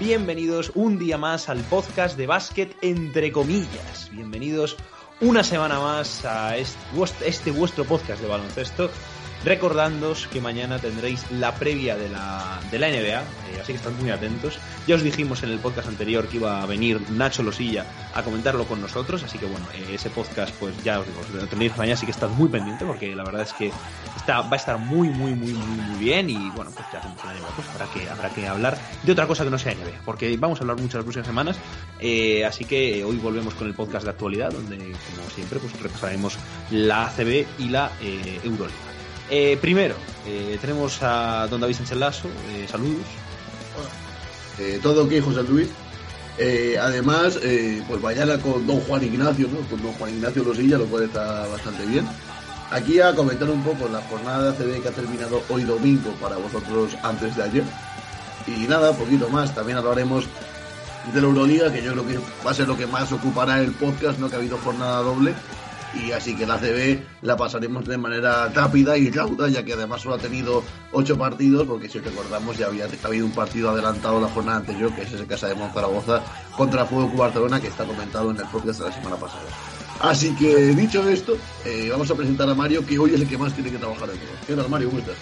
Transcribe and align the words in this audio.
Bienvenidos 0.00 0.72
un 0.76 0.98
día 0.98 1.18
más 1.18 1.50
al 1.50 1.58
podcast 1.58 2.16
de 2.16 2.26
básquet 2.26 2.74
entre 2.80 3.30
comillas. 3.30 4.08
Bienvenidos 4.10 4.78
una 5.20 5.44
semana 5.44 5.78
más 5.78 6.24
a 6.24 6.56
este, 6.56 6.78
este 7.26 7.50
vuestro 7.50 7.84
podcast 7.84 8.22
de 8.22 8.26
baloncesto. 8.26 8.90
Recordándoos 9.44 10.26
que 10.26 10.40
mañana 10.40 10.78
tendréis 10.78 11.30
la 11.30 11.54
previa 11.54 11.96
de 11.96 12.10
la, 12.10 12.60
de 12.70 12.78
la 12.78 12.88
NBA, 12.88 13.20
eh, 13.20 13.60
así 13.60 13.72
que 13.72 13.78
estad 13.78 13.92
muy 13.92 14.10
atentos. 14.10 14.58
Ya 14.86 14.96
os 14.96 15.02
dijimos 15.02 15.42
en 15.42 15.50
el 15.50 15.58
podcast 15.58 15.88
anterior 15.88 16.28
que 16.28 16.36
iba 16.36 16.62
a 16.62 16.66
venir 16.66 17.00
Nacho 17.10 17.42
Losilla 17.42 17.86
a 18.14 18.22
comentarlo 18.22 18.66
con 18.66 18.82
nosotros, 18.82 19.22
así 19.22 19.38
que 19.38 19.46
bueno, 19.46 19.64
eh, 19.72 19.94
ese 19.94 20.10
podcast 20.10 20.54
pues 20.56 20.74
ya 20.84 21.00
os 21.00 21.06
digo, 21.06 21.20
lo 21.32 21.46
tendréis 21.46 21.74
mañana, 21.78 21.94
así 21.94 22.04
que 22.04 22.12
estad 22.12 22.28
muy 22.28 22.50
pendiente 22.50 22.84
porque 22.84 23.16
la 23.16 23.24
verdad 23.24 23.42
es 23.42 23.54
que 23.54 23.72
está, 24.14 24.42
va 24.42 24.52
a 24.52 24.56
estar 24.56 24.78
muy, 24.78 25.08
muy, 25.08 25.32
muy, 25.34 25.54
muy, 25.54 25.84
muy 25.86 25.98
bien 25.98 26.28
y 26.28 26.50
bueno, 26.50 26.70
pues 26.72 26.86
ya 26.92 26.98
hacemos 26.98 27.24
la 27.24 27.32
NBA, 27.32 27.48
pues 27.56 27.68
habrá 27.68 27.86
que, 27.86 28.10
habrá 28.10 28.28
que 28.28 28.46
hablar 28.46 28.78
de 29.02 29.12
otra 29.12 29.26
cosa 29.26 29.44
que 29.44 29.50
no 29.50 29.58
sea 29.58 29.72
NBA, 29.74 30.02
porque 30.04 30.36
vamos 30.36 30.60
a 30.60 30.64
hablar 30.64 30.78
mucho 30.78 30.98
las 30.98 31.04
próximas 31.04 31.26
semanas, 31.26 31.56
eh, 31.98 32.44
así 32.44 32.66
que 32.66 33.02
hoy 33.04 33.16
volvemos 33.16 33.54
con 33.54 33.66
el 33.66 33.72
podcast 33.72 34.04
de 34.04 34.10
actualidad, 34.10 34.50
donde 34.50 34.76
como 34.76 35.30
siempre 35.34 35.58
pues 35.60 35.80
repasaremos 35.80 36.36
la 36.70 37.06
ACB 37.06 37.46
y 37.58 37.68
la 37.70 37.90
eh, 38.02 38.38
Euroliga. 38.44 38.89
Eh, 39.32 39.56
primero, 39.60 39.94
eh, 40.26 40.58
tenemos 40.60 40.98
a 41.02 41.46
don 41.48 41.60
David 41.60 41.76
Sánchez 41.76 41.96
Lasso, 41.96 42.28
eh, 42.50 42.66
saludos. 42.68 43.06
Eh, 44.58 44.80
todo 44.82 45.04
ok, 45.04 45.12
José 45.24 45.44
Luis. 45.44 45.68
Eh, 46.36 46.76
además, 46.80 47.38
pues 47.86 48.02
mañana 48.02 48.38
con 48.38 48.66
don 48.66 48.80
Juan 48.80 49.04
Ignacio, 49.04 49.46
¿no? 49.48 49.60
Con 49.68 49.82
don 49.82 49.92
Juan 49.92 50.14
Ignacio 50.14 50.42
Rosilla, 50.42 50.78
lo 50.78 50.86
cual 50.86 51.04
está 51.04 51.46
bastante 51.46 51.86
bien. 51.86 52.08
Aquí 52.72 53.00
a 53.00 53.14
comentar 53.14 53.48
un 53.48 53.62
poco 53.62 53.88
la 53.88 54.00
jornada 54.02 54.52
de 54.52 54.80
que 54.80 54.88
ha 54.88 54.92
terminado 54.92 55.42
hoy 55.48 55.64
domingo 55.64 56.10
para 56.20 56.36
vosotros 56.36 56.96
antes 57.02 57.36
de 57.36 57.42
ayer. 57.42 57.64
Y 58.46 58.66
nada, 58.66 58.92
poquito 58.92 59.28
más. 59.28 59.54
También 59.54 59.78
hablaremos 59.78 60.24
de 61.12 61.20
la 61.20 61.26
Euroliga, 61.26 61.72
que 61.72 61.82
yo 61.82 61.92
creo 61.92 62.06
que 62.06 62.18
va 62.44 62.50
a 62.50 62.54
ser 62.54 62.66
lo 62.66 62.76
que 62.76 62.86
más 62.86 63.12
ocupará 63.12 63.60
el 63.60 63.72
podcast, 63.72 64.18
¿no? 64.18 64.28
Que 64.28 64.36
ha 64.36 64.38
habido 64.38 64.58
jornada 64.58 65.02
doble. 65.02 65.34
Y 65.94 66.12
así 66.12 66.36
que 66.36 66.46
la 66.46 66.54
ACB 66.54 67.00
la 67.22 67.36
pasaremos 67.36 67.84
de 67.84 67.98
manera 67.98 68.48
rápida 68.48 68.96
y 68.96 69.10
rauda, 69.10 69.48
ya 69.48 69.64
que 69.64 69.72
además 69.72 70.02
solo 70.02 70.14
ha 70.14 70.18
tenido 70.18 70.62
ocho 70.92 71.18
partidos, 71.18 71.66
porque 71.66 71.88
si 71.88 71.98
recordamos 71.98 72.56
ya 72.56 72.66
había 72.66 72.86
habido 73.02 73.26
un 73.26 73.32
partido 73.32 73.70
adelantado 73.70 74.20
la 74.20 74.28
jornada 74.28 74.58
anterior, 74.58 74.94
que 74.94 75.02
es 75.02 75.12
ese 75.12 75.26
Casa 75.26 75.48
de 75.48 75.54
Monzaragoza 75.56 76.22
contra 76.56 76.84
Fuego 76.84 77.10
Barcelona, 77.16 77.60
que 77.60 77.68
está 77.68 77.84
comentado 77.84 78.30
en 78.30 78.36
el 78.36 78.46
podcast 78.46 78.80
de 78.80 78.86
la 78.86 78.92
semana 78.92 79.16
pasada. 79.16 79.42
Así 80.00 80.34
que 80.36 80.74
dicho 80.74 81.06
esto, 81.08 81.36
eh, 81.64 81.88
vamos 81.90 82.10
a 82.10 82.14
presentar 82.14 82.48
a 82.48 82.54
Mario, 82.54 82.86
que 82.86 82.98
hoy 82.98 83.14
es 83.14 83.20
el 83.20 83.28
que 83.28 83.36
más 83.36 83.52
tiene 83.52 83.70
que 83.70 83.78
trabajar 83.78 84.08
en 84.10 84.16
todo. 84.16 84.30
¿Qué 84.46 84.54
tal, 84.54 84.68
Mario? 84.68 84.88
¿Cómo 84.88 85.00
estás? 85.00 85.16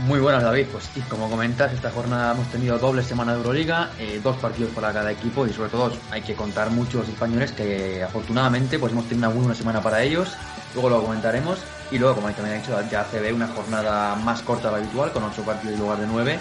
Muy 0.00 0.20
buenas, 0.20 0.42
David. 0.42 0.66
Pues 0.70 0.90
como 1.08 1.30
comentas, 1.30 1.72
esta 1.72 1.90
jornada 1.90 2.32
hemos 2.32 2.46
tenido 2.48 2.78
doble 2.78 3.02
semana 3.02 3.32
de 3.32 3.38
Euroliga, 3.38 3.90
eh, 3.98 4.20
dos 4.22 4.36
partidos 4.36 4.70
para 4.72 4.92
cada 4.92 5.10
equipo 5.10 5.46
y 5.46 5.52
sobre 5.52 5.70
todo 5.70 5.90
hay 6.10 6.20
que 6.20 6.34
contar 6.34 6.70
mucho 6.70 6.98
los 6.98 7.08
españoles 7.08 7.52
que 7.52 8.02
afortunadamente 8.02 8.78
pues 8.78 8.92
hemos 8.92 9.08
tenido 9.08 9.30
una 9.30 9.54
semana 9.54 9.80
para 9.80 10.02
ellos. 10.02 10.36
Luego 10.74 10.90
lo 10.90 11.02
comentaremos 11.02 11.58
y 11.90 11.98
luego, 11.98 12.16
como 12.16 12.30
también 12.30 12.56
he 12.56 12.60
dicho, 12.60 12.78
ya 12.90 13.04
se 13.04 13.20
ve 13.20 13.32
una 13.32 13.48
jornada 13.48 14.14
más 14.16 14.42
corta 14.42 14.68
de 14.70 14.72
lo 14.72 14.82
habitual 14.82 15.12
con 15.12 15.24
ocho 15.24 15.42
partidos 15.42 15.74
en 15.74 15.80
lugar 15.80 15.98
de 15.98 16.06
nueve. 16.06 16.38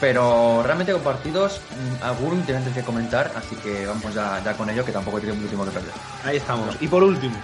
Pero 0.00 0.62
realmente 0.62 0.92
con 0.92 1.02
partidos, 1.02 1.60
mm, 1.60 2.04
algunos 2.04 2.38
interesantes 2.38 2.74
que 2.74 2.82
comentar, 2.82 3.32
así 3.36 3.56
que 3.56 3.86
vamos 3.86 4.14
ya, 4.14 4.40
ya 4.44 4.52
con 4.54 4.70
ello, 4.70 4.84
que 4.84 4.92
tampoco 4.92 5.18
tiene 5.18 5.34
mucho 5.34 5.48
tiempo 5.48 5.64
que 5.64 5.72
perder. 5.72 5.92
Ahí 6.24 6.36
estamos. 6.36 6.76
Y 6.80 6.86
por 6.86 7.02
último, 7.02 7.34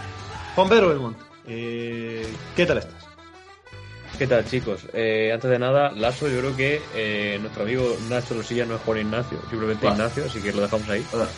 Juan 0.55 0.69
Pedro 0.69 0.89
Belmont, 0.89 1.17
eh, 1.47 2.33
¿qué 2.55 2.67
tal 2.67 2.79
estás? 2.79 3.08
¿Qué 4.19 4.27
tal, 4.27 4.45
chicos? 4.45 4.89
Eh, 4.95 5.31
antes 5.33 5.49
de 5.49 5.61
nada, 5.61 5.93
Lasso, 5.93 6.29
yo 6.29 6.41
creo 6.41 6.57
que 6.57 6.81
eh, 6.97 7.39
nuestro 7.41 7.63
amigo 7.63 7.97
Nacho 8.11 8.35
Losilla 8.35 8.67
no 8.67 8.75
es 8.75 8.83
Juan 8.83 8.99
Ignacio, 8.99 9.39
simplemente 9.49 9.87
Vale. 9.87 9.97
Ignacio, 9.97 10.25
así 10.25 10.41
que 10.41 10.53
lo 10.53 10.61
dejamos 10.61 10.89
ahí. 10.89 11.07
Hola. 11.13 11.29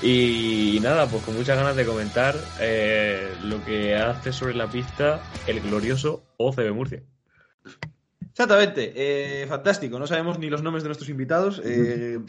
Y, 0.00 0.78
nada, 0.80 1.06
pues 1.06 1.22
con 1.22 1.36
muchas 1.36 1.58
ganas 1.58 1.76
de 1.76 1.84
comentar 1.84 2.34
eh, 2.58 3.34
lo 3.44 3.62
que 3.62 3.94
hace 3.94 4.32
sobre 4.32 4.54
la 4.54 4.66
pista 4.70 5.20
el 5.46 5.60
glorioso 5.60 6.22
OCB 6.38 6.72
Murcia. 6.72 7.02
Exactamente, 8.30 8.94
eh, 8.96 9.46
fantástico. 9.46 9.98
No 9.98 10.06
sabemos 10.06 10.38
ni 10.38 10.48
los 10.48 10.62
nombres 10.62 10.82
de 10.82 10.88
nuestros 10.88 11.10
invitados, 11.10 11.60
eh, 11.62 12.20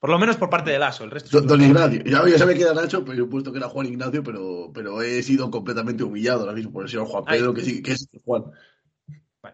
por 0.00 0.08
lo 0.08 0.18
menos 0.18 0.36
por 0.36 0.48
parte 0.48 0.70
de 0.70 0.78
Lasso. 0.78 1.04
El 1.04 1.10
resto 1.10 1.38
Don, 1.38 1.60
Ignacio. 1.60 2.02
Ya, 2.06 2.26
ya 2.26 2.38
sabía 2.38 2.56
que 2.56 2.62
era 2.62 2.72
Nacho, 2.72 3.04
pero 3.04 3.14
yo 3.14 3.24
he 3.24 3.28
puesto 3.28 3.52
que 3.52 3.58
era 3.58 3.68
Juan 3.68 3.88
Ignacio, 3.88 4.22
pero, 4.22 4.70
pero 4.72 5.02
he 5.02 5.22
sido 5.22 5.50
completamente 5.50 6.02
humillado 6.02 6.40
ahora 6.40 6.54
mismo 6.54 6.72
por 6.72 6.84
el 6.84 6.88
señor 6.88 7.04
Juan 7.08 7.24
Ay. 7.26 7.40
Pedro, 7.40 7.52
que 7.52 7.60
sí, 7.60 7.82
que 7.82 7.92
es 7.92 8.08
Juan. 8.24 8.44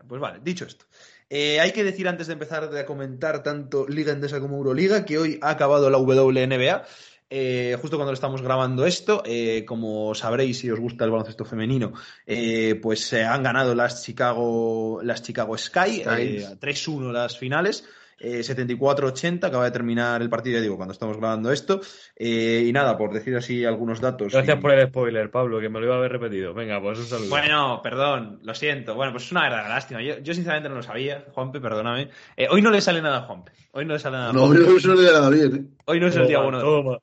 Bueno, 0.05 0.09
pues 0.09 0.21
vale, 0.21 0.41
dicho 0.43 0.65
esto. 0.65 0.87
Eh, 1.29 1.59
hay 1.61 1.73
que 1.73 1.85
decir 1.85 2.07
antes 2.07 2.29
de 2.29 2.35
empezar 2.35 2.65
a 2.65 2.87
comentar 2.87 3.43
tanto 3.43 3.87
Liga 3.89 4.13
Endesa 4.13 4.41
como 4.41 4.57
Euroliga 4.57 5.05
que 5.05 5.19
hoy 5.19 5.39
ha 5.43 5.51
acabado 5.51 5.91
la 5.91 5.99
WNBA. 5.99 6.85
Eh, 7.29 7.77
justo 7.81 7.97
cuando 7.97 8.13
estamos 8.13 8.41
grabando 8.41 8.87
esto, 8.87 9.23
eh, 9.27 9.65
como 9.67 10.15
sabréis 10.15 10.61
si 10.61 10.71
os 10.71 10.79
gusta 10.79 11.05
el 11.05 11.11
baloncesto 11.11 11.45
femenino, 11.45 11.93
eh, 12.25 12.79
pues 12.81 13.05
se 13.05 13.25
han 13.25 13.43
ganado 13.43 13.75
las 13.75 14.05
Chicago, 14.05 15.01
las 15.03 15.23
Chicago 15.23 15.59
Sky, 15.59 16.03
Skies. 16.05 16.45
eh, 16.45 16.57
3-1 16.61 17.11
las 17.11 17.37
finales. 17.37 17.85
Eh, 18.19 18.41
74-80, 18.43 19.45
acaba 19.49 19.65
de 19.65 19.71
terminar 19.71 20.23
el 20.23 20.29
partido, 20.31 20.57
ya 20.57 20.63
digo, 20.63 20.77
cuando 20.77 20.93
estamos 20.93 21.17
grabando 21.19 21.53
esto. 21.53 21.81
Eh, 22.17 22.65
y 22.67 22.73
nada, 22.73 22.97
por 22.97 23.13
decir 23.13 23.37
así 23.37 23.65
algunos 23.65 24.01
datos. 24.01 24.33
Gracias 24.33 24.59
y- 24.59 24.61
por 24.61 24.73
el 24.73 24.87
spoiler, 24.89 25.31
Pablo, 25.31 25.61
que 25.61 25.69
me 25.69 25.79
lo 25.81 25.87
iba 25.87 25.95
a 25.95 25.99
haber 25.99 26.13
repetido. 26.13 26.55
Venga, 26.55 26.81
pues 26.81 26.99
un 26.99 27.05
saludo. 27.07 27.29
Bueno, 27.31 27.81
perdón, 27.83 28.41
lo 28.43 28.55
siento. 28.55 28.95
Bueno, 28.95 29.13
pues 29.13 29.25
es 29.25 29.33
una 29.33 29.43
verdadera 29.43 29.69
lástima. 29.69 30.03
Yo, 30.03 30.19
yo 30.19 30.35
sinceramente 30.35 30.69
no 30.69 30.77
lo 30.77 30.83
sabía, 30.83 31.25
Juanpe, 31.33 31.61
perdóname. 31.61 32.09
Eh, 32.37 32.49
hoy 32.51 32.63
no 32.63 32.71
le 32.71 32.81
sale 32.81 33.03
nada 33.03 33.19
a 33.19 33.23
Juanpe. 33.23 33.53
Hoy 33.73 33.85
no 33.85 33.93
le 33.95 33.99
sale 33.99 34.17
nada 34.17 34.31
a 34.31 34.33
No, 34.33 34.47
Juanpe. 34.47 34.61
no, 34.87 34.95
le 34.95 35.13
da 35.13 35.29
bien, 35.31 35.55
¿eh? 35.57 35.77
Hoy 35.85 36.01
no 36.01 36.07
es 36.07 36.17
el 36.17 36.27
día 36.27 36.41
bueno. 36.41 37.01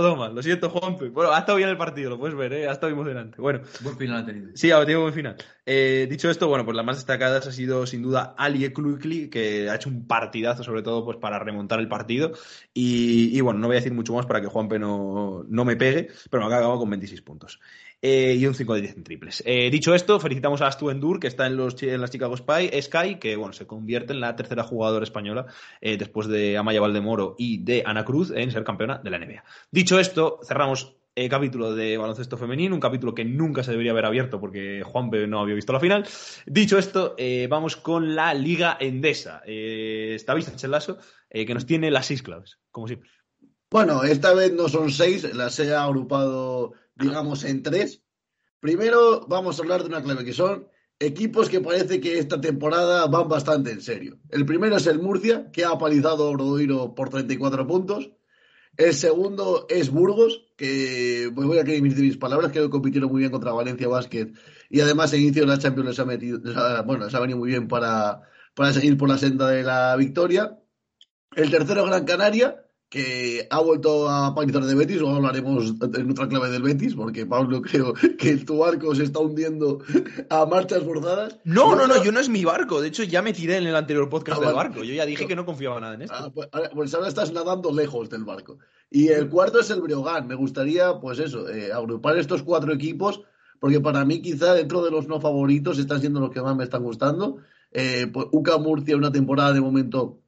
Todo 0.00 0.16
mal. 0.16 0.34
Lo 0.34 0.42
siento, 0.42 0.70
Juanpe. 0.70 1.08
Bueno, 1.08 1.32
ha 1.32 1.38
estado 1.38 1.56
bien 1.58 1.68
el 1.68 1.76
partido, 1.76 2.10
lo 2.10 2.18
puedes 2.18 2.36
ver, 2.36 2.52
¿eh? 2.52 2.68
Ha 2.68 2.72
estado 2.72 2.92
emocionante. 2.92 3.40
Bueno, 3.40 3.60
Buen 3.80 3.96
final 3.96 4.22
ha 4.22 4.26
tenido. 4.26 4.50
sí, 4.54 4.70
ha 4.70 4.80
tenido 4.80 5.02
buen 5.02 5.14
final. 5.14 5.36
Eh, 5.66 6.06
dicho 6.10 6.30
esto, 6.30 6.48
bueno, 6.48 6.64
pues 6.64 6.76
las 6.76 6.84
más 6.84 6.96
destacadas 6.96 7.46
ha 7.46 7.52
sido 7.52 7.86
sin 7.86 8.02
duda 8.02 8.34
Ali 8.36 8.64
Eklukli, 8.64 9.30
que 9.30 9.68
ha 9.70 9.76
hecho 9.76 9.88
un 9.88 10.06
partidazo, 10.06 10.62
sobre 10.62 10.82
todo 10.82 11.04
pues 11.04 11.16
para 11.18 11.38
remontar 11.38 11.80
el 11.80 11.88
partido. 11.88 12.32
Y, 12.72 13.36
y, 13.36 13.40
bueno, 13.40 13.60
no 13.60 13.68
voy 13.68 13.76
a 13.76 13.80
decir 13.80 13.94
mucho 13.94 14.14
más 14.14 14.26
para 14.26 14.40
que 14.40 14.46
Juanpe 14.48 14.78
no, 14.78 15.44
no 15.48 15.64
me 15.64 15.76
pegue, 15.76 16.08
pero 16.30 16.46
me 16.46 16.52
ha 16.52 16.56
acabado 16.58 16.78
con 16.78 16.90
26 16.90 17.22
puntos. 17.22 17.60
Eh, 18.06 18.34
y 18.38 18.46
un 18.46 18.54
5 18.54 18.74
de 18.74 18.80
10 18.82 18.96
en 18.98 19.04
triples. 19.04 19.42
Eh, 19.46 19.70
dicho 19.70 19.94
esto, 19.94 20.20
felicitamos 20.20 20.60
a 20.60 20.66
Astu 20.66 20.90
Endur, 20.90 21.18
que 21.18 21.26
está 21.26 21.46
en, 21.46 21.56
los, 21.56 21.82
en 21.82 22.02
las 22.02 22.10
Chicago 22.10 22.36
Spy, 22.36 22.70
Sky, 22.82 23.14
que 23.18 23.34
bueno, 23.36 23.54
se 23.54 23.66
convierte 23.66 24.12
en 24.12 24.20
la 24.20 24.36
tercera 24.36 24.62
jugadora 24.62 25.04
española 25.04 25.46
eh, 25.80 25.96
después 25.96 26.28
de 26.28 26.58
Amaya 26.58 26.82
Valdemoro 26.82 27.34
y 27.38 27.64
de 27.64 27.82
Ana 27.86 28.04
Cruz 28.04 28.30
en 28.30 28.50
ser 28.50 28.62
campeona 28.62 29.00
de 29.02 29.08
la 29.08 29.18
NBA. 29.18 29.42
Dicho 29.70 29.98
esto, 29.98 30.40
cerramos 30.46 30.98
el 31.14 31.30
capítulo 31.30 31.74
de 31.74 31.96
baloncesto 31.96 32.36
femenino, 32.36 32.74
un 32.74 32.80
capítulo 32.82 33.14
que 33.14 33.24
nunca 33.24 33.62
se 33.62 33.70
debería 33.70 33.92
haber 33.92 34.04
abierto 34.04 34.38
porque 34.38 34.82
Juanpe 34.84 35.26
no 35.26 35.40
había 35.40 35.54
visto 35.54 35.72
la 35.72 35.80
final. 35.80 36.06
Dicho 36.44 36.76
esto, 36.76 37.14
eh, 37.16 37.46
vamos 37.48 37.76
con 37.76 38.14
la 38.14 38.34
Liga 38.34 38.76
Endesa. 38.78 39.40
Eh, 39.46 40.12
está 40.14 40.34
Lasso, 40.68 40.98
eh, 41.30 41.46
que 41.46 41.54
nos 41.54 41.64
tiene 41.64 41.90
las 41.90 42.04
seis 42.04 42.22
claves, 42.22 42.58
como 42.70 42.86
siempre. 42.86 43.08
Bueno, 43.70 44.04
esta 44.04 44.34
vez 44.34 44.52
no 44.52 44.68
son 44.68 44.90
seis, 44.90 45.34
las 45.34 45.58
he 45.58 45.74
agrupado, 45.74 46.74
digamos, 46.96 47.44
en 47.44 47.62
tres. 47.62 48.02
Primero 48.60 49.26
vamos 49.28 49.58
a 49.58 49.62
hablar 49.62 49.82
de 49.82 49.88
una 49.88 50.02
clave 50.02 50.24
que 50.24 50.32
son 50.32 50.68
equipos 50.98 51.48
que 51.48 51.60
parece 51.60 52.00
que 52.00 52.18
esta 52.18 52.40
temporada 52.40 53.06
van 53.06 53.28
bastante 53.28 53.72
en 53.72 53.80
serio. 53.80 54.18
El 54.30 54.46
primero 54.46 54.76
es 54.76 54.86
el 54.86 55.00
Murcia, 55.00 55.50
que 55.52 55.64
ha 55.64 55.70
apalizado 55.70 56.24
a 56.24 56.30
Obradoiro 56.30 56.94
por 56.94 57.10
34 57.10 57.66
puntos. 57.66 58.10
El 58.76 58.94
segundo 58.94 59.66
es 59.68 59.90
Burgos, 59.90 60.52
que 60.56 61.30
pues 61.34 61.46
voy 61.46 61.58
a 61.58 61.64
que 61.64 61.80
mis 61.80 62.16
palabras, 62.16 62.50
que 62.50 62.68
compitieron 62.70 63.10
muy 63.10 63.20
bien 63.20 63.30
contra 63.30 63.52
Valencia 63.52 63.86
Basket 63.86 64.32
y 64.68 64.80
además 64.80 65.12
en 65.12 65.22
inicio 65.22 65.42
de 65.42 65.48
la 65.48 65.58
Champions 65.58 65.90
les 65.90 65.98
ha 66.00 66.04
metido, 66.04 66.40
bueno, 66.84 67.04
les 67.04 67.14
ha 67.14 67.20
venido 67.20 67.38
muy 67.38 67.50
bien 67.50 67.68
para, 67.68 68.22
para 68.54 68.72
seguir 68.72 68.96
por 68.96 69.08
la 69.08 69.18
senda 69.18 69.48
de 69.48 69.62
la 69.62 69.94
victoria. 69.96 70.58
El 71.36 71.50
tercero, 71.50 71.84
Gran 71.84 72.04
Canaria, 72.04 72.63
que 72.94 73.48
ha 73.50 73.60
vuelto 73.60 74.08
a 74.08 74.32
parizar 74.36 74.62
de 74.64 74.72
Betis, 74.76 75.02
o 75.02 75.10
hablaremos 75.10 75.74
en 75.80 76.10
otra 76.12 76.28
clave 76.28 76.48
del 76.48 76.62
Betis, 76.62 76.94
porque 76.94 77.26
Pablo 77.26 77.60
creo 77.60 77.92
que 77.92 78.36
tu 78.36 78.58
barco 78.58 78.94
se 78.94 79.02
está 79.02 79.18
hundiendo 79.18 79.80
a 80.30 80.46
marchas 80.46 80.84
forzadas. 80.84 81.40
No, 81.42 81.74
no, 81.74 81.88
no, 81.88 82.04
yo 82.04 82.12
no 82.12 82.20
es 82.20 82.28
mi 82.28 82.44
barco, 82.44 82.80
de 82.80 82.86
hecho 82.86 83.02
ya 83.02 83.20
me 83.20 83.32
tiré 83.32 83.56
en 83.56 83.66
el 83.66 83.74
anterior 83.74 84.08
podcast 84.08 84.40
ah, 84.40 84.46
del 84.46 84.54
barco, 84.54 84.84
yo 84.84 84.94
ya 84.94 85.04
dije 85.06 85.26
que 85.26 85.34
no 85.34 85.44
confiaba 85.44 85.80
nada 85.80 85.94
en 85.94 86.02
esto. 86.02 86.14
Ah, 86.16 86.30
pues, 86.32 86.48
pues, 86.72 86.94
ahora 86.94 87.08
estás 87.08 87.32
nadando 87.32 87.72
lejos 87.72 88.08
del 88.08 88.22
barco. 88.22 88.58
Y 88.92 89.08
el 89.08 89.28
cuarto 89.28 89.58
es 89.58 89.70
el 89.70 89.80
Breogán, 89.80 90.28
me 90.28 90.36
gustaría, 90.36 91.00
pues 91.00 91.18
eso, 91.18 91.48
eh, 91.48 91.72
agrupar 91.72 92.16
estos 92.16 92.44
cuatro 92.44 92.72
equipos, 92.72 93.22
porque 93.58 93.80
para 93.80 94.04
mí 94.04 94.22
quizá 94.22 94.54
dentro 94.54 94.84
de 94.84 94.92
los 94.92 95.08
no 95.08 95.20
favoritos 95.20 95.80
están 95.80 95.98
siendo 95.98 96.20
los 96.20 96.30
que 96.30 96.42
más 96.42 96.54
me 96.54 96.62
están 96.62 96.84
gustando. 96.84 97.38
Eh, 97.72 98.06
pues, 98.12 98.28
UCA 98.30 98.58
Murcia, 98.58 98.96
una 98.96 99.10
temporada 99.10 99.52
de 99.52 99.60
momento 99.60 100.20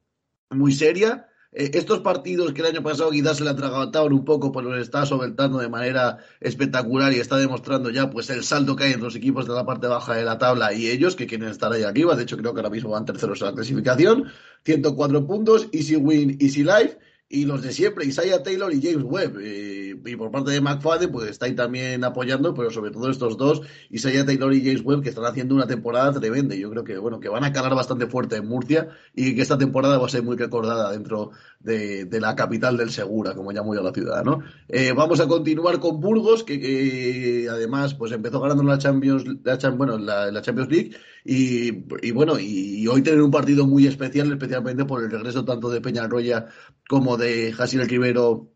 muy 0.49 0.73
seria 0.73 1.26
eh, 1.51 1.71
estos 1.73 1.99
partidos 1.99 2.53
que 2.53 2.61
el 2.61 2.67
año 2.67 2.83
pasado 2.83 3.11
quizás 3.11 3.37
se 3.37 3.43
le 3.43 3.49
atragantaban 3.49 4.13
un 4.13 4.25
poco, 4.25 4.51
pues 4.51 4.65
los 4.65 4.77
está 4.79 5.05
solventando 5.05 5.57
de 5.59 5.69
manera 5.69 6.17
espectacular 6.39 7.13
y 7.13 7.19
está 7.19 7.37
demostrando 7.37 7.89
ya 7.89 8.09
pues 8.09 8.29
el 8.29 8.43
salto 8.43 8.75
que 8.75 8.85
hay 8.85 8.91
entre 8.91 9.05
los 9.05 9.15
equipos 9.15 9.47
de 9.47 9.53
la 9.53 9.65
parte 9.65 9.87
baja 9.87 10.13
de 10.15 10.23
la 10.23 10.37
tabla 10.37 10.73
y 10.73 10.87
ellos 10.89 11.15
que 11.15 11.27
quieren 11.27 11.49
estar 11.49 11.71
ahí 11.71 11.83
arriba. 11.83 12.15
De 12.15 12.23
hecho, 12.23 12.37
creo 12.37 12.53
que 12.53 12.59
ahora 12.59 12.69
mismo 12.69 12.91
van 12.91 13.05
terceros 13.05 13.41
en 13.41 13.47
la 13.47 13.53
clasificación. 13.53 14.25
104 14.65 15.27
puntos, 15.27 15.67
easy 15.71 15.95
win, 15.95 16.37
easy 16.39 16.63
life 16.63 16.97
y 17.29 17.45
los 17.45 17.61
de 17.61 17.73
siempre, 17.73 18.05
Isaiah 18.05 18.41
Taylor 18.41 18.73
y 18.73 18.81
James 18.81 19.03
Webb. 19.03 19.39
Eh, 19.41 19.95
y 20.05 20.15
por 20.15 20.31
parte 20.31 20.51
de 20.51 20.61
McFadden, 20.61 21.11
pues 21.11 21.29
está 21.29 21.45
ahí 21.45 21.55
también 21.55 22.03
apoyando, 22.03 22.53
pero 22.53 22.71
sobre 22.71 22.91
todo 22.91 23.09
estos 23.09 23.37
dos, 23.37 23.61
Isaiah 23.89 24.25
Taylor 24.25 24.53
y 24.53 24.63
James 24.63 24.81
Webb, 24.83 25.01
que 25.03 25.09
están 25.09 25.25
haciendo 25.25 25.53
una 25.53 25.67
temporada 25.67 26.17
tremenda. 26.17 26.55
Yo 26.55 26.69
creo 26.69 26.85
que, 26.85 26.97
bueno, 26.97 27.19
que 27.19 27.27
van 27.27 27.43
a 27.43 27.51
calar 27.51 27.75
bastante 27.75 28.07
fuerte 28.07 28.37
en 28.37 28.47
Murcia 28.47 28.89
y 29.13 29.35
que 29.35 29.41
esta 29.41 29.57
temporada 29.57 29.97
va 29.97 30.05
a 30.05 30.09
ser 30.09 30.23
muy 30.23 30.37
recordada 30.37 30.91
dentro 30.91 31.31
de, 31.59 32.07
la 32.19 32.35
capital 32.35 32.77
del 32.77 32.91
Segura, 32.91 33.33
como 33.33 33.51
llamo 33.51 33.73
yo 33.73 33.81
a 33.81 33.83
la 33.83 33.93
ciudad, 33.93 34.23
¿no? 34.23 34.39
Eh, 34.67 34.93
vamos 34.95 35.19
a 35.19 35.27
continuar 35.27 35.79
con 35.79 35.99
Burgos, 35.99 36.43
que, 36.43 37.47
además, 37.49 37.93
pues 37.93 38.11
empezó 38.11 38.39
ganando 38.39 38.63
la 38.63 38.77
Champions, 38.77 39.25
la, 39.43 39.69
bueno, 39.71 39.97
la, 39.97 40.31
la 40.31 40.41
Champions 40.41 40.71
League 40.71 40.91
y, 41.29 42.11
bueno, 42.11 42.39
y, 42.39 42.87
hoy 42.87 43.01
tener 43.01 43.21
un 43.21 43.31
partido 43.31 43.67
muy 43.67 43.85
especial, 43.85 44.31
especialmente 44.31 44.85
por 44.85 45.03
el 45.03 45.11
regreso 45.11 45.43
tanto 45.43 45.69
de 45.69 45.81
Peñarroya 45.81 46.47
como 46.87 47.17
de 47.17 47.51
Jasil 47.51 47.85
Rivero 47.87 48.49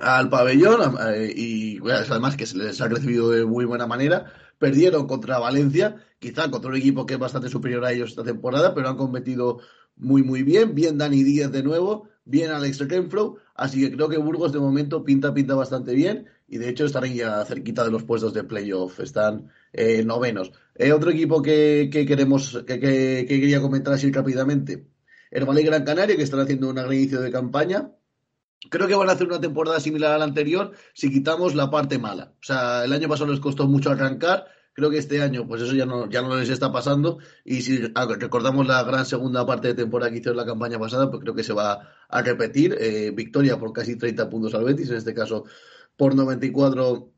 al 0.00 0.28
pabellón 0.28 0.96
eh, 1.14 1.32
y 1.34 1.80
además 1.90 2.36
que 2.36 2.46
se 2.46 2.58
les 2.58 2.80
ha 2.80 2.86
recibido 2.86 3.30
de 3.30 3.44
muy 3.44 3.64
buena 3.64 3.88
manera. 3.88 4.32
Perdieron 4.58 5.08
contra 5.08 5.40
Valencia, 5.40 5.96
quizá 6.20 6.48
contra 6.48 6.70
un 6.70 6.76
equipo 6.76 7.06
que 7.06 7.14
es 7.14 7.20
bastante 7.20 7.48
superior 7.48 7.84
a 7.84 7.92
ellos 7.92 8.10
esta 8.10 8.22
temporada, 8.22 8.72
pero 8.72 8.88
han 8.88 8.96
competido 8.96 9.58
muy 9.96 10.22
muy 10.22 10.44
bien. 10.44 10.76
Bien 10.76 10.98
Dani 10.98 11.24
Díaz 11.24 11.50
de 11.50 11.64
nuevo, 11.64 12.08
bien 12.26 12.50
Alex 12.50 12.86
Renfro, 12.86 13.36
así 13.54 13.80
que 13.80 13.92
creo 13.92 14.08
que 14.08 14.18
Burgos 14.18 14.52
de 14.52 14.58
momento 14.58 15.04
pinta 15.04 15.32
pinta 15.32 15.54
bastante 15.54 15.94
bien 15.94 16.26
y 16.48 16.58
de 16.58 16.68
hecho 16.68 16.84
están 16.84 17.12
ya 17.14 17.44
cerquita 17.44 17.84
de 17.84 17.90
los 17.90 18.02
puestos 18.02 18.34
de 18.34 18.44
playoff, 18.44 19.00
están 19.00 19.48
eh, 19.72 20.04
novenos. 20.04 20.52
Eh, 20.74 20.92
otro 20.92 21.10
equipo 21.10 21.40
que, 21.40 21.88
queremos, 21.90 22.62
que, 22.66 22.78
quería 22.80 23.60
comentar 23.60 23.94
así 23.94 24.10
rápidamente, 24.12 24.86
el 25.30 25.44
Valle 25.44 25.62
Gran 25.62 25.84
Canaria, 25.84 26.16
que 26.16 26.22
están 26.22 26.40
haciendo 26.40 26.68
un 26.68 26.74
gran 26.74 26.88
de 26.88 27.30
campaña. 27.32 27.92
Creo 28.70 28.88
que 28.88 28.94
van 28.94 29.08
a 29.08 29.12
hacer 29.12 29.26
una 29.28 29.40
temporada 29.40 29.78
similar 29.80 30.12
a 30.12 30.18
la 30.18 30.24
anterior 30.24 30.72
si 30.92 31.10
quitamos 31.10 31.54
la 31.54 31.70
parte 31.70 31.98
mala. 31.98 32.32
O 32.40 32.44
sea, 32.44 32.84
el 32.84 32.92
año 32.92 33.08
pasado 33.08 33.30
les 33.30 33.40
costó 33.40 33.68
mucho 33.68 33.90
arrancar, 33.90 34.46
creo 34.76 34.90
que 34.90 34.98
este 34.98 35.22
año 35.22 35.48
pues 35.48 35.62
eso 35.62 35.74
ya 35.74 35.86
no, 35.86 36.08
ya 36.08 36.20
no 36.20 36.36
les 36.36 36.50
está 36.50 36.70
pasando 36.70 37.18
y 37.44 37.62
si 37.62 37.78
recordamos 38.18 38.66
la 38.66 38.84
gran 38.84 39.06
segunda 39.06 39.44
parte 39.46 39.68
de 39.68 39.74
temporada 39.74 40.10
que 40.10 40.18
hicieron 40.18 40.36
la 40.36 40.44
campaña 40.44 40.78
pasada, 40.78 41.10
pues 41.10 41.22
creo 41.22 41.34
que 41.34 41.42
se 41.42 41.54
va 41.54 41.88
a 42.08 42.22
repetir. 42.22 42.76
Eh, 42.78 43.10
victoria 43.10 43.58
por 43.58 43.72
casi 43.72 43.96
30 43.96 44.28
puntos 44.28 44.54
al 44.54 44.64
Betis, 44.64 44.90
en 44.90 44.96
este 44.96 45.14
caso 45.14 45.44
por 45.96 46.14
94 46.14 47.10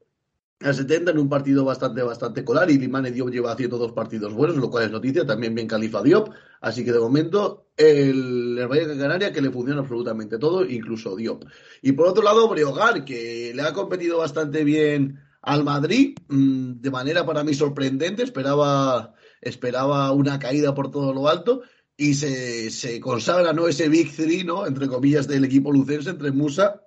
a 0.61 0.73
70 0.73 1.11
en 1.11 1.19
un 1.19 1.29
partido 1.29 1.65
bastante, 1.65 2.03
bastante 2.03 2.45
colar 2.45 2.71
y 2.71 2.79
Limane 2.79 3.11
Diop 3.11 3.31
lleva 3.31 3.53
haciendo 3.53 3.77
dos 3.77 3.93
partidos 3.93 4.35
buenos, 4.35 4.57
lo 4.57 4.71
cual 4.71 4.85
es 4.85 4.91
noticia, 4.91 5.27
también 5.27 5.55
bien 5.55 5.67
Califa 5.67 6.03
Diop, 6.03 6.31
así 6.61 6.85
que 6.85 6.93
de 6.93 7.01
momento 7.01 7.71
el, 7.77 8.57
el 8.59 8.69
Valle 8.69 8.87
de 8.87 8.99
Canaria 8.99 9.33
que 9.33 9.41
le 9.41 9.51
funciona 9.51 9.81
absolutamente 9.81 10.39
todo, 10.39 10.65
incluso 10.65 11.17
Diop. 11.17 11.45
Y 11.83 11.93
por 11.93 12.07
otro 12.07 12.23
lado, 12.23 12.49
Breogar, 12.49 13.05
que 13.05 13.53
le 13.55 13.63
ha 13.63 13.73
competido 13.73 14.19
bastante 14.19 14.63
bien 14.65 15.21
al 15.43 15.65
Madrid, 15.65 16.17
mm, 16.29 16.81
de 16.81 16.91
manera 16.91 17.25
para 17.25 17.45
mí 17.45 17.55
sorprendente, 17.55 18.23
esperaba, 18.23 19.15
esperaba 19.41 20.13
una 20.13 20.39
caída 20.39 20.75
por 20.75 20.91
todo 20.91 21.13
lo 21.13 21.29
alto, 21.29 21.63
y 21.97 22.15
se, 22.15 22.71
se 22.71 23.01
consagra 23.01 23.53
¿no? 23.53 23.67
ese 23.67 23.89
Big 23.89 24.15
Three, 24.15 24.45
¿no? 24.45 24.67
entre 24.67 24.89
comillas, 24.89 25.27
del 25.27 25.45
equipo 25.45 25.73
lucense, 25.73 26.11
entre 26.11 26.31
Musa 26.31 26.83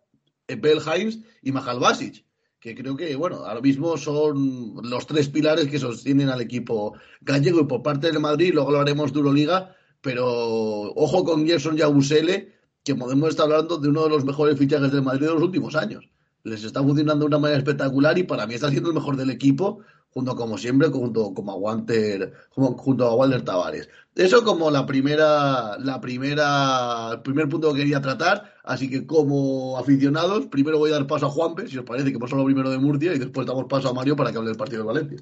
Heinz 0.47 1.19
y 1.41 1.51
Mahal 1.51 1.79
Basic, 1.79 2.25
que 2.59 2.75
creo 2.75 2.95
que, 2.95 3.15
bueno, 3.15 3.37
ahora 3.45 3.61
mismo 3.61 3.97
son 3.97 4.75
los 4.83 5.07
tres 5.07 5.29
pilares 5.29 5.67
que 5.67 5.79
sostienen 5.79 6.29
al 6.29 6.41
equipo 6.41 6.93
gallego 7.21 7.61
y 7.61 7.65
por 7.65 7.81
parte 7.81 8.07
del 8.07 8.19
Madrid, 8.19 8.53
luego 8.53 8.71
lo 8.71 8.79
haremos 8.79 9.11
de 9.11 9.19
Euroliga, 9.19 9.75
pero 10.01 10.25
ojo 10.93 11.23
con 11.23 11.45
Gerson 11.45 11.77
Yabusele, 11.77 12.53
que 12.83 12.95
podemos 12.95 13.29
estar 13.29 13.45
hablando 13.45 13.77
de 13.77 13.89
uno 13.89 14.03
de 14.03 14.09
los 14.09 14.25
mejores 14.25 14.57
fichajes 14.57 14.91
del 14.91 15.03
Madrid 15.03 15.27
de 15.27 15.33
los 15.33 15.43
últimos 15.43 15.75
años. 15.75 16.09
Les 16.43 16.63
está 16.63 16.81
funcionando 16.81 17.25
de 17.25 17.27
una 17.27 17.39
manera 17.39 17.59
espectacular 17.59 18.17
y 18.17 18.23
para 18.23 18.47
mí 18.47 18.55
está 18.55 18.69
siendo 18.69 18.89
el 18.89 18.95
mejor 18.95 19.15
del 19.15 19.29
equipo 19.29 19.81
junto 20.11 20.35
como 20.35 20.57
siempre, 20.57 20.89
junto, 20.89 21.33
como 21.33 21.53
a 21.53 21.55
Walter, 21.55 22.33
junto 22.49 23.05
a 23.05 23.15
Walter 23.15 23.43
Tavares. 23.43 23.89
Eso 24.13 24.43
como 24.43 24.69
la 24.69 24.85
primera, 24.85 25.77
la 25.79 26.01
primera, 26.01 27.11
el 27.13 27.21
primer 27.21 27.47
punto 27.47 27.73
que 27.73 27.79
quería 27.79 28.01
tratar. 28.01 28.55
Así 28.63 28.89
que 28.89 29.05
como 29.07 29.77
aficionados, 29.77 30.47
primero 30.47 30.77
voy 30.77 30.91
a 30.91 30.95
dar 30.95 31.07
paso 31.07 31.27
a 31.27 31.29
Juanpe, 31.29 31.67
si 31.67 31.77
os 31.77 31.85
parece 31.85 32.09
que 32.09 32.17
hemos 32.17 32.31
hablado 32.31 32.45
primero 32.45 32.69
de 32.69 32.77
Murcia, 32.77 33.13
y 33.13 33.19
después 33.19 33.47
damos 33.47 33.65
paso 33.65 33.89
a 33.89 33.93
Mario 33.93 34.15
para 34.15 34.31
que 34.31 34.37
hable 34.37 34.49
del 34.49 34.57
partido 34.57 34.81
de 34.81 34.87
Valencia. 34.87 35.19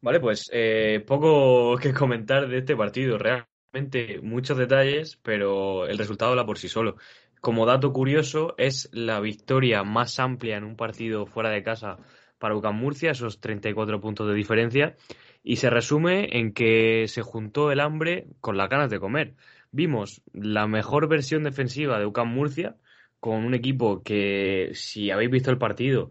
Vale, 0.00 0.20
pues 0.20 0.48
eh, 0.52 1.04
poco 1.06 1.76
que 1.76 1.92
comentar 1.92 2.48
de 2.48 2.58
este 2.58 2.76
partido. 2.76 3.18
Realmente 3.18 4.20
muchos 4.22 4.56
detalles, 4.56 5.18
pero 5.22 5.86
el 5.86 5.98
resultado 5.98 6.30
habla 6.30 6.46
por 6.46 6.56
sí 6.56 6.68
solo. 6.68 6.96
Como 7.40 7.64
dato 7.64 7.92
curioso, 7.92 8.54
es 8.58 8.90
la 8.92 9.18
victoria 9.20 9.82
más 9.82 10.18
amplia 10.18 10.58
en 10.58 10.64
un 10.64 10.76
partido 10.76 11.24
fuera 11.24 11.48
de 11.50 11.62
casa 11.62 11.96
para 12.38 12.54
UCAM 12.54 12.76
Murcia, 12.76 13.12
esos 13.12 13.40
34 13.40 14.00
puntos 14.00 14.28
de 14.28 14.34
diferencia, 14.34 14.96
y 15.42 15.56
se 15.56 15.70
resume 15.70 16.38
en 16.38 16.52
que 16.52 17.06
se 17.08 17.22
juntó 17.22 17.72
el 17.72 17.80
hambre 17.80 18.26
con 18.40 18.56
las 18.56 18.68
ganas 18.68 18.90
de 18.90 19.00
comer. 19.00 19.34
Vimos 19.72 20.22
la 20.32 20.66
mejor 20.66 21.08
versión 21.08 21.42
defensiva 21.44 21.98
de 21.98 22.06
UCAM 22.06 22.28
Murcia, 22.28 22.76
con 23.20 23.44
un 23.44 23.54
equipo 23.54 24.02
que, 24.02 24.70
si 24.74 25.10
habéis 25.10 25.30
visto 25.30 25.50
el 25.50 25.58
partido, 25.58 26.10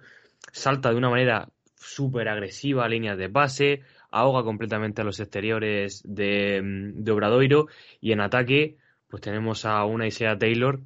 salta 0.52 0.90
de 0.90 0.98
una 0.98 1.10
manera 1.10 1.50
súper 1.76 2.28
agresiva 2.28 2.86
a 2.86 2.90
líneas 2.90 3.18
de 3.18 3.28
base, 3.28 3.82
ahoga 4.12 4.44
completamente 4.44 5.02
a 5.02 5.06
los 5.06 5.20
exteriores 5.20 6.02
de, 6.06 6.62
de, 6.96 7.12
Obradoiro 7.12 7.68
y 8.02 8.12
en 8.12 8.22
ataque 8.22 8.78
pues 9.08 9.22
tenemos 9.22 9.66
a 9.66 9.84
una 9.86 10.08
Isaiah 10.08 10.38
Taylor 10.38 10.82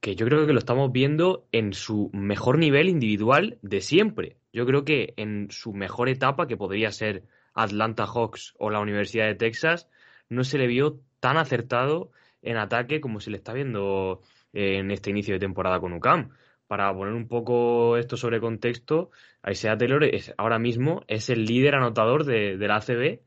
que 0.00 0.14
yo 0.14 0.26
creo 0.26 0.46
que 0.46 0.52
lo 0.52 0.58
estamos 0.58 0.92
viendo 0.92 1.46
en 1.52 1.72
su 1.72 2.10
mejor 2.12 2.58
nivel 2.58 2.88
individual 2.88 3.58
de 3.62 3.80
siempre. 3.80 4.36
Yo 4.52 4.66
creo 4.66 4.84
que 4.84 5.14
en 5.16 5.48
su 5.50 5.72
mejor 5.72 6.08
etapa, 6.08 6.46
que 6.46 6.56
podría 6.56 6.92
ser 6.92 7.24
Atlanta 7.54 8.06
Hawks 8.06 8.54
o 8.58 8.70
la 8.70 8.80
Universidad 8.80 9.26
de 9.26 9.34
Texas, 9.34 9.88
no 10.28 10.44
se 10.44 10.58
le 10.58 10.66
vio 10.66 11.00
tan 11.20 11.36
acertado 11.36 12.10
en 12.42 12.56
ataque 12.56 13.00
como 13.00 13.20
se 13.20 13.30
le 13.30 13.38
está 13.38 13.52
viendo 13.52 14.22
en 14.52 14.90
este 14.90 15.10
inicio 15.10 15.34
de 15.34 15.40
temporada 15.40 15.80
con 15.80 15.92
UCAM. 15.92 16.30
Para 16.66 16.92
poner 16.92 17.14
un 17.14 17.28
poco 17.28 17.96
esto 17.96 18.16
sobre 18.16 18.40
contexto, 18.40 19.10
Isaiah 19.48 19.76
Taylor 19.76 20.04
es, 20.04 20.34
ahora 20.36 20.58
mismo 20.58 21.02
es 21.06 21.30
el 21.30 21.44
líder 21.44 21.76
anotador 21.76 22.24
de, 22.24 22.56
la 22.56 22.76
ACB 22.76 23.20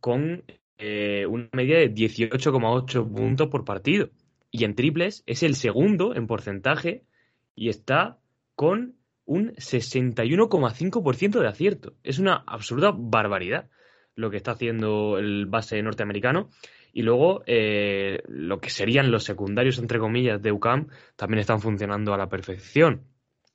con 0.00 0.44
eh, 0.78 1.26
una 1.26 1.48
media 1.52 1.78
de 1.78 1.92
18,8 1.92 3.12
puntos 3.12 3.48
por 3.48 3.64
partido. 3.64 4.10
Y 4.50 4.64
en 4.64 4.74
triples 4.74 5.22
es 5.26 5.42
el 5.42 5.54
segundo 5.54 6.14
en 6.14 6.26
porcentaje 6.26 7.04
y 7.54 7.68
está 7.68 8.18
con 8.54 8.96
un 9.24 9.54
61,5% 9.54 11.40
de 11.40 11.48
acierto. 11.48 11.94
Es 12.02 12.18
una 12.18 12.42
absoluta 12.46 12.92
barbaridad 12.94 13.68
lo 14.16 14.30
que 14.30 14.36
está 14.36 14.52
haciendo 14.52 15.18
el 15.18 15.46
base 15.46 15.80
norteamericano. 15.82 16.50
Y 16.92 17.02
luego 17.02 17.42
eh, 17.46 18.22
lo 18.26 18.60
que 18.60 18.70
serían 18.70 19.12
los 19.12 19.24
secundarios, 19.24 19.78
entre 19.78 20.00
comillas, 20.00 20.42
de 20.42 20.50
UCAM 20.50 20.88
también 21.16 21.38
están 21.40 21.60
funcionando 21.60 22.12
a 22.12 22.18
la 22.18 22.28
perfección. 22.28 23.04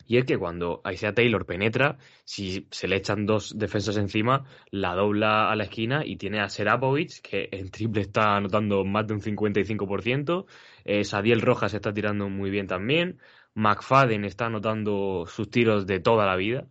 Y 0.08 0.18
es 0.18 0.26
que 0.26 0.38
cuando 0.38 0.82
Isaiah 0.90 1.14
Taylor 1.14 1.46
penetra, 1.46 1.98
si 2.24 2.68
se 2.72 2.88
le 2.88 2.98
echan 2.98 3.26
dos 3.26 3.58
defensas 3.58 3.98
encima, 3.98 4.46
la 4.72 4.94
dobla 4.94 5.52
a 5.52 5.56
la 5.56 5.64
esquina 5.64 6.06
y 6.06 6.18
tiene 6.18 6.40
a 6.42 6.50
Serapovic, 6.50 7.22
que 7.22 7.50
en 7.52 7.70
triple 7.72 8.02
está 8.02 8.36
anotando 8.36 8.86
más 8.86 9.08
de 9.08 9.14
un 9.14 9.22
55%. 9.22 10.46
Eh, 10.86 11.04
Sadiel 11.04 11.42
Rojas 11.42 11.74
está 11.74 11.94
tirando 11.94 12.30
muy 12.30 12.50
bien 12.50 12.68
también. 12.68 13.20
McFadden 13.56 14.26
está 14.26 14.48
anotando 14.48 15.26
sus 15.28 15.50
tiros 15.50 15.88
de 15.88 16.00
toda 16.00 16.26
la 16.26 16.36
vida. 16.36 16.68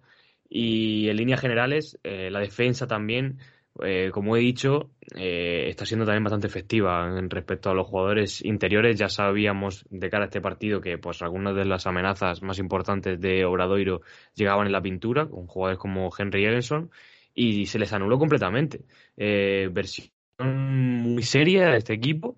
Y 0.49 1.09
en 1.09 1.17
líneas 1.17 1.41
generales, 1.41 1.99
eh, 2.05 2.31
la 2.31 2.39
defensa 2.41 2.87
también, 2.87 3.39
eh, 3.83 4.11
como 4.13 4.37
he 4.37 4.41
dicho, 4.41 4.91
eh, 5.17 5.67
está 5.69 5.85
siendo 5.85 6.05
también 6.05 6.23
bastante 6.23 6.47
efectiva 6.47 7.19
en 7.19 7.29
respecto 7.29 7.71
a 7.71 7.75
los 7.75 7.87
jugadores 7.89 8.45
interiores. 8.45 8.99
Ya 8.99 9.09
sabíamos 9.09 9.85
de 9.91 10.11
cara 10.11 10.25
a 10.25 10.27
este 10.27 10.41
partido 10.41 10.81
que 10.81 10.99
pues 10.99 11.23
algunas 11.23 11.57
de 11.57 11.65
las 11.65 11.87
amenazas 11.87 12.43
más 12.43 12.59
importantes 12.59 13.21
de 13.21 13.45
Obradoiro 13.45 14.03
llegaban 14.35 14.67
en 14.67 14.73
la 14.73 14.83
pintura, 14.83 15.27
con 15.27 15.47
jugadores 15.47 15.79
como 15.79 16.11
Henry 16.17 16.47
Ellenson, 16.47 16.91
y 17.35 17.67
se 17.67 17.79
les 17.79 17.93
anuló 17.93 18.19
completamente. 18.19 18.85
versión 19.17 20.09
muy 20.39 21.23
seria 21.23 21.71
de 21.71 21.79
este 21.79 21.95
equipo. 21.95 22.37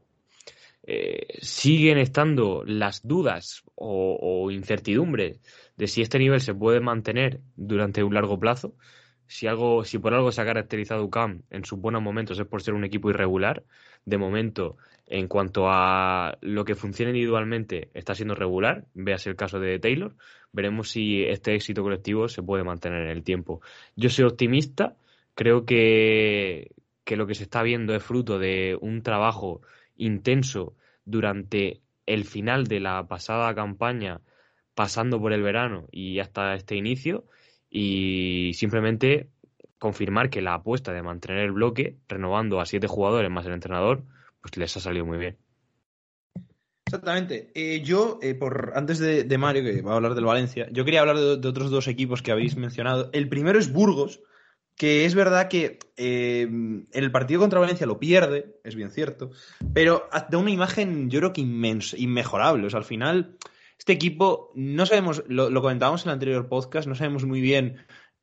siguen 1.40 1.98
estando 1.98 2.62
las 2.64 3.06
dudas 3.06 3.62
o 3.74 4.50
incertidumbres 4.50 5.40
de 5.76 5.86
si 5.86 6.00
este 6.02 6.18
nivel 6.18 6.40
se 6.40 6.54
puede 6.54 6.80
mantener 6.80 7.40
durante 7.56 8.02
un 8.02 8.14
largo 8.14 8.38
plazo. 8.38 8.74
Si, 9.26 9.46
algo, 9.46 9.84
si 9.84 9.98
por 9.98 10.14
algo 10.14 10.32
se 10.32 10.40
ha 10.40 10.44
caracterizado 10.44 11.04
UCAM 11.04 11.42
en 11.50 11.64
sus 11.64 11.80
buenos 11.80 12.02
momentos 12.02 12.38
es 12.38 12.46
por 12.46 12.62
ser 12.62 12.74
un 12.74 12.84
equipo 12.84 13.10
irregular, 13.10 13.64
de 14.04 14.18
momento, 14.18 14.76
en 15.06 15.28
cuanto 15.28 15.68
a 15.68 16.38
lo 16.40 16.64
que 16.64 16.74
funciona 16.74 17.10
individualmente, 17.10 17.90
está 17.92 18.14
siendo 18.14 18.34
regular. 18.34 18.86
Véase 18.94 19.30
el 19.30 19.36
caso 19.36 19.58
de 19.58 19.78
Taylor. 19.78 20.14
Veremos 20.52 20.90
si 20.90 21.24
este 21.24 21.54
éxito 21.54 21.82
colectivo 21.82 22.28
se 22.28 22.42
puede 22.42 22.64
mantener 22.64 23.02
en 23.02 23.10
el 23.10 23.24
tiempo. 23.24 23.60
Yo 23.96 24.08
soy 24.08 24.24
optimista. 24.24 24.96
Creo 25.34 25.64
que, 25.66 26.70
que 27.04 27.16
lo 27.16 27.26
que 27.26 27.34
se 27.34 27.42
está 27.42 27.62
viendo 27.62 27.94
es 27.94 28.02
fruto 28.02 28.38
de 28.38 28.78
un 28.80 29.02
trabajo 29.02 29.60
intenso 29.96 30.74
durante 31.04 31.82
el 32.06 32.24
final 32.24 32.66
de 32.66 32.80
la 32.80 33.06
pasada 33.08 33.54
campaña 33.54 34.20
pasando 34.74 35.20
por 35.20 35.32
el 35.32 35.42
verano 35.42 35.88
y 35.90 36.20
hasta 36.20 36.54
este 36.54 36.76
inicio 36.76 37.24
y 37.70 38.52
simplemente 38.54 39.28
confirmar 39.78 40.30
que 40.30 40.42
la 40.42 40.54
apuesta 40.54 40.92
de 40.92 41.02
mantener 41.02 41.44
el 41.44 41.52
bloque, 41.52 41.96
renovando 42.08 42.60
a 42.60 42.66
siete 42.66 42.86
jugadores 42.86 43.30
más 43.30 43.46
el 43.46 43.52
entrenador, 43.52 44.04
pues 44.40 44.56
les 44.56 44.76
ha 44.76 44.80
salido 44.80 45.04
muy 45.04 45.18
bien. 45.18 45.36
Exactamente. 46.86 47.50
Eh, 47.54 47.82
yo, 47.82 48.20
eh, 48.22 48.34
por 48.34 48.72
antes 48.76 48.98
de, 49.00 49.38
Mario, 49.38 49.64
que 49.64 49.82
va 49.82 49.92
a 49.92 49.96
hablar 49.96 50.14
del 50.14 50.24
Valencia, 50.24 50.68
yo 50.70 50.84
quería 50.84 51.00
hablar 51.00 51.18
de, 51.18 51.48
otros 51.48 51.70
dos 51.70 51.88
equipos 51.88 52.22
que 52.22 52.30
habéis 52.30 52.56
mencionado. 52.56 53.10
El 53.12 53.28
primero 53.28 53.58
es 53.58 53.72
Burgos, 53.72 54.20
que 54.76 55.04
es 55.04 55.16
verdad 55.16 55.48
que 55.48 55.80
eh, 55.96 56.48
el 56.92 57.10
partido 57.10 57.40
contra 57.40 57.58
Valencia 57.58 57.86
lo 57.86 57.98
pierde, 57.98 58.60
es 58.62 58.76
bien 58.76 58.90
cierto, 58.90 59.32
pero 59.74 60.08
da 60.30 60.38
una 60.38 60.50
imagen, 60.52 61.10
yo 61.10 61.18
creo 61.18 61.32
que 61.32 61.40
inmensa, 61.40 61.96
inmejorable. 61.98 62.66
O 62.66 62.70
sea, 62.70 62.78
al 62.78 62.84
final 62.84 63.36
este 63.78 63.92
equipo, 63.92 64.52
no 64.54 64.86
sabemos, 64.86 65.22
lo, 65.28 65.60
comentábamos 65.60 66.04
en 66.04 66.10
el 66.10 66.14
anterior 66.14 66.48
podcast, 66.48 66.88
no 66.88 66.94
sabemos 66.94 67.24
muy 67.24 67.40
bien 67.40 67.76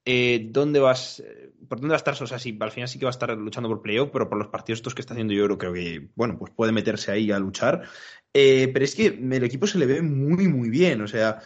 eh, 0.05 0.47
dónde 0.51 0.79
vas, 0.79 1.19
eh, 1.19 1.53
por 1.69 1.79
dónde 1.79 1.93
va 1.93 1.95
a 1.95 2.03
estar. 2.03 2.21
O 2.21 2.27
sea, 2.27 2.39
si 2.39 2.57
al 2.59 2.71
final 2.71 2.89
sí 2.89 2.99
que 2.99 3.05
va 3.05 3.09
a 3.09 3.11
estar 3.11 3.29
luchando 3.37 3.69
por 3.69 3.81
playoff, 3.81 4.09
pero 4.11 4.29
por 4.29 4.37
los 4.37 4.47
partidos 4.47 4.79
estos 4.79 4.95
que 4.95 5.01
está 5.01 5.13
haciendo 5.13 5.33
yo 5.33 5.45
creo 5.45 5.73
que, 5.73 6.09
bueno, 6.15 6.37
pues 6.37 6.51
puede 6.55 6.71
meterse 6.71 7.11
ahí 7.11 7.31
a 7.31 7.39
luchar. 7.39 7.83
Eh, 8.35 8.71
pero 8.73 8.83
es 8.83 8.95
que 8.95 9.07
el 9.07 9.43
equipo 9.43 9.67
se 9.67 9.77
le 9.77 9.85
ve 9.85 10.01
muy, 10.01 10.47
muy 10.47 10.69
bien. 10.69 11.01
O 11.01 11.07
sea, 11.07 11.41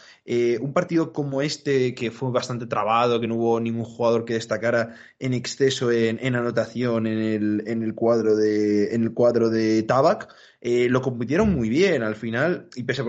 un 0.60 0.72
partido 0.72 1.12
como 1.12 1.42
este, 1.42 1.94
que 1.94 2.10
fue 2.10 2.30
bastante 2.30 2.66
trabado, 2.66 3.20
que 3.20 3.26
no 3.26 3.36
hubo 3.36 3.60
ningún 3.60 3.84
jugador 3.84 4.24
que 4.24 4.34
destacara 4.34 4.94
en 5.18 5.34
exceso 5.34 5.90
en, 5.90 6.34
anotación 6.34 7.06
en 7.06 7.18
el, 7.18 7.64
en 7.66 7.82
el, 7.82 7.94
cuadro 7.94 8.36
de, 8.36 8.94
en 8.94 9.02
el 9.02 9.12
cuadro 9.12 9.50
de 9.50 9.82
Tabac, 9.82 10.28
eh, 10.60 10.88
lo 10.88 11.02
compitieron 11.02 11.54
muy 11.54 11.68
bien 11.68 12.02
al 12.02 12.16
final, 12.16 12.68
y 12.74 12.82
pese 12.82 13.02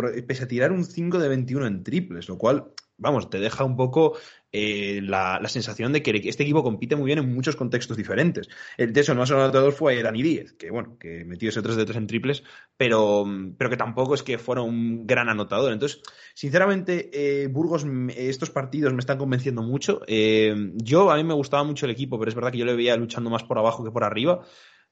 a, 0.43 0.48
tirar 0.48 0.71
un 0.71 0.86
5 0.86 1.17
de 1.17 1.29
21 1.29 1.65
en 1.67 1.83
triples, 1.83 2.27
lo 2.27 2.38
cual, 2.38 2.71
vamos, 2.98 3.29
te 3.29 3.39
deja 3.39 3.63
un 3.63 3.75
poco 3.75 4.17
eh, 4.51 5.01
la, 5.03 5.39
sensación 5.48 5.94
de 5.94 6.01
que 6.01 6.12
este 6.25 6.44
equipo 6.44 6.63
compite 6.63 6.96
muy 6.96 7.06
bien 7.06 7.20
en 7.20 7.34
muchos 7.34 7.56
contextos 7.56 7.98
diferentes. 7.98 8.50
El 8.77 8.94
de 8.94 9.01
eso, 9.01 9.13
más 9.13 9.29
anotador 9.29 9.74
fue 9.74 10.01
Dani 10.01 10.24
Díez, 10.24 10.53
que 10.53 10.72
bueno, 10.72 10.98
que 11.00 11.24
metió 11.25 11.50
ese 11.50 11.62
3 11.62 11.75
de 11.75 11.86
3 11.86 11.98
en 11.98 12.08
triples, 12.08 12.44
pero, 12.75 13.25
pero 13.58 13.70
que 13.70 13.77
tampoco 13.77 14.15
es 14.15 14.24
que 14.24 14.38
fuera 14.39 14.62
un 14.62 15.06
gran 15.06 15.29
anotador. 15.29 15.72
Entonces, 15.72 16.01
sinceramente, 16.34 17.10
eh, 17.13 17.48
Burgos, 17.48 17.86
estos 18.15 18.50
partidos 18.50 18.94
me 18.94 19.00
están 19.00 19.18
convenciendo 19.20 19.62
mucho. 19.62 20.01
yo, 20.08 21.12
a 21.12 21.15
mí 21.18 21.24
me 21.24 21.34
gustaba 21.34 21.63
mucho 21.63 21.86
el 21.86 21.91
equipo, 21.91 22.18
pero 22.18 22.29
es 22.29 22.36
verdad 22.36 22.51
que 22.51 22.58
yo 22.58 22.65
le 22.65 22.75
veía 22.75 22.96
luchando 22.96 23.29
más 23.29 23.44
por 23.44 23.60
abajo 23.60 23.84
que 23.84 23.91
por 23.91 24.03
arriba. 24.03 24.44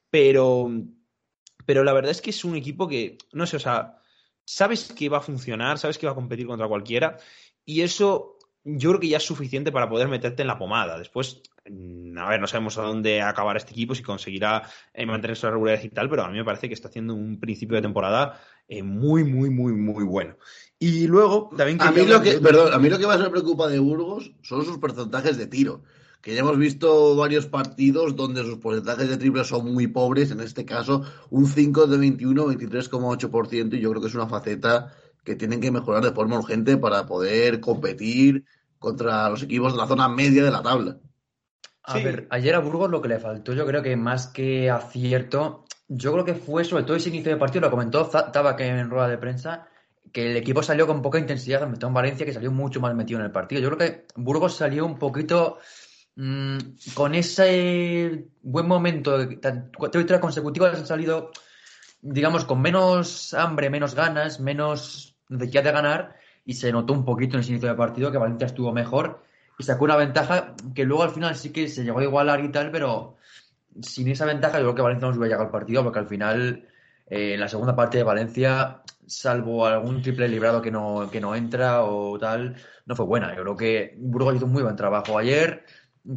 Pero, 0.09 0.69
pero 1.65 1.83
la 1.83 1.93
verdad 1.93 2.11
es 2.11 2.21
que 2.21 2.29
es 2.29 2.45
un 2.45 2.55
equipo 2.55 2.87
que, 2.87 3.17
no 3.33 3.45
sé, 3.47 3.57
o 3.57 3.59
sea, 3.59 3.97
sabes 4.45 4.93
que 4.93 5.09
va 5.09 5.17
a 5.17 5.21
funcionar, 5.21 5.77
sabes 5.77 5.97
que 5.97 6.05
va 6.05 6.13
a 6.13 6.15
competir 6.15 6.47
contra 6.47 6.67
cualquiera, 6.67 7.17
y 7.65 7.81
eso 7.81 8.36
yo 8.75 8.89
creo 8.89 8.99
que 8.99 9.07
ya 9.07 9.17
es 9.17 9.23
suficiente 9.23 9.71
para 9.71 9.87
poder 9.87 10.09
meterte 10.09 10.41
en 10.41 10.47
la 10.47 10.57
pomada. 10.57 10.97
Después, 10.97 11.41
mm, 11.69 12.17
a 12.17 12.29
ver, 12.29 12.41
no 12.41 12.47
sabemos 12.47 12.77
a 12.77 12.81
dónde 12.81 13.21
acabará 13.21 13.57
este 13.57 13.71
equipo, 13.71 13.95
si 13.95 14.03
conseguirá 14.03 14.63
eh, 14.93 15.05
mantener 15.05 15.37
su 15.37 15.49
regularidad 15.49 15.83
y 15.83 15.89
tal, 15.89 16.09
pero 16.09 16.23
a 16.23 16.29
mí 16.29 16.37
me 16.37 16.43
parece 16.43 16.67
que 16.67 16.73
está 16.73 16.89
haciendo 16.89 17.13
un 17.13 17.39
principio 17.39 17.77
de 17.77 17.81
temporada 17.81 18.39
eh, 18.67 18.83
muy, 18.83 19.23
muy, 19.23 19.49
muy, 19.49 19.71
muy 19.71 20.03
bueno. 20.03 20.35
Y 20.79 21.07
luego 21.07 21.49
también 21.55 21.81
a 21.81 21.91
mí 21.91 22.05
lo 22.05 22.21
que, 22.21 22.39
perdón, 22.39 22.73
a 22.73 22.77
mí 22.77 22.89
lo 22.89 22.99
que 22.99 23.07
más 23.07 23.19
me 23.19 23.29
preocupa 23.29 23.67
de 23.67 23.79
Burgos 23.79 24.31
son 24.41 24.65
sus 24.65 24.77
porcentajes 24.77 25.37
de 25.37 25.47
tiro 25.47 25.81
que 26.21 26.33
ya 26.33 26.41
hemos 26.41 26.57
visto 26.57 27.15
varios 27.15 27.45
partidos 27.45 28.15
donde 28.15 28.43
sus 28.43 28.57
porcentajes 28.57 29.07
de 29.07 29.15
triple 29.15 29.45
son 29.45 29.73
muy 29.73 29.87
pobres, 29.87 30.31
en 30.31 30.41
este 30.41 30.65
caso 30.65 31.03
un 31.29 31.45
5 31.45 31.87
de 31.87 31.97
21, 31.97 32.47
23,8%, 32.47 33.77
y 33.77 33.79
yo 33.79 33.91
creo 33.91 34.01
que 34.01 34.09
es 34.09 34.15
una 34.15 34.27
faceta 34.27 34.93
que 35.27 35.35
tienen 35.35 35.59
que 35.59 35.71
mejorar 35.71 36.03
de 36.03 36.13
forma 36.13 36.39
urgente 36.39 36.77
para 36.77 37.05
poder 37.05 37.59
competir 37.59 38.45
contra 38.79 39.29
los 39.29 39.43
equipos 39.43 39.73
de 39.73 39.79
la 39.79 39.87
zona 39.87 40.07
media 40.07 40.43
de 40.43 40.51
la 40.51 40.61
tabla. 40.61 40.97
A 41.83 41.95
ver, 41.99 42.27
ayer 42.29 42.53
a 42.53 42.59
Burgos 42.59 42.89
lo 42.89 43.01
que 43.01 43.07
le 43.07 43.19
faltó, 43.19 43.53
yo 43.53 43.65
creo 43.65 43.81
que 43.81 43.95
más 43.95 44.27
que 44.27 44.69
acierto, 44.69 45.63
yo 45.87 46.11
creo 46.11 46.25
que 46.25 46.33
fue 46.35 46.65
sobre 46.65 46.83
todo 46.83 46.97
ese 46.97 47.09
inicio 47.09 47.31
de 47.31 47.37
partido, 47.37 47.61
lo 47.61 47.71
comentó 47.71 48.09
que 48.57 48.67
en 48.67 48.89
rueda 48.89 49.07
de 49.07 49.17
prensa, 49.17 49.69
que 50.11 50.31
el 50.31 50.37
equipo 50.37 50.61
salió 50.61 50.85
con 50.85 51.01
poca 51.01 51.17
intensidad, 51.17 51.65
metió 51.67 51.87
en 51.87 51.93
Valencia, 51.93 52.25
que 52.25 52.33
salió 52.33 52.51
mucho 52.51 52.81
más 52.81 52.93
metido 52.93 53.19
en 53.19 53.25
el 53.25 53.31
partido. 53.31 53.61
Yo 53.61 53.69
creo 53.69 53.77
que 53.77 54.05
Burgos 54.15 54.55
salió 54.55 54.85
un 54.85 54.99
poquito 54.99 55.59
Mm, 56.19 56.57
con 56.95 57.13
ese 57.13 58.25
buen 58.41 58.67
momento, 58.67 59.29
tres 59.39 59.71
victorias 59.79 60.19
consecutivas 60.19 60.75
han 60.75 60.87
salido, 60.87 61.31
digamos, 62.01 62.43
con 62.43 62.59
menos 62.59 63.35
hambre, 63.35 63.69
menos 63.69 63.93
ganas, 63.93 64.39
menos 64.39 65.15
necesidad 65.29 65.63
de 65.63 65.71
ganar 65.71 66.15
y 66.47 66.53
se 66.53 66.71
notó 66.71 66.93
un 66.93 67.05
poquito 67.05 67.37
en 67.37 67.43
el 67.43 67.49
inicio 67.49 67.67
del 67.67 67.77
partido 67.77 68.11
que 68.11 68.17
Valencia 68.17 68.47
estuvo 68.47 68.71
mejor 68.73 69.21
y 69.59 69.63
sacó 69.63 69.85
una 69.85 69.95
ventaja 69.95 70.55
que 70.73 70.85
luego 70.85 71.03
al 71.03 71.11
final 71.11 71.35
sí 71.35 71.51
que 71.51 71.67
se 71.67 71.83
llegó 71.83 71.99
a 71.99 72.03
igualar 72.03 72.43
y 72.43 72.49
tal, 72.49 72.71
pero 72.71 73.17
sin 73.81 74.07
esa 74.07 74.25
ventaja 74.25 74.57
yo 74.57 74.63
creo 74.63 74.75
que 74.75 74.81
Valencia 74.81 75.07
no 75.07 75.13
se 75.13 75.19
hubiera 75.19 75.35
llegado 75.35 75.45
al 75.45 75.51
partido 75.51 75.83
porque 75.83 75.99
al 75.99 76.07
final 76.07 76.67
eh, 77.07 77.33
en 77.35 77.39
la 77.39 77.47
segunda 77.47 77.75
parte 77.75 77.97
de 77.99 78.03
Valencia, 78.03 78.81
salvo 79.05 79.67
algún 79.67 80.01
triple 80.01 80.27
librado 80.27 80.61
que 80.61 80.71
no, 80.71 81.09
que 81.11 81.21
no 81.21 81.35
entra 81.35 81.83
o 81.83 82.17
tal, 82.17 82.55
no 82.85 82.95
fue 82.95 83.05
buena. 83.05 83.35
Yo 83.35 83.43
creo 83.43 83.55
que 83.57 83.95
Burgos 83.99 84.35
hizo 84.35 84.45
un 84.45 84.53
muy 84.53 84.63
buen 84.63 84.75
trabajo 84.75 85.17
ayer 85.17 85.63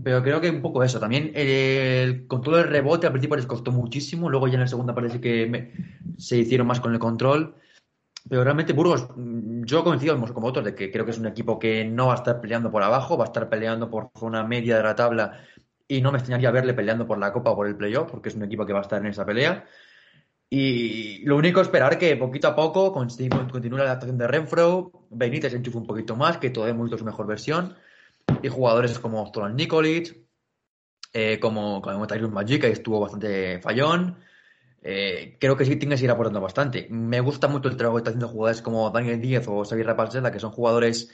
pero 0.02 0.22
creo 0.22 0.40
que 0.40 0.50
un 0.50 0.62
poco 0.62 0.84
eso. 0.84 1.00
También 1.00 1.32
el 1.34 2.26
control 2.28 2.56
del 2.58 2.68
rebote 2.68 3.06
al 3.06 3.12
principio 3.12 3.37
les 3.37 3.46
costó 3.46 3.72
muchísimo. 3.72 4.30
Luego 4.30 4.46
ya 4.46 4.54
en 4.54 4.60
la 4.60 4.66
segunda 4.68 4.94
parece 4.94 5.20
que 5.20 5.72
se 6.16 6.38
hicieron 6.38 6.66
más 6.66 6.80
con 6.80 6.92
el 6.92 7.00
control. 7.00 7.56
Pero 8.28 8.44
realmente 8.44 8.72
Burgos, 8.72 9.08
yo 9.16 9.80
he 9.80 9.82
convencido 9.82 10.18
como 10.32 10.46
otros 10.46 10.64
de 10.64 10.74
que 10.74 10.90
creo 10.90 11.04
que 11.04 11.10
es 11.12 11.18
un 11.18 11.26
equipo 11.26 11.58
que 11.58 11.84
no 11.84 12.08
va 12.08 12.14
a 12.14 12.16
estar 12.16 12.40
peleando 12.40 12.70
por 12.70 12.82
abajo, 12.82 13.16
va 13.16 13.24
a 13.24 13.28
estar 13.28 13.48
peleando 13.48 13.90
por 13.90 14.10
zona 14.18 14.44
media 14.44 14.76
de 14.76 14.82
la 14.82 14.94
tabla 14.94 15.40
y 15.88 16.00
no 16.00 16.12
me 16.12 16.18
extrañaría 16.18 16.50
verle 16.50 16.74
peleando 16.74 17.06
por 17.06 17.18
la 17.18 17.32
Copa 17.32 17.50
o 17.50 17.56
por 17.56 17.66
el 17.66 17.76
playoff, 17.76 18.10
porque 18.10 18.28
es 18.28 18.34
un 18.34 18.44
equipo 18.44 18.66
que 18.66 18.72
va 18.72 18.80
a 18.80 18.82
estar 18.82 19.00
en 19.00 19.08
esa 19.08 19.24
pelea. 19.24 19.64
Y 20.48 21.24
lo 21.24 21.36
único 21.36 21.60
es 21.60 21.68
esperar 21.68 21.98
que 21.98 22.16
poquito 22.16 22.48
a 22.48 22.56
poco 22.56 22.92
continúe 22.92 23.78
la 23.78 23.84
adaptación 23.84 24.18
de 24.18 24.26
Renfro, 24.26 25.06
Benítez 25.10 25.54
enchufe 25.54 25.78
un 25.78 25.86
poquito 25.86 26.16
más, 26.16 26.38
que 26.38 26.50
todo 26.50 26.72
mucho 26.74 26.98
su 26.98 27.04
mejor 27.04 27.26
versión 27.26 27.76
y 28.42 28.48
jugadores 28.48 28.98
como 28.98 29.26
Stolan 29.26 29.56
Nikolic, 29.56 30.16
eh, 31.12 31.38
como, 31.40 31.80
como 31.82 32.06
Tyrone 32.06 32.34
Magic, 32.34 32.62
que 32.62 32.70
estuvo 32.70 33.00
bastante 33.00 33.60
fallón. 33.60 34.16
Eh, 34.82 35.37
creo 35.38 35.56
que 35.56 35.64
sí 35.64 35.76
tiene 35.76 35.94
que 35.94 35.99
seguir 35.99 36.10
aportando 36.10 36.40
bastante. 36.40 36.87
Me 36.90 37.20
gusta 37.20 37.49
mucho 37.49 37.68
el 37.68 37.76
trabajo 37.76 37.96
que 37.96 38.00
está 38.00 38.10
haciendo 38.10 38.28
jugadores 38.28 38.62
como 38.62 38.90
Daniel 38.90 39.20
Díaz 39.20 39.46
o 39.49 39.64
Xavier 39.64 39.87
Rapalcela, 39.87 40.32
que 40.32 40.40
son 40.40 40.50
jugadores, 40.52 41.10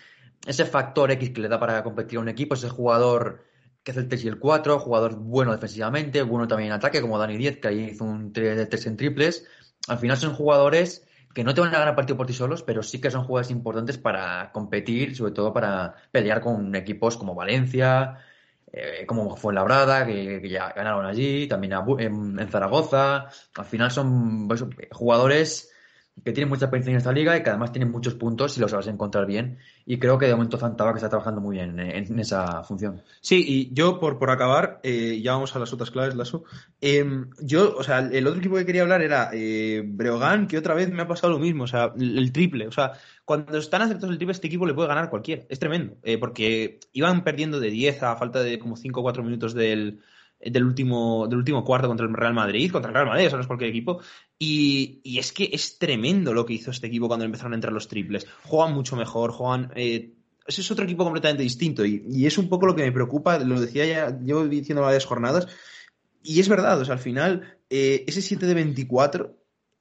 ese 0.47 0.65
factor 0.65 1.11
X 1.11 1.31
que 1.31 1.41
le 1.41 1.49
da 1.49 1.59
para 1.59 1.83
competir 1.83 2.19
a 2.19 2.23
un 2.23 2.29
equipo, 2.29 2.55
ese 2.55 2.69
jugador 2.69 3.45
que 3.83 3.93
hace 3.93 4.01
el 4.01 4.09
3 4.09 4.25
y 4.25 4.29
el 4.29 4.39
4, 4.39 4.79
jugador 4.81 5.17
bueno 5.17 5.53
defensivamente, 5.53 6.23
bueno 6.23 6.49
también 6.49 6.69
en 6.69 6.75
ataque, 6.75 7.01
como 7.01 7.19
Dani 7.19 7.37
Díaz, 7.37 7.59
que 7.59 7.69
ahí 7.69 7.85
hizo 7.85 8.05
un 8.05 8.33
3, 8.33 8.69
3 8.69 8.87
en 8.87 8.97
triples. 8.97 9.47
Al 9.89 9.99
final 9.99 10.17
son 10.17 10.35
jugadores 10.35 11.07
que 11.35 11.45
no 11.45 11.55
te 11.55 11.61
van 11.61 11.75
a 11.75 11.79
ganar 11.79 11.95
partido 11.95 12.17
por 12.17 12.27
ti 12.27 12.33
solos, 12.33 12.63
pero 12.63 12.83
sí 12.83 13.01
que 13.01 13.11
son 13.11 13.25
jugadores 13.25 13.51
importantes 13.51 13.99
para 13.99 14.51
competir, 14.53 15.15
sobre 15.15 15.33
todo 15.33 15.53
para 15.53 15.95
pelear 16.11 16.41
con 16.41 16.75
equipos 16.75 17.17
como 17.17 17.35
Valencia, 17.35 18.19
eh, 18.77 19.07
como 19.07 19.37
Fuenlabrada, 19.37 20.05
que, 20.05 20.41
que 20.43 20.49
ya 20.51 20.71
ganaron 20.77 21.07
allí, 21.07 21.49
también 21.49 21.73
en, 21.99 22.49
Zaragoza. 22.49 23.29
Al 23.55 23.65
final 23.65 23.91
son 23.91 24.47
pues, 24.47 24.63
jugadores 24.93 25.73
que 26.25 26.33
tiene 26.33 26.49
mucha 26.49 26.65
experiencia 26.65 26.91
en 26.91 26.97
esta 26.97 27.13
liga 27.13 27.37
y 27.37 27.43
que 27.43 27.51
además 27.51 27.73
tiene 27.73 27.87
muchos 27.87 28.15
puntos 28.15 28.57
y 28.57 28.61
los 28.61 28.73
a 28.73 28.91
encontrar 28.91 29.27
bien. 29.27 29.59
Y 29.85 29.99
creo 29.99 30.19
que 30.19 30.27
de 30.27 30.33
momento 30.33 30.59
Zantaba 30.59 30.93
que 30.93 30.99
está 30.99 31.09
trabajando 31.09 31.41
muy 31.41 31.57
bien 31.57 31.79
en, 31.79 32.19
esa 32.19 32.65
función. 32.65 33.03
Sí, 33.21 33.45
y 33.47 33.75
yo 33.75 34.01
por, 34.01 34.19
por 34.19 34.31
acabar, 34.31 34.81
eh, 34.83 35.21
ya 35.23 35.33
vamos 35.33 35.55
a 35.55 35.59
las 35.59 35.73
otras 35.73 35.91
claves, 35.91 36.15
Lasso. 36.15 36.45
Em, 36.81 37.31
yo, 37.41 37.77
o 37.77 37.83
sea, 37.83 37.99
el 37.99 38.27
otro 38.27 38.41
equipo 38.41 38.57
que 38.57 38.67
quería 38.67 38.83
hablar 38.83 39.03
era 39.03 39.31
eh, 39.33 39.83
Breogán, 39.87 40.49
que 40.49 40.59
otra 40.59 40.75
vez 40.75 40.91
me 40.91 41.03
ha 41.03 41.09
pasado 41.09 41.33
lo 41.33 41.39
mismo, 41.39 41.65
o 41.65 41.69
sea, 41.69 41.93
el 41.97 42.33
triple. 42.33 42.67
O 42.67 42.73
sea, 42.73 42.93
cuando 43.25 43.59
están 43.59 43.83
acertados 43.83 44.11
el 44.11 44.19
triple, 44.19 44.33
este 44.33 44.47
equipo 44.49 44.67
le 44.67 44.75
puede 44.75 44.89
ganar 44.89 45.11
cualquiera. 45.11 45.45
Es 45.49 45.59
tremendo, 45.59 45.97
eh, 46.03 46.19
porque 46.19 46.81
iban 46.93 47.25
perdiendo 47.25 47.61
de 47.61 47.71
10 47.71 48.03
a 48.03 48.17
falta 48.17 48.43
de 48.43 48.59
como 48.59 48.77
5 48.77 48.99
o 48.99 49.03
4 49.03 49.23
minutos 49.23 49.55
del 49.55 50.01
del 50.41 50.65
último, 50.65 51.27
del 51.29 51.39
último 51.39 51.65
cuarto 51.65 51.89
contra 51.89 52.07
el 52.07 52.15
Real 52.15 52.35
Madrid, 52.35 52.71
contra 52.71 52.91
el 52.91 52.95
Real 52.95 53.07
Madrid, 53.07 53.27
eso 53.27 53.37
no 53.37 53.43
es 53.43 53.47
cualquier 53.47 53.71
equipo. 53.71 54.01
Y, 54.39 55.01
y, 55.03 55.19
es 55.19 55.33
que 55.33 55.49
es 55.53 55.79
tremendo 55.79 56.35
lo 56.35 56.45
que 56.45 56.55
hizo 56.55 56.71
este 56.71 56.87
equipo 56.87 57.09
cuando 57.09 57.25
empezaron 57.25 57.53
a 57.53 57.57
entrar 57.57 57.73
los 57.73 57.89
triples. 57.89 58.27
Juegan 58.45 58.75
mucho 58.75 58.97
mejor, 58.97 59.33
juegan. 59.33 59.73
Eh, 59.75 60.13
ese 60.47 60.61
es 60.61 60.71
otro 60.71 60.85
equipo 60.85 61.05
completamente 61.05 61.43
distinto 61.43 61.85
y, 61.85 62.05
y, 62.09 62.27
es 62.27 62.39
un 62.39 62.49
poco 62.49 62.67
lo 62.67 62.77
que 62.77 62.85
me 62.85 62.93
preocupa, 62.93 63.39
lo 63.39 63.61
decía 63.61 63.85
ya, 63.85 64.19
llevo 64.19 64.47
diciendo 64.47 64.83
varias 64.83 65.05
jornadas, 65.05 65.49
y 66.27 66.41
es 66.41 66.49
verdad, 66.49 66.81
o 66.81 66.85
sea, 66.85 66.95
al 66.95 67.01
final, 67.01 67.57
eh, 67.71 68.05
ese 68.07 68.21
7 68.21 68.47
de 68.47 68.55
24, 68.55 69.39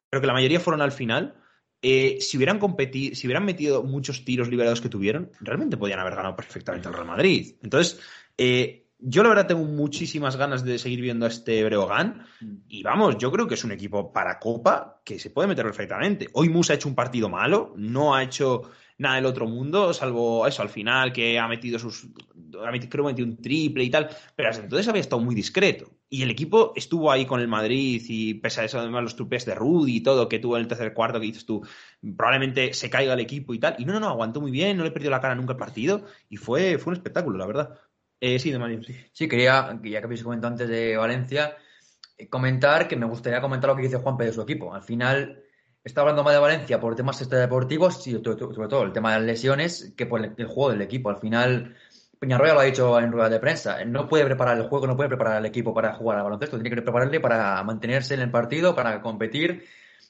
pero 0.10 0.22
que 0.22 0.28
la 0.28 0.34
mayoría 0.34 0.60
fueron 0.60 0.82
al 0.82 0.92
final, 0.92 1.36
eh, 1.82 2.18
si 2.20 2.38
hubieran 2.38 2.60
competido, 2.60 3.16
si 3.16 3.26
hubieran 3.26 3.46
metido 3.46 3.84
muchos 3.84 4.24
tiros 4.24 4.50
liberados 4.50 4.80
que 4.80 4.90
tuvieron, 4.90 5.32
realmente 5.42 5.76
podían 5.76 6.00
haber 6.00 6.16
ganado 6.16 6.36
perfectamente 6.36 6.88
al 6.88 6.94
Real 6.94 7.08
Madrid. 7.08 7.56
Entonces, 7.64 8.00
eh, 8.38 8.85
yo 9.00 9.24
la 9.24 9.30
verdad 9.30 9.48
tengo 9.48 9.64
muchísimas 9.64 10.38
ganas 10.38 10.64
de 10.64 10.78
seguir 10.78 11.02
viendo 11.02 11.26
a 11.26 11.30
este 11.30 11.64
Breogán 11.64 12.26
y 12.68 12.84
vamos, 12.84 13.18
yo 13.18 13.32
creo 13.32 13.48
que 13.48 13.56
es 13.56 13.64
un 13.64 13.72
equipo 13.72 14.12
para 14.14 14.40
Copa 14.40 15.02
que 15.04 15.20
se 15.20 15.30
puede 15.30 15.48
meter 15.48 15.66
perfectamente. 15.66 16.30
Hoy 16.34 16.50
Musa 16.50 16.74
ha 16.74 16.76
hecho 16.76 16.90
un 16.90 16.96
partido 16.96 17.30
malo, 17.30 17.74
no 17.78 18.16
ha 18.16 18.24
hecho 18.24 18.64
nada 18.98 19.16
del 19.16 19.26
otro 19.26 19.48
mundo, 19.48 19.94
salvo 19.94 20.48
eso 20.48 20.62
al 20.62 20.70
final 20.70 21.12
que 21.12 21.38
ha 21.38 21.48
metido 21.48 21.78
sus 21.78 22.08
creo 22.90 23.06
que 23.06 23.12
metido 23.12 23.28
un 23.28 23.38
triple 23.38 23.84
y 23.84 23.90
tal, 23.90 24.10
pero 24.36 24.50
hasta 24.50 24.64
entonces 24.64 24.88
había 24.88 25.02
estado 25.02 25.22
muy 25.22 25.36
discreto. 25.36 25.92
Y 26.10 26.22
el 26.22 26.30
equipo 26.30 26.72
estuvo 26.76 27.12
ahí 27.12 27.26
con 27.26 27.42
el 27.42 27.48
Madrid 27.48 28.02
y 28.08 28.36
pese 28.36 28.62
a 28.62 28.66
eso 28.66 28.80
además 28.80 29.04
los 29.04 29.16
triples 29.16 29.46
de 29.46 29.56
Rudy 29.56 29.98
y 29.98 30.02
todo 30.02 30.30
que 30.30 30.40
tuvo 30.40 30.56
en 30.56 30.62
el 30.62 30.68
tercer 30.68 30.94
cuarto 30.94 31.20
que 31.20 31.26
dices 31.26 31.46
tú, 31.46 31.66
probablemente 32.16 32.74
se 32.74 32.90
caiga 32.90 33.14
el 33.14 33.20
equipo 33.20 33.54
y 33.54 33.60
tal. 33.60 33.76
Y 33.80 33.86
no, 33.86 33.94
no, 33.94 34.00
no, 34.00 34.10
aguantó 34.10 34.40
muy 34.40 34.52
bien, 34.52 34.78
no 34.78 34.84
le 34.84 34.92
perdió 34.92 35.10
la 35.10 35.20
cara 35.20 35.36
nunca 35.36 35.54
el 35.54 35.60
partido 35.60 36.06
y 36.30 36.38
fue, 36.38 36.78
fue 36.78 36.92
un 36.92 36.98
espectáculo, 36.98 37.38
la 37.38 37.48
verdad. 37.48 37.80
Eh, 38.20 38.40
sí, 38.40 38.52
de 38.52 38.60
Mario, 38.60 38.82
sí. 39.14 39.28
Quería, 39.28 39.80
ya 39.84 40.00
que 40.00 40.06
habéis 40.06 40.24
comentado 40.24 40.54
antes 40.54 40.70
de 40.70 40.98
Valencia, 40.98 41.56
eh, 42.18 42.30
comentar 42.30 42.88
que 42.88 42.96
me 42.96 43.06
gustaría 43.06 43.42
comentar 43.42 43.70
lo 43.70 43.76
que 43.76 43.84
dice 43.84 43.98
Juan 43.98 44.18
de 44.18 44.34
su 44.34 44.42
equipo. 44.42 44.74
Al 44.74 44.84
final, 44.84 45.44
está 45.84 46.02
hablando 46.02 46.24
más 46.24 46.34
de 46.34 46.40
Valencia 46.40 46.80
por 46.80 46.96
temas 46.96 47.30
deportivos 47.30 48.06
y 48.08 48.12
sobre 48.12 48.68
todo 48.68 48.84
el 48.84 48.94
tema 48.94 49.14
de 49.14 49.20
las 49.20 49.28
lesiones 49.28 49.94
que 49.96 50.06
por 50.06 50.24
el, 50.24 50.34
juego 50.46 50.72
del 50.72 50.82
equipo. 50.82 51.10
Al 51.10 51.18
final, 51.18 51.76
Peñarroya 52.20 52.54
lo 52.54 52.60
ha 52.62 52.64
dicho 52.64 53.00
en 53.00 53.12
rueda 53.12 53.30
de 53.30 53.40
prensa, 53.40 53.84
no 53.86 54.08
puede 54.08 54.26
preparar 54.26 54.58
el 54.58 54.68
juego, 54.68 54.88
no 54.88 54.96
puede 54.96 55.10
preparar 55.10 55.38
el 55.38 55.46
equipo 55.46 55.74
para 55.74 55.94
jugar 55.94 56.18
al 56.18 56.24
baloncesto, 56.24 56.58
tiene 56.58 56.70
que 56.70 56.82
prepararle 56.82 57.20
para 57.20 57.62
mantenerse 57.64 58.16
en 58.16 58.22
el 58.22 58.32
partido, 58.32 58.74
para 58.76 59.02
competir. 59.02 59.66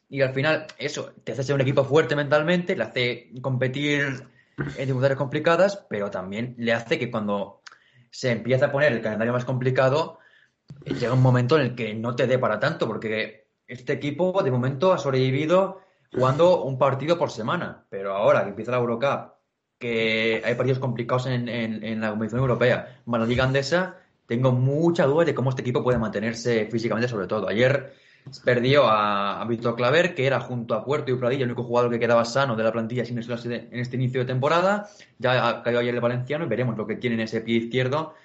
Y 0.07 0.21
al 0.21 0.33
final, 0.33 0.67
eso 0.77 1.13
te 1.23 1.33
hace 1.33 1.43
ser 1.43 1.55
un 1.55 1.61
equipo 1.61 1.83
fuerte 1.83 2.15
mentalmente, 2.15 2.75
le 2.75 2.83
hace 2.83 3.31
competir 3.41 4.27
en 4.57 4.75
dificultades 4.77 5.17
complicadas, 5.17 5.85
pero 5.89 6.09
también 6.11 6.55
le 6.57 6.73
hace 6.73 6.97
que 6.97 7.11
cuando 7.11 7.61
se 8.15 8.31
empieza 8.31 8.67
a 8.67 8.71
poner 8.71 8.93
el 8.93 9.01
calendario 9.01 9.33
más 9.33 9.43
complicado, 9.43 10.19
llega 10.85 11.11
un 11.11 11.21
momento 11.21 11.57
en 11.57 11.63
el 11.63 11.75
que 11.75 11.93
no 11.93 12.15
te 12.15 12.27
dé 12.27 12.39
para 12.39 12.61
tanto, 12.61 12.87
porque 12.87 13.49
este 13.67 13.91
equipo 13.91 14.41
de 14.41 14.51
momento 14.51 14.93
ha 14.93 14.97
sobrevivido 14.97 15.81
jugando 16.13 16.63
un 16.63 16.77
partido 16.77 17.17
por 17.17 17.29
semana, 17.29 17.85
pero 17.89 18.15
ahora 18.15 18.43
que 18.43 18.51
empieza 18.51 18.71
la 18.71 18.77
Eurocup, 18.77 19.33
que 19.77 20.41
hay 20.45 20.55
partidos 20.55 20.79
complicados 20.79 21.25
en, 21.25 21.99
la 21.99 22.11
competición 22.11 22.39
europea, 22.39 23.01
más 23.03 23.19
la 23.19 23.27
Liga 23.27 23.43
Andesa, 23.43 23.97
tengo 24.27 24.53
mucha 24.53 25.05
duda 25.05 25.25
de 25.25 25.35
cómo 25.35 25.49
este 25.49 25.61
equipo 25.61 25.83
puede 25.83 25.99
mantenerse 25.99 26.67
físicamente, 26.67 27.09
sobre 27.09 27.27
todo. 27.27 27.49
Ayer 27.49 27.95
perdió 28.43 28.85
a, 28.87 29.45
Víctor 29.47 29.75
Claver, 29.75 30.15
que 30.15 30.25
era 30.25 30.39
junto 30.39 30.73
a 30.73 30.83
Puerto 30.83 31.11
y 31.11 31.15
Pradilla 31.15 31.43
el 31.43 31.49
único 31.49 31.63
jugador 31.63 31.91
que 31.91 31.99
quedaba 31.99 32.25
sano 32.25 32.55
de 32.55 32.63
la 32.63 32.71
plantilla 32.71 33.05
sin 33.05 33.19
en 33.19 33.79
este 33.79 33.95
inicio 33.95 34.21
de 34.21 34.25
temporada. 34.25 34.89
Ya 35.19 35.61
caído 35.63 35.79
ayer 35.79 35.93
el 35.93 36.01
valenciano 36.01 36.45
y 36.45 36.47
veremos 36.47 36.77
lo 36.77 36.87
que 36.87 36.95
tiene 36.95 37.15
en 37.15 37.21
ese 37.21 37.41
pie 37.41 37.57
izquierdo 37.57 38.15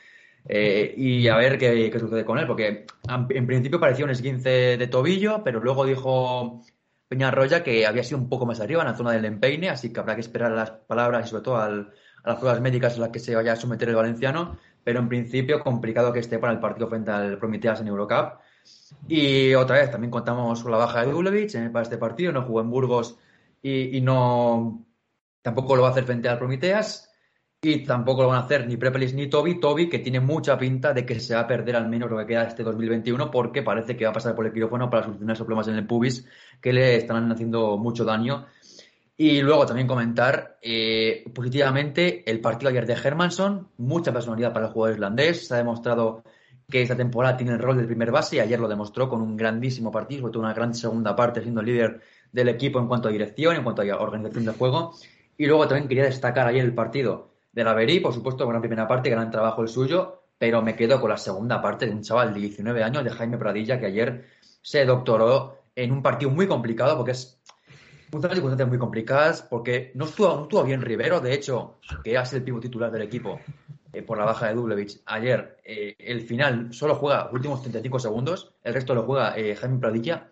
eh, 0.48 0.94
y 0.96 1.28
a 1.28 1.36
ver 1.36 1.58
qué, 1.58 1.92
sucede 1.98 2.24
con 2.24 2.38
él, 2.38 2.46
porque 2.46 2.86
en 3.28 3.46
principio 3.46 3.78
parecía 3.78 4.04
un 4.04 4.10
esguince 4.10 4.76
de 4.78 4.86
tobillo, 4.86 5.42
pero 5.44 5.60
luego 5.60 5.84
dijo 5.84 6.62
Peñarroya 7.08 7.62
que 7.62 7.86
había 7.86 8.04
sido 8.04 8.18
un 8.18 8.28
poco 8.28 8.46
más 8.46 8.60
arriba, 8.60 8.82
en 8.82 8.88
la 8.88 8.96
zona 8.96 9.12
del 9.12 9.24
empeine, 9.24 9.68
así 9.68 9.92
que 9.92 10.00
habrá 10.00 10.14
que 10.14 10.22
esperar 10.22 10.52
a 10.52 10.56
las 10.56 10.70
palabras 10.70 11.26
y 11.26 11.30
sobre 11.30 11.42
todo 11.42 11.56
a 11.58 11.68
las 11.68 12.36
pruebas 12.38 12.60
médicas 12.60 12.96
a 12.96 13.00
las 13.00 13.10
que 13.10 13.18
se 13.18 13.34
vaya 13.34 13.52
a 13.52 13.56
someter 13.56 13.88
el 13.88 13.96
valenciano, 13.96 14.58
pero 14.82 15.00
en 15.00 15.08
principio 15.08 15.60
complicado 15.60 16.12
que 16.12 16.20
esté 16.20 16.38
para 16.38 16.52
el 16.52 16.60
partido 16.60 16.88
frente 16.88 17.10
al 17.10 17.38
Prometeas 17.38 17.80
en 17.80 17.88
Eurocup 17.88 18.40
y 19.09 19.54
otra 19.54 19.78
vez, 19.78 19.90
también 19.90 20.11
contamos 20.11 20.62
con 20.62 20.72
la 20.72 20.78
baja 20.78 21.04
de 21.04 21.12
Dulevich 21.12 21.54
eh, 21.54 21.70
para 21.70 21.83
este 21.83 21.98
partido, 21.98 22.33
no 22.33 22.42
jugó 22.42 22.61
en 22.61 22.70
Burgos 22.70 23.18
y, 23.62 24.00
no 24.00 24.87
tampoco 25.42 25.76
lo 25.76 25.83
va 25.83 25.88
a 25.88 25.90
hacer 25.92 26.04
frente 26.04 26.28
al 26.28 26.38
Promiteas. 26.38 27.06
Y 27.62 27.85
tampoco 27.85 28.22
lo 28.22 28.28
van 28.28 28.38
a 28.38 28.44
hacer 28.44 28.66
ni 28.66 28.78
Prepelis 28.78 29.12
ni 29.12 29.28
Toby. 29.28 29.61
Toby, 29.61 29.90
que 29.90 29.98
tiene 29.98 30.18
mucha 30.18 30.56
pinta 30.56 30.94
de 30.94 31.04
que 31.04 31.20
se 31.20 31.35
va 31.35 31.40
a 31.40 31.46
perder 31.46 31.76
al 31.76 31.90
menos 31.90 32.11
lo 32.11 32.16
que 32.16 32.24
queda 32.24 32.44
este 32.44 32.62
2021, 32.62 33.30
porque 33.30 33.62
parece 33.62 33.96
que 33.98 34.04
va 34.04 34.11
a 34.11 34.14
pasar 34.14 34.35
por 34.35 34.46
el 34.46 34.52
quirófano 34.52 34.88
para 34.88 35.02
solucionar 35.02 35.35
esos 35.35 35.44
problemas 35.44 35.68
en 35.68 35.74
el 35.74 35.87
pubis 35.87 36.26
que 36.59 36.72
le 36.72 36.96
están 36.96 37.30
haciendo 37.30 37.76
mucho 37.76 38.06
daño. 38.06 38.46
Y 39.14 39.42
luego 39.42 39.66
también 39.66 39.87
comentar 39.87 40.56
eh, 40.62 41.22
positivamente 41.35 42.22
el 42.30 42.40
partido 42.40 42.70
ayer 42.70 42.87
de 42.87 42.94
Hermanson, 42.94 43.68
mucha 43.76 44.11
personalidad 44.11 44.54
para 44.54 44.68
el 44.68 44.72
jugador 44.72 44.94
islandés. 44.94 45.46
Se 45.46 45.52
ha 45.52 45.59
demostrado 45.59 46.24
que 46.70 46.83
esta 46.83 46.96
temporada 46.96 47.37
tiene 47.37 47.52
el 47.52 47.59
rol 47.59 47.76
del 47.76 47.87
primer 47.87 48.11
base 48.11 48.37
y 48.37 48.40
ayer 48.40 48.59
lo 48.59 48.68
demostró 48.68 49.09
con 49.09 49.20
un 49.20 49.37
grandísimo 49.37 49.90
partido, 49.90 50.22
sobre 50.22 50.33
todo 50.33 50.42
una 50.44 50.54
gran 50.54 50.74
segunda 50.74 51.16
parte, 51.16 51.42
siendo 51.42 51.61
el 51.61 51.66
líder 51.66 52.00
del 52.33 52.48
equipo 52.48 52.78
en 52.78 52.87
cuanto 52.87 53.09
a 53.09 53.11
dirección, 53.11 53.56
en 53.56 53.64
cuanto 53.64 53.83
a 53.83 54.00
organización 54.00 54.44
de 54.44 54.52
juego. 54.52 54.94
Y 55.37 55.46
luego 55.46 55.66
también 55.66 55.88
quería 55.88 56.04
destacar 56.04 56.46
ayer 56.46 56.64
el 56.64 56.74
partido 56.74 57.30
de 57.52 57.64
la 57.64 57.74
Verí, 57.74 58.00
por 58.00 58.14
supuesto, 58.14 58.46
gran 58.46 58.61
primera 58.61 58.87
parte, 58.87 59.11
gran 59.11 59.30
trabajo 59.30 59.62
el 59.62 59.68
suyo, 59.68 60.22
pero 60.38 60.62
me 60.62 60.76
quedo 60.76 61.00
con 61.00 61.11
la 61.11 61.16
segunda 61.16 61.61
parte 61.61 61.87
de 61.87 61.92
un 61.92 62.02
chaval 62.02 62.33
de 62.33 62.40
19 62.40 62.83
años, 62.83 63.04
de 63.04 63.11
Jaime 63.11 63.37
Pradilla, 63.37 63.80
que 63.80 63.87
ayer 63.87 64.26
se 64.62 64.85
doctoró 64.85 65.59
en 65.74 65.92
un 65.92 66.02
partido 66.02 66.30
muy 66.30 66.46
complicado, 66.46 66.96
porque 66.96 67.12
es 67.12 67.40
unas 68.12 68.33
circunstancias 68.33 68.68
muy 68.68 68.78
complicadas, 68.78 69.42
porque 69.42 69.92
no 69.94 70.04
estuvo, 70.04 70.35
no 70.37 70.42
estuvo 70.42 70.64
bien 70.64 70.83
Rivero, 70.83 71.20
de 71.20 71.35
hecho, 71.35 71.78
que 72.02 72.14
es 72.14 72.33
el 72.33 72.42
pivo 72.42 72.61
titular 72.61 72.90
del 72.90 73.02
equipo, 73.02 73.40
eh, 73.92 74.03
por 74.03 74.18
la 74.18 74.24
baja 74.24 74.46
de 74.46 74.55
Dublevich. 74.55 75.00
Ayer, 75.07 75.57
eh, 75.64 75.94
el 75.98 76.20
final 76.20 76.72
solo 76.72 76.94
juega 76.94 77.29
últimos 77.33 77.61
35 77.61 77.98
segundos, 77.98 78.53
el 78.62 78.74
resto 78.74 78.94
lo 78.94 79.03
juega 79.03 79.37
eh, 79.37 79.57
Jaime 79.57 79.79
Pradilla. 79.79 80.31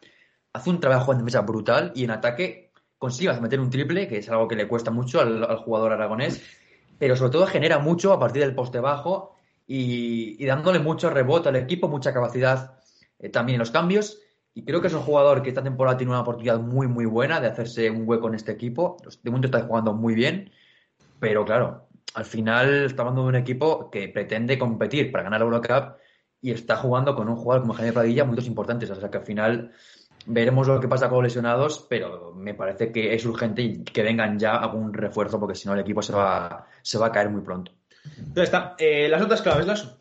Hace 0.53 0.71
un 0.71 0.79
trabajo 0.79 1.12
en 1.12 1.18
defensa 1.18 1.40
brutal 1.40 1.92
y 1.94 2.05
en 2.05 2.12
ataque 2.12 2.71
consigue 2.99 3.33
meter 3.40 3.59
un 3.59 3.71
triple, 3.71 4.07
que 4.07 4.18
es 4.18 4.29
algo 4.29 4.47
que 4.47 4.55
le 4.55 4.68
cuesta 4.68 4.90
mucho 4.92 5.21
al, 5.21 5.57
jugador 5.59 5.92
aragonés, 5.92 6.42
pero 6.99 7.16
sobre 7.16 7.33
todo 7.33 7.47
genera 7.47 7.81
mucho 7.81 8.12
a 8.12 8.21
partir 8.21 8.42
del 8.42 8.55
poste 8.55 8.81
bajo 8.81 9.35
y, 9.66 10.44
dándole 10.47 10.79
mucho 10.79 11.11
rebote 11.11 11.49
al 11.49 11.57
equipo, 11.57 11.88
mucha 11.88 12.12
capacidad 12.12 12.81
también 13.33 13.57
en 13.57 13.61
los 13.61 13.71
cambios. 13.71 14.21
Y 14.55 14.64
creo 14.64 14.81
que 14.81 14.88
es 14.88 14.94
un 14.94 15.03
jugador 15.03 15.42
que 15.42 15.51
esta 15.51 15.62
temporada 15.62 15.97
tiene 15.97 16.12
una 16.12 16.23
oportunidad 16.23 16.59
muy, 16.59 16.88
muy 16.88 17.07
buena 17.07 17.40
de 17.40 17.49
hacerse 17.49 17.90
un 17.90 18.09
hueco 18.09 18.29
en 18.29 18.35
este 18.35 18.53
equipo. 18.53 18.97
De 19.23 19.31
momento 19.31 19.47
está 19.47 19.66
jugando 19.66 19.92
muy 19.92 20.14
bien, 20.14 20.51
pero 21.21 21.44
claro, 21.44 21.88
al 22.18 22.24
final 22.24 22.87
está 22.87 23.02
hablando 23.02 23.22
de 23.22 23.28
un 23.28 23.37
equipo 23.37 23.88
que 23.92 24.09
pretende 24.09 24.59
competir 24.59 25.12
para 25.12 25.22
ganar 25.22 25.38
la 25.38 25.46
Eurocup 25.46 25.98
y 26.40 26.50
está 26.50 26.74
jugando 26.74 27.14
con 27.14 27.28
un 27.28 27.37
jugador 27.37 27.62
como 27.62 27.74
Jaime 27.74 27.92
Padilla 27.92 28.24
muy 28.24 28.37
importantes. 28.44 28.90
O 28.90 28.96
sea 28.96 29.09
que 29.09 29.18
al 29.18 29.24
final 29.24 29.70
veremos 30.26 30.66
lo 30.66 30.81
que 30.81 30.88
pasa 30.88 31.09
con 31.09 31.18
los 31.18 31.24
lesionados, 31.26 31.87
pero 31.88 32.35
me 32.35 32.54
parece 32.54 32.90
que 32.90 33.14
es 33.14 33.24
urgente 33.24 33.85
que 33.85 34.02
vengan 34.02 34.37
ya 34.37 34.57
algún 34.57 34.92
refuerzo 34.92 35.38
porque 35.38 35.54
si 35.54 35.68
no 35.68 35.74
el 35.74 35.81
equipo 35.81 36.02
se 36.02 36.12
va, 36.12 36.66
se 36.83 36.98
va 36.98 37.07
a 37.07 37.12
caer 37.12 37.31
muy 37.31 37.42
pronto. 37.42 37.70
¿Dónde 38.16 38.42
está? 38.42 38.74
Eh, 38.81 39.09
las 39.09 39.22
otras 39.22 39.40
claves, 39.40 39.66
las. 39.66 39.96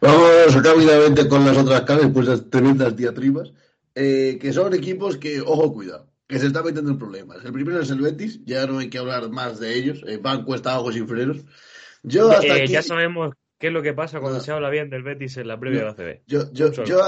Vamos 0.00 0.54
rápidamente 0.54 1.28
con 1.28 1.44
las 1.44 1.58
otras 1.58 1.82
claves, 1.82 2.06
pues 2.14 2.28
las 2.28 2.48
tremendas 2.48 2.96
diatribas, 2.96 3.52
eh, 3.94 4.38
que 4.40 4.54
son 4.54 4.72
equipos 4.72 5.18
que, 5.18 5.42
ojo, 5.42 5.70
cuidado 5.70 6.11
que 6.32 6.38
se 6.38 6.46
está 6.46 6.62
metiendo 6.62 6.90
en 6.90 6.98
problemas. 6.98 7.44
El 7.44 7.52
primero 7.52 7.78
es 7.78 7.90
el 7.90 8.00
Betis, 8.00 8.40
ya 8.46 8.66
no 8.66 8.78
hay 8.78 8.88
que 8.88 8.96
hablar 8.96 9.28
más 9.28 9.60
de 9.60 9.76
ellos. 9.76 10.02
Eh, 10.06 10.16
van 10.16 10.44
cuesta 10.46 10.80
ojos 10.80 10.94
sin 10.94 11.06
frenos. 11.06 11.44
Yo 12.02 12.30
hasta 12.30 12.56
eh, 12.56 12.66
Ya 12.68 12.82
sabemos 12.82 13.34
qué 13.58 13.66
es 13.66 13.72
lo 13.74 13.82
que 13.82 13.92
pasa 13.92 14.18
cuando 14.18 14.40
se 14.40 14.50
habla 14.50 14.70
bien 14.70 14.88
del 14.88 15.02
Betis 15.02 15.36
en 15.36 15.46
la 15.46 15.60
previa 15.60 15.80
de 15.80 15.84
la 15.84 15.94
CB. 15.94 16.22
Yo, 16.26 16.50
yo, 16.50 16.72
yo, 16.84 17.00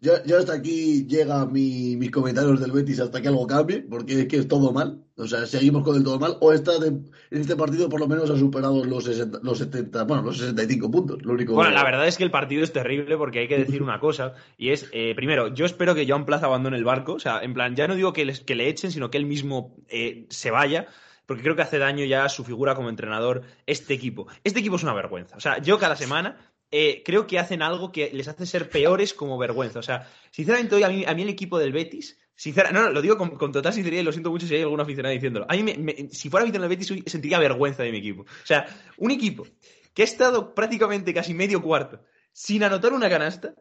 ya, 0.00 0.22
ya 0.24 0.38
hasta 0.38 0.54
aquí 0.54 1.06
llega 1.06 1.44
mi, 1.46 1.96
mis 1.96 2.10
comentarios 2.10 2.60
del 2.60 2.72
Betis 2.72 3.00
hasta 3.00 3.20
que 3.20 3.28
algo 3.28 3.46
cambie, 3.46 3.80
porque 3.80 4.20
es 4.20 4.26
que 4.28 4.36
es 4.38 4.48
todo 4.48 4.72
mal. 4.72 5.02
O 5.16 5.26
sea, 5.26 5.46
seguimos 5.46 5.82
con 5.82 5.96
el 5.96 6.04
todo 6.04 6.18
mal. 6.18 6.36
O 6.40 6.52
está 6.52 6.78
de- 6.78 6.88
en 6.88 7.40
este 7.40 7.56
partido 7.56 7.88
por 7.88 7.98
lo 8.00 8.06
menos 8.06 8.30
ha 8.30 8.36
superado 8.36 8.84
los, 8.84 9.04
60 9.04 9.40
los 9.42 9.58
70, 9.58 10.04
bueno, 10.04 10.22
los 10.22 10.38
65 10.38 10.90
puntos. 10.90 11.22
Lo 11.24 11.32
único 11.32 11.54
Bueno, 11.54 11.70
la 11.72 11.82
verdad 11.84 12.06
es 12.06 12.16
que 12.16 12.24
el 12.24 12.30
partido 12.30 12.62
es 12.62 12.72
terrible 12.72 13.16
porque 13.16 13.40
hay 13.40 13.48
que 13.48 13.58
decir 13.58 13.82
una 13.82 13.98
cosa, 14.00 14.34
y 14.56 14.70
es, 14.70 14.88
eh, 14.92 15.14
primero, 15.16 15.52
yo 15.54 15.66
espero 15.66 15.94
que 15.94 16.06
Joan 16.08 16.24
Plaza 16.26 16.46
abandone 16.46 16.76
el 16.76 16.84
barco, 16.84 17.14
o 17.14 17.18
sea, 17.20 17.40
en 17.42 17.52
plan, 17.54 17.74
ya 17.74 17.88
no 17.88 17.94
digo 17.96 18.12
que, 18.12 18.24
les- 18.24 18.40
que 18.40 18.54
le 18.54 18.68
echen, 18.68 18.92
sino 18.92 19.10
que 19.10 19.18
él 19.18 19.26
mismo 19.26 19.74
eh, 19.88 20.26
se 20.28 20.50
vaya, 20.50 20.86
porque 21.26 21.42
creo 21.42 21.56
que 21.56 21.62
hace 21.62 21.76
daño 21.78 22.06
ya 22.06 22.24
a 22.24 22.28
su 22.30 22.42
figura 22.42 22.74
como 22.74 22.88
entrenador 22.88 23.42
este 23.66 23.92
equipo. 23.92 24.28
Este 24.44 24.60
equipo 24.60 24.76
es 24.76 24.82
una 24.82 24.94
vergüenza, 24.94 25.36
o 25.36 25.40
sea, 25.40 25.58
yo 25.58 25.78
cada 25.78 25.94
semana 25.94 26.36
eh, 26.70 27.02
creo 27.04 27.26
que 27.26 27.38
hacen 27.38 27.62
algo 27.62 27.90
que 27.92 28.10
les 28.12 28.28
hace 28.28 28.46
ser 28.46 28.68
peores 28.70 29.14
como 29.14 29.38
vergüenza, 29.38 29.78
o 29.78 29.82
sea, 29.82 30.10
sinceramente 30.30 30.74
hoy 30.74 30.82
a 30.82 30.88
mí, 30.88 31.04
a 31.06 31.14
mí 31.14 31.22
el 31.22 31.28
equipo 31.30 31.58
del 31.58 31.72
Betis... 31.72 32.18
Sincera, 32.40 32.70
no, 32.70 32.82
no, 32.82 32.90
lo 32.90 33.02
digo 33.02 33.18
con, 33.18 33.30
con 33.30 33.50
total 33.50 33.72
sinceridad 33.72 34.00
y 34.02 34.04
lo 34.04 34.12
siento 34.12 34.30
mucho 34.30 34.46
si 34.46 34.54
hay 34.54 34.62
algún 34.62 34.78
aficionado 34.78 35.12
diciéndolo. 35.12 35.44
A 35.48 35.54
mí, 35.56 35.64
me- 35.64 35.76
me- 35.76 36.08
si 36.10 36.30
fuera 36.30 36.44
aficionado 36.44 36.68
del 36.68 36.78
Betis, 36.78 36.88
hoy 36.92 37.02
sentiría 37.04 37.36
vergüenza 37.40 37.82
de 37.82 37.90
mi 37.90 37.98
equipo. 37.98 38.22
O 38.22 38.46
sea, 38.46 38.64
un 38.98 39.10
equipo 39.10 39.44
que 39.92 40.02
ha 40.02 40.04
estado 40.04 40.54
prácticamente 40.54 41.12
casi 41.12 41.34
medio 41.34 41.60
cuarto 41.60 42.00
sin 42.32 42.62
anotar 42.62 42.92
una 42.92 43.10
canasta. 43.10 43.56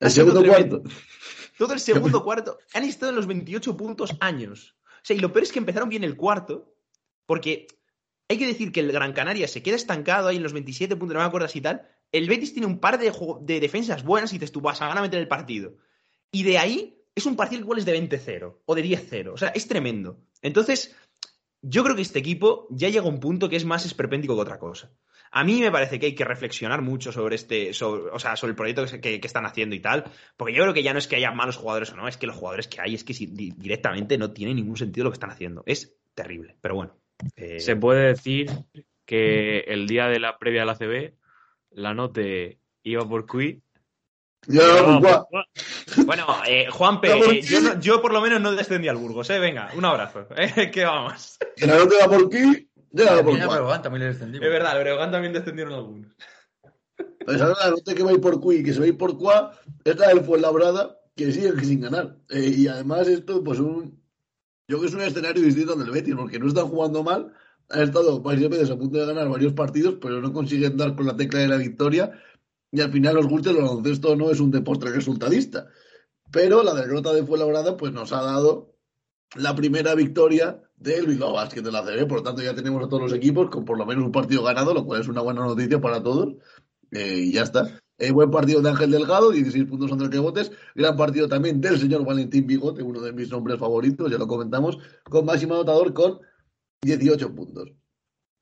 El 0.00 0.10
segundo 0.10 0.40
tremendo. 0.40 0.80
cuarto. 0.80 0.96
Todo 1.58 1.74
el 1.74 1.80
segundo 1.80 2.24
cuarto. 2.24 2.58
Han 2.72 2.84
estado 2.84 3.10
en 3.10 3.16
los 3.16 3.26
28 3.26 3.76
puntos 3.76 4.16
años. 4.20 4.74
O 4.88 5.00
sea, 5.02 5.14
y 5.14 5.20
lo 5.20 5.30
peor 5.30 5.42
es 5.42 5.52
que 5.52 5.58
empezaron 5.58 5.90
bien 5.90 6.02
el 6.02 6.16
cuarto, 6.16 6.74
porque 7.26 7.66
hay 8.30 8.38
que 8.38 8.46
decir 8.46 8.72
que 8.72 8.80
el 8.80 8.90
Gran 8.90 9.12
Canaria 9.12 9.48
se 9.48 9.62
queda 9.62 9.76
estancado 9.76 10.28
ahí 10.28 10.36
en 10.38 10.42
los 10.42 10.54
27 10.54 10.96
puntos, 10.96 11.12
no 11.14 11.20
me 11.20 11.26
acuerdo 11.26 11.46
si 11.48 11.60
tal. 11.60 11.86
El 12.16 12.28
Betis 12.28 12.52
tiene 12.52 12.66
un 12.66 12.78
par 12.78 12.98
de, 12.98 13.12
de 13.42 13.60
defensas 13.60 14.04
buenas 14.04 14.32
y 14.32 14.36
dices 14.36 14.52
tú 14.52 14.60
vas 14.60 14.80
a 14.80 14.86
ganar 14.86 14.98
a 14.98 15.02
meter 15.06 15.20
el 15.20 15.28
partido. 15.28 15.76
Y 16.30 16.42
de 16.44 16.58
ahí 16.58 16.96
es 17.14 17.26
un 17.26 17.36
partido 17.36 17.62
igual 17.62 17.78
es 17.78 17.84
de 17.84 17.92
20-0 18.00 18.58
o 18.64 18.74
de 18.74 18.84
10-0. 18.84 19.32
O 19.32 19.36
sea, 19.36 19.48
es 19.48 19.66
tremendo. 19.68 20.18
Entonces, 20.42 20.96
yo 21.62 21.82
creo 21.84 21.96
que 21.96 22.02
este 22.02 22.18
equipo 22.18 22.66
ya 22.70 22.88
llega 22.88 23.04
a 23.04 23.08
un 23.08 23.20
punto 23.20 23.48
que 23.48 23.56
es 23.56 23.64
más 23.64 23.84
esperpéntico 23.86 24.34
que 24.34 24.42
otra 24.42 24.58
cosa. 24.58 24.90
A 25.30 25.42
mí 25.42 25.60
me 25.60 25.72
parece 25.72 25.98
que 25.98 26.06
hay 26.06 26.14
que 26.14 26.24
reflexionar 26.24 26.82
mucho 26.82 27.10
sobre 27.10 27.34
este, 27.34 27.72
sobre, 27.72 28.10
o 28.12 28.18
sea, 28.20 28.36
sobre 28.36 28.50
el 28.52 28.56
proyecto 28.56 28.84
que, 29.00 29.18
que- 29.20 29.26
están 29.26 29.46
haciendo 29.46 29.74
y 29.74 29.80
tal, 29.80 30.04
porque 30.36 30.54
yo 30.54 30.62
creo 30.62 30.74
que 30.74 30.84
ya 30.84 30.92
no 30.92 31.00
es 31.00 31.08
que 31.08 31.16
haya 31.16 31.32
malos 31.32 31.56
jugadores 31.56 31.90
o 31.92 31.96
no, 31.96 32.06
es 32.06 32.16
que 32.16 32.28
los 32.28 32.36
jugadores 32.36 32.68
que 32.68 32.80
hay 32.80 32.94
es 32.94 33.02
que 33.02 33.14
directamente 33.14 34.16
no 34.18 34.30
tiene 34.32 34.54
ningún 34.54 34.76
sentido 34.76 35.02
lo 35.04 35.10
que 35.10 35.16
están 35.16 35.30
haciendo. 35.30 35.64
Es 35.66 35.96
terrible, 36.14 36.54
pero 36.60 36.76
bueno. 36.76 36.96
eh, 37.34 37.58
Se 37.58 37.74
puede 37.74 38.06
decir 38.08 38.48
que 39.04 39.60
el 39.66 39.86
día 39.88 40.06
de 40.06 40.20
la 40.20 40.38
previa 40.38 40.62
a 40.62 40.66
la 40.66 40.76
CB, 40.76 41.14
la 41.74 41.94
note 41.94 42.58
iba 42.82 43.08
por 43.08 43.26
Cui. 43.26 43.62
Ya, 44.46 44.62
iba 44.62 44.74
pues, 44.74 44.84
por 44.84 45.00
guau. 45.00 45.26
Cui. 45.94 46.04
Bueno, 46.04 46.26
eh, 46.46 46.66
Juanpe, 46.70 47.08
¿Pero 47.08 47.24
por 47.24 47.34
eh, 47.34 47.42
yo, 47.42 47.60
no- 47.60 47.80
yo 47.80 48.02
por 48.02 48.12
lo 48.12 48.20
menos 48.20 48.40
no 48.40 48.52
descendí 48.52 48.88
al 48.88 48.96
Burgos, 48.96 49.30
¿eh? 49.30 49.38
Venga, 49.38 49.70
un 49.76 49.84
abrazo. 49.84 50.26
¿eh? 50.36 50.70
Que 50.72 50.84
vamos. 50.84 51.38
Que 51.56 51.66
la 51.66 51.76
nota 51.78 51.94
va 52.02 52.08
por 52.10 52.28
por 53.24 53.38
pero 53.38 53.66
Van 53.66 53.82
también 53.82 54.02
le 54.02 54.12
descendimos. 54.12 54.46
Es 54.46 54.52
verdad, 54.52 54.76
el 54.76 54.82
Breogán 54.82 55.10
también 55.10 55.32
descendieron 55.32 55.74
algunos. 55.74 56.16
Pues 57.24 57.40
ahora 57.40 57.56
la 57.64 57.70
nota 57.70 57.94
que 57.94 58.02
va 58.02 58.10
a 58.10 58.14
ir 58.14 58.20
por 58.20 58.40
Cui, 58.40 58.62
que 58.62 58.72
se 58.72 58.78
va 58.78 58.84
a 58.84 58.88
ir 58.88 58.98
por 58.98 59.18
Cuá, 59.18 59.58
es 59.84 59.96
la 59.96 60.08
del 60.08 60.20
Fuenlabrada, 60.20 60.98
que 61.16 61.32
sigue 61.32 61.52
sin 61.64 61.80
ganar. 61.80 62.16
Eh, 62.28 62.52
y 62.56 62.68
además 62.68 63.08
esto, 63.08 63.42
pues 63.42 63.58
un... 63.58 64.02
Yo 64.68 64.78
creo 64.78 64.80
que 64.80 64.86
es 64.86 64.94
un 64.94 65.00
escenario 65.02 65.42
distinto 65.42 65.74
del 65.74 65.90
Betis, 65.90 66.14
porque 66.14 66.38
no 66.38 66.48
están 66.48 66.68
jugando 66.68 67.02
mal, 67.02 67.34
han 67.70 67.82
estado 67.82 68.20
varias 68.20 68.50
veces 68.50 68.70
a 68.70 68.76
punto 68.76 68.98
de 68.98 69.06
ganar 69.06 69.28
varios 69.28 69.52
partidos, 69.52 69.96
pero 70.00 70.20
no 70.20 70.32
consiguen 70.32 70.76
dar 70.76 70.94
con 70.94 71.06
la 71.06 71.16
tecla 71.16 71.40
de 71.40 71.48
la 71.48 71.56
victoria, 71.56 72.12
y 72.70 72.80
al 72.80 72.90
final 72.90 73.18
os 73.18 73.26
guste 73.26 73.50
el 73.50 73.56
baloncesto 73.56 74.16
no 74.16 74.30
es 74.30 74.40
un 74.40 74.50
deporte 74.50 74.90
resultadista. 74.90 75.68
Pero 76.32 76.62
la 76.62 76.74
derrota 76.74 77.12
de 77.12 77.24
Fuenlabrada, 77.24 77.76
pues 77.76 77.92
nos 77.92 78.12
ha 78.12 78.22
dado 78.22 78.74
la 79.36 79.54
primera 79.54 79.94
victoria 79.94 80.60
del 80.76 81.06
Bilbao 81.06 81.32
Basket 81.32 81.62
de 81.62 81.72
la 81.72 81.82
CB, 81.82 82.06
por 82.08 82.18
lo 82.18 82.22
tanto 82.24 82.42
ya 82.42 82.54
tenemos 82.54 82.84
a 82.84 82.88
todos 82.88 83.02
los 83.02 83.12
equipos 83.12 83.48
con 83.48 83.64
por 83.64 83.78
lo 83.78 83.86
menos 83.86 84.04
un 84.04 84.12
partido 84.12 84.42
ganado, 84.42 84.74
lo 84.74 84.84
cual 84.84 85.00
es 85.00 85.08
una 85.08 85.20
buena 85.20 85.42
noticia 85.42 85.80
para 85.80 86.02
todos. 86.02 86.34
Eh, 86.90 87.26
y 87.26 87.32
ya 87.32 87.42
está. 87.42 87.80
Eh, 87.96 88.10
buen 88.10 88.30
partido 88.30 88.60
de 88.60 88.70
Ángel 88.70 88.90
Delgado, 88.90 89.30
16 89.30 89.66
puntos 89.66 89.90
entre 89.92 90.08
rebotes. 90.08 90.50
Gran 90.74 90.96
partido 90.96 91.28
también 91.28 91.60
del 91.60 91.78
señor 91.78 92.04
Valentín 92.04 92.46
Bigote, 92.46 92.82
uno 92.82 93.00
de 93.00 93.12
mis 93.12 93.30
nombres 93.30 93.58
favoritos, 93.58 94.10
ya 94.10 94.18
lo 94.18 94.26
comentamos, 94.26 94.78
con 95.04 95.24
máximo 95.24 95.54
anotador 95.54 95.94
con 95.94 96.18
18 96.84 97.34
puntos. 97.34 97.72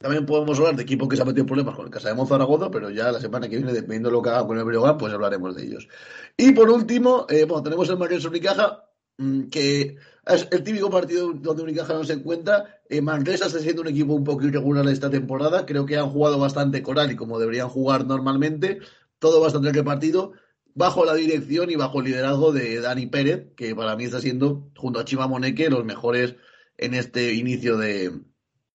También 0.03 0.27
podemos 0.27 0.59
hablar 0.59 0.75
de 0.75 0.83
equipo 0.83 1.09
que 1.09 1.15
se 1.15 1.23
ha 1.23 1.25
metido 1.25 1.47
problemas 1.47 1.77
con 1.77 1.87
el 1.87 1.93
Casa 1.93 2.13
de 2.13 2.27
Zaragoza, 2.27 2.73
pero 2.73 2.91
ya 2.91 3.13
la 3.13 3.21
semana 3.21 3.49
que 3.49 3.57
viene, 3.57 3.73
dependiendo 3.73 4.09
de 4.09 4.15
lo 4.15 4.21
que 4.21 4.31
haga 4.31 4.45
con 4.45 4.59
el 4.59 4.65
Breogán, 4.65 4.99
pues 4.99 5.13
hablaremos 5.13 5.55
de 5.55 5.63
ellos. 5.63 5.89
Y 6.37 6.51
por 6.53 6.69
último, 6.71 7.25
eh, 7.29 7.45
bueno, 7.45 7.63
tenemos 7.63 7.89
el 7.89 7.99
Manresa 7.99 8.29
Unicaja, 8.29 8.85
mm, 9.19 9.45
que 9.45 9.97
es 10.27 10.49
el 10.51 10.65
típico 10.65 10.91
partido 10.91 11.33
donde 11.33 11.63
Unicaja 11.63 11.95
no 11.95 12.03
se 12.03 12.15
encuentra. 12.15 12.81
Eh, 12.89 13.01
Manresa 13.01 13.47
está 13.47 13.61
siendo 13.61 13.83
un 13.83 13.89
equipo 13.89 14.13
un 14.13 14.25
poco 14.25 14.45
irregular 14.45 14.87
esta 14.89 15.09
temporada. 15.09 15.65
Creo 15.67 15.87
que 15.87 15.97
han 15.97 16.11
jugado 16.11 16.37
bastante 16.37 16.83
coral 16.83 17.13
y 17.13 17.17
como 17.17 17.39
deberían 17.39 17.69
jugar 17.69 18.05
normalmente. 18.05 18.81
Todo 19.21 19.41
bastante 19.41 19.73
repartido. 19.73 20.33
Bajo 20.75 21.05
la 21.05 21.15
dirección 21.15 21.71
y 21.71 21.77
bajo 21.77 22.01
el 22.01 22.07
liderazgo 22.07 22.53
de 22.53 22.81
Dani 22.81 23.07
Pérez, 23.07 23.55
que 23.57 23.77
para 23.77 23.95
mí 23.95 24.05
está 24.05 24.21
siendo, 24.21 24.69
junto 24.77 24.99
a 24.99 25.05
Chima 25.05 25.29
Moneque, 25.29 25.71
los 25.71 25.85
mejores 25.85 26.35
en 26.77 26.95
este 26.95 27.35
inicio 27.35 27.77
de, 27.77 28.11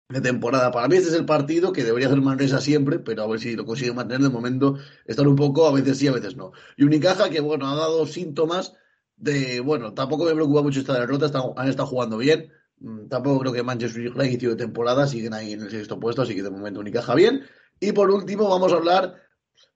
de 0.10 0.22
temporada. 0.22 0.72
Para 0.72 0.88
mí 0.88 0.96
este 0.96 1.10
es 1.10 1.16
el 1.16 1.26
partido 1.26 1.74
que 1.74 1.84
debería 1.84 2.08
hacer 2.08 2.22
Manresa 2.22 2.62
siempre, 2.62 3.00
pero 3.00 3.24
a 3.24 3.28
ver 3.28 3.40
si 3.40 3.56
lo 3.56 3.66
consigue 3.66 3.94
mantener. 3.94 4.24
De 4.24 4.30
momento 4.30 4.78
están 5.06 5.28
un 5.28 5.36
poco, 5.36 5.68
a 5.68 5.72
veces 5.74 5.98
sí, 5.98 6.08
a 6.08 6.14
veces 6.14 6.36
no. 6.36 6.52
Y 6.78 6.84
Unicaja, 6.84 7.30
que 7.30 7.42
bueno, 7.42 7.68
ha 7.68 7.76
dado 7.76 8.06
síntomas 8.06 8.74
de, 9.18 9.60
bueno, 9.60 9.94
tampoco 9.94 10.26
me 10.26 10.34
preocupa 10.34 10.62
mucho 10.62 10.80
esta 10.80 11.00
derrota, 11.00 11.26
están, 11.26 11.44
han 11.58 11.68
estado 11.68 11.88
jugando 11.88 12.18
bien. 12.18 12.52
Mm, 12.80 13.08
Tampoco 13.08 13.40
creo 13.40 13.54
que 13.54 13.64
manche 13.64 13.90
su 13.90 14.00
inicio 14.00 14.52
de 14.52 14.56
temporada, 14.56 15.08
siguen 15.08 15.34
ahí 15.34 15.54
en 15.54 15.62
el 15.62 15.72
sexto 15.72 16.00
puesto, 16.00 16.22
así 16.22 16.36
que 16.36 16.44
de 16.44 16.52
momento 16.52 16.80
Unicaja 16.80 17.14
bien. 17.16 17.44
Y 17.80 17.92
por 17.92 18.10
último 18.10 18.50
vamos 18.50 18.72
a 18.72 18.78
hablar 18.78 19.27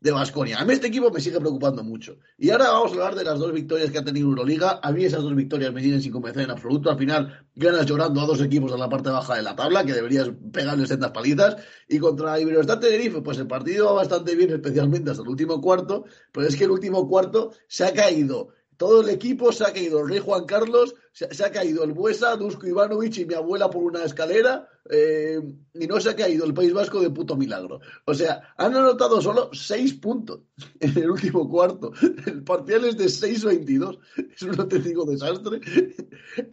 de 0.02 0.12
Vasconia. 0.12 0.60
A 0.60 0.66
mí 0.66 0.74
este 0.74 0.88
equipo 0.88 1.12
me 1.12 1.22
sigue 1.22 1.40
preocupando 1.40 1.84
mucho. 1.84 2.18
Y 2.38 2.50
ahora 2.50 2.72
vamos 2.72 2.92
a 2.92 2.94
hablar 2.96 3.16
de 3.16 3.24
las 3.24 3.38
dos 3.38 3.54
victorias 3.54 3.92
que 3.92 4.00
ha 4.00 4.04
tenido 4.04 4.28
Euroliga. 4.30 4.80
A 4.82 4.92
mí 4.92 5.06
esas 5.06 5.22
dos 5.22 5.36
victorias 5.36 5.72
me 5.72 5.82
siguen 5.82 6.02
sin 6.02 6.12
convencer 6.12 6.44
en 6.44 6.52
absoluto. 6.52 6.90
Al 6.90 6.98
final 6.98 7.46
ganas 7.56 7.86
llorando 7.86 8.20
a 8.20 8.26
dos 8.26 8.42
equipos 8.42 8.74
en 8.74 8.80
la 8.80 8.90
parte 8.90 9.12
baja 9.12 9.36
de 9.36 9.44
la 9.44 9.56
tabla, 9.56 9.86
que 9.86 9.94
deberías 9.94 10.32
pegarles 10.52 10.90
sendas 10.90 11.12
palizas. 11.12 11.58
Y 11.88 12.00
contra 12.00 12.40
Iberostar 12.40 12.80
Tenerife, 12.80 13.22
pues 13.22 13.38
el 13.38 13.48
partido 13.48 13.86
va 13.86 13.94
bastante 13.94 14.36
bien, 14.36 14.50
especialmente 14.50 15.12
hasta 15.12 15.22
el 15.22 15.30
último 15.30 15.62
cuarto. 15.62 16.06
Pero 16.32 16.48
es 16.48 16.56
que 16.56 16.64
el 16.64 16.72
último 16.72 17.08
cuarto 17.08 17.52
se 17.68 17.86
ha 17.86 17.94
caído. 17.94 18.50
Todo 18.82 19.02
el 19.02 19.10
equipo 19.10 19.52
se 19.52 19.64
ha 19.64 19.72
caído. 19.72 20.00
El 20.00 20.10
rey 20.10 20.18
Juan 20.20 20.46
Carlos, 20.46 20.96
se, 21.12 21.32
se 21.32 21.46
ha 21.46 21.52
caído 21.52 21.84
el 21.84 21.92
Buesa, 21.94 22.36
Dusko 22.36 22.66
Ivanovic 22.66 23.16
y 23.20 23.26
mi 23.26 23.36
abuela 23.36 23.70
por 23.70 23.84
una 23.84 24.04
escalera. 24.04 24.68
eh, 24.90 25.40
y 25.76 25.86
no 25.86 26.00
se 26.02 26.10
ha 26.10 26.16
caído 26.16 26.46
el 26.46 26.54
País 26.56 26.74
Vasco 26.74 27.00
de 27.00 27.12
puto 27.12 27.36
milagro. 27.38 27.80
O 28.06 28.14
sea, 28.16 28.42
han 28.58 28.76
anotado 28.76 29.22
solo 29.22 29.52
6 29.54 29.94
puntos 30.06 30.40
en 30.80 30.98
el 30.98 31.12
último 31.12 31.48
cuarto. 31.48 31.92
El 32.26 32.44
parcial 32.44 32.86
es 32.86 32.98
de 32.98 33.06
6-22. 33.06 34.00
Es 34.36 34.42
un 34.42 34.60
auténtico 34.60 35.06
desastre. 35.06 35.60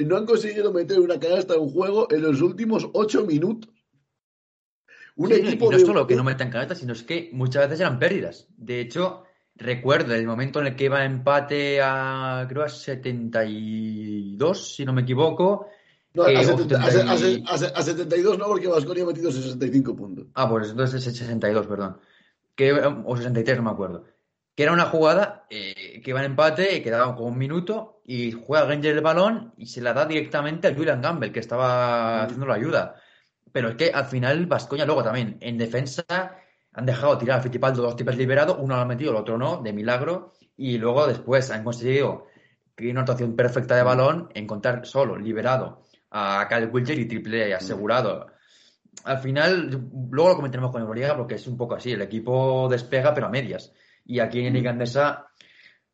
No 0.07 0.19
han 0.19 0.27
conseguido 0.27 0.71
meter 0.71 1.01
una 1.01 1.19
canasta 1.19 1.55
en 1.55 1.61
un 1.63 1.71
juego 1.71 2.07
en 2.11 2.21
los 2.23 2.43
últimos 2.43 2.87
8 2.93 3.25
minutos. 3.25 3.71
Un 5.17 5.29
Sí, 5.29 5.35
equipo 5.35 5.67
y 5.67 5.71
no 5.71 5.79
de- 5.79 5.87
solo 5.87 6.07
que 6.07 6.15
no 6.15 6.25
metan 6.25 6.51
canetas, 6.51 6.79
sino 6.79 6.93
es 6.93 7.03
que 7.03 7.31
muchas 7.33 7.65
veces 7.65 7.81
eran 7.81 7.99
pérdidas. 7.99 8.47
De 8.57 8.81
hecho, 8.81 9.25
recuerdo 9.59 10.15
el 10.15 10.27
momento 10.27 10.61
en 10.61 10.69
el 10.69 10.77
que 10.77 10.85
iba 10.85 11.05
empate 11.05 11.81
a, 11.83 12.47
creo, 12.49 12.65
a 12.65 12.69
72, 12.69 14.75
si 14.75 14.85
no 14.85 14.93
me 14.93 15.03
equivoco. 15.03 15.69
No, 16.15 16.25
a, 16.25 16.31
o 16.41 16.45
70 16.45 16.77
a 16.83 16.91
70 16.91 17.17
se- 17.19 17.31
y- 17.33 17.45
a 17.47 17.59
se- 17.59 17.73
a 17.75 17.83
72 17.83 18.39
no, 18.39 18.47
porque 18.47 18.67
Vasconia 18.69 19.05
ha 19.05 19.07
metido 19.07 19.31
65 19.31 19.95
puntos. 19.97 20.27
Ah, 20.35 20.49
pues 20.49 20.71
entonces 20.71 21.07
es 21.07 21.17
62, 21.17 21.67
perdón. 21.67 21.99
Que, 22.55 22.73
o 22.73 23.17
63, 23.17 23.57
no 23.59 23.65
me 23.65 23.71
acuerdo. 23.71 24.05
Que 24.55 24.65
era 24.65 24.73
una 24.73 24.87
jugada 24.87 25.47
eh, 25.51 26.01
que 26.03 26.11
iba 26.11 26.19
en 26.21 26.33
empate, 26.33 26.83
quedaba 26.83 27.15
como 27.15 27.29
un 27.29 27.39
minuto, 27.39 28.03
y 28.05 28.33
juega 28.33 28.65
Granger 28.67 28.97
el 28.97 29.03
balón 29.03 29.53
y 29.57 29.67
se 29.67 29.81
la 29.81 29.93
da 29.93 30.07
directamente 30.07 30.67
a 30.67 30.75
Julian 30.75 31.01
Gamble, 31.01 31.31
que 31.31 31.39
estaba 31.41 32.25
haciendo 32.25 32.47
la 32.47 32.55
ayuda. 32.55 32.97
Pero 33.53 33.69
es 33.69 33.77
que 33.77 33.91
al 33.93 34.07
final 34.07 34.47
Vascoña 34.47 34.85
luego 34.85 35.05
también, 35.05 35.37
en 35.41 35.57
defensa, 35.59 36.05
han 36.79 36.87
dejado 36.87 37.19
tirar 37.19 37.41
a 37.41 37.43
Fittipaldo 37.43 37.83
dos 37.83 37.97
tipos 37.97 38.17
liberados, 38.17 38.57
uno 38.61 38.77
lo 38.77 38.83
ha 38.83 38.85
metido, 38.85 39.11
el 39.11 39.17
otro 39.17 39.37
no, 39.37 39.61
de 39.61 39.73
milagro, 39.73 40.35
y 40.57 40.79
luego 40.79 41.09
después 41.09 41.51
han 41.51 41.65
conseguido 41.65 42.27
que 42.77 42.89
una 42.89 43.01
actuación 43.01 43.35
perfecta 43.35 43.75
de 43.75 43.83
balón, 43.83 44.29
encontrar 44.33 44.87
solo, 44.87 45.17
liberado, 45.17 45.83
a 46.13 46.47
Kyle 46.49 46.71
Wilcher 46.73 46.97
y 46.97 47.09
triple 47.09 47.53
asegurado. 47.53 48.29
Al 49.03 49.19
final, 49.19 49.89
luego 50.09 50.29
lo 50.29 50.37
comentaremos 50.37 50.71
con 50.71 50.83
Euroliga 50.83 51.17
porque 51.17 51.35
es 51.35 51.49
un 51.49 51.57
poco 51.57 51.75
así, 51.75 51.91
el 51.91 52.03
equipo 52.03 52.69
despega 52.71 53.13
pero 53.13 53.27
a 53.27 53.31
medias. 53.31 53.73
Y 54.05 54.21
aquí 54.21 54.47
en 54.47 54.55
Liga 54.55 54.71
Andesa, 54.71 55.27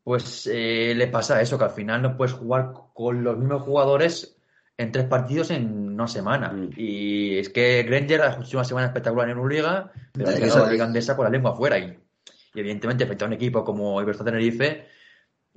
pues 0.03 0.47
eh, 0.53 0.93
le 0.95 1.07
pasa 1.07 1.41
eso, 1.41 1.57
que 1.57 1.65
al 1.65 1.71
final 1.71 2.03
no 2.03 2.15
puedes 2.15 2.35
jugar 2.35 2.73
con 2.93 3.25
los 3.25 3.39
mismos 3.39 3.63
jugadores 3.63 4.37
en 4.77 4.93
tres 4.93 5.07
partidos 5.07 5.51
en 5.51 5.93
una 5.95 6.09
semana. 6.09 6.53
Mm. 6.53 6.71
Y 6.77 7.39
es 7.39 7.49
que 7.49 7.83
Granger 7.85 8.23
ha 8.23 8.41
hecho 8.41 8.57
una 8.57 8.65
semana 8.65 8.87
espectacular 8.89 9.29
en 9.29 9.37
Euroliga, 9.37 9.93
pero 10.13 10.29
ha 10.29 10.33
Sí, 10.33 10.41
quedado 10.41 10.61
que 10.61 10.67
la 10.67 10.73
Liga 10.73 10.85
Andesa 10.85 11.17
con 11.17 11.25
la 11.25 11.31
lengua 11.31 11.53
afuera. 11.53 11.79
Y, 11.79 11.97
y 12.55 12.61
evidentemente, 12.61 13.07
frente 13.07 13.25
a 13.25 13.27
un 13.29 13.33
equipo 13.35 13.65
como 13.65 14.01
Iberostar 14.01 14.27
Tenerife, 14.27 14.87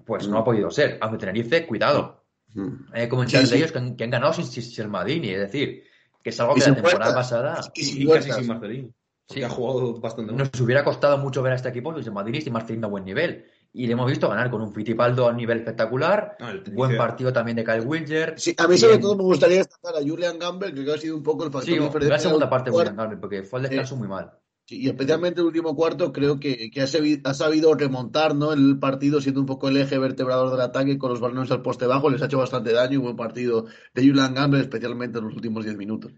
pues 0.06 0.28
no 0.28 0.38
ha 0.38 0.44
podido 0.44 0.70
ser. 0.72 0.98
Aunque 1.02 1.18
Tenerife, 1.20 1.66
cuidado. 1.66 2.24
Mm. 2.54 2.74
Hay 2.94 3.08
comentarios 3.10 3.50
Sí, 3.50 3.56
sí. 3.56 3.60
de 3.60 3.66
ellos 3.66 3.72
que 3.72 3.78
han, 3.80 3.96
que 3.96 4.04
han 4.04 4.10
ganado 4.12 4.34
sin, 4.34 4.46
sin, 4.46 4.64
sin 4.64 4.84
el 4.86 4.90
Madini, 4.90 5.30
es 5.30 5.40
decir, 5.40 5.84
que 6.24 6.30
es 6.30 6.40
algo 6.40 6.54
que 6.56 6.62
la 6.62 6.76
temporada 6.76 7.14
pasada 7.14 7.60
Y 7.76 7.82
Y, 7.82 7.84
sin 7.86 8.02
y 8.04 8.08
casi 8.08 8.32
sin 8.32 8.48
Marcelino. 8.48 8.88
Sí. 8.88 8.94
Sí, 9.30 9.44
ha 9.44 9.50
jugado 9.50 10.00
bastante 10.00 10.32
mal. 10.32 10.50
nos 10.54 10.62
hubiera 10.62 10.86
costado 10.86 11.18
mucho 11.18 11.42
ver 11.44 11.52
a 11.52 11.56
este 11.58 11.68
equipo 11.68 12.02
sin 12.02 12.14
Madini 12.14 12.38
y 12.38 12.42
sin 12.42 12.54
Marcelino 12.54 12.88
a 12.88 12.90
buen 12.90 13.04
nivel. 13.04 13.46
Y 13.80 13.86
le 13.86 13.94
hemos 13.94 14.10
visto 14.10 14.28
ganar 14.28 14.50
con 14.50 14.60
un 14.64 14.74
Fittipaldo 14.74 15.30
a 15.30 15.34
nivel 15.34 15.60
espectacular. 15.60 16.36
Buen 16.74 16.98
partido 16.98 17.32
también 17.32 17.58
de 17.58 17.64
Kyle 17.64 17.82
Wilger. 17.86 18.34
Sí, 18.36 18.56
a 18.58 18.68
mí 18.68 18.76
sobre 18.76 18.94
Bien. 18.94 19.02
todo 19.04 19.16
me 19.18 19.24
gustaría 19.24 19.58
destacar 19.58 19.94
a 19.96 20.00
Julian 20.00 20.40
Gamble, 20.40 20.74
que 20.74 20.92
ha 20.92 20.98
sido 20.98 21.16
un 21.16 21.22
poco 21.22 21.44
el 21.46 21.52
factor 21.52 21.92
Sí, 21.92 22.08
la 22.10 22.18
segunda 22.18 22.50
parte 22.50 22.72
Cuarto- 22.72 22.90
William 22.90 22.96
Garvey, 22.98 23.20
porque 23.20 23.44
fue 23.44 23.60
al 23.60 23.68
descanso 23.70 23.96
muy 23.96 24.08
mal. 24.08 24.32
Sí, 24.66 24.82
y 24.82 24.88
especialmente 24.90 25.42
el 25.42 25.48
último 25.48 25.76
cuarto, 25.76 26.12
creo 26.12 26.40
que, 26.40 26.72
que 26.72 26.82
ha 26.82 27.34
sabido 27.34 27.76
remontar 27.76 28.36
¿no? 28.36 28.52
el 28.52 28.80
partido, 28.80 29.22
siendo 29.22 29.40
un 29.42 29.46
poco 29.46 29.70
el 29.70 29.78
eje 29.78 29.98
vertebrador 30.00 30.50
del 30.52 30.60
ataque 30.62 30.98
con 30.98 31.12
los 31.12 31.20
balones 31.22 31.52
al 31.52 31.62
poste 31.62 31.86
bajo. 31.86 32.10
Les 32.10 32.22
ha 32.22 32.26
hecho 32.26 32.40
bastante 32.40 32.74
daño 32.74 32.96
y 32.96 32.98
buen 32.98 33.16
partido 33.16 33.66
de 33.94 34.02
Julian 34.08 34.34
Gamble, 34.34 34.60
especialmente 34.60 35.20
en 35.20 35.26
los 35.26 35.36
últimos 35.36 35.64
10 35.64 35.78
minutos. 35.78 36.12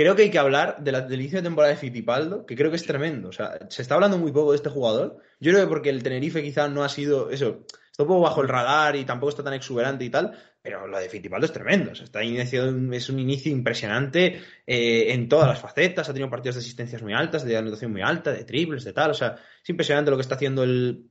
Creo 0.00 0.16
que 0.16 0.22
hay 0.22 0.30
que 0.30 0.38
hablar 0.38 0.82
de 0.82 0.92
la, 0.92 1.02
del 1.02 1.20
inicio 1.20 1.40
de 1.40 1.42
temporada 1.42 1.74
de 1.74 1.78
Fittipaldo, 1.78 2.46
que 2.46 2.56
creo 2.56 2.70
que 2.70 2.76
es 2.78 2.86
tremendo. 2.86 3.28
O 3.28 3.32
sea, 3.32 3.58
se 3.68 3.82
está 3.82 3.96
hablando 3.96 4.16
muy 4.16 4.32
poco 4.32 4.52
de 4.52 4.56
este 4.56 4.70
jugador. 4.70 5.18
Yo 5.40 5.52
creo 5.52 5.64
que 5.64 5.68
porque 5.68 5.90
el 5.90 6.02
Tenerife 6.02 6.42
quizá 6.42 6.68
no 6.68 6.82
ha 6.82 6.88
sido 6.88 7.28
eso, 7.28 7.66
está 7.90 8.04
un 8.04 8.08
poco 8.08 8.22
bajo 8.22 8.40
el 8.40 8.48
radar 8.48 8.96
y 8.96 9.04
tampoco 9.04 9.28
está 9.28 9.44
tan 9.44 9.52
exuberante 9.52 10.02
y 10.02 10.08
tal, 10.08 10.34
pero 10.62 10.86
lo 10.86 10.98
de 10.98 11.10
Fittipaldo 11.10 11.44
es 11.44 11.52
tremendo. 11.52 11.90
O 11.90 11.94
sea, 11.94 12.06
está 12.06 12.22
es 12.22 13.10
un 13.10 13.18
inicio 13.18 13.52
impresionante 13.52 14.40
eh, 14.66 15.12
en 15.12 15.28
todas 15.28 15.48
las 15.48 15.60
facetas. 15.60 16.08
Ha 16.08 16.14
tenido 16.14 16.30
partidos 16.30 16.54
de 16.54 16.60
asistencias 16.60 17.02
muy 17.02 17.12
altas, 17.12 17.44
de 17.44 17.58
anotación 17.58 17.92
muy 17.92 18.00
alta, 18.00 18.32
de 18.32 18.44
triples, 18.44 18.84
de 18.84 18.94
tal. 18.94 19.10
O 19.10 19.14
sea, 19.14 19.36
es 19.62 19.68
impresionante 19.68 20.10
lo 20.10 20.16
que 20.16 20.22
está 20.22 20.36
haciendo 20.36 20.62
el, 20.62 21.10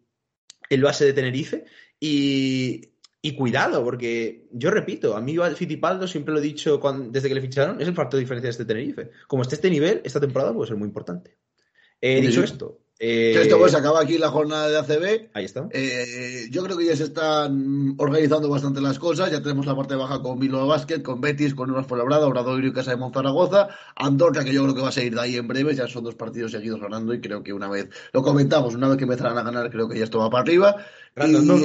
el 0.67 0.81
base 0.81 1.05
de 1.05 1.13
Tenerife. 1.13 1.63
Y, 1.99 2.89
y 3.21 3.35
cuidado, 3.35 3.83
porque 3.83 4.47
yo 4.51 4.71
repito, 4.71 5.15
a 5.17 5.21
mí 5.21 5.35
Fittipaldo 5.55 6.07
siempre 6.07 6.33
lo 6.33 6.39
he 6.39 6.43
dicho 6.43 6.79
cuando- 6.79 7.09
desde 7.11 7.27
que 7.27 7.35
le 7.35 7.41
ficharon, 7.41 7.81
es 7.81 7.87
el 7.87 7.95
factor 7.95 8.17
de 8.17 8.23
diferencia 8.23 8.47
de 8.47 8.51
este 8.51 8.65
Tenerife. 8.65 9.09
Como 9.27 9.41
esté 9.41 9.55
este 9.55 9.69
nivel, 9.69 10.01
esta 10.05 10.19
temporada 10.19 10.53
puede 10.53 10.69
ser 10.69 10.77
muy 10.77 10.87
importante. 10.87 11.37
Eh, 12.01 12.21
Sí, 12.21 12.27
dicho 12.27 12.43
esto, 12.43 12.79
eh, 12.97 13.35
esto 13.41 13.57
pues 13.57 13.75
acaba 13.75 13.99
aquí 13.99 14.17
la 14.17 14.29
jornada 14.29 14.69
de 14.69 14.77
ACB. 14.77 15.31
ahí 15.33 15.43
está. 15.43 15.67
Eh, 15.71 16.47
yo 16.49 16.63
creo 16.63 16.77
que 16.77 16.85
ya 16.85 16.95
se 16.95 17.03
están 17.03 17.95
organizando 17.97 18.47
bastante 18.49 18.79
las 18.79 18.97
cosas. 18.97 19.29
Ya 19.31 19.41
tenemos 19.41 19.65
la 19.65 19.75
parte 19.75 19.95
baja 19.95 20.21
con 20.21 20.39
Bilbao 20.39 20.67
Basket, 20.67 21.01
con 21.01 21.19
Betis, 21.19 21.53
con 21.55 21.69
Unas 21.71 21.87
Fuenlabrada, 21.87 22.25
Obradoiro 22.25 22.67
y 22.67 22.71
Casa 22.71 22.91
de 22.91 22.97
Monzaragoza. 22.97 23.67
Andorra, 23.97 24.45
que 24.45 24.53
yo 24.53 24.63
creo 24.63 24.75
que 24.75 24.81
va 24.81 24.89
a 24.89 24.93
seguir 24.93 25.15
de 25.15 25.21
ahí 25.21 25.35
en 25.35 25.47
breve. 25.49 25.75
Ya 25.75 25.87
son 25.89 26.05
dos 26.05 26.15
partidos 26.15 26.53
seguidos 26.53 26.79
ganando 26.79 27.13
y 27.13 27.19
creo 27.19 27.43
que 27.43 27.51
una 27.51 27.67
vez, 27.67 27.89
lo 28.13 28.21
comentamos, 28.23 28.75
una 28.75 28.87
vez 28.87 28.97
que 28.97 29.03
empezarán 29.03 29.37
a 29.37 29.43
ganar, 29.43 29.69
creo 29.69 29.89
que 29.89 29.97
ya 29.97 30.05
esto 30.05 30.19
va 30.19 30.29
para 30.29 30.43
arriba. 30.43 30.77
Y, 31.17 31.35
Andorra. 31.35 31.61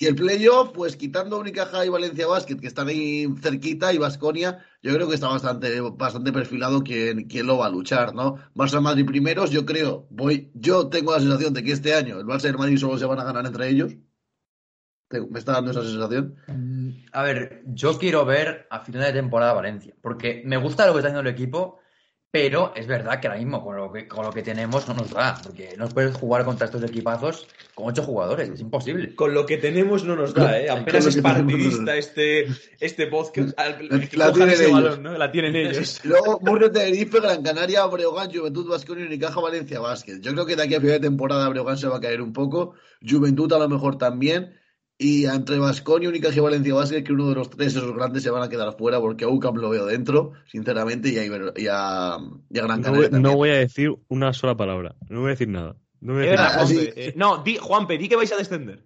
Y 0.00 0.06
el 0.06 0.14
playoff, 0.14 0.70
pues 0.72 0.96
quitando 0.96 1.38
Unicaja 1.38 1.84
y 1.84 1.90
Valencia 1.90 2.26
Basket, 2.26 2.56
que 2.56 2.66
están 2.66 2.88
ahí 2.88 3.26
cerquita, 3.42 3.92
y 3.92 3.98
Vasconia, 3.98 4.64
yo 4.82 4.94
creo 4.94 5.06
que 5.06 5.14
está 5.14 5.28
bastante, 5.28 5.78
bastante 5.78 6.32
perfilado 6.32 6.82
quién, 6.82 7.28
quién 7.28 7.46
lo 7.46 7.58
va 7.58 7.66
a 7.66 7.70
luchar, 7.70 8.14
¿no? 8.14 8.36
Barça 8.54 8.80
Madrid 8.80 9.04
primeros, 9.04 9.50
yo 9.50 9.66
creo, 9.66 10.06
voy, 10.08 10.50
yo 10.54 10.88
tengo 10.88 11.12
la 11.12 11.20
sensación 11.20 11.52
de 11.52 11.62
que 11.62 11.72
este 11.72 11.92
año 11.92 12.18
el 12.18 12.24
Barça 12.24 12.48
y 12.48 12.56
Madrid 12.56 12.78
solo 12.78 12.96
se 12.96 13.04
van 13.04 13.20
a 13.20 13.24
ganar 13.24 13.44
entre 13.44 13.68
ellos. 13.68 13.92
Me 15.10 15.38
está 15.38 15.52
dando 15.52 15.72
esa 15.72 15.82
sensación. 15.82 16.36
Mm, 16.46 16.90
A 17.12 17.22
ver, 17.22 17.62
yo 17.66 17.98
quiero 17.98 18.24
ver 18.24 18.68
a 18.70 18.80
final 18.80 19.02
de 19.02 19.12
temporada 19.12 19.52
Valencia, 19.52 19.94
porque 20.00 20.42
me 20.46 20.56
gusta 20.56 20.86
lo 20.86 20.94
que 20.94 21.00
está 21.00 21.08
haciendo 21.08 21.28
el 21.28 21.34
equipo, 21.36 21.78
pero 22.32 22.72
es 22.76 22.86
verdad 22.86 23.18
que 23.20 23.26
ahora 23.26 23.40
mismo 23.40 23.62
con 23.64 23.76
lo 23.76 23.90
que, 23.92 24.06
con 24.06 24.24
lo 24.24 24.32
que 24.32 24.42
tenemos 24.42 24.86
no 24.86 24.94
nos 24.94 25.10
da, 25.10 25.36
porque 25.42 25.74
no 25.76 25.88
puedes 25.88 26.14
jugar 26.16 26.44
contra 26.44 26.66
estos 26.66 26.82
equipazos 26.84 27.48
con 27.74 27.88
ocho 27.88 28.02
jugadores, 28.02 28.48
es 28.48 28.60
imposible. 28.60 29.14
Con 29.14 29.34
lo 29.34 29.46
que 29.46 29.56
tenemos 29.56 30.04
no 30.04 30.14
nos 30.14 30.32
da, 30.34 30.60
¿eh? 30.60 30.70
Apenas 30.70 31.06
es 31.06 31.16
partidista 31.20 31.96
este, 31.96 32.46
este 32.78 33.06
podcast. 33.06 33.58
Al- 33.58 33.88
La- 33.88 34.00
que 34.00 34.16
la 34.16 34.26
cojan 34.26 34.34
tienen 34.48 34.54
ese 34.54 34.64
ellos. 34.68 34.74
balón, 34.82 35.02
¿no? 35.02 35.18
La 35.18 35.32
tienen 35.32 35.56
ellos. 35.56 36.00
Luego, 36.04 36.38
Murcia, 36.42 36.70
Tenerife, 36.70 37.20
Gran 37.20 37.42
Canaria, 37.42 37.84
Breogán, 37.86 38.30
Juventud, 38.32 38.68
Vasconia, 38.68 39.06
Unicaja, 39.06 39.40
Valencia, 39.40 39.80
Basket. 39.80 40.20
Yo 40.20 40.32
creo 40.32 40.46
que 40.46 40.56
de 40.56 40.62
aquí 40.62 40.74
a 40.74 40.80
final 40.80 41.00
de 41.00 41.00
temporada 41.00 41.48
Breogán 41.48 41.78
se 41.78 41.88
va 41.88 41.96
a 41.96 42.00
caer 42.00 42.20
un 42.20 42.32
poco. 42.32 42.74
Juventud 43.08 43.52
a 43.52 43.58
lo 43.58 43.68
mejor 43.68 43.98
también. 43.98 44.54
Y 45.02 45.24
entre 45.24 45.58
Vasconia, 45.58 46.10
Unicaja 46.10 46.36
y 46.36 46.40
Valencia 46.40 46.74
Basket, 46.74 47.02
que 47.02 47.12
uno 47.14 47.30
de 47.30 47.34
los 47.36 47.48
tres, 47.48 47.68
esos 47.74 47.94
grandes, 47.94 48.22
se 48.22 48.28
van 48.28 48.42
a 48.42 48.50
quedar 48.50 48.76
fuera, 48.76 49.00
porque 49.00 49.24
a 49.24 49.28
UCAM 49.28 49.54
lo 49.56 49.70
veo 49.70 49.86
dentro, 49.86 50.32
sinceramente, 50.52 51.08
y 51.08 51.16
a, 51.16 51.24
Iber- 51.24 51.52
y 51.56 51.68
a, 51.70 52.18
y 52.50 52.58
a 52.58 52.62
Gran 52.64 52.82
Canaria 52.82 53.08
no 53.18 53.34
voy 53.34 53.48
a 53.48 53.54
decir 53.54 53.94
una 54.08 54.34
sola 54.34 54.56
palabra. 54.58 54.94
No 55.08 55.20
voy 55.20 55.28
a 55.28 55.30
decir 55.30 55.48
nada. 55.48 55.74
No 56.02 56.12
voy 56.12 56.24
a 56.24 56.24
decir 56.26 56.38
nada. 56.38 56.60
así- 56.62 56.74
Juanpe. 56.76 57.06
eh, 57.08 57.12
no, 57.16 57.42
di, 57.42 57.56
Juanpe, 57.56 57.96
di 57.96 58.08
que 58.10 58.16
vais 58.16 58.30
a 58.32 58.36
descender. 58.36 58.84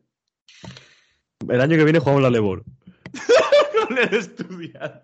El 1.48 1.60
año 1.60 1.76
que 1.76 1.84
viene 1.84 1.98
jugamos 1.98 2.22
la 2.22 2.30
Lebor. 2.30 2.64
Con 3.88 3.98
el 3.98 4.14
estudiante. 4.14 5.02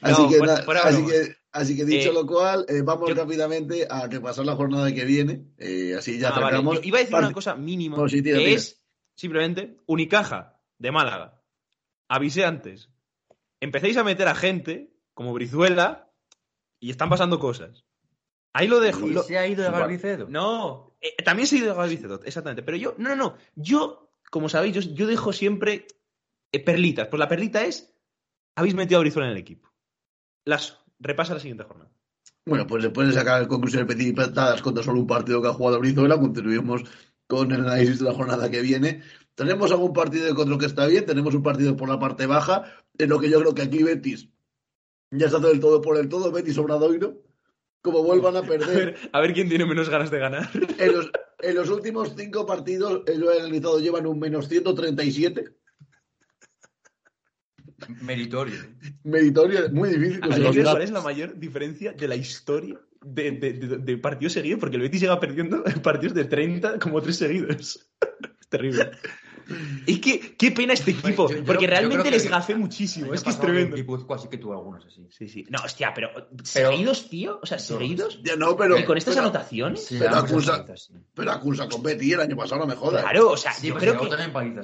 Así, 0.00 0.22
No, 0.22 0.28
que, 0.30 0.38
fuera- 0.38 0.54
na- 0.56 0.62
fuera 0.62 0.80
así, 0.84 0.96
broma. 1.02 1.10
que, 1.12 1.34
así 1.52 1.76
que 1.76 1.84
dicho 1.84 2.10
Eh, 2.10 2.14
lo 2.14 2.26
cual, 2.26 2.64
eh, 2.68 2.80
vamos 2.82 3.10
yo- 3.10 3.14
rápidamente 3.14 3.86
a 3.88 4.06
repasar 4.06 4.46
la 4.46 4.56
jornada 4.56 4.90
que 4.92 5.04
viene. 5.04 5.42
eh, 5.58 5.94
así 5.98 6.18
ya 6.18 6.28
Ah, 6.28 6.30
vale. 6.32 6.44
acercamos. 6.46 6.80
Yo 6.80 6.88
iba 6.88 6.96
a 6.96 7.00
decir 7.00 7.12
Parte- 7.12 7.26
una 7.26 7.34
cosa 7.34 7.56
mínima, 7.56 7.96
No, 7.98 8.08
sí, 8.08 8.22
tira, 8.22 8.38
que 8.38 8.44
tira. 8.44 8.56
es 8.56 8.80
simplemente 9.18 9.76
Unicaja 9.86 10.60
de 10.78 10.92
Málaga. 10.92 11.42
Avisé 12.08 12.44
antes. 12.44 12.88
Empecéis 13.60 13.96
a 13.96 14.04
meter 14.04 14.28
a 14.28 14.34
gente 14.36 14.94
como 15.12 15.34
Brizuela 15.34 16.10
y 16.78 16.90
están 16.90 17.08
pasando 17.10 17.40
cosas. 17.40 17.84
Ahí 18.52 18.68
lo 18.68 18.78
dejo. 18.80 19.06
¿Y 19.06 19.10
lo- 19.12 19.22
se 19.24 19.36
ha 19.36 19.46
ido 19.46 19.64
de. 19.64 19.70
Galvicedo? 19.70 20.26
No, 20.30 20.96
eh, 21.00 21.14
también 21.24 21.48
se 21.48 21.56
ha 21.56 21.58
ido 21.58 21.68
de 21.68 21.74
Galvicedot, 21.74 22.24
exactamente. 22.26 22.62
Pero 22.62 22.76
yo, 22.76 22.94
no, 22.98 23.08
no, 23.10 23.16
no. 23.16 23.36
Yo, 23.56 24.10
como 24.30 24.48
sabéis, 24.48 24.74
yo, 24.74 24.80
yo 24.94 25.06
dejo 25.08 25.32
siempre 25.32 25.86
eh, 26.52 26.64
perlitas. 26.64 27.08
Pues 27.08 27.18
la 27.18 27.28
perlita 27.28 27.64
es, 27.64 27.92
habéis 28.54 28.74
metido 28.74 28.98
a 28.98 29.00
Brizuela 29.00 29.26
en 29.26 29.32
el 29.32 29.38
equipo. 29.38 29.68
Lasso, 30.44 30.78
repasa 31.00 31.34
la 31.34 31.40
siguiente 31.40 31.64
jornada. 31.64 31.90
Bueno, 32.46 32.66
pues 32.66 32.82
después 32.84 33.08
de 33.08 33.12
sacar 33.14 33.46
conclusiones 33.48 33.86
precipitadas 33.86 34.62
contra 34.62 34.82
solo 34.82 35.00
un 35.00 35.06
partido 35.06 35.42
que 35.42 35.48
ha 35.48 35.52
jugado 35.52 35.80
Brizuela, 35.80 36.18
continuemos 36.18 36.82
con 37.28 37.52
el 37.52 37.60
análisis 37.60 38.00
de 38.00 38.06
la 38.06 38.14
jornada 38.14 38.50
que 38.50 38.62
viene. 38.62 39.02
Tenemos 39.36 39.70
algún 39.70 39.92
partido 39.92 40.26
de 40.26 40.34
control 40.34 40.58
que 40.58 40.66
está 40.66 40.86
bien, 40.86 41.06
tenemos 41.06 41.32
un 41.34 41.42
partido 41.44 41.76
por 41.76 41.88
la 41.88 42.00
parte 42.00 42.26
baja, 42.26 42.64
en 42.98 43.10
lo 43.10 43.20
que 43.20 43.30
yo 43.30 43.38
creo 43.38 43.54
que 43.54 43.62
aquí 43.62 43.84
Betis 43.84 44.28
ya 45.12 45.26
está 45.26 45.38
del 45.38 45.60
todo 45.60 45.80
por 45.80 45.96
el 45.96 46.08
todo, 46.08 46.32
Betis 46.32 46.58
Obradoiro, 46.58 47.22
como 47.80 48.02
vuelvan 48.02 48.36
a 48.36 48.40
A 48.42 48.42
perder 48.42 48.94
ver, 48.94 49.10
a 49.12 49.20
ver 49.20 49.32
quién 49.32 49.48
tiene 49.48 49.64
menos 49.64 49.88
ganas 49.88 50.10
de 50.10 50.18
ganar. 50.18 50.50
en 50.78 50.92
los, 50.92 51.10
en 51.40 51.54
los 51.54 51.70
últimos 51.70 52.14
cinco 52.16 52.44
partidos, 52.46 53.02
lo 53.16 53.32
he 53.32 53.40
analizado, 53.40 53.78
llevan 53.78 54.06
un 54.06 54.18
menos 54.18 54.48
137, 54.48 55.54
Meritorio. 58.02 58.56
meritorio, 59.04 59.70
muy 59.70 59.90
difícil 59.90 60.20
¿Alguien 60.22 60.42
conseguir. 60.42 60.64
sabe 60.64 60.74
cuál 60.74 60.82
es 60.82 60.90
la 60.90 61.00
mayor 61.00 61.38
diferencia 61.38 61.92
de 61.92 62.08
la 62.08 62.16
historia 62.16 62.80
de, 63.02 63.30
de, 63.32 63.52
de- 63.54 63.78
de 63.78 63.96
partidos 63.98 64.32
seguidos? 64.32 64.60
Porque 64.60 64.76
el 64.76 64.82
Betis 64.82 65.00
llega 65.00 65.18
perdiendo 65.20 65.62
partidos 65.82 66.14
de 66.14 66.24
30 66.24 66.78
como 66.78 67.00
tres 67.02 67.16
seguidos. 67.16 67.88
es 68.40 68.48
terrible. 68.48 68.90
Es 69.86 69.98
que, 70.00 70.36
qué 70.36 70.50
pena 70.50 70.74
este 70.74 70.90
equipo, 70.90 71.30
Yo- 71.30 71.38
yo- 71.38 71.44
porque 71.44 71.64
yo 71.64 71.70
realmente 71.70 72.10
les 72.10 72.28
gafé 72.28 72.54
muchísimo. 72.54 73.14
Es 73.14 73.22
que 73.22 73.30
es 73.30 73.40
tremendo. 73.40 73.76
en 73.76 73.82
Guipúzcoa 73.82 74.18
sí 74.18 74.28
que 74.28 74.36
tuvo 74.36 74.52
algunos 74.52 74.84
así. 74.84 75.06
Sí, 75.10 75.26
sí. 75.26 75.46
No, 75.48 75.58
hostia, 75.64 75.92
pero, 75.94 76.10
Pero- 76.14 76.26
¿seguidos, 76.44 77.08
tío? 77.08 77.40
O 77.42 77.46
sea, 77.46 77.58
¿seguidos? 77.58 78.20
Ya 78.22 78.36
no, 78.36 78.54
pero, 78.58 78.78
¿Y 78.78 78.84
con 78.84 78.98
estas 78.98 79.14
pero, 79.14 79.24
anotaciones? 79.28 79.86
Sí, 79.86 79.96
Pero 79.98 80.16
acusa- 80.16 80.66
palizas, 80.66 80.82
sí. 80.88 80.94
pero 81.14 81.30
acusa 81.32 81.66
con 81.66 81.82
Betis 81.82 82.12
el 82.12 82.20
año 82.20 82.36
pasado, 82.36 82.60
no 82.60 82.66
me 82.66 82.74
jodas. 82.74 83.02
Claro, 83.02 83.30
o 83.30 83.36
sea, 83.38 83.52
Sí, 83.54 83.68
yo 83.68 83.76
creo 83.76 83.98
que... 83.98 84.10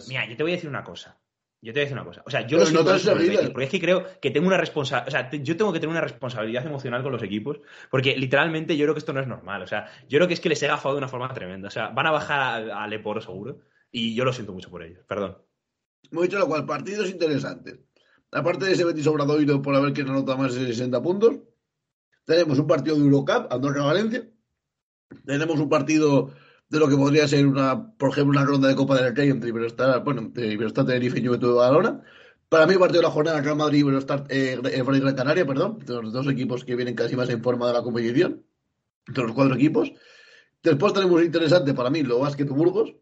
Mira, 0.08 0.28
yo 0.28 0.36
te 0.36 0.42
voy 0.42 0.52
a 0.52 0.56
decir 0.56 0.68
una 0.68 0.84
cosa. 0.84 1.16
Yo 1.64 1.72
te 1.72 1.78
voy 1.78 1.80
a 1.80 1.84
decir 1.84 1.96
una 1.96 2.04
cosa. 2.04 2.22
O 2.26 2.30
sea, 2.30 2.42
yo 2.46 2.58
Pero 2.58 2.70
lo 2.70 2.84
no 2.84 3.52
porque 3.52 3.64
es 3.64 3.70
que 3.70 3.80
creo 3.80 4.06
que 4.20 4.30
tengo 4.30 4.46
una 4.46 4.58
responsabilidad. 4.58 5.08
O 5.08 5.10
sea, 5.10 5.30
te- 5.30 5.42
yo 5.42 5.56
tengo 5.56 5.72
que 5.72 5.80
tener 5.80 5.90
una 5.92 6.02
responsabilidad 6.02 6.66
emocional 6.66 7.02
con 7.02 7.10
los 7.10 7.22
equipos, 7.22 7.60
porque 7.90 8.16
literalmente 8.16 8.76
yo 8.76 8.84
creo 8.84 8.94
que 8.94 8.98
esto 8.98 9.14
no 9.14 9.20
es 9.20 9.26
normal. 9.26 9.62
O 9.62 9.66
sea, 9.66 9.86
yo 10.08 10.18
creo 10.18 10.28
que 10.28 10.34
es 10.34 10.40
que 10.40 10.50
les 10.50 10.62
he 10.62 10.66
gafado 10.66 10.94
de 10.94 10.98
una 10.98 11.08
forma 11.08 11.32
tremenda. 11.32 11.68
O 11.68 11.70
sea, 11.70 11.88
van 11.88 12.06
a 12.06 12.10
bajar 12.10 12.70
a, 12.70 12.84
a 12.84 12.86
Leporo 12.86 13.20
seguro, 13.22 13.60
y 13.90 14.14
yo 14.14 14.24
lo 14.26 14.32
siento 14.34 14.52
mucho 14.52 14.70
por 14.70 14.82
ellos. 14.82 15.04
Perdón. 15.08 15.38
Hemos 16.10 16.24
dicho 16.24 16.38
lo 16.38 16.46
cual, 16.46 16.66
partidos 16.66 17.08
interesantes. 17.08 17.78
Aparte 18.30 18.66
de 18.66 18.72
ese 18.72 18.84
Betis 18.84 19.06
Obradoiro 19.06 19.62
por 19.62 19.74
haber 19.74 19.92
que 19.94 20.02
anota 20.02 20.36
más 20.36 20.54
de 20.54 20.66
60 20.66 21.00
puntos, 21.02 21.36
tenemos 22.26 22.58
un 22.58 22.66
partido 22.66 22.96
de 22.96 23.02
Eurocup, 23.04 23.50
Andorra-Valencia. 23.50 24.28
Tenemos 25.24 25.58
un 25.58 25.68
partido 25.68 26.34
de 26.74 26.80
lo 26.80 26.88
que 26.88 26.96
podría 26.96 27.26
ser 27.28 27.46
una, 27.46 27.94
por 27.96 28.10
ejemplo, 28.10 28.38
una 28.38 28.44
ronda 28.44 28.68
de 28.68 28.74
Copa 28.74 29.00
del 29.00 29.14
Rey 29.14 29.30
entre 29.30 29.50
Iberostar, 29.50 30.02
bueno, 30.02 30.22
entre 30.22 30.52
Iberostar 30.52 30.84
Tenerife 30.84 31.20
y 31.20 31.26
Juventud 31.26 31.54
Badalona. 31.54 32.02
Para 32.48 32.66
mí, 32.66 32.74
partido 32.74 33.00
de 33.00 33.06
la 33.06 33.12
jornada, 33.12 33.40
Real 33.40 33.56
Madrid 33.56 33.78
y 33.78 33.80
Iberostar, 33.82 34.24
eh, 34.28 34.60
eh, 34.62 34.82
Gran 34.82 35.14
Canaria, 35.14 35.46
perdón, 35.46 35.78
de 35.78 35.94
los 35.94 36.12
dos 36.12 36.26
equipos 36.26 36.64
que 36.64 36.74
vienen 36.74 36.96
casi 36.96 37.14
más 37.14 37.30
en 37.30 37.42
forma 37.42 37.68
de 37.68 37.74
la 37.74 37.82
competición, 37.82 38.44
de 39.06 39.22
los 39.22 39.32
cuatro 39.32 39.54
equipos. 39.54 39.92
Después 40.62 40.92
tenemos 40.92 41.22
interesante 41.22 41.74
para 41.74 41.90
mí, 41.90 42.02
lo 42.02 42.18
Básquet 42.18 42.48
Burgos, 42.48 42.94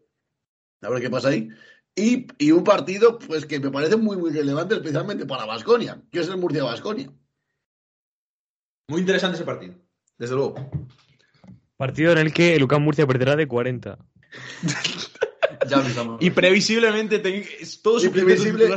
a 0.81 0.89
ver 0.89 1.01
qué 1.01 1.09
pasa 1.09 1.29
ahí. 1.29 1.49
Y, 1.95 2.27
y 2.37 2.51
un 2.51 2.63
partido 2.63 3.17
pues 3.17 3.45
que 3.45 3.59
me 3.59 3.71
parece 3.71 3.97
muy 3.97 4.17
muy 4.17 4.31
relevante, 4.31 4.75
especialmente 4.75 5.25
para 5.25 5.45
Vasconia, 5.45 6.01
que 6.11 6.19
es 6.19 6.27
el 6.27 6.37
Murcia 6.37 6.63
Vasconia. 6.63 7.11
Muy 8.87 9.01
interesante 9.01 9.37
ese 9.37 9.45
partido, 9.45 9.75
desde 10.17 10.35
luego. 10.35 10.55
Partido 11.87 12.11
en 12.13 12.17
el 12.19 12.33
que 12.33 12.55
el 12.55 12.63
UCAM 12.63 12.81
Murcia 12.83 13.05
perderá 13.07 13.35
de 13.35 13.47
40. 13.47 13.97
Ya. 15.69 15.81
Y 16.19 16.29
previsiblemente 16.31 17.19
ten- 17.19 17.45
todo 17.81 17.97
su 17.99 18.11
previsible- 18.11 18.67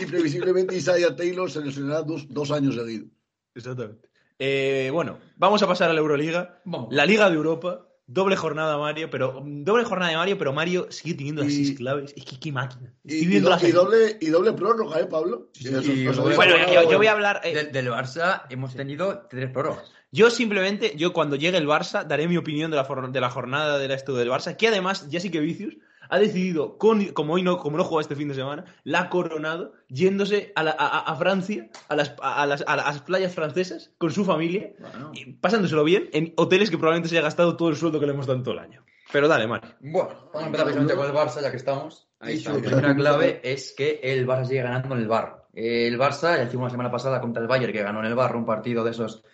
y 0.00 0.06
previsiblemente 0.06 0.74
Isaiah 0.74 1.14
Taylor 1.14 1.50
se 1.50 1.60
lesionará 1.60 2.00
dos, 2.02 2.26
dos 2.30 2.50
años 2.50 2.76
seguidos. 2.76 3.08
Exactamente. 3.54 4.08
Eh, 4.38 4.88
bueno, 4.92 5.18
vamos 5.36 5.62
a 5.62 5.66
pasar 5.66 5.90
a 5.90 5.92
la 5.92 6.00
Euroliga. 6.00 6.60
Vamos. 6.64 6.88
La 6.94 7.04
Liga 7.04 7.28
de 7.28 7.36
Europa. 7.36 7.88
Doble 8.06 8.36
jornada 8.36 8.76
Mario, 8.76 9.08
pero 9.10 9.42
doble 9.44 9.84
jornada 9.84 10.10
de 10.10 10.16
Mario, 10.18 10.36
pero 10.38 10.52
Mario 10.52 10.88
sigue 10.90 11.14
teniendo 11.14 11.42
las 11.42 11.52
Y- 11.52 11.64
seis 11.64 11.78
claves. 11.78 12.12
Es 12.14 12.24
que 12.26 12.38
qué 12.38 12.52
máquina. 12.52 12.92
Estoy 13.02 13.18
Y, 13.18 13.22
y 13.22 13.26
viendo 13.26 13.48
do- 13.50 13.66
y 13.66 13.72
doble, 13.72 14.18
y 14.20 14.26
doble 14.26 14.52
prórroga, 14.52 15.00
¿eh, 15.00 15.06
Pablo? 15.06 15.48
Sí, 15.54 15.68
Eso- 15.68 15.80
y 15.92 16.06
eso- 16.06 16.22
doble- 16.22 16.36
Bueno, 16.36 16.54
yo, 16.72 16.90
yo 16.90 16.98
voy 16.98 17.06
a 17.06 17.12
hablar. 17.12 17.40
eh, 17.44 17.54
Del, 17.54 17.72
del 17.72 17.88
Barça 17.88 18.42
hemos 18.50 18.74
tenido 18.74 19.26
tres 19.30 19.50
prórrogas. 19.50 19.90
Yo 20.14 20.30
simplemente, 20.30 20.92
yo 20.96 21.12
cuando 21.12 21.34
llegue 21.34 21.58
el 21.58 21.66
Barça, 21.66 22.04
daré 22.06 22.28
mi 22.28 22.36
opinión 22.36 22.70
de 22.70 22.76
la, 22.76 22.86
de 23.10 23.20
la 23.20 23.30
jornada 23.30 23.78
del 23.78 23.90
estudio 23.90 24.20
del 24.20 24.30
Barça, 24.30 24.56
que 24.56 24.68
además, 24.68 25.08
ya 25.10 25.18
sí 25.18 25.28
que 25.28 25.40
Vicius 25.40 25.76
ha 26.08 26.18
decidido, 26.20 26.78
con, 26.78 27.04
como 27.06 27.32
hoy 27.34 27.42
no, 27.42 27.58
como 27.58 27.76
no 27.76 27.82
juega 27.82 28.02
este 28.02 28.14
fin 28.14 28.28
de 28.28 28.34
semana, 28.34 28.64
la 28.84 29.00
ha 29.00 29.08
coronado 29.10 29.72
yéndose 29.88 30.52
a, 30.54 30.62
la- 30.62 30.76
a- 30.78 31.00
a 31.00 31.16
Francia, 31.16 31.68
a 31.88 31.96
las, 31.96 32.14
a, 32.22 32.46
las, 32.46 32.62
a 32.64 32.76
las 32.76 33.02
playas 33.02 33.34
francesas, 33.34 33.90
con 33.98 34.12
su 34.12 34.24
familia, 34.24 34.72
Bueno. 34.78 35.10
y 35.14 35.32
pasándoselo 35.32 35.82
bien 35.82 36.08
en 36.12 36.32
hoteles 36.36 36.70
que 36.70 36.78
probablemente 36.78 37.08
se 37.08 37.16
haya 37.16 37.24
gastado 37.24 37.56
todo 37.56 37.70
el 37.70 37.76
sueldo 37.76 37.98
que 37.98 38.06
le 38.06 38.12
hemos 38.12 38.26
dado 38.28 38.38
en 38.38 38.44
todo 38.44 38.54
el 38.54 38.60
año. 38.60 38.84
Pero 39.12 39.26
dale, 39.26 39.48
Mario. 39.48 39.70
Bueno, 39.80 40.10
vamos 40.32 40.42
a 40.42 40.46
empezar 40.46 40.66
precisamente 40.66 40.94
con 40.94 41.06
el 41.06 41.12
Barça, 41.12 41.42
ya 41.42 41.50
que 41.50 41.56
estamos. 41.56 42.06
Ahí 42.20 42.34
y 42.34 42.38
su 42.38 42.52
primera 42.60 42.94
clave 42.94 43.40
es 43.42 43.74
que 43.76 43.98
el 44.02 44.26
Barça 44.28 44.44
sigue 44.44 44.62
ganando 44.62 44.94
en 44.94 45.00
el 45.00 45.08
Bar. 45.08 45.46
El 45.52 45.98
Barça, 45.98 46.36
ya 46.36 46.44
hicimos 46.44 46.66
la 46.66 46.70
semana 46.70 46.90
pasada 46.92 47.20
contra 47.20 47.42
el 47.42 47.48
Bayern, 47.48 47.72
que 47.72 47.82
ganó 47.82 47.98
en 48.00 48.06
el 48.06 48.14
Bar, 48.14 48.36
un 48.36 48.44
partido 48.46 48.84
de 48.84 48.90
esos 48.92 49.24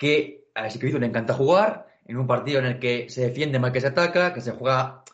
que 0.00 0.48
a 0.54 0.66
Escrito 0.66 0.98
le 0.98 1.04
encanta 1.04 1.34
jugar, 1.34 1.86
en 2.06 2.16
un 2.16 2.26
partido 2.26 2.58
en 2.58 2.64
el 2.64 2.78
que 2.78 3.10
se 3.10 3.20
defiende 3.20 3.58
más 3.58 3.70
que 3.70 3.82
se 3.82 3.88
ataca, 3.88 4.32
que 4.32 4.40
se 4.40 4.52
juega 4.52 5.04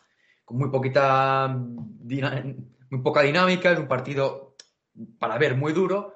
con 0.45 0.57
muy 0.57 0.69
poquita 0.69 1.49
muy 1.49 3.01
poca 3.03 3.21
dinámica, 3.21 3.73
es 3.73 3.79
un 3.79 3.89
partido 3.89 4.55
para 5.19 5.37
ver 5.37 5.57
muy 5.57 5.73
duro, 5.73 6.13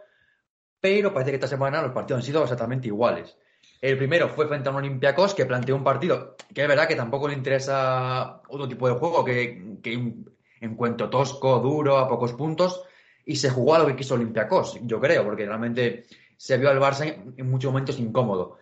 pero 0.79 1.13
parece 1.13 1.31
que 1.31 1.35
esta 1.35 1.49
semana 1.49 1.81
los 1.81 1.91
partidos 1.91 2.21
han 2.21 2.25
sido 2.25 2.43
exactamente 2.43 2.87
iguales. 2.87 3.37
El 3.81 3.97
primero 3.97 4.29
fue 4.29 4.47
frente 4.47 4.69
a 4.69 4.71
un 4.71 4.77
Olympiacos 4.77 5.35
que 5.35 5.45
planteó 5.45 5.75
un 5.75 5.83
partido 5.83 6.37
que 6.53 6.61
es 6.61 6.67
verdad 6.67 6.87
que 6.87 6.95
tampoco 6.95 7.27
le 7.27 7.33
interesa 7.33 8.41
otro 8.47 8.69
tipo 8.69 8.87
de 8.87 8.95
juego 8.95 9.25
que, 9.25 9.79
que 9.83 10.13
encuentro 10.61 11.09
tosco, 11.09 11.59
duro, 11.59 11.97
a 11.97 12.07
pocos 12.07 12.31
puntos, 12.33 12.85
y 13.25 13.35
se 13.35 13.49
jugó 13.49 13.75
a 13.75 13.79
lo 13.79 13.87
que 13.87 13.97
quiso 13.97 14.15
Olympiacos, 14.15 14.79
yo 14.83 15.01
creo, 15.01 15.25
porque 15.25 15.45
realmente 15.45 16.05
se 16.37 16.57
vio 16.57 16.69
al 16.69 16.79
Barça 16.79 17.33
en 17.37 17.51
muchos 17.51 17.71
momentos 17.71 17.99
incómodo. 17.99 18.57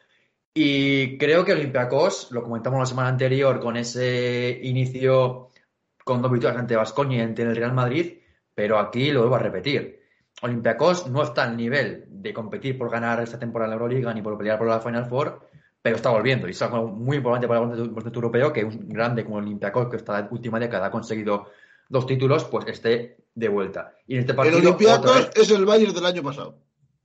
Y 0.62 1.18
creo 1.18 1.46
que 1.46 1.54
Olympiacos, 1.54 2.32
lo 2.32 2.44
comentamos 2.44 2.82
la 2.82 2.86
semana 2.86 3.08
anterior 3.08 3.62
con 3.62 3.78
ese 3.78 4.60
inicio 4.64 5.52
con 6.04 6.22
dos 6.22 6.30
victorias 6.30 6.60
ante 6.60 6.76
Vascoña 6.76 7.16
y 7.16 7.22
ante 7.22 7.44
el 7.44 7.56
Real 7.56 7.72
Madrid, 7.72 8.18
pero 8.54 8.78
aquí 8.78 9.10
lo 9.14 9.22
vuelvo 9.22 9.38
a 9.38 9.40
repetir. 9.40 10.02
Olympiacos 10.42 11.08
no 11.08 11.24
está 11.24 11.46
al 11.46 11.56
nivel 11.56 12.08
de 12.10 12.34
competir 12.34 12.78
por 12.78 12.92
ganar 12.92 13.22
esta 13.22 13.40
temporada 13.40 13.72
en 13.72 13.80
la 13.80 13.82
Euroliga 13.82 14.14
ni 14.14 14.22
por 14.22 14.38
pelear 14.38 14.58
por 14.58 14.68
la 14.68 14.82
Final 14.82 15.06
Four, 15.06 15.48
pero 15.82 15.96
está 15.96 16.10
volviendo. 16.10 16.46
Y 16.46 16.52
es 16.52 16.62
algo 16.62 16.88
muy 16.88 17.16
importante 17.16 17.48
para 17.48 17.62
el 17.62 17.68
baloncesto 17.70 18.20
europeo 18.20 18.52
que 18.52 18.66
un 18.66 18.90
grande 18.90 19.24
como 19.24 19.38
Olympiacos, 19.38 19.88
que 19.88 19.96
esta 19.96 20.28
última 20.30 20.60
década 20.60 20.88
ha 20.88 20.92
conseguido 20.92 21.48
dos 21.88 22.06
títulos, 22.06 22.44
pues 22.44 22.68
esté 22.68 23.16
de 23.34 23.48
vuelta. 23.48 23.94
Y 24.08 24.16
en 24.16 24.20
este 24.20 24.34
El 24.34 24.36
partido. 24.36 24.58
Olympiacos 24.58 25.30
es 25.36 25.52
el 25.52 25.64
Bayern 25.64 25.94
del 25.94 26.06
año 26.06 26.22
pasado. 26.22 26.58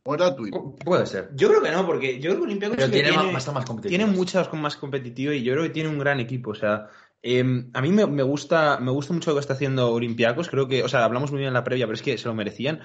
O 0.06 0.14
era 0.14 0.36
Puede 0.84 1.06
ser. 1.06 1.30
Yo 1.34 1.48
creo 1.48 1.62
que 1.62 1.70
no, 1.70 1.86
porque 1.86 2.20
yo 2.20 2.30
creo 2.30 2.36
que 2.36 2.44
Olympiacos 2.44 2.76
Pero 2.76 2.90
tiene, 2.90 3.08
tiene, 3.08 3.32
más, 3.32 3.52
más 3.52 3.64
competitivo. 3.64 3.88
tiene 3.88 4.06
muchas 4.06 4.48
con 4.48 4.60
más 4.60 4.76
competitivo 4.76 5.32
y 5.32 5.42
yo 5.42 5.54
creo 5.54 5.64
que 5.64 5.70
tiene 5.70 5.88
un 5.88 5.98
gran 5.98 6.20
equipo. 6.20 6.50
O 6.50 6.54
sea, 6.54 6.88
eh, 7.22 7.42
a 7.72 7.80
mí 7.80 7.90
me, 7.90 8.06
me 8.06 8.22
gusta, 8.22 8.78
me 8.80 8.90
gusta 8.90 9.14
mucho 9.14 9.30
lo 9.30 9.36
que 9.36 9.40
está 9.40 9.54
haciendo 9.54 9.90
Olympiacos. 9.92 10.50
Creo 10.50 10.68
que, 10.68 10.82
o 10.82 10.88
sea, 10.88 11.04
hablamos 11.04 11.30
muy 11.30 11.38
bien 11.38 11.48
en 11.48 11.54
la 11.54 11.64
previa, 11.64 11.86
pero 11.86 11.94
es 11.94 12.02
que 12.02 12.18
se 12.18 12.28
lo 12.28 12.34
merecían. 12.34 12.80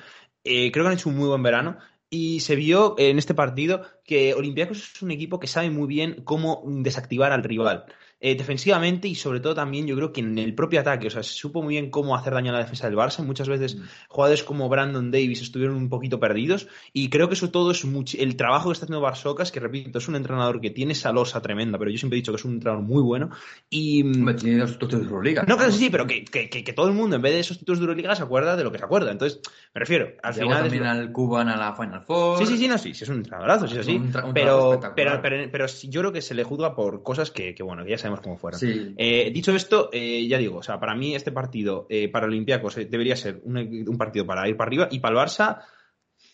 Eh, 0.45 0.71
creo 0.71 0.85
que 0.85 0.87
han 0.87 0.93
hecho 0.93 1.09
un 1.09 1.17
muy 1.17 1.27
buen 1.27 1.43
verano. 1.43 1.77
Y 2.09 2.39
se 2.39 2.55
vio 2.55 2.95
en 2.97 3.19
este 3.19 3.33
partido 3.33 3.83
que 4.05 4.33
Olympiacos 4.33 4.93
es 4.95 5.01
un 5.01 5.11
equipo 5.11 5.39
que 5.39 5.47
sabe 5.47 5.69
muy 5.69 5.87
bien 5.87 6.21
cómo 6.23 6.63
desactivar 6.65 7.33
al 7.33 7.43
rival. 7.43 7.85
Eh, 8.21 8.35
defensivamente 8.35 9.07
y 9.07 9.15
sobre 9.15 9.39
todo 9.39 9.55
también 9.55 9.87
yo 9.87 9.95
creo 9.95 10.11
que 10.11 10.19
en 10.19 10.37
el 10.37 10.53
propio 10.53 10.81
ataque, 10.81 11.07
o 11.07 11.09
sea, 11.09 11.23
se 11.23 11.31
supo 11.33 11.61
muy 11.61 11.75
bien 11.75 11.89
cómo 11.89 12.17
hacer 12.17 12.33
daño 12.33 12.49
a 12.49 12.53
la 12.53 12.59
defensa 12.59 12.87
del 12.89 12.97
Barça. 12.97 13.23
Muchas 13.23 13.47
veces 13.47 13.77
Mm. 13.77 13.81
jugadores 14.09 14.43
como 14.43 14.67
Brandon 14.67 15.09
Davis 15.09 15.41
estuvieron 15.41 15.77
un 15.77 15.87
poquito 15.87 16.19
perdidos 16.19 16.67
y 16.91 17.09
creo 17.09 17.29
que 17.29 17.35
eso 17.35 17.49
todo 17.49 17.71
es 17.71 17.85
much- 17.85 18.17
el 18.19 18.35
trabajo 18.35 18.67
que 18.69 18.73
está 18.73 18.85
haciendo 18.85 18.99
Barsocas, 18.99 19.53
que 19.53 19.61
repito, 19.61 19.99
es 19.99 20.07
un 20.09 20.17
entrenador 20.17 20.59
que 20.59 20.69
tiene 20.69 20.91
esa 20.91 21.13
losa 21.13 21.41
tremenda, 21.41 21.77
pero 21.79 21.91
yo 21.91 21.97
siempre 21.97 22.17
he 22.17 22.21
dicho 22.21 22.33
que 22.33 22.37
es 22.37 22.43
un 22.45 22.55
entrenador 22.55 22.83
muy 22.83 23.01
bueno 23.01 23.29
y... 23.69 24.03
mm, 24.03 24.35
tiene 24.35 24.57
dos 24.59 24.71
títulos 24.77 24.99
de 25.01 25.05
Euroliga. 25.07 25.45
No, 25.47 25.55
claro, 25.55 25.71
sí, 25.71 25.89
pero 25.89 26.05
que, 26.05 26.25
que- 26.25 26.49
que- 26.49 26.63
que 26.65 26.73
todo 26.73 26.87
el 26.89 26.93
mundo, 26.95 27.15
en 27.15 27.21
vez 27.21 27.33
de 27.33 27.39
esos 27.39 27.57
títulos 27.57 27.79
de 27.79 27.83
Euroliga, 27.85 28.15
se 28.17 28.23
acuerda 28.23 28.57
de 28.57 28.65
lo 28.65 28.71
que 28.73 28.79
se 28.79 28.83
acuerda. 28.83 29.11
Entonces, 29.13 29.39
me 29.73 29.79
refiero, 29.79 30.09
al 30.23 30.33
final... 30.33 30.51
es 30.57 30.61
también 30.63 30.83
lo- 30.83 30.89
al 30.89 31.11
Cuban 31.13 31.47
a 31.47 31.55
la 31.55 31.73
Final 31.73 32.01
Four. 32.01 32.39
Sí, 32.39 32.45
sí, 32.47 32.57
sí, 32.57 32.67
no, 32.67 32.77
sí, 32.77 32.93
sí, 32.93 33.05
es 33.05 33.09
un 33.09 33.17
entrenadorazo, 33.17 33.65
sí, 33.67 33.75
es 33.75 33.79
así. 33.79 33.95
Un 33.95 34.11
tra- 34.11 34.25
un 34.27 34.33
trabajo 34.33 34.33
pero, 34.33 34.93
pero, 34.93 35.21
pero, 35.21 35.49
pero 35.51 35.65
yo 35.83 36.01
creo 36.01 36.11
que 36.11 36.21
se 36.21 36.33
le 36.35 36.43
juzga 36.43 36.75
por 36.75 37.01
cosas 37.01 37.31
que, 37.31 37.55
que, 37.55 37.63
bueno, 37.63 37.85
que 37.85 37.91
ya 37.91 37.97
sabemos 38.09 38.21
cómo 38.21 38.37
fueron. 38.37 38.59
Sí. 38.59 38.93
Eh, 38.97 39.31
dicho 39.33 39.55
esto, 39.55 39.89
eh, 39.91 40.27
ya 40.27 40.37
digo, 40.37 40.57
o 40.57 40.63
sea, 40.63 40.79
para 40.79 40.95
mí 40.95 41.15
este 41.15 41.31
partido 41.31 41.87
eh, 41.89 42.09
para 42.09 42.25
Olympiacos 42.25 42.77
eh, 42.77 42.85
debería 42.85 43.15
ser 43.15 43.41
un, 43.43 43.57
un 43.57 43.97
partido 43.97 44.25
para 44.25 44.47
ir 44.47 44.57
para 44.57 44.67
arriba 44.67 44.87
y 44.91 44.99
para 44.99 45.19
el 45.19 45.27
Barça, 45.27 45.61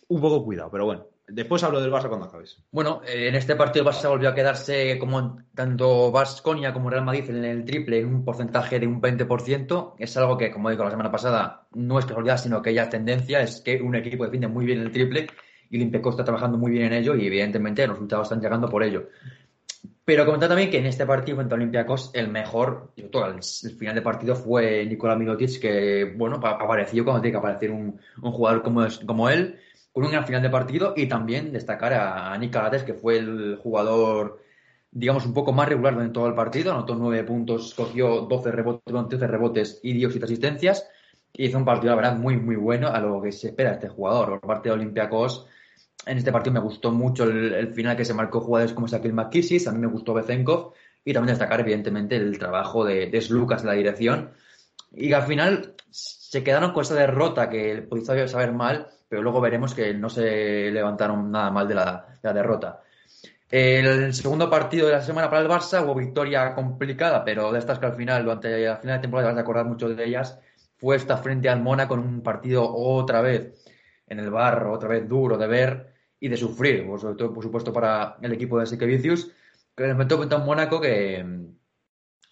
un 0.07 0.21
poco 0.21 0.43
cuidado, 0.43 0.69
pero 0.71 0.85
bueno. 0.85 1.07
Después 1.27 1.63
hablo 1.63 1.81
del 1.81 1.91
Barça 1.91 2.07
cuando 2.07 2.27
acabes. 2.27 2.59
Bueno, 2.69 3.01
en 3.07 3.33
este 3.33 3.55
partido 3.55 3.83
el 3.83 3.91
Barça 3.91 4.09
volvió 4.09 4.29
a 4.29 4.35
quedarse 4.35 4.99
como 4.99 5.43
tanto 5.55 6.11
Vasconia 6.11 6.71
como 6.71 6.91
Real 6.91 7.03
Madrid 7.03 7.27
en 7.31 7.43
el 7.43 7.65
triple 7.65 7.99
en 7.99 8.13
un 8.13 8.23
porcentaje 8.23 8.79
de 8.79 8.85
un 8.85 9.01
20%. 9.01 9.95
Es 9.97 10.15
algo 10.17 10.37
que, 10.37 10.51
como 10.51 10.69
digo 10.69 10.83
la 10.83 10.91
semana 10.91 11.11
pasada, 11.11 11.67
no 11.73 11.97
es 11.97 12.05
casualidad, 12.05 12.37
sino 12.37 12.61
que 12.61 12.75
ya 12.75 12.83
es 12.83 12.89
tendencia. 12.91 13.41
Es 13.41 13.61
que 13.61 13.81
un 13.81 13.95
equipo 13.95 14.23
defiende 14.23 14.47
muy 14.47 14.65
bien 14.65 14.81
el 14.81 14.91
triple 14.91 15.25
y 15.69 15.77
Olympiacos 15.77 16.13
está 16.13 16.23
trabajando 16.23 16.57
muy 16.57 16.71
bien 16.71 16.85
en 16.85 16.93
ello 16.93 17.15
y 17.15 17.25
evidentemente 17.25 17.87
los 17.87 17.97
resultados 17.97 18.27
están 18.27 18.41
llegando 18.41 18.69
por 18.69 18.83
ello. 18.83 19.09
Pero 20.05 20.25
comentar 20.25 20.49
también 20.49 20.69
que 20.69 20.77
en 20.77 20.85
este 20.85 21.05
partido 21.05 21.35
frente 21.37 21.55
a 21.55 21.57
Olympiacos 21.57 22.11
el 22.13 22.27
mejor, 22.29 22.93
el, 22.95 23.41
final 23.75 23.95
de 23.95 24.01
partido 24.03 24.35
fue 24.35 24.85
Nikola 24.85 25.15
Mirotic, 25.15 25.59
que 25.59 26.13
bueno, 26.15 26.39
pa- 26.39 26.51
apareció 26.51 27.03
cuando 27.03 27.21
tiene 27.21 27.33
que 27.33 27.39
aparecer 27.39 27.71
un, 27.71 27.99
un 28.21 28.31
jugador 28.31 28.61
como, 28.61 28.85
como 29.07 29.29
él, 29.29 29.59
con 29.91 30.03
un 30.05 30.11
gran 30.11 30.25
final 30.25 30.43
de 30.43 30.49
partido 30.51 30.93
y 30.95 31.07
también 31.07 31.51
destacar 31.51 31.93
a, 31.93 32.33
a 32.33 32.37
Galates, 32.37 32.83
que 32.83 32.93
fue 32.93 33.17
el 33.17 33.57
jugador, 33.57 34.41
digamos, 34.91 35.25
un 35.25 35.33
poco 35.33 35.53
más 35.53 35.69
regular 35.69 35.99
en 35.99 36.13
todo 36.13 36.27
el 36.27 36.35
partido, 36.35 36.71
anotó 36.71 36.95
9 36.95 37.23
puntos, 37.23 37.73
cogió 37.73 38.21
12 38.21 38.51
rebotes, 38.51 39.07
13 39.09 39.27
rebotes 39.27 39.79
y 39.81 39.93
dio 39.93 40.11
7 40.11 40.25
asistencias, 40.25 40.87
hizo 41.33 41.57
un 41.57 41.65
partido, 41.65 41.91
la 41.95 42.01
verdad, 42.01 42.17
muy, 42.17 42.37
muy 42.37 42.55
bueno 42.55 42.89
a 42.89 42.99
lo 42.99 43.21
que 43.21 43.31
se 43.31 43.47
espera 43.47 43.71
de 43.71 43.75
este 43.77 43.89
jugador. 43.89 44.39
Por 44.39 44.41
parte 44.41 44.69
de 44.69 44.75
Olympiacos, 44.75 45.47
en 46.05 46.17
este 46.17 46.31
partido 46.31 46.53
me 46.53 46.59
gustó 46.59 46.91
mucho 46.91 47.23
el, 47.23 47.73
final 47.73 47.97
que 47.97 48.05
se 48.05 48.13
marcó 48.13 48.41
jugadores 48.41 48.73
como 48.73 48.87
Shaquille 48.87 49.13
McKissis, 49.13 49.67
a 49.67 49.71
mí 49.71 49.79
me 49.79 49.87
gustó 49.87 50.13
Bezenkov, 50.13 50.73
y 51.03 51.13
también 51.13 51.33
destacar, 51.33 51.59
evidentemente, 51.59 52.15
el 52.15 52.37
trabajo 52.37 52.83
de, 52.83 53.07
de 53.07 53.21
Slucas 53.21 53.61
en 53.61 53.67
la 53.67 53.73
dirección, 53.73 54.31
y 54.91 55.13
al 55.13 55.23
final 55.23 55.75
se 55.89 56.43
quedaron 56.43 56.73
con 56.73 56.83
esa 56.83 56.95
derrota 56.95 57.49
que 57.49 57.85
podéis 57.89 58.07
saber 58.29 58.51
mal, 58.53 58.87
pero 59.07 59.21
luego 59.21 59.41
veremos 59.41 59.73
que 59.73 59.93
no 59.93 60.09
se 60.09 60.71
levantaron 60.71 61.31
nada 61.31 61.51
mal 61.51 61.67
de 61.67 61.75
la, 61.75 62.05
de 62.21 62.29
la 62.29 62.33
derrota. 62.33 62.81
El 63.49 64.13
segundo 64.13 64.49
partido 64.49 64.87
de 64.87 64.93
la 64.93 65.01
semana 65.01 65.29
para 65.29 65.41
el 65.41 65.47
Barça 65.47 65.83
hubo 65.83 65.95
victoria 65.95 66.53
complicada, 66.55 67.23
pero 67.23 67.51
de 67.51 67.59
estas 67.59 67.79
que 67.79 67.85
al 67.85 67.95
final, 67.95 68.23
durante 68.23 68.65
la 68.65 68.77
final 68.77 68.97
de 68.97 69.01
temporada, 69.01 69.29
te 69.29 69.33
vas 69.33 69.39
a 69.39 69.41
acordar 69.41 69.65
mucho 69.65 69.87
de 69.87 70.03
ellas, 70.03 70.39
fue 70.77 70.95
esta 70.95 71.17
frente 71.17 71.47
al 71.47 71.61
Mónaco 71.61 71.95
con 71.95 71.99
un 71.99 72.21
partido 72.21 72.69
otra 72.69 73.21
vez 73.21 73.64
en 74.07 74.19
el 74.19 74.29
barro, 74.29 74.73
otra 74.73 74.89
vez 74.89 75.07
duro 75.07 75.37
de 75.37 75.47
ver 75.47 75.93
y 76.19 76.27
de 76.27 76.37
sufrir, 76.37 76.85
por, 76.85 76.99
sobre 76.99 77.15
todo, 77.15 77.33
por 77.33 77.43
supuesto, 77.43 77.73
para 77.73 78.17
el 78.21 78.33
equipo 78.33 78.59
de 78.59 78.65
Siquevicius, 78.65 79.31
que 79.75 79.87
les 79.87 79.95
metió 79.95 80.17
contra 80.17 80.37
un 80.37 80.45
Mónaco 80.45 80.79
que 80.79 81.23
mm, 81.23 81.45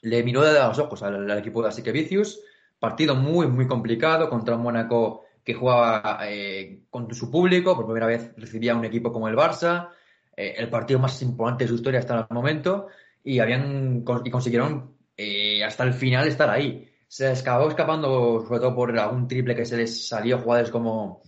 le 0.04 0.24
miró 0.24 0.42
de 0.42 0.54
los 0.54 0.80
ojos 0.80 1.04
al, 1.04 1.30
equipo 1.38 1.64
de 1.64 1.72
Siquevicius. 1.72 2.42
Partido 2.80 3.16
muy, 3.16 3.48
muy 3.48 3.68
complicado 3.68 4.30
contra 4.30 4.56
un 4.56 4.64
Mónaco 4.64 5.24
que 5.44 5.54
jugaba 5.54 6.20
eh, 6.28 6.84
con 6.90 7.14
su 7.14 7.30
público, 7.30 7.76
por 7.76 7.86
primera 7.86 8.08
vez 8.08 8.34
recibía 8.38 8.76
un 8.76 8.86
equipo 8.86 9.12
como 9.12 9.28
el 9.28 9.36
Barça, 9.36 9.90
eh, 10.36 10.56
el 10.58 10.70
partido 10.70 11.00
más 11.00 11.22
importante 11.22 11.66
de 11.66 11.68
su 11.70 11.76
historia 11.76 12.00
hasta 12.00 12.20
el 12.20 12.26
momento, 12.30 12.88
y 13.24 13.40
habían 13.40 14.04
y 14.24 14.30
consiguieron 14.30 14.98
eh, 15.16 15.64
hasta 15.64 15.84
el 15.84 15.94
final 15.94 16.28
estar 16.28 16.50
ahí. 16.50 16.90
Se 17.08 17.28
acabó 17.28 17.70
escapando, 17.70 18.44
sobre 18.46 18.60
todo 18.60 18.76
por 18.76 18.98
algún 18.98 19.28
triple 19.28 19.56
que 19.56 19.66
se 19.66 19.78
les 19.78 20.08
salió 20.08 20.40
jugadores 20.40 20.72
como, 20.72 21.22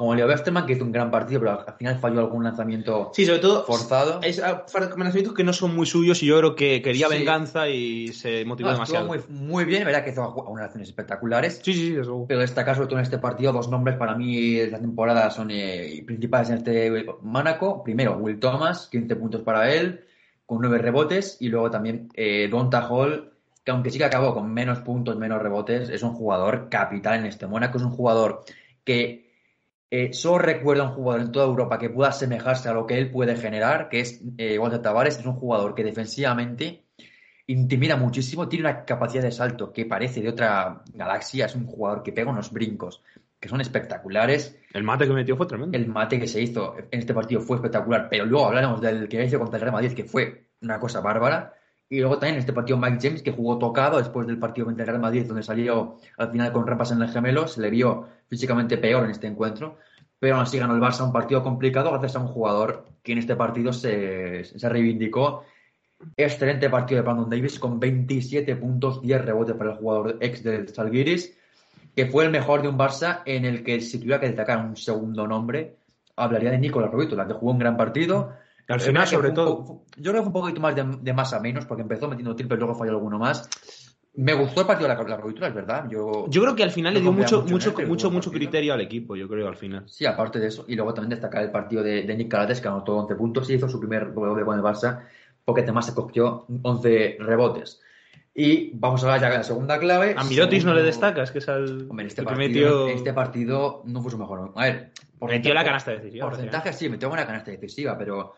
como 0.00 0.14
Leo 0.14 0.26
Westerman, 0.26 0.64
que 0.64 0.72
hizo 0.72 0.84
un 0.84 0.92
gran 0.92 1.10
partido, 1.10 1.40
pero 1.40 1.60
al 1.66 1.74
final 1.74 1.98
falló 1.98 2.20
algún 2.20 2.42
lanzamiento 2.42 3.10
Sí, 3.14 3.26
sobre 3.26 3.38
todo 3.40 3.64
forzado. 3.66 4.20
es 4.22 4.42
ah, 4.42 4.64
lanzamientos 4.74 5.34
que 5.34 5.44
no 5.44 5.52
son 5.52 5.76
muy 5.76 5.84
suyos 5.84 6.22
y 6.22 6.26
yo 6.26 6.38
creo 6.38 6.54
que 6.54 6.80
quería 6.80 7.06
Sí. 7.08 7.18
venganza 7.18 7.68
y 7.68 8.08
se 8.08 8.46
motivó 8.46 8.70
No, 8.70 8.76
demasiado. 8.76 9.06
muy, 9.06 9.18
muy 9.28 9.66
bien, 9.66 9.84
verdad 9.84 10.02
que 10.02 10.10
hizo 10.12 10.26
unas 10.48 10.64
acciones 10.64 10.88
espectaculares. 10.88 11.60
Sí, 11.62 11.74
sí, 11.74 11.80
sí, 11.88 11.92
luego. 11.92 12.26
Pero 12.26 12.40
destacar 12.40 12.76
sobre 12.76 12.88
todo 12.88 12.98
en 12.98 13.02
este 13.04 13.18
partido 13.18 13.52
dos 13.52 13.68
nombres 13.68 13.96
para 13.98 14.14
mí 14.14 14.54
de 14.54 14.70
la 14.70 14.78
temporada 14.80 15.30
son 15.30 15.50
eh, 15.50 16.02
principales 16.06 16.48
en 16.48 16.56
este 16.56 17.04
Mónaco. 17.20 17.84
Primero, 17.84 18.16
Will 18.16 18.40
Thomas, 18.40 18.88
15 18.90 19.16
puntos 19.16 19.42
para 19.42 19.70
él, 19.74 20.06
con 20.46 20.62
9 20.62 20.78
rebotes. 20.78 21.36
Y 21.40 21.48
luego 21.50 21.70
también 21.70 22.08
eh, 22.14 22.48
Donta 22.50 22.88
Hall, 22.88 23.34
que 23.62 23.70
aunque 23.70 23.90
sí 23.90 23.98
que 23.98 24.04
acabó 24.04 24.32
con 24.32 24.50
menos 24.50 24.78
puntos, 24.78 25.18
menos 25.18 25.42
rebotes, 25.42 25.90
es 25.90 26.02
un 26.02 26.14
jugador 26.14 26.68
capital 26.70 27.18
en 27.20 27.26
este 27.26 27.46
Mónaco, 27.46 27.76
es 27.76 27.84
un 27.84 27.90
jugador 27.92 28.44
que 28.82 29.29
eh, 29.90 30.12
solo 30.12 30.38
recuerda 30.38 30.84
a 30.84 30.88
un 30.88 30.94
jugador 30.94 31.22
en 31.22 31.32
toda 31.32 31.46
Europa 31.46 31.78
que 31.78 31.90
pueda 31.90 32.10
asemejarse 32.10 32.68
a 32.68 32.72
lo 32.72 32.86
que 32.86 32.98
él 32.98 33.10
puede 33.10 33.36
generar, 33.36 33.88
que 33.88 34.00
es 34.00 34.22
eh, 34.38 34.58
Walter 34.58 34.82
Tavares, 34.82 35.18
es 35.18 35.26
un 35.26 35.34
jugador 35.34 35.74
que 35.74 35.84
defensivamente 35.84 36.84
intimida 37.46 37.96
muchísimo, 37.96 38.48
tiene 38.48 38.68
una 38.68 38.84
capacidad 38.84 39.24
de 39.24 39.32
salto 39.32 39.72
que 39.72 39.86
parece 39.86 40.20
de 40.20 40.28
otra 40.28 40.82
galaxia, 40.94 41.46
es 41.46 41.56
un 41.56 41.66
jugador 41.66 42.04
que 42.04 42.12
pega 42.12 42.30
unos 42.30 42.52
brincos 42.52 43.02
que 43.40 43.48
son 43.48 43.60
espectaculares. 43.60 44.56
El 44.72 44.84
mate 44.84 45.06
que 45.06 45.12
metió 45.14 45.36
fue 45.36 45.46
tremendo. 45.46 45.76
El 45.76 45.88
mate 45.88 46.20
que 46.20 46.28
se 46.28 46.42
hizo 46.42 46.76
en 46.78 47.00
este 47.00 47.14
partido 47.14 47.40
fue 47.40 47.56
espectacular, 47.56 48.08
pero 48.10 48.26
luego 48.26 48.46
hablaremos 48.46 48.80
del 48.80 49.08
que 49.08 49.24
hizo 49.24 49.38
contra 49.38 49.56
el 49.56 49.62
Real 49.62 49.72
Madrid, 49.72 49.94
que 49.94 50.04
fue 50.04 50.44
una 50.60 50.78
cosa 50.78 51.00
bárbara. 51.00 51.54
Y 51.90 51.98
luego 51.98 52.18
también 52.18 52.38
este 52.38 52.52
partido 52.52 52.78
Mike 52.78 52.98
James, 53.02 53.22
que 53.22 53.32
jugó 53.32 53.58
tocado 53.58 53.98
después 53.98 54.26
del 54.26 54.38
partido 54.38 54.64
contra 54.64 54.84
el 54.84 54.88
Real 54.88 55.00
Madrid, 55.02 55.26
donde 55.26 55.42
salió 55.42 55.98
al 56.16 56.30
final 56.30 56.52
con 56.52 56.66
rampas 56.66 56.92
en 56.92 57.02
el 57.02 57.08
gemelo, 57.10 57.46
se 57.46 57.60
le 57.60 57.68
vio 57.68 58.06
físicamente 58.28 58.78
peor 58.78 59.04
en 59.04 59.10
este 59.10 59.26
encuentro. 59.26 59.76
Pero 60.18 60.36
aún 60.36 60.44
así 60.44 60.58
ganó 60.58 60.74
el 60.74 60.80
Barça 60.80 61.04
un 61.04 61.12
partido 61.12 61.42
complicado 61.42 61.90
gracias 61.90 62.16
a 62.16 62.20
un 62.20 62.28
jugador 62.28 62.86
que 63.02 63.12
en 63.12 63.18
este 63.18 63.36
partido 63.36 63.72
se, 63.72 64.44
se 64.44 64.68
reivindicó. 64.68 65.44
Excelente 66.16 66.70
partido 66.70 66.98
de 66.98 67.02
Brandon 67.02 67.28
Davis 67.28 67.58
con 67.58 67.80
27 67.80 68.56
puntos, 68.56 69.02
10 69.02 69.24
rebotes 69.24 69.56
para 69.56 69.72
el 69.72 69.76
jugador 69.76 70.16
ex 70.20 70.42
del 70.42 70.68
Salguiris 70.68 71.36
que 71.94 72.06
fue 72.06 72.24
el 72.24 72.30
mejor 72.30 72.62
de 72.62 72.68
un 72.68 72.78
Barça 72.78 73.22
en 73.24 73.44
el 73.44 73.62
que 73.62 73.80
si 73.80 73.98
tuviera 73.98 74.20
que 74.20 74.26
destacar 74.26 74.64
un 74.64 74.76
segundo 74.76 75.26
nombre, 75.26 75.76
hablaría 76.16 76.50
de 76.50 76.58
Nicolás 76.58 76.90
la 77.12 77.26
que 77.26 77.34
jugó 77.34 77.52
un 77.52 77.58
gran 77.58 77.76
partido. 77.76 78.32
Al 78.70 78.80
final, 78.80 79.06
sobre 79.06 79.30
todo. 79.32 79.84
yo 79.96 80.12
creo 80.12 80.24
que 80.24 80.30
fue 80.30 80.40
un 80.40 80.46
poquito 80.46 80.60
más 80.60 80.74
de, 80.74 81.12
más 81.12 81.32
a 81.32 81.40
menos, 81.40 81.66
porque 81.66 81.82
empezó 81.82 82.08
metiendo 82.08 82.34
triple 82.36 82.56
y 82.56 82.58
luego 82.60 82.74
falló 82.74 82.92
alguno 82.92 83.18
más. 83.18 83.48
Me 84.14 84.34
gustó 84.34 84.62
el 84.62 84.66
partido 84.66 84.88
de 84.88 84.94
la, 84.96 85.02
la 85.02 85.48
es 85.48 85.54
verdad. 85.54 85.88
Yo, 85.88 86.26
yo 86.28 86.42
creo 86.42 86.56
que 86.56 86.64
al 86.64 86.70
final 86.70 86.94
le 86.94 87.00
dio 87.00 87.12
mucho, 87.12 87.42
mucho, 87.42 87.72
mucho, 87.86 88.10
mucho, 88.10 88.30
criterio 88.30 88.74
al 88.74 88.80
equipo, 88.80 89.14
yo 89.14 89.28
creo, 89.28 89.46
al 89.46 89.56
final. 89.56 89.84
Sí, 89.88 90.04
aparte 90.04 90.40
de 90.40 90.48
eso. 90.48 90.64
Y 90.66 90.74
luego 90.74 90.92
también 90.92 91.10
destacar 91.10 91.42
el 91.42 91.50
partido 91.50 91.82
de, 91.82 92.02
de 92.02 92.16
Nick 92.16 92.28
Calates, 92.28 92.60
que 92.60 92.68
anotó 92.68 92.96
11 92.96 93.14
puntos 93.14 93.48
y 93.50 93.54
hizo 93.54 93.68
su 93.68 93.78
primer 93.78 94.12
doble 94.12 94.44
con 94.44 94.56
el 94.56 94.64
Barça, 94.64 95.04
porque 95.44 95.62
además 95.62 95.86
se 95.86 95.94
cogió 95.94 96.44
11 96.62 97.18
rebotes. 97.20 97.80
Y 98.34 98.70
vamos 98.74 99.02
a 99.02 99.06
hablar 99.06 99.20
ya 99.20 99.30
de 99.30 99.38
la 99.38 99.44
segunda 99.44 99.78
clave. 99.78 100.14
A 100.16 100.24
Mirotis 100.24 100.64
no 100.64 100.72
le 100.72 100.82
destacas, 100.82 101.30
que 101.30 101.38
es 101.38 101.48
el. 101.48 101.86
Hombre, 101.90 102.06
este, 102.06 102.22
partido, 102.22 102.88
este 102.88 103.12
partido 103.12 103.82
no 103.86 104.02
fue 104.02 104.10
su 104.10 104.18
mejor. 104.18 104.52
A 104.54 104.64
ver, 104.64 104.92
metió 105.20 105.52
la 105.52 105.64
canasta 105.64 105.90
decisiva. 105.92 106.28
Porcentaje 106.28 106.72
sí, 106.72 106.88
metió 106.88 107.10
una 107.10 107.26
canasta 107.26 107.50
decisiva, 107.50 107.98
pero 107.98 108.34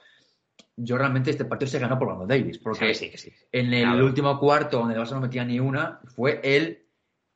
yo 0.76 0.98
realmente 0.98 1.30
este 1.30 1.44
partido 1.44 1.70
se 1.70 1.78
ganó 1.78 1.98
por 1.98 2.08
Brandon 2.08 2.28
Davis. 2.28 2.58
Porque 2.58 2.92
en 3.52 3.72
el 3.72 4.02
último 4.02 4.38
cuarto, 4.38 4.78
donde 4.78 4.94
el 4.94 5.00
Barça 5.00 5.12
no 5.12 5.20
metía 5.20 5.44
ni 5.44 5.60
una, 5.60 6.00
fue 6.14 6.40
él 6.42 6.86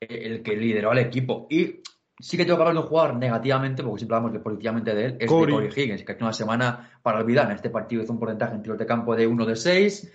el 0.01 0.43
que 0.43 0.57
lideró 0.57 0.91
al 0.91 0.99
equipo. 0.99 1.47
Y 1.51 1.83
sí 2.19 2.37
que 2.37 2.45
tengo 2.45 2.57
que 2.57 2.63
hablar 2.63 2.75
de 2.75 2.81
un 2.81 2.87
jugador 2.87 3.17
negativamente, 3.17 3.83
porque 3.83 3.99
siempre 4.01 4.17
hablamos 4.17 4.43
positivamente 4.43 4.95
de 4.95 5.05
él, 5.05 5.17
es 5.21 5.29
Corey. 5.29 5.55
de 5.55 5.69
Corey 5.69 5.85
Higgins, 5.85 6.05
que 6.05 6.13
ha 6.13 6.17
una 6.21 6.33
semana 6.33 6.99
para 7.03 7.19
olvidar. 7.19 7.47
En 7.47 7.57
este 7.57 7.71
partido 7.71 8.03
hizo 8.03 8.13
un 8.13 8.19
porcentaje 8.19 8.55
en 8.55 8.63
tiros 8.63 8.79
de 8.79 8.87
campo 8.87 9.15
de 9.15 9.27
1 9.27 9.47
de 9.47 9.57
6 9.57 10.13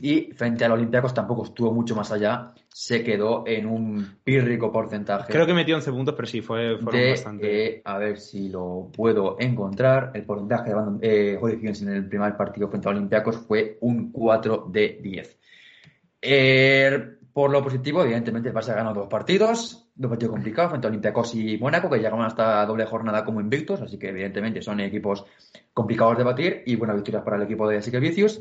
y 0.00 0.32
frente 0.32 0.64
al 0.64 0.72
Olympiacos 0.72 1.14
tampoco 1.14 1.44
estuvo 1.44 1.72
mucho 1.72 1.94
más 1.94 2.10
allá, 2.12 2.52
se 2.68 3.04
quedó 3.04 3.44
en 3.46 3.66
un 3.66 4.18
pírrico 4.24 4.72
porcentaje. 4.72 5.32
Creo 5.32 5.46
que 5.46 5.54
metió 5.54 5.76
11 5.76 5.92
puntos, 5.92 6.14
pero 6.14 6.26
sí, 6.26 6.40
fue 6.40 6.76
bastante. 6.76 7.82
a 7.84 7.98
ver 7.98 8.18
si 8.18 8.48
lo 8.48 8.90
puedo 8.94 9.36
encontrar. 9.38 10.10
El 10.14 10.24
porcentaje 10.24 10.72
de 11.00 11.34
eh, 11.34 11.38
Higgins 11.40 11.82
en 11.82 11.88
el 11.90 12.08
primer 12.08 12.36
partido 12.36 12.68
frente 12.68 12.88
al 12.88 12.96
Olympiacos 12.96 13.36
fue 13.36 13.78
un 13.80 14.10
4 14.10 14.66
de 14.68 14.98
10. 15.00 15.38
Eh, 16.20 17.14
por 17.32 17.50
lo 17.50 17.62
positivo, 17.62 18.02
evidentemente, 18.02 18.48
el 18.48 18.54
Barça 18.54 18.74
ganado 18.74 19.00
dos 19.00 19.08
partidos, 19.08 19.88
dos 19.94 20.08
partidos 20.08 20.32
complicados 20.34 20.70
frente 20.70 20.86
a 20.86 20.90
Olympiacos 20.90 21.34
y 21.34 21.58
Mónaco, 21.58 21.90
que 21.90 21.96
llegaron 21.96 22.22
hasta 22.22 22.64
doble 22.64 22.86
jornada 22.86 23.24
como 23.24 23.40
invictos, 23.40 23.82
así 23.82 23.98
que 23.98 24.10
evidentemente 24.10 24.62
son 24.62 24.80
equipos 24.80 25.24
complicados 25.72 26.16
de 26.16 26.24
batir 26.24 26.62
y 26.64 26.76
buenas 26.76 26.94
victorias 26.96 27.24
para 27.24 27.36
el 27.36 27.42
equipo 27.42 27.68
de 27.68 27.78
Asique 27.78 27.98
Vicius. 27.98 28.40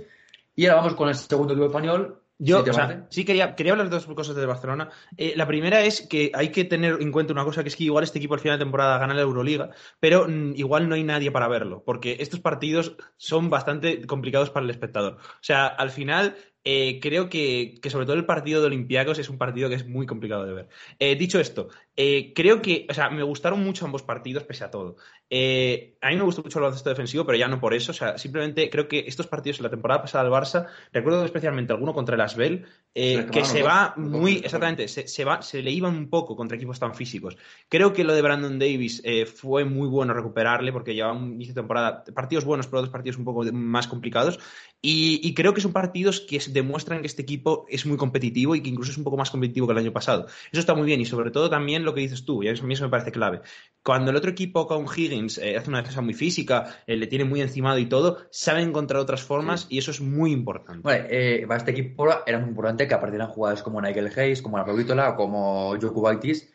Y 0.55 0.65
ahora 0.65 0.81
vamos 0.81 0.95
con 0.95 1.09
el 1.09 1.15
segundo 1.15 1.53
equipo 1.53 1.67
español. 1.67 2.19
Yo, 2.39 2.63
sí 3.09 3.23
quería, 3.23 3.55
quería 3.55 3.71
hablar 3.73 3.89
de 3.89 3.95
dos 3.95 4.05
cosas 4.07 4.35
de 4.35 4.45
Barcelona. 4.45 4.89
Eh, 5.15 5.33
la 5.35 5.47
primera 5.47 5.81
es 5.81 6.01
que 6.01 6.31
hay 6.33 6.49
que 6.49 6.65
tener 6.65 6.97
en 6.99 7.11
cuenta 7.11 7.31
una 7.31 7.45
cosa, 7.45 7.61
que 7.63 7.69
es 7.69 7.75
que 7.75 7.85
igual 7.85 8.03
este 8.03 8.17
equipo 8.17 8.33
al 8.33 8.39
final 8.39 8.57
de 8.57 8.65
temporada 8.65 8.97
gana 8.97 9.13
la 9.13 9.21
Euroliga, 9.21 9.69
pero 9.99 10.27
mm, 10.27 10.53
igual 10.55 10.89
no 10.89 10.95
hay 10.95 11.03
nadie 11.03 11.31
para 11.31 11.47
verlo, 11.47 11.83
porque 11.85 12.17
estos 12.19 12.39
partidos 12.39 12.97
son 13.17 13.49
bastante 13.49 14.05
complicados 14.05 14.49
para 14.49 14.65
el 14.65 14.71
espectador. 14.71 15.13
O 15.13 15.43
sea, 15.43 15.67
al 15.67 15.91
final 15.91 16.35
eh, 16.65 16.99
creo 17.01 17.29
que, 17.29 17.79
sobre 17.89 18.05
todo 18.05 18.15
el 18.15 18.25
partido 18.25 18.61
de 18.61 18.67
Olympiacos 18.67 19.19
es 19.19 19.29
un 19.29 19.37
partido 19.37 19.67
que 19.67 19.75
es 19.75 19.85
muy 19.85 20.05
complicado 20.05 20.45
de 20.45 20.53
ver. 20.53 20.69
Eh, 20.97 21.15
dicho 21.15 21.39
esto, 21.39 21.67
eh, 21.95 22.31
creo 22.33 22.61
que, 22.61 22.87
o 22.89 22.93
sea, 22.93 23.09
me 23.09 23.23
gustaron 23.23 23.61
mucho 23.61 23.85
ambos 23.85 24.03
partidos 24.03 24.43
pese 24.43 24.63
a 24.63 24.71
todo. 24.71 24.95
A 25.31 26.09
mí 26.09 26.15
me 26.15 26.23
gustó 26.23 26.43
mucho 26.43 26.59
el 26.59 26.63
baloncesto 26.63 26.89
defensivo, 26.89 27.25
pero 27.25 27.37
ya 27.37 27.47
no 27.47 27.59
por 27.59 27.73
eso. 27.73 27.91
O 27.91 27.95
sea, 27.95 28.17
simplemente 28.17 28.69
creo 28.69 28.87
que 28.87 29.05
estos 29.07 29.27
partidos 29.27 29.57
en 29.59 29.63
la 29.63 29.69
temporada 29.69 30.01
pasada 30.01 30.23
del 30.23 30.33
Barça, 30.33 30.67
recuerdo 30.91 31.25
especialmente 31.25 31.73
alguno 31.73 31.93
contra 31.93 32.15
el 32.15 32.21
Asbel, 32.21 32.65
que 32.93 33.43
se 33.43 33.63
va 33.63 33.95
muy, 33.97 34.37
exactamente, 34.37 34.87
se, 34.87 35.25
va, 35.25 35.41
se 35.41 35.63
le 35.63 35.71
iban 35.71 35.95
un 35.95 36.09
poco 36.09 36.35
contra 36.35 36.55
equipos 36.55 36.79
tan 36.79 36.93
físicos. 36.93 37.37
Creo 37.67 37.93
que 37.93 38.03
lo 38.03 38.13
de 38.13 38.21
Brandon 38.21 38.59
Davis 38.59 39.01
fue 39.33 39.65
muy 39.65 39.87
bueno 39.87 40.13
recuperarle 40.13 40.71
porque 40.71 40.93
llevaba 40.93 41.17
un 41.17 41.33
inicio 41.33 41.53
de 41.55 41.61
temporada, 41.61 42.03
partidos 42.13 42.45
buenos, 42.45 42.67
pero 42.67 42.79
otros 42.79 42.91
partidos 42.91 43.17
un 43.17 43.25
poco 43.25 43.43
más 43.51 43.87
complicados. 43.87 44.39
Y, 44.85 45.21
y 45.23 45.33
creo 45.33 45.53
que 45.53 45.61
son 45.61 45.71
partidos 45.71 46.19
que 46.19 46.39
demuestran 46.49 47.01
que 47.01 47.07
este 47.07 47.21
equipo 47.21 47.65
es 47.69 47.85
muy 47.85 47.97
competitivo 47.97 48.53
y 48.53 48.61
que 48.61 48.69
incluso 48.69 48.91
es 48.91 48.97
un 48.97 49.05
poco 49.05 49.17
más 49.17 49.31
competitivo 49.31 49.65
que 49.65 49.71
el 49.71 49.79
año 49.79 49.93
pasado. 49.93 50.27
Eso 50.51 50.59
está 50.59 50.75
muy 50.75 50.85
bien 50.85 50.99
y 50.99 51.05
sobre 51.05 51.31
todo 51.31 51.49
también 51.49 51.85
lo 51.85 51.93
que 51.93 52.01
dices 52.01 52.25
tú, 52.25 52.43
y 52.43 52.49
a 52.49 52.53
mí 52.53 52.73
eso 52.73 52.83
me 52.83 52.89
parece 52.89 53.11
clave. 53.11 53.41
Cuando 53.81 54.11
el 54.11 54.17
otro 54.17 54.29
equipo 54.31 54.67
con 54.67 54.85
Higgins 54.85 55.12
eh, 55.13 55.57
hace 55.57 55.69
una 55.69 55.79
defensa 55.79 56.01
muy 56.01 56.13
física, 56.13 56.75
eh, 56.87 56.95
le 56.95 57.07
tiene 57.07 57.25
muy 57.25 57.41
encimado 57.41 57.77
y 57.77 57.85
todo, 57.85 58.19
sabe 58.29 58.61
encontrar 58.61 59.01
otras 59.01 59.23
formas 59.23 59.67
y 59.69 59.77
eso 59.77 59.91
es 59.91 60.01
muy 60.01 60.31
importante. 60.31 60.81
Bueno, 60.81 61.05
eh, 61.09 61.45
para 61.47 61.57
este 61.57 61.71
equipo 61.71 62.07
era 62.25 62.39
muy 62.39 62.49
importante 62.49 62.87
que 62.87 62.93
aparecieran 62.93 63.29
jugadores 63.29 63.63
como 63.63 63.81
Nigel 63.81 64.11
Hayes, 64.15 64.41
como 64.41 64.57
la 64.57 64.65
Provítola 64.65 65.11
o 65.11 65.15
como 65.15 65.75
Jokubaitis, 65.79 66.51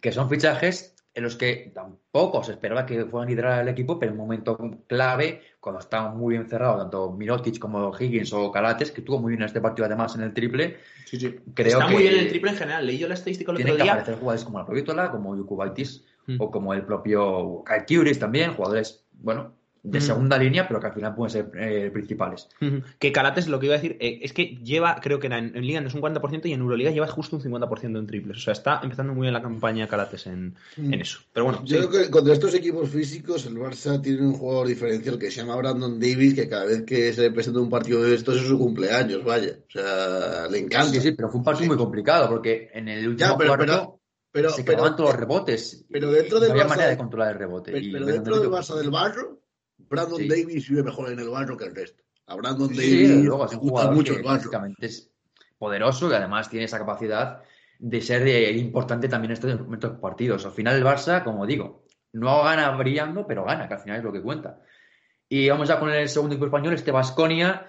que 0.00 0.12
son 0.12 0.28
fichajes 0.28 0.92
en 1.14 1.24
los 1.24 1.36
que 1.36 1.70
tampoco 1.74 2.42
se 2.42 2.52
esperaba 2.52 2.86
que 2.86 3.04
fueran 3.04 3.28
a 3.28 3.30
liderar 3.30 3.60
el 3.60 3.68
equipo, 3.68 3.98
pero 3.98 4.12
en 4.12 4.18
un 4.18 4.24
momento 4.24 4.58
clave, 4.86 5.42
cuando 5.60 5.80
estaban 5.80 6.16
muy 6.16 6.34
bien 6.34 6.48
cerrados, 6.48 6.78
tanto 6.78 7.12
Mirotic 7.12 7.58
como 7.58 7.92
Higgins 7.98 8.32
o 8.32 8.50
Calates, 8.50 8.92
que 8.92 9.02
tuvo 9.02 9.18
muy 9.18 9.32
bien 9.32 9.42
este 9.42 9.60
partido 9.60 9.84
además 9.84 10.14
en 10.14 10.22
el 10.22 10.32
triple. 10.32 10.78
Sí, 11.04 11.20
sí. 11.20 11.38
Creo 11.52 11.80
Está 11.80 11.90
muy 11.90 12.02
bien 12.02 12.14
en 12.14 12.20
el 12.20 12.28
triple 12.28 12.52
en 12.52 12.56
general. 12.56 12.86
Leí 12.86 12.96
yo 12.96 13.08
la 13.08 13.14
estadística 13.14 13.52
el 13.52 13.58
otro 13.58 13.74
día. 13.74 13.84
que 13.84 13.90
aparecer 13.90 14.14
jugadores 14.14 14.44
como 14.44 14.58
la 14.58 14.64
Provítola, 14.64 15.10
como 15.10 15.36
Yukubaitis, 15.36 16.02
mm. 16.26 16.36
o 16.38 16.50
como 16.50 16.74
el 16.74 16.84
propio 16.84 17.62
Kai 17.64 17.84
también, 18.18 18.54
jugadores, 18.54 19.04
bueno, 19.12 19.54
de 19.82 20.00
segunda 20.00 20.38
línea, 20.38 20.68
pero 20.68 20.78
que 20.78 20.86
al 20.86 20.92
final 20.92 21.14
pueden 21.14 21.30
ser 21.30 21.50
eh, 21.56 21.90
principales. 21.92 22.48
Que 23.00 23.10
Calates, 23.10 23.48
lo 23.48 23.58
que 23.58 23.66
iba 23.66 23.74
a 23.74 23.78
decir, 23.78 23.96
eh, 24.00 24.20
es 24.22 24.32
que 24.32 24.58
lleva, 24.62 25.00
creo 25.02 25.18
que 25.18 25.26
en, 25.26 25.52
Liga 25.66 25.80
no 25.80 25.88
es 25.88 25.94
un 25.94 26.00
40% 26.00 26.46
y 26.46 26.52
en 26.52 26.60
Euroliga 26.60 26.92
lleva 26.92 27.08
justo 27.08 27.36
un 27.36 27.42
50% 27.42 27.98
en 27.98 28.06
triples. 28.06 28.36
O 28.38 28.40
sea, 28.40 28.52
está 28.52 28.80
empezando 28.82 29.12
muy 29.12 29.22
bien 29.22 29.34
la 29.34 29.42
campaña 29.42 29.88
Calates 29.88 30.28
en, 30.28 30.54
eso. 30.76 31.20
Pero 31.32 31.46
bueno. 31.46 31.62
Yo 31.64 31.88
creo 31.88 32.04
que 32.04 32.10
contra 32.10 32.32
estos 32.32 32.54
equipos 32.54 32.90
físicos, 32.90 33.44
el 33.46 33.56
Barça 33.56 34.00
tiene 34.00 34.22
un 34.22 34.34
jugador 34.34 34.68
diferencial 34.68 35.18
que 35.18 35.30
se 35.30 35.40
llama 35.40 35.56
Brandon 35.56 35.98
Davis, 35.98 36.34
que 36.34 36.48
cada 36.48 36.64
vez 36.64 36.84
que 36.84 37.12
se 37.12 37.30
presenta 37.32 37.60
un 37.60 37.70
partido 37.70 38.02
de 38.02 38.14
estos 38.14 38.36
es 38.36 38.46
su 38.46 38.58
cumpleaños, 38.58 39.24
vaya. 39.24 39.56
O 39.66 39.70
sea, 39.70 40.46
le 40.48 40.58
encanta. 40.58 40.92
Sí, 40.92 41.00
sí, 41.00 41.12
pero 41.12 41.28
fue 41.28 41.38
un 41.38 41.44
partido 41.44 41.68
muy 41.68 41.76
complicado, 41.76 42.28
porque 42.28 42.70
en 42.72 42.88
el 42.88 43.08
último 43.08 43.36
cuarto. 43.36 43.56
Pero, 43.58 44.01
se 44.32 44.64
quedaban 44.64 44.96
todos 44.96 45.10
los 45.10 45.20
rebotes. 45.20 45.84
Pero 45.90 46.10
dentro 46.10 46.40
del 46.40 46.50
no 46.50 46.54
había 46.54 46.68
manera 46.68 46.88
de 46.88 46.96
controlar 46.96 47.32
el 47.32 47.38
rebote. 47.38 47.72
Pero, 47.72 48.06
dentro 48.06 48.40
del 48.40 48.50
Barça 48.50 48.74
del 48.76 48.90
Barro, 48.90 49.40
Brandon 49.78 50.26
Davis 50.26 50.68
vive 50.68 50.82
mejor 50.82 51.12
en 51.12 51.18
el 51.18 51.28
barro 51.28 51.56
que 51.56 51.64
el 51.64 51.74
resto. 51.74 52.02
A 52.26 52.36
Brandon 52.36 52.68
Davis 52.68 52.84
sí, 52.84 53.22
luego 53.22 53.44
es 53.46 53.52
un 53.52 53.58
jugador 53.58 53.94
mucho 53.94 54.16
que 54.16 54.22
básicamente 54.22 54.86
es 54.86 55.10
poderoso 55.58 56.10
y 56.10 56.14
además 56.14 56.48
tiene 56.48 56.64
esa 56.64 56.78
capacidad 56.78 57.42
de 57.78 58.00
ser 58.00 58.56
importante 58.56 59.08
también 59.08 59.32
en 59.32 59.34
estos, 59.34 59.60
estos 59.72 59.98
partidos. 59.98 60.46
Al 60.46 60.52
final 60.52 60.76
el 60.76 60.84
Barça, 60.84 61.22
como 61.24 61.46
digo, 61.46 61.84
no 62.12 62.42
gana 62.42 62.70
brillando, 62.76 63.26
pero 63.26 63.44
gana, 63.44 63.68
que 63.68 63.74
al 63.74 63.80
final 63.80 63.98
es 63.98 64.04
lo 64.04 64.12
que 64.12 64.22
cuenta. 64.22 64.60
Y 65.28 65.48
vamos 65.48 65.68
ya 65.68 65.78
con 65.78 65.90
el 65.90 66.08
segundo 66.08 66.34
equipo 66.34 66.46
español, 66.46 66.74
este 66.74 66.90
Vasconia, 66.90 67.66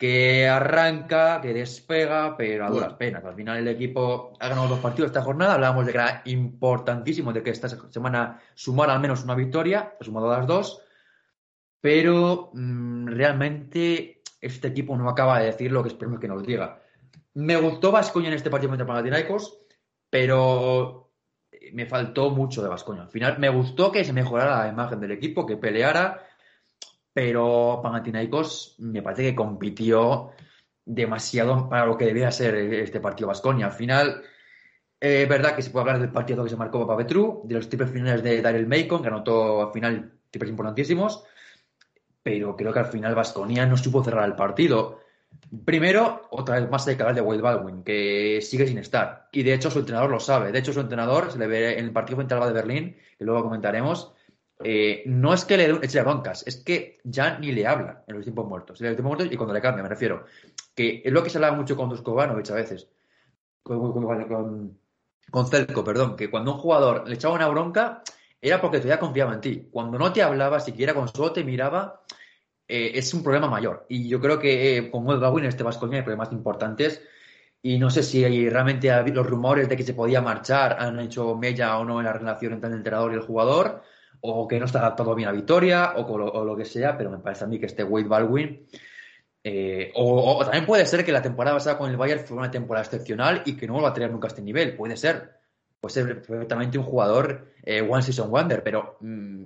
que 0.00 0.48
arranca, 0.48 1.40
que 1.40 1.52
despega, 1.52 2.34
pero 2.36 2.64
a 2.64 2.70
duras 2.70 2.94
penas. 2.94 3.22
Al 3.22 3.34
final 3.34 3.58
el 3.58 3.68
equipo 3.68 4.32
ha 4.40 4.48
ganado 4.48 4.66
dos 4.66 4.80
partidos 4.80 5.10
esta 5.10 5.22
jornada. 5.22 5.54
Hablábamos 5.54 5.84
de 5.86 5.92
que 5.92 5.98
era 5.98 6.22
importantísimo 6.24 7.32
de 7.32 7.42
que 7.42 7.50
esta 7.50 7.68
semana 7.68 8.40
sumara 8.54 8.94
al 8.94 9.00
menos 9.00 9.22
una 9.22 9.34
victoria, 9.34 9.94
ha 10.00 10.04
sumado 10.04 10.28
las 10.30 10.46
dos 10.46 10.82
pero 11.80 12.50
mm, 12.52 13.06
realmente 13.08 14.22
este 14.40 14.68
equipo 14.68 14.96
no 14.96 15.08
acaba 15.08 15.40
de 15.40 15.46
decir 15.46 15.72
lo 15.72 15.82
que 15.82 15.88
esperemos 15.88 16.20
que 16.20 16.28
nos 16.28 16.46
diga. 16.46 16.82
Me 17.34 17.56
gustó 17.56 17.92
Vascoña 17.92 18.28
en 18.28 18.34
este 18.34 18.50
partido 18.50 18.70
contra 18.70 18.86
Panathinaikos, 18.86 19.58
pero 20.08 21.12
me 21.72 21.86
faltó 21.86 22.30
mucho 22.30 22.62
de 22.62 22.68
Vascoña. 22.68 23.02
Al 23.02 23.10
final 23.10 23.38
me 23.38 23.48
gustó 23.48 23.92
que 23.92 24.04
se 24.04 24.12
mejorara 24.12 24.64
la 24.64 24.72
imagen 24.72 25.00
del 25.00 25.12
equipo, 25.12 25.46
que 25.46 25.56
peleara, 25.56 26.26
pero 27.12 27.80
Panathinaikos 27.82 28.76
me 28.78 29.02
parece 29.02 29.22
que 29.22 29.34
compitió 29.34 30.30
demasiado 30.84 31.68
para 31.68 31.86
lo 31.86 31.96
que 31.96 32.06
debía 32.06 32.30
ser 32.30 32.54
este 32.54 33.00
partido 33.00 33.28
Vasconia. 33.28 33.66
Al 33.66 33.72
final, 33.72 34.22
eh, 35.00 35.22
es 35.22 35.28
verdad 35.28 35.54
que 35.54 35.62
se 35.62 35.70
puede 35.70 35.82
hablar 35.82 36.00
del 36.00 36.12
partido 36.12 36.44
que 36.44 36.50
se 36.50 36.56
marcó 36.56 36.80
Papa 36.80 36.98
Petru, 36.98 37.42
de 37.44 37.54
los 37.54 37.68
triples 37.68 37.90
finales 37.90 38.22
de 38.22 38.42
Daryl 38.42 38.66
Macon, 38.66 39.02
que 39.02 39.08
anotó 39.08 39.62
al 39.62 39.72
final 39.72 40.12
triples 40.30 40.50
importantísimos, 40.50 41.24
pero 42.22 42.56
creo 42.56 42.72
que 42.72 42.78
al 42.80 42.86
final 42.86 43.14
Vasconia 43.14 43.66
no 43.66 43.76
supo 43.76 44.04
cerrar 44.04 44.26
el 44.28 44.36
partido. 44.36 45.00
Primero, 45.64 46.28
otra 46.30 46.60
vez 46.60 46.68
más 46.70 46.86
hay 46.86 46.96
que 46.96 47.02
hablar 47.02 47.14
de 47.14 47.22
Wade 47.22 47.40
Baldwin, 47.40 47.82
que 47.82 48.40
sigue 48.42 48.66
sin 48.66 48.78
estar. 48.78 49.28
Y 49.32 49.42
de 49.42 49.54
hecho 49.54 49.70
su 49.70 49.78
entrenador 49.80 50.10
lo 50.10 50.20
sabe. 50.20 50.52
De 50.52 50.58
hecho, 50.58 50.72
su 50.72 50.80
entrenador 50.80 51.30
se 51.30 51.38
le 51.38 51.46
ve 51.46 51.78
en 51.78 51.86
el 51.86 51.92
partido 51.92 52.16
frente 52.16 52.34
de 52.34 52.52
Berlín, 52.52 52.96
que 53.18 53.24
luego 53.24 53.42
comentaremos. 53.44 54.12
Eh, 54.62 55.04
no 55.06 55.32
es 55.32 55.44
que 55.44 55.56
le 55.56 55.70
eche 55.82 56.02
broncas, 56.02 56.46
es 56.46 56.56
que 56.56 56.98
ya 57.04 57.38
ni 57.38 57.50
le 57.52 57.66
habla 57.66 58.04
en 58.06 58.16
los 58.16 58.24
tiempos 58.24 58.46
muertos. 58.46 58.80
En 58.80 58.88
los 58.88 58.96
tiempos 58.96 59.16
muertos 59.16 59.32
y 59.32 59.36
cuando 59.36 59.54
le 59.54 59.60
cambia, 59.60 59.82
me 59.82 59.88
refiero. 59.88 60.24
Que 60.74 61.02
es 61.04 61.12
lo 61.12 61.22
que 61.22 61.30
se 61.30 61.38
habla 61.38 61.52
mucho 61.52 61.76
con 61.76 61.88
Duskovanovich 61.88 62.50
a 62.50 62.54
veces. 62.54 62.88
Con, 63.62 63.92
con, 63.92 64.76
con, 65.30 65.46
Celco, 65.46 65.82
perdón. 65.82 66.16
Que 66.16 66.30
cuando 66.30 66.52
un 66.52 66.58
jugador 66.58 67.08
le 67.08 67.14
echaba 67.14 67.34
una 67.34 67.48
bronca, 67.48 68.02
era 68.40 68.60
porque 68.60 68.78
todavía 68.78 68.98
confiaba 68.98 69.34
en 69.34 69.40
ti. 69.40 69.68
Cuando 69.70 69.98
no 69.98 70.12
te 70.12 70.22
hablaba, 70.22 70.60
siquiera 70.60 70.94
con 70.94 71.08
solo 71.08 71.32
te 71.32 71.42
miraba, 71.42 72.02
eh, 72.68 72.92
es 72.94 73.14
un 73.14 73.22
problema 73.22 73.48
mayor. 73.48 73.86
Y 73.88 74.08
yo 74.08 74.20
creo 74.20 74.38
que 74.38 74.76
eh, 74.76 74.90
con 74.90 75.08
Ed 75.08 75.22
en 75.22 75.44
este 75.46 75.62
Vasconia 75.62 75.98
hay 75.98 76.04
problemas 76.04 76.32
importantes. 76.32 77.02
Y 77.62 77.78
no 77.78 77.90
sé 77.90 78.02
si 78.02 78.48
realmente 78.48 78.90
los 79.12 79.26
rumores 79.26 79.68
de 79.68 79.76
que 79.76 79.82
se 79.84 79.94
podía 79.94 80.22
marchar 80.22 80.76
han 80.78 80.98
hecho 81.00 81.34
mella 81.36 81.78
o 81.78 81.84
no 81.84 81.98
en 81.98 82.06
la 82.06 82.12
relación 82.12 82.54
entre 82.54 82.70
el 82.70 82.76
entrenador 82.76 83.12
y 83.12 83.16
el 83.16 83.20
jugador, 83.20 83.82
o 84.20 84.46
que 84.46 84.58
no 84.58 84.66
está 84.66 84.80
adaptado 84.80 85.14
bien 85.14 85.28
a 85.28 85.32
Victoria, 85.32 85.94
o, 85.96 86.44
lo, 86.44 86.56
que 86.56 86.64
sea, 86.64 86.96
pero 86.96 87.10
me 87.10 87.18
parece 87.18 87.44
a 87.44 87.46
mí 87.46 87.58
que 87.58 87.66
este 87.66 87.84
Wade 87.84 88.08
Baldwin. 88.08 88.66
Eh, 89.42 89.90
o, 89.94 90.42
también 90.44 90.66
puede 90.66 90.84
ser 90.86 91.04
que 91.04 91.12
la 91.12 91.22
temporada 91.22 91.56
pasada 91.56 91.78
con 91.78 91.90
el 91.90 91.96
Bayern 91.96 92.26
fue 92.26 92.36
una 92.36 92.50
temporada 92.50 92.84
excepcional 92.84 93.42
y 93.46 93.56
que 93.56 93.66
no 93.66 93.80
va 93.80 93.88
a 93.90 93.94
tener 93.94 94.10
nunca 94.10 94.28
este 94.28 94.42
nivel. 94.42 94.76
Puede 94.76 94.96
ser. 94.96 95.38
Puede 95.80 95.94
ser 95.94 96.22
perfectamente 96.22 96.76
un 96.76 96.84
jugador 96.84 97.52
One 97.66 98.02
Season 98.02 98.30
Wonder, 98.30 98.62
pero 98.62 98.98
mm, 99.00 99.44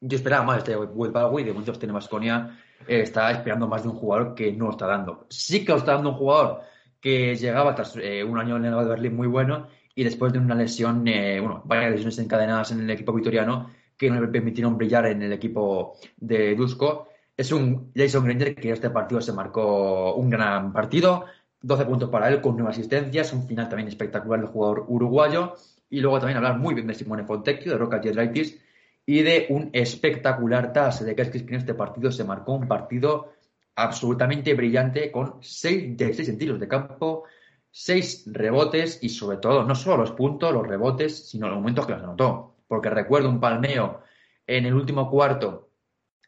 yo 0.00 0.16
esperaba 0.16 0.44
más 0.44 0.58
este 0.58 0.76
Will 0.76 1.12
Baldwin, 1.12 1.46
de 1.46 1.52
muchos 1.52 1.78
tiene 1.78 1.92
Vasconia, 1.92 2.58
eh, 2.88 3.02
está 3.02 3.30
esperando 3.30 3.68
más 3.68 3.82
de 3.82 3.90
un 3.90 3.96
jugador 3.96 4.34
que 4.34 4.52
no 4.52 4.66
lo 4.66 4.70
está 4.70 4.86
dando. 4.86 5.26
Sí 5.28 5.64
que 5.64 5.72
lo 5.72 5.78
está 5.78 5.94
dando 5.94 6.10
un 6.10 6.16
jugador 6.16 6.62
que 7.00 7.36
llegaba 7.36 7.74
tras 7.74 7.96
eh, 7.96 8.24
un 8.24 8.38
año 8.38 8.56
en 8.56 8.64
el 8.64 8.74
Berlín 8.86 9.16
muy 9.16 9.26
bueno 9.26 9.68
y 9.94 10.04
después 10.04 10.32
de 10.32 10.38
una 10.38 10.54
lesión, 10.54 11.06
eh, 11.06 11.40
bueno, 11.40 11.62
varias 11.64 11.92
lesiones 11.92 12.18
encadenadas 12.18 12.72
en 12.72 12.80
el 12.80 12.90
equipo 12.90 13.12
vitoriano 13.12 13.70
que 14.00 14.08
no 14.08 14.18
le 14.18 14.28
permitieron 14.28 14.78
brillar 14.78 15.04
en 15.08 15.20
el 15.20 15.30
equipo 15.34 15.98
de 16.16 16.54
Dusko. 16.54 17.08
Es 17.36 17.52
un 17.52 17.92
Jason 17.94 18.24
Granger 18.24 18.54
que 18.54 18.72
este 18.72 18.88
partido 18.88 19.20
se 19.20 19.34
marcó 19.34 20.14
un 20.14 20.30
gran 20.30 20.72
partido, 20.72 21.26
12 21.60 21.84
puntos 21.84 22.08
para 22.08 22.30
él 22.30 22.40
con 22.40 22.56
nueve 22.56 22.70
asistencias, 22.70 23.34
un 23.34 23.46
final 23.46 23.68
también 23.68 23.88
espectacular 23.88 24.40
del 24.40 24.48
jugador 24.48 24.86
uruguayo 24.88 25.54
y 25.90 26.00
luego 26.00 26.18
también 26.18 26.38
hablar 26.38 26.58
muy 26.58 26.72
bien 26.72 26.86
de 26.86 26.94
Simone 26.94 27.24
Fontecchio, 27.24 27.72
de 27.72 27.76
Roca 27.76 28.00
Giedraitis, 28.00 28.58
y 29.04 29.20
de 29.20 29.48
un 29.50 29.68
espectacular 29.74 30.72
TAS 30.72 31.04
de 31.04 31.14
que 31.14 31.22
en 31.22 31.54
este 31.56 31.74
partido 31.74 32.10
se 32.10 32.24
marcó 32.24 32.54
un 32.54 32.66
partido 32.66 33.34
absolutamente 33.74 34.54
brillante 34.54 35.12
con 35.12 35.34
6 35.42 35.98
de 35.98 36.14
6 36.14 36.38
tiros 36.38 36.58
de 36.58 36.68
campo, 36.68 37.24
6 37.70 38.32
rebotes 38.32 38.98
y 39.02 39.10
sobre 39.10 39.36
todo 39.36 39.62
no 39.64 39.74
solo 39.74 39.98
los 39.98 40.12
puntos, 40.12 40.54
los 40.54 40.66
rebotes, 40.66 41.28
sino 41.28 41.48
los 41.48 41.56
momentos 41.56 41.84
que 41.84 41.92
los 41.92 42.02
anotó. 42.02 42.50
Porque 42.70 42.88
recuerdo 42.88 43.28
un 43.28 43.40
palmeo 43.40 44.04
en 44.46 44.64
el 44.64 44.74
último 44.74 45.10
cuarto 45.10 45.70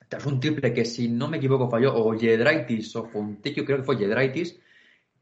tras 0.09 0.26
un 0.26 0.40
triple 0.40 0.74
que 0.74 0.84
si 0.84 1.09
no 1.09 1.28
me 1.28 1.36
equivoco 1.36 1.70
falló 1.70 1.95
o 1.95 2.14
Yedraitis 2.14 2.97
o 2.97 3.05
Fontecchio, 3.05 3.64
creo 3.64 3.78
que 3.78 3.84
fue 3.84 3.97
Yedraitis, 3.97 4.59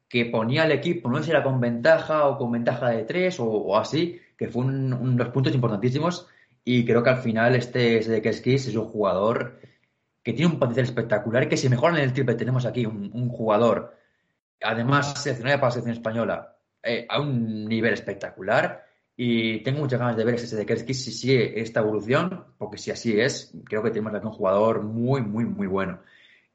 que 0.09 0.25
ponía 0.25 0.63
al 0.63 0.73
equipo, 0.73 1.11
no 1.11 1.19
sé 1.19 1.25
si 1.25 1.31
era 1.33 1.43
con 1.43 1.61
ventaja 1.61 2.27
o 2.27 2.39
con 2.39 2.51
ventaja 2.53 2.89
de 2.89 3.05
3 3.05 3.37
o, 3.41 3.77
así, 3.77 4.19
que 4.39 4.49
fue 4.49 4.65
unos 4.65 5.29
puntos 5.29 5.55
importantísimos 5.55 6.27
y 6.65 6.87
creo 6.87 7.03
que 7.03 7.11
al 7.11 7.19
final 7.19 7.55
este 7.55 8.03
Sedekeskis 8.03 8.69
es 8.69 8.77
un 8.77 8.87
jugador 8.87 9.61
que 10.23 10.33
tiene 10.33 10.51
un 10.51 10.59
potencial 10.59 10.87
espectacular, 10.87 11.51
que 11.51 11.59
si 11.59 11.69
mejora 11.69 11.99
en 11.99 12.05
el 12.05 12.15
triple 12.15 12.35
tenemos 12.35 12.65
aquí 12.65 12.87
un, 12.87 13.29
jugador, 13.29 13.95
además 14.63 15.23
seleccionado 15.23 15.59
para 15.61 15.69
la 15.69 15.73
selección 15.73 15.97
española, 15.97 16.57
eh, 16.83 17.07
a 17.11 17.21
un 17.21 17.67
nivel 17.67 17.93
espectacular. 17.93 18.90
Y 19.23 19.63
tengo 19.63 19.81
muchas 19.81 20.01
ganas 20.01 20.17
de 20.17 20.25
ver 20.25 20.37
ese 20.37 20.47
Sedekeskis 20.47 21.05
si 21.05 21.13
sigue 21.13 21.61
esta 21.61 21.81
evolución, 21.81 22.43
porque 22.57 22.79
si 22.79 22.91
así 22.91 23.21
es, 23.21 23.53
creo 23.65 23.83
que 23.83 23.91
tenemos 23.91 24.15
aquí 24.15 24.27
un 24.27 24.33
jugador 24.33 24.83
muy, 24.83 25.21
muy, 25.21 25.45
muy 25.45 25.67
bueno. 25.67 25.99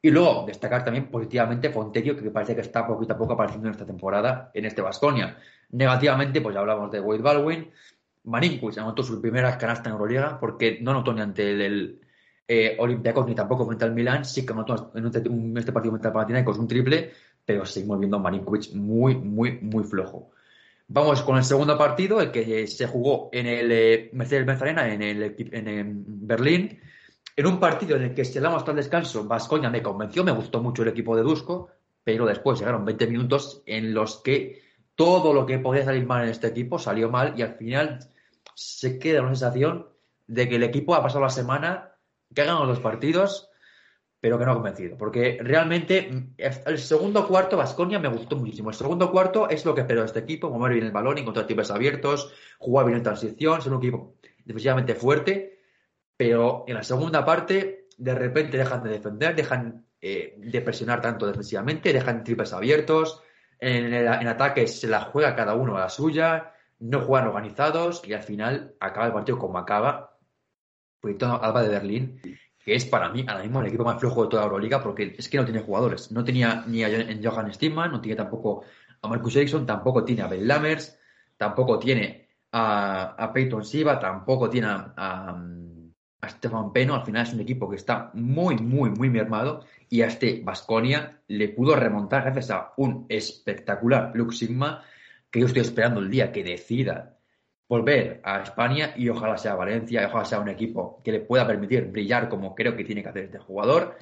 Y 0.01 0.09
luego 0.09 0.45
destacar 0.47 0.83
también 0.83 1.11
positivamente 1.11 1.69
Fontecchio, 1.69 2.17
que 2.17 2.31
parece 2.31 2.55
que 2.55 2.61
está 2.61 2.87
poquito 2.87 3.13
a 3.13 3.17
poco 3.19 3.33
apareciendo 3.33 3.67
en 3.67 3.73
esta 3.73 3.85
temporada 3.85 4.49
en 4.51 4.65
este 4.65 4.81
Vasconia. 4.81 5.37
Negativamente, 5.69 6.41
pues 6.41 6.55
ya 6.55 6.61
hablamos 6.61 6.89
de 6.89 7.01
Wade 7.01 7.21
Baldwin, 7.21 7.71
Marinkovic 8.23 8.79
anotó 8.79 9.03
su 9.03 9.21
primera 9.21 9.55
canasta 9.59 9.89
en 9.89 9.93
Euroliga 9.93 10.39
porque 10.39 10.79
no 10.81 10.89
anotó 10.89 11.13
ni 11.13 11.21
ante 11.21 11.51
el, 11.67 12.01
eh, 12.47 12.77
Olympiacos 12.79 13.27
ni 13.27 13.35
tampoco 13.35 13.67
frente 13.67 13.85
al 13.85 13.93
Milan. 13.93 14.25
Sí 14.25 14.43
que 14.43 14.53
anotó 14.53 14.91
en 14.95 15.55
este 15.55 15.71
partido 15.71 15.91
frente 15.91 16.07
al 16.07 16.13
Panathinaikos 16.13 16.57
un 16.57 16.67
triple, 16.67 17.11
pero 17.45 17.63
seguimos 17.63 17.99
viendo 17.99 18.17
a 18.17 18.21
Marinkovic 18.21 18.73
muy, 18.73 19.13
muy, 19.13 19.59
muy 19.61 19.83
flojo. 19.83 20.31
Vamos 20.87 21.23
con 21.23 21.37
el 21.37 21.43
segundo 21.43 21.77
partido, 21.77 22.21
el 22.21 22.31
que 22.31 22.67
se 22.67 22.85
jugó 22.85 23.29
en 23.31 23.47
el 23.47 23.71
eh, 23.71 24.09
Mercedes-Benz 24.13 24.61
Arena, 24.61 24.93
en, 24.93 25.01
el, 25.01 25.35
en, 25.51 26.03
Berlín. 26.27 26.79
En 27.35 27.47
un 27.47 27.59
partido 27.59 27.97
en 27.97 28.03
el 28.03 28.13
que 28.13 28.23
se 28.23 28.39
damos 28.39 28.59
hasta 28.59 28.71
el 28.71 28.77
descanso, 28.77 29.25
Vascoña 29.25 29.69
me 29.69 29.81
convenció, 29.81 30.23
me 30.23 30.31
gustó 30.31 30.61
mucho 30.61 30.83
el 30.83 30.89
equipo 30.89 31.15
de 31.15 31.23
Dusko, 31.23 31.69
pero 32.03 32.25
después 32.25 32.59
llegaron 32.59 32.85
20 32.85 33.07
minutos 33.07 33.63
en 33.65 33.93
los 33.93 34.17
que 34.17 34.61
todo 34.93 35.33
lo 35.33 35.45
que 35.45 35.57
podía 35.57 35.83
salir 35.83 36.05
mal 36.05 36.23
en 36.23 36.29
este 36.29 36.47
equipo 36.47 36.77
salió 36.77 37.09
mal 37.09 37.33
y 37.35 37.41
al 37.41 37.55
final 37.55 37.99
se 38.53 38.99
queda 38.99 39.21
una 39.21 39.35
sensación 39.35 39.87
de 40.27 40.47
que 40.47 40.55
el 40.55 40.63
equipo 40.63 40.95
ha 40.95 41.01
pasado 41.01 41.21
la 41.21 41.29
semana, 41.29 41.95
que 42.33 42.41
ha 42.41 42.45
ganado 42.45 42.65
los 42.65 42.79
partidos, 42.79 43.49
pero 44.25 44.39
que 44.39 44.45
no 44.45 44.53
ha 44.53 44.55
convencido. 44.55 44.97
Porque 44.97 45.37
realmente 45.39 46.09
el 46.65 46.79
segundo 46.79 47.27
cuarto, 47.27 47.57
Vasconia 47.57 47.99
me 47.99 48.07
gustó 48.07 48.35
muchísimo. 48.35 48.71
El 48.71 48.75
segundo 48.75 49.11
cuarto 49.11 49.47
es 49.47 49.63
lo 49.65 49.75
que 49.75 49.81
espero 49.81 49.99
de 49.99 50.07
este 50.07 50.21
equipo, 50.21 50.49
mover 50.49 50.73
bien 50.73 50.87
el 50.87 50.91
balón, 50.91 51.19
encontrar 51.19 51.45
tipos 51.45 51.69
abiertos, 51.69 52.33
jugar 52.57 52.87
bien 52.87 52.97
en 52.97 53.03
transición, 53.03 53.61
ser 53.61 53.71
un 53.71 53.77
equipo 53.77 54.15
defensivamente 54.43 54.95
fuerte, 54.95 55.59
pero 56.17 56.63
en 56.67 56.73
la 56.73 56.81
segunda 56.81 57.23
parte 57.23 57.85
de 57.99 58.15
repente 58.15 58.57
dejan 58.57 58.81
de 58.81 58.89
defender, 58.89 59.35
dejan 59.35 59.85
eh, 60.01 60.33
de 60.39 60.61
presionar 60.61 61.03
tanto 61.03 61.27
defensivamente, 61.27 61.93
dejan 61.93 62.23
triples 62.23 62.51
abiertos, 62.51 63.21
en, 63.59 63.93
en 63.93 64.27
ataque 64.27 64.65
se 64.65 64.87
la 64.87 65.01
juega 65.01 65.35
cada 65.35 65.53
uno 65.53 65.77
a 65.77 65.81
la 65.81 65.89
suya, 65.89 66.51
no 66.79 66.99
juegan 67.01 67.27
organizados 67.27 68.01
y 68.03 68.13
al 68.13 68.23
final 68.23 68.73
acaba 68.79 69.05
el 69.05 69.13
partido 69.13 69.37
como 69.37 69.59
acaba. 69.59 70.17
Proyecto 70.99 71.27
Alba 71.39 71.61
de 71.61 71.69
Berlín, 71.69 72.19
que 72.65 72.73
es 72.73 72.83
para 72.83 73.09
mí 73.09 73.23
ahora 73.27 73.43
mismo 73.43 73.61
el 73.61 73.67
equipo 73.67 73.83
más 73.83 73.99
flojo 73.99 74.23
de 74.23 74.29
toda 74.29 74.43
Euroliga 74.43 74.81
porque 74.81 75.15
es 75.15 75.29
que 75.29 75.37
no 75.37 75.45
tiene 75.45 75.61
jugadores. 75.61 76.11
No 76.11 76.23
tenía 76.23 76.63
ni 76.65 76.83
a 76.83 76.89
Johan 77.23 77.53
Stigman, 77.53 77.91
no 77.91 78.01
tiene 78.01 78.15
tampoco 78.15 78.63
a 79.03 79.07
Marcus 79.07 79.35
Ericsson, 79.35 79.67
tampoco 79.67 80.03
tiene 80.03 80.23
a 80.23 80.27
Ben 80.27 80.47
Lammers, 80.47 80.97
tampoco 81.37 81.77
tiene 81.77 82.27
a, 82.51 83.31
Peyton 83.31 83.63
Siva, 83.63 83.99
tampoco 83.99 84.49
tiene 84.49 84.67
a, 84.67 85.39
Stefan 86.27 86.73
Peno. 86.73 86.95
Al 86.95 87.05
final 87.05 87.21
es 87.21 87.33
un 87.33 87.41
equipo 87.41 87.69
que 87.69 87.75
está 87.75 88.09
muy, 88.15 88.55
muy, 88.57 88.89
muy 88.89 89.11
mermado 89.11 89.63
y 89.87 90.01
a 90.01 90.07
este 90.07 90.41
Basconia 90.43 91.21
le 91.27 91.49
pudo 91.49 91.75
remontar 91.75 92.23
gracias 92.23 92.49
a 92.49 92.73
un 92.77 93.05
espectacular 93.09 94.11
Lux 94.15 94.39
Sigma 94.39 94.83
que 95.29 95.41
yo 95.41 95.45
estoy 95.45 95.61
esperando 95.61 95.99
el 95.99 96.09
día 96.09 96.31
que 96.31 96.43
decida 96.43 97.14
volver 97.67 98.21
a 98.23 98.41
España 98.41 98.93
y 98.95 99.09
ojalá 99.09 99.37
sea 99.37 99.55
Valencia, 99.55 100.01
y 100.01 100.05
ojalá 100.05 100.25
sea 100.25 100.39
un 100.39 100.49
equipo 100.49 101.01
que 101.03 101.11
le 101.11 101.19
pueda 101.21 101.47
permitir 101.47 101.85
brillar 101.85 102.29
como 102.29 102.53
creo 102.53 102.75
que 102.75 102.83
tiene 102.83 103.01
que 103.03 103.09
hacer 103.09 103.25
este 103.25 103.39
jugador. 103.39 103.97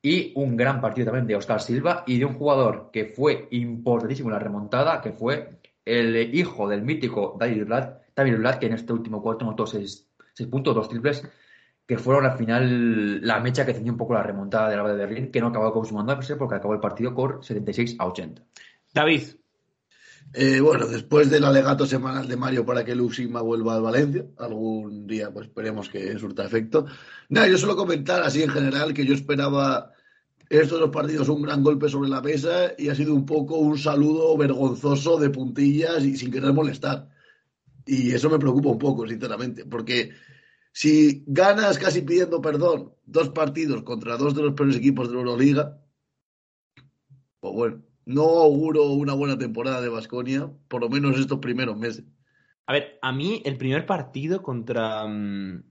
Y 0.00 0.32
un 0.34 0.56
gran 0.56 0.80
partido 0.80 1.06
también 1.06 1.26
de 1.26 1.36
Oscar 1.36 1.60
Silva 1.60 2.02
y 2.06 2.18
de 2.18 2.24
un 2.24 2.34
jugador 2.34 2.90
que 2.92 3.06
fue 3.06 3.46
importantísimo 3.52 4.30
en 4.30 4.34
la 4.34 4.38
remontada, 4.40 5.00
que 5.00 5.12
fue 5.12 5.60
el 5.84 6.34
hijo 6.34 6.68
del 6.68 6.82
mítico 6.82 7.36
David 7.38 7.66
Vlad, 7.66 8.58
que 8.58 8.66
en 8.66 8.72
este 8.72 8.92
último 8.92 9.22
cuarto 9.22 9.44
notó 9.44 9.66
seis, 9.66 10.08
puntos, 10.50 10.74
dos 10.74 10.88
triples, 10.88 11.24
que 11.86 11.98
fueron 11.98 12.26
al 12.26 12.36
final 12.36 13.24
la 13.24 13.40
mecha 13.40 13.66
que 13.66 13.74
tenía 13.74 13.92
un 13.92 13.98
poco 13.98 14.14
la 14.14 14.22
remontada 14.22 14.70
de 14.70 14.76
la 14.76 14.88
de 14.88 15.06
Berlín, 15.06 15.30
que 15.30 15.40
no 15.40 15.48
acabó 15.48 15.72
consumándose 15.72 16.36
porque 16.36 16.56
acabó 16.56 16.74
el 16.74 16.80
partido 16.80 17.14
por 17.14 17.44
76 17.44 17.96
a 17.98 18.06
80. 18.06 18.42
David, 18.92 19.22
eh, 20.34 20.60
bueno, 20.60 20.86
después 20.86 21.30
del 21.30 21.44
alegato 21.44 21.86
semanal 21.86 22.26
de 22.26 22.36
Mario 22.36 22.64
para 22.64 22.84
que 22.84 22.94
Luxima 22.94 23.42
vuelva 23.42 23.74
al 23.74 23.82
Valencia, 23.82 24.24
algún 24.38 25.06
día 25.06 25.30
pues 25.30 25.46
esperemos 25.48 25.88
que 25.88 26.18
surta 26.18 26.44
efecto. 26.44 26.86
Nada, 27.28 27.48
yo 27.48 27.58
solo 27.58 27.76
comentar 27.76 28.22
así 28.22 28.42
en 28.42 28.50
general 28.50 28.94
que 28.94 29.04
yo 29.04 29.14
esperaba 29.14 29.92
estos 30.48 30.80
dos 30.80 30.90
partidos 30.90 31.28
un 31.28 31.42
gran 31.42 31.62
golpe 31.62 31.88
sobre 31.88 32.10
la 32.10 32.20
mesa 32.20 32.72
y 32.78 32.88
ha 32.88 32.94
sido 32.94 33.14
un 33.14 33.26
poco 33.26 33.56
un 33.56 33.78
saludo 33.78 34.36
vergonzoso 34.36 35.18
de 35.18 35.30
puntillas 35.30 36.04
y 36.04 36.16
sin 36.16 36.30
querer 36.30 36.52
molestar. 36.52 37.08
Y 37.86 38.12
eso 38.12 38.30
me 38.30 38.38
preocupa 38.38 38.70
un 38.70 38.78
poco, 38.78 39.06
sinceramente, 39.06 39.64
porque 39.64 40.12
si 40.72 41.24
ganas 41.26 41.78
casi 41.78 42.02
pidiendo 42.02 42.40
perdón 42.40 42.94
dos 43.04 43.30
partidos 43.30 43.82
contra 43.82 44.16
dos 44.16 44.34
de 44.34 44.42
los 44.42 44.54
peores 44.54 44.76
equipos 44.76 45.08
de 45.08 45.14
la 45.14 45.20
Euroliga, 45.20 45.82
pues 47.40 47.54
bueno, 47.54 47.82
no 48.04 48.22
auguro 48.22 48.86
una 48.86 49.14
buena 49.14 49.38
temporada 49.38 49.80
de 49.80 49.88
Basconia, 49.88 50.50
por 50.68 50.80
lo 50.80 50.88
menos 50.88 51.18
estos 51.18 51.38
primeros 51.38 51.76
meses. 51.76 52.04
A 52.66 52.72
ver, 52.72 52.98
a 53.02 53.12
mí 53.12 53.42
el 53.44 53.56
primer 53.56 53.86
partido 53.86 54.42
contra. 54.42 55.06
Mm, 55.06 55.62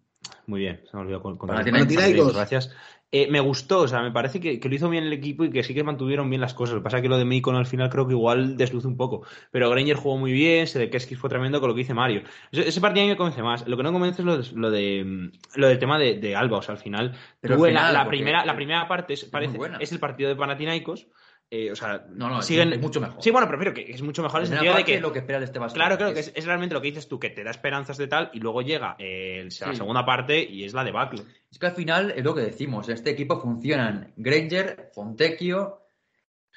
muy 0.48 0.60
bien, 0.60 0.82
se 0.90 0.96
me 0.96 1.04
olvidó 1.04 1.22
contra 1.22 1.64
Panathinaikos. 1.64 2.34
Gracias. 2.34 2.76
Eh, 3.14 3.28
me 3.30 3.42
gustó, 3.42 3.82
o 3.82 3.88
sea, 3.90 4.02
me 4.02 4.12
parece 4.12 4.40
que, 4.40 4.62
que, 4.62 4.70
lo 4.70 4.76
hizo 4.76 4.90
bien 4.90 5.04
el 5.04 5.12
equipo 5.12 5.44
y 5.44 5.50
que 5.50 5.64
sí 5.64 5.74
que 5.74 5.84
mantuvieron 5.84 6.30
bien 6.30 6.40
las 6.40 6.54
cosas. 6.54 6.76
Lo 6.76 6.80
que 6.80 6.86
pasa 6.86 6.98
es 6.98 7.04
que 7.04 7.10
lo 7.10 7.18
de 7.18 7.26
Micon 7.26 7.56
al 7.56 7.66
final 7.66 7.90
creo 7.90 8.08
que 8.08 8.14
igual 8.14 8.56
desluce 8.56 8.88
un 8.88 8.96
poco. 8.96 9.26
Pero 9.52 9.70
Granger 9.70 9.98
jugó 9.98 10.18
muy 10.18 10.32
bien, 10.32 10.66
Sedekeski 10.66 11.16
fue 11.16 11.30
tremendo 11.30 11.60
con 11.60 11.68
lo 11.68 11.76
que 11.76 11.80
dice 11.80 11.94
Mario. 11.94 12.24
Ese, 12.54 12.70
ese 12.70 12.80
partido 12.80 13.04
a 13.04 13.06
mí 13.08 13.10
me 13.12 13.18
convence 13.18 13.44
más. 13.44 13.68
Lo 13.68 13.76
que 13.76 13.84
no 13.84 13.92
convence 13.92 14.22
es 14.22 14.26
lo, 14.26 14.38
de, 14.38 14.48
lo, 14.54 14.72
de, 14.72 15.32
lo 15.56 15.68
del 15.68 15.80
tema 15.80 16.00
de, 16.00 16.20
de, 16.20 16.36
Alba. 16.38 16.60
O 16.60 16.62
sea, 16.62 16.76
al 16.76 16.80
final, 16.80 17.14
Pero 17.42 17.58
tuve 17.58 17.70
al 17.70 17.74
final, 17.76 17.94
la, 17.94 18.04
la 18.04 18.08
primera, 18.08 18.46
la 18.46 18.56
primera 18.56 18.88
parte 18.88 19.16
es, 19.16 19.26
parece, 19.26 19.60
es 19.82 19.92
el 19.92 20.00
partido 20.00 20.30
de 20.30 20.38
Panathinaikos. 20.38 21.08
Eh, 21.54 21.70
o 21.70 21.76
sea, 21.76 22.06
No, 22.14 22.30
no, 22.30 22.42
siguen. 22.42 22.72
es 22.72 22.80
mucho 22.80 23.02
mejor. 23.02 23.22
Sí, 23.22 23.30
bueno, 23.30 23.46
prefiero 23.46 23.74
que 23.74 23.82
es 23.92 24.02
mucho 24.02 24.24
mejor 24.24 24.40
en 24.40 24.44
el 24.46 24.52
sentido 24.54 24.74
de 24.74 24.86
que. 24.86 25.02
lo 25.02 25.12
que 25.12 25.20
espera 25.20 25.38
de 25.38 25.44
este 25.46 25.60
Basconia. 25.60 25.86
Claro, 25.86 25.98
claro, 25.98 26.14
que 26.14 26.22
es, 26.22 26.32
es 26.34 26.46
realmente 26.46 26.74
lo 26.74 26.82
que 26.82 26.88
dices 26.88 27.10
tú, 27.10 27.20
que 27.20 27.30
te 27.30 27.44
da 27.44 27.52
esperanzas 27.52 27.98
de 27.98 28.08
tal, 28.08 28.30
y 28.34 28.40
luego 28.40 28.62
llega 28.62 28.96
eh, 28.98 29.40
el- 29.42 29.48
la 29.60 29.76
segunda 29.76 30.06
parte 30.06 30.42
y 30.42 30.64
es 30.64 30.74
la 30.74 30.86
debacle. 30.86 31.24
Es 31.52 31.60
que 31.60 31.66
al 31.66 31.74
final 31.74 32.12
es 32.16 32.24
lo 32.24 32.34
que 32.34 32.40
decimos. 32.42 32.88
En 32.88 32.94
este 32.96 33.10
equipo 33.10 33.38
funcionan 33.42 34.14
Granger, 34.16 34.92
Fontecchio. 34.96 35.80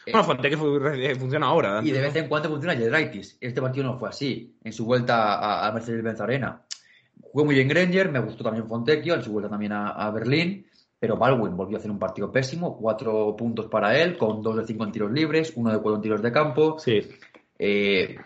eh, 0.06 0.12
Bueno, 0.12 0.24
Fonteque 0.24 0.56
fu- 0.56 0.78
funciona 1.18 1.46
ahora. 1.46 1.80
y 1.82 1.90
de 1.90 2.00
vez 2.00 2.14
en 2.14 2.28
cuando 2.28 2.48
funciona 2.50 2.76
Jedraitis. 2.76 3.36
Este 3.40 3.60
partido 3.60 3.86
no 3.86 3.98
fue 3.98 4.10
así. 4.10 4.56
En 4.62 4.72
su 4.72 4.84
vuelta 4.84 5.34
a, 5.40 5.66
a 5.66 5.72
Mercedes-Benz 5.72 6.20
Arena. 6.20 6.62
Jugó 7.20 7.46
muy 7.46 7.56
bien 7.56 7.66
Granger, 7.66 8.10
me 8.12 8.20
gustó 8.20 8.44
también 8.44 8.68
Fontecchio, 8.68 9.14
en 9.14 9.22
su 9.24 9.32
vuelta 9.32 9.50
también 9.50 9.72
a, 9.72 9.88
a 9.88 10.10
Berlín. 10.12 10.68
Pero 11.04 11.18
Baldwin 11.18 11.54
volvió 11.54 11.76
a 11.76 11.80
hacer 11.80 11.90
un 11.90 11.98
partido 11.98 12.32
pésimo. 12.32 12.78
Cuatro 12.78 13.36
puntos 13.36 13.66
para 13.66 14.00
él, 14.00 14.16
con 14.16 14.40
dos 14.42 14.56
de 14.56 14.64
cinco 14.66 14.84
en 14.84 14.92
tiros 14.92 15.12
libres, 15.12 15.52
uno 15.54 15.70
de 15.70 15.76
cuatro 15.76 15.96
en 15.96 16.00
tiros 16.00 16.22
de 16.22 16.32
campo. 16.32 16.78
Sí. 16.78 17.02
Eh, 17.58 18.16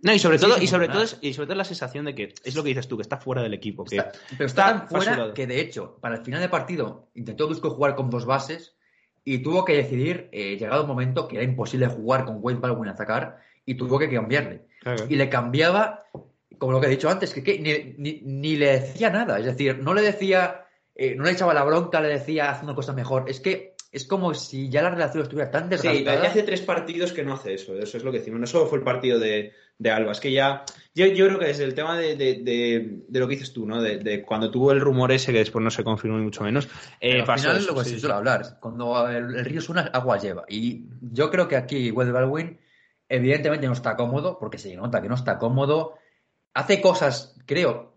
No, 0.00 0.14
y 0.14 0.18
sobre 0.18 0.38
Sí, 0.38 0.46
todo, 0.46 0.62
y 0.62 0.66
sobre 0.66 0.88
todo, 0.88 1.02
es, 1.02 1.18
y 1.20 1.34
sobre 1.34 1.48
todo 1.48 1.56
la 1.58 1.64
sensación 1.64 2.06
de 2.06 2.14
que 2.14 2.32
es 2.42 2.54
lo 2.56 2.62
que 2.62 2.70
dices 2.70 2.88
tú, 2.88 2.96
que 2.96 3.02
está 3.02 3.18
fuera 3.18 3.42
del 3.42 3.52
equipo. 3.52 3.84
Que 3.84 3.96
Está- 3.96 4.12
pero 4.38 4.46
está, 4.46 4.70
está 4.70 4.78
tan 4.78 4.88
fuera 4.88 5.34
que, 5.34 5.46
de 5.46 5.60
hecho, 5.60 5.98
para 6.00 6.16
el 6.16 6.24
final 6.24 6.40
del 6.40 6.48
partido 6.48 7.08
intentó 7.14 7.46
Dusko 7.46 7.68
jugar 7.68 7.94
con 7.94 8.08
dos 8.08 8.24
bases 8.24 8.74
y 9.22 9.42
tuvo 9.42 9.66
que 9.66 9.74
decidir, 9.74 10.30
eh, 10.32 10.56
llegado 10.56 10.80
un 10.84 10.88
momento, 10.88 11.28
que 11.28 11.36
era 11.36 11.44
imposible 11.44 11.88
jugar 11.88 12.24
con 12.24 12.38
Wade 12.40 12.58
Baldwin 12.58 12.88
a 12.88 12.92
atacar 12.92 13.36
y 13.66 13.74
tuvo 13.74 13.98
que 13.98 14.08
cambiarle. 14.10 14.62
Claro. 14.80 15.04
Y 15.10 15.16
le 15.16 15.28
cambiaba, 15.28 16.04
como 16.56 16.72
lo 16.72 16.80
que 16.80 16.86
he 16.86 16.90
dicho 16.90 17.10
antes, 17.10 17.34
que, 17.34 17.42
que 17.42 17.58
ni, 17.58 17.94
ni- 18.02 18.20
ni 18.24 18.56
le 18.56 18.80
decía 18.80 19.10
nada. 19.10 19.38
Es 19.38 19.44
decir, 19.44 19.78
no 19.78 19.92
le 19.94 20.00
decía, 20.02 20.63
eh, 20.94 21.14
no 21.16 21.24
le 21.24 21.32
echaba 21.32 21.54
la 21.54 21.64
bronca, 21.64 22.00
le 22.00 22.08
decía, 22.08 22.50
haz 22.50 22.62
una 22.62 22.74
cosa 22.74 22.92
mejor. 22.92 23.28
Es 23.28 23.40
que 23.40 23.74
es 23.92 24.06
como 24.06 24.34
si 24.34 24.68
ya 24.68 24.82
la 24.82 24.90
relación 24.90 25.22
estuviera 25.22 25.50
tan 25.50 25.64
Sí, 25.64 25.70
desgastada. 25.70 26.26
hace 26.28 26.42
tres 26.42 26.62
partidos 26.62 27.12
que 27.12 27.22
no 27.24 27.34
hace 27.34 27.54
eso. 27.54 27.78
Eso 27.78 27.96
es 27.96 28.02
lo 28.04 28.10
que 28.10 28.18
decimos. 28.18 28.40
No 28.40 28.46
solo 28.46 28.66
fue 28.66 28.78
el 28.78 28.84
partido 28.84 29.18
de, 29.20 29.52
de 29.78 29.90
Alba. 29.90 30.10
Es 30.12 30.18
que 30.20 30.32
ya. 30.32 30.64
Yo, 30.96 31.06
yo 31.06 31.26
creo 31.26 31.38
que 31.38 31.46
desde 31.46 31.62
el 31.64 31.74
tema 31.74 31.96
de, 31.98 32.16
de, 32.16 33.02
lo 33.10 33.28
que 33.28 33.34
dices 33.36 33.52
tú, 33.52 33.66
¿no? 33.66 33.80
De, 33.80 34.22
cuando 34.26 34.50
tuvo 34.50 34.72
el 34.72 34.80
rumor 34.80 35.12
ese, 35.12 35.32
que 35.32 35.38
después 35.38 35.62
no 35.62 35.70
se 35.70 35.84
confirmó 35.84 36.18
ni 36.18 36.24
mucho 36.24 36.42
menos. 36.42 36.66
eh, 37.00 37.10
Pero 37.10 37.20
al 37.20 37.26
pasó 37.26 37.42
final 37.44 37.56
eso, 37.58 37.72
lo 37.72 37.78
que 37.78 37.84
sí, 37.84 37.90
se 37.90 37.94
sí. 37.96 38.00
suele 38.00 38.14
hablar, 38.16 38.58
cuando 38.60 39.08
el, 39.08 39.36
el 39.36 39.44
río 39.44 39.60
suena, 39.60 39.82
agua 39.92 40.18
lleva. 40.18 40.44
Y 40.48 40.86
yo 41.00 41.30
creo 41.30 41.46
que 41.46 41.56
aquí 41.56 41.90
Wade 41.92 42.10
Baldwin 42.12 42.58
evidentemente 43.08 43.66
no 43.66 43.72
está 43.74 43.96
cómodo, 43.96 44.38
porque 44.40 44.58
se 44.58 44.74
nota 44.74 45.00
que 45.02 45.08
no 45.08 45.14
está 45.14 45.38
cómodo. 45.38 45.94
Hace 46.52 46.80
cosas, 46.80 47.36
creo, 47.46 47.96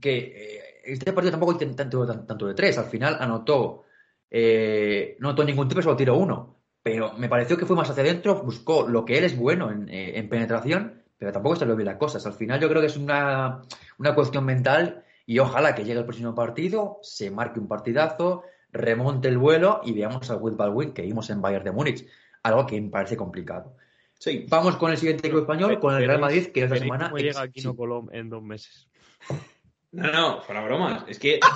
que 0.00 0.16
eh, 0.18 0.59
este 0.84 1.12
partido 1.12 1.30
tampoco 1.32 1.52
hizo 1.60 1.74
tanto, 1.74 2.06
tan- 2.06 2.26
tanto 2.26 2.46
de 2.46 2.54
tres. 2.54 2.78
Al 2.78 2.86
final 2.86 3.16
anotó, 3.20 3.84
eh, 4.30 5.16
no 5.20 5.28
anotó 5.28 5.44
ningún 5.44 5.68
triple, 5.68 5.82
solo 5.82 5.96
tiró 5.96 6.16
uno. 6.16 6.56
Pero 6.82 7.12
me 7.14 7.28
pareció 7.28 7.56
que 7.58 7.66
fue 7.66 7.76
más 7.76 7.90
hacia 7.90 8.02
adentro, 8.02 8.42
buscó 8.42 8.88
lo 8.88 9.04
que 9.04 9.18
él 9.18 9.24
es 9.24 9.36
bueno 9.36 9.70
en, 9.70 9.88
eh, 9.90 10.18
en 10.18 10.28
penetración, 10.28 11.02
pero 11.18 11.30
tampoco 11.32 11.56
salió 11.56 11.76
bien 11.76 11.86
las 11.86 11.96
cosas. 11.98 12.24
Al 12.26 12.32
final 12.32 12.58
yo 12.60 12.68
creo 12.68 12.80
que 12.80 12.86
es 12.86 12.96
una, 12.96 13.60
una 13.98 14.14
cuestión 14.14 14.44
mental 14.46 15.04
y 15.26 15.38
ojalá 15.38 15.74
que 15.74 15.84
llegue 15.84 15.98
el 15.98 16.04
próximo 16.06 16.34
partido, 16.34 16.98
se 17.02 17.30
marque 17.30 17.60
un 17.60 17.68
partidazo, 17.68 18.42
remonte 18.72 19.28
el 19.28 19.36
vuelo 19.36 19.80
y 19.84 19.92
veamos 19.92 20.30
al 20.30 20.38
Will 20.40 20.54
Baldwin 20.54 20.92
que 20.92 21.02
vimos 21.02 21.28
en 21.28 21.42
Bayern 21.42 21.64
de 21.64 21.72
Múnich. 21.72 22.06
Algo 22.42 22.66
que 22.66 22.80
me 22.80 22.88
parece 22.88 23.16
complicado. 23.16 23.76
Sí. 24.18 24.46
Vamos 24.48 24.76
con 24.76 24.90
el 24.90 24.96
siguiente 24.96 25.26
equipo 25.28 25.40
español, 25.42 25.78
con 25.80 25.94
el 25.94 26.06
Real 26.06 26.20
Madrid, 26.20 26.46
que 26.48 26.62
esta 26.64 26.76
semana. 26.76 27.12
llega 27.14 27.42
Aquino 27.42 27.70
sí, 27.72 27.76
Colom 27.76 28.08
en 28.12 28.30
dos 28.30 28.42
meses. 28.42 28.88
No, 29.92 30.12
no, 30.12 30.40
fuera 30.42 30.64
bromas. 30.64 31.04
Es 31.08 31.18
que. 31.18 31.40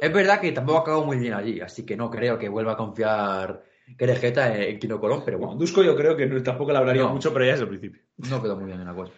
Es 0.00 0.12
verdad 0.12 0.40
que 0.40 0.52
tampoco 0.52 0.78
acabó 0.78 1.04
muy 1.06 1.18
bien 1.18 1.34
allí, 1.34 1.60
así 1.60 1.84
que 1.86 1.96
no 1.96 2.10
creo 2.10 2.38
que 2.38 2.48
vuelva 2.48 2.72
a 2.72 2.76
confiar 2.76 3.62
Querejeta 3.98 4.54
en 4.56 4.78
Quino 4.78 5.00
Colón, 5.00 5.22
pero 5.24 5.38
Bueno, 5.38 5.54
Dusko 5.56 5.82
yo 5.82 5.94
creo 5.96 6.16
que 6.16 6.26
no- 6.26 6.42
tampoco 6.42 6.72
le 6.72 6.78
hablaría 6.78 7.02
No. 7.02 7.10
mucho, 7.10 7.32
pero 7.32 7.44
ya 7.44 7.52
desde 7.52 7.64
el 7.64 7.68
principio. 7.70 8.02
no 8.16 8.42
quedó 8.42 8.56
muy 8.56 8.66
bien 8.66 8.80
en 8.80 8.86
la 8.86 8.94
cosa. 8.94 9.12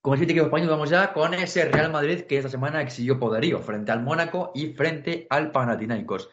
Con 0.00 0.12
el 0.14 0.18
siguiente 0.18 0.32
equipo 0.34 0.46
español 0.46 0.70
vamos 0.70 0.90
ya 0.90 1.12
con 1.14 1.32
ese 1.34 1.64
Real 1.66 1.90
Madrid 1.90 2.22
que 2.22 2.36
esta 2.36 2.50
semana 2.50 2.82
exigió 2.82 3.18
poderío 3.18 3.58
frente 3.60 3.90
al 3.92 4.02
Mónaco 4.02 4.52
y 4.54 4.74
frente 4.74 5.26
al 5.30 5.50
Panathinaikos. 5.50 6.28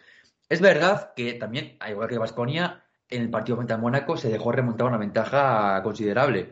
Es 0.49 0.59
verdad 0.59 1.13
que 1.15 1.33
también, 1.33 1.77
al 1.79 1.91
igual 1.91 2.09
que 2.09 2.17
Vasconia, 2.17 2.83
en 3.09 3.21
el 3.21 3.29
partido 3.29 3.55
frente 3.55 3.73
al 3.73 3.79
Mónaco 3.81 4.17
se 4.17 4.29
dejó 4.29 4.51
remontar 4.51 4.87
una 4.87 4.97
ventaja 4.97 5.81
considerable, 5.83 6.51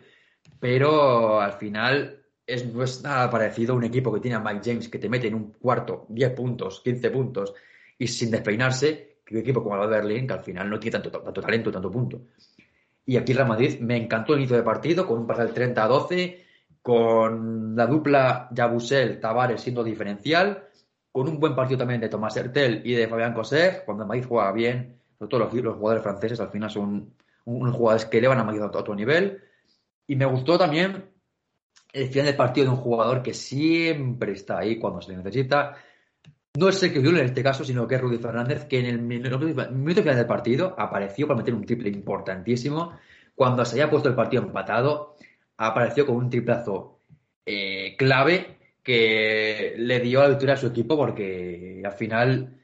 pero 0.61 1.41
al 1.41 1.53
final 1.53 2.23
es, 2.49 2.65
no 2.65 2.83
es 2.83 3.03
nada 3.03 3.29
parecido 3.29 3.73
a 3.73 3.77
un 3.77 3.83
equipo 3.83 4.13
que 4.13 4.19
tiene 4.19 4.35
a 4.35 4.39
Mike 4.39 4.61
James 4.63 4.89
que 4.89 4.99
te 4.99 5.07
mete 5.07 5.27
en 5.27 5.35
un 5.35 5.51
cuarto 5.53 6.05
10 6.09 6.31
puntos, 6.31 6.81
15 6.81 7.09
puntos 7.11 7.53
y 7.97 8.07
sin 8.07 8.31
despeinarse, 8.31 9.19
que 9.23 9.35
un 9.35 9.41
equipo 9.41 9.63
como 9.63 9.81
el 9.81 9.89
Berlín 9.89 10.25
que 10.25 10.33
al 10.33 10.43
final 10.43 10.69
no 10.69 10.79
tiene 10.79 10.99
tanto, 10.99 11.21
tanto 11.21 11.41
talento, 11.41 11.71
tanto 11.71 11.91
punto. 11.91 12.21
Y 13.05 13.17
aquí 13.17 13.33
Real 13.33 13.47
Madrid 13.47 13.79
me 13.79 13.97
encantó 13.97 14.33
el 14.33 14.39
inicio 14.39 14.57
de 14.57 14.63
partido 14.63 15.05
con 15.05 15.19
un 15.19 15.27
parcial 15.27 15.53
30 15.53 15.83
a 15.83 15.87
12, 15.87 16.45
con 16.81 17.75
la 17.75 17.85
dupla 17.85 18.49
Yabusel 18.51 19.19
Tavares 19.19 19.61
siendo 19.61 19.83
diferencial, 19.83 20.67
con 21.11 21.27
un 21.27 21.39
buen 21.39 21.55
partido 21.55 21.79
también 21.79 22.01
de 22.01 22.09
Tomás 22.09 22.37
Hertel 22.37 22.81
y 22.85 22.93
de 22.93 23.07
Fabián 23.07 23.33
Coser, 23.33 23.83
cuando 23.85 24.05
Madrid 24.05 24.25
juega 24.27 24.51
bien, 24.51 24.99
sobre 25.17 25.29
todo 25.29 25.39
los, 25.41 25.53
los 25.53 25.75
jugadores 25.75 26.03
franceses 26.03 26.39
al 26.39 26.49
final 26.49 26.69
son 26.69 27.13
unos 27.45 27.75
jugadores 27.75 28.05
que 28.05 28.19
elevan 28.19 28.39
a 28.39 28.43
Madrid 28.43 28.61
a 28.61 28.67
otro 28.67 28.95
nivel. 28.95 29.41
Y 30.07 30.15
me 30.15 30.25
gustó 30.25 30.57
también 30.57 31.09
el 31.93 32.07
final 32.09 32.27
del 32.27 32.35
partido 32.35 32.67
de 32.67 32.73
un 32.73 32.77
jugador 32.77 33.21
que 33.23 33.33
siempre 33.33 34.33
está 34.33 34.59
ahí 34.59 34.77
cuando 34.77 35.01
se 35.01 35.11
le 35.11 35.17
necesita. 35.17 35.75
No 36.57 36.69
es 36.69 36.75
Sergio 36.79 37.01
Llull 37.01 37.19
en 37.19 37.25
este 37.25 37.43
caso, 37.43 37.63
sino 37.63 37.87
que 37.87 37.95
es 37.95 38.01
Rudy 38.01 38.17
Fernández, 38.17 38.65
que 38.65 38.79
en 38.79 38.85
el 38.87 38.99
minuto, 38.99 39.39
final 39.39 40.03
del 40.03 40.25
partido 40.25 40.75
apareció 40.77 41.27
para 41.27 41.37
meter 41.37 41.53
un 41.53 41.65
triple 41.65 41.89
importantísimo. 41.89 42.97
Cuando 43.35 43.63
se 43.65 43.73
había 43.73 43.89
puesto 43.89 44.09
el 44.09 44.15
partido 44.15 44.43
empatado, 44.43 45.15
apareció 45.57 46.05
con 46.05 46.17
un 46.17 46.29
triplazo 46.29 46.99
eh, 47.45 47.95
clave 47.97 48.57
que 48.83 49.75
le 49.77 49.99
dio 49.99 50.21
la 50.21 50.29
victoria 50.29 50.55
a 50.55 50.57
su 50.57 50.67
equipo 50.67 50.97
porque 50.97 51.81
al 51.85 51.91
final 51.93 52.59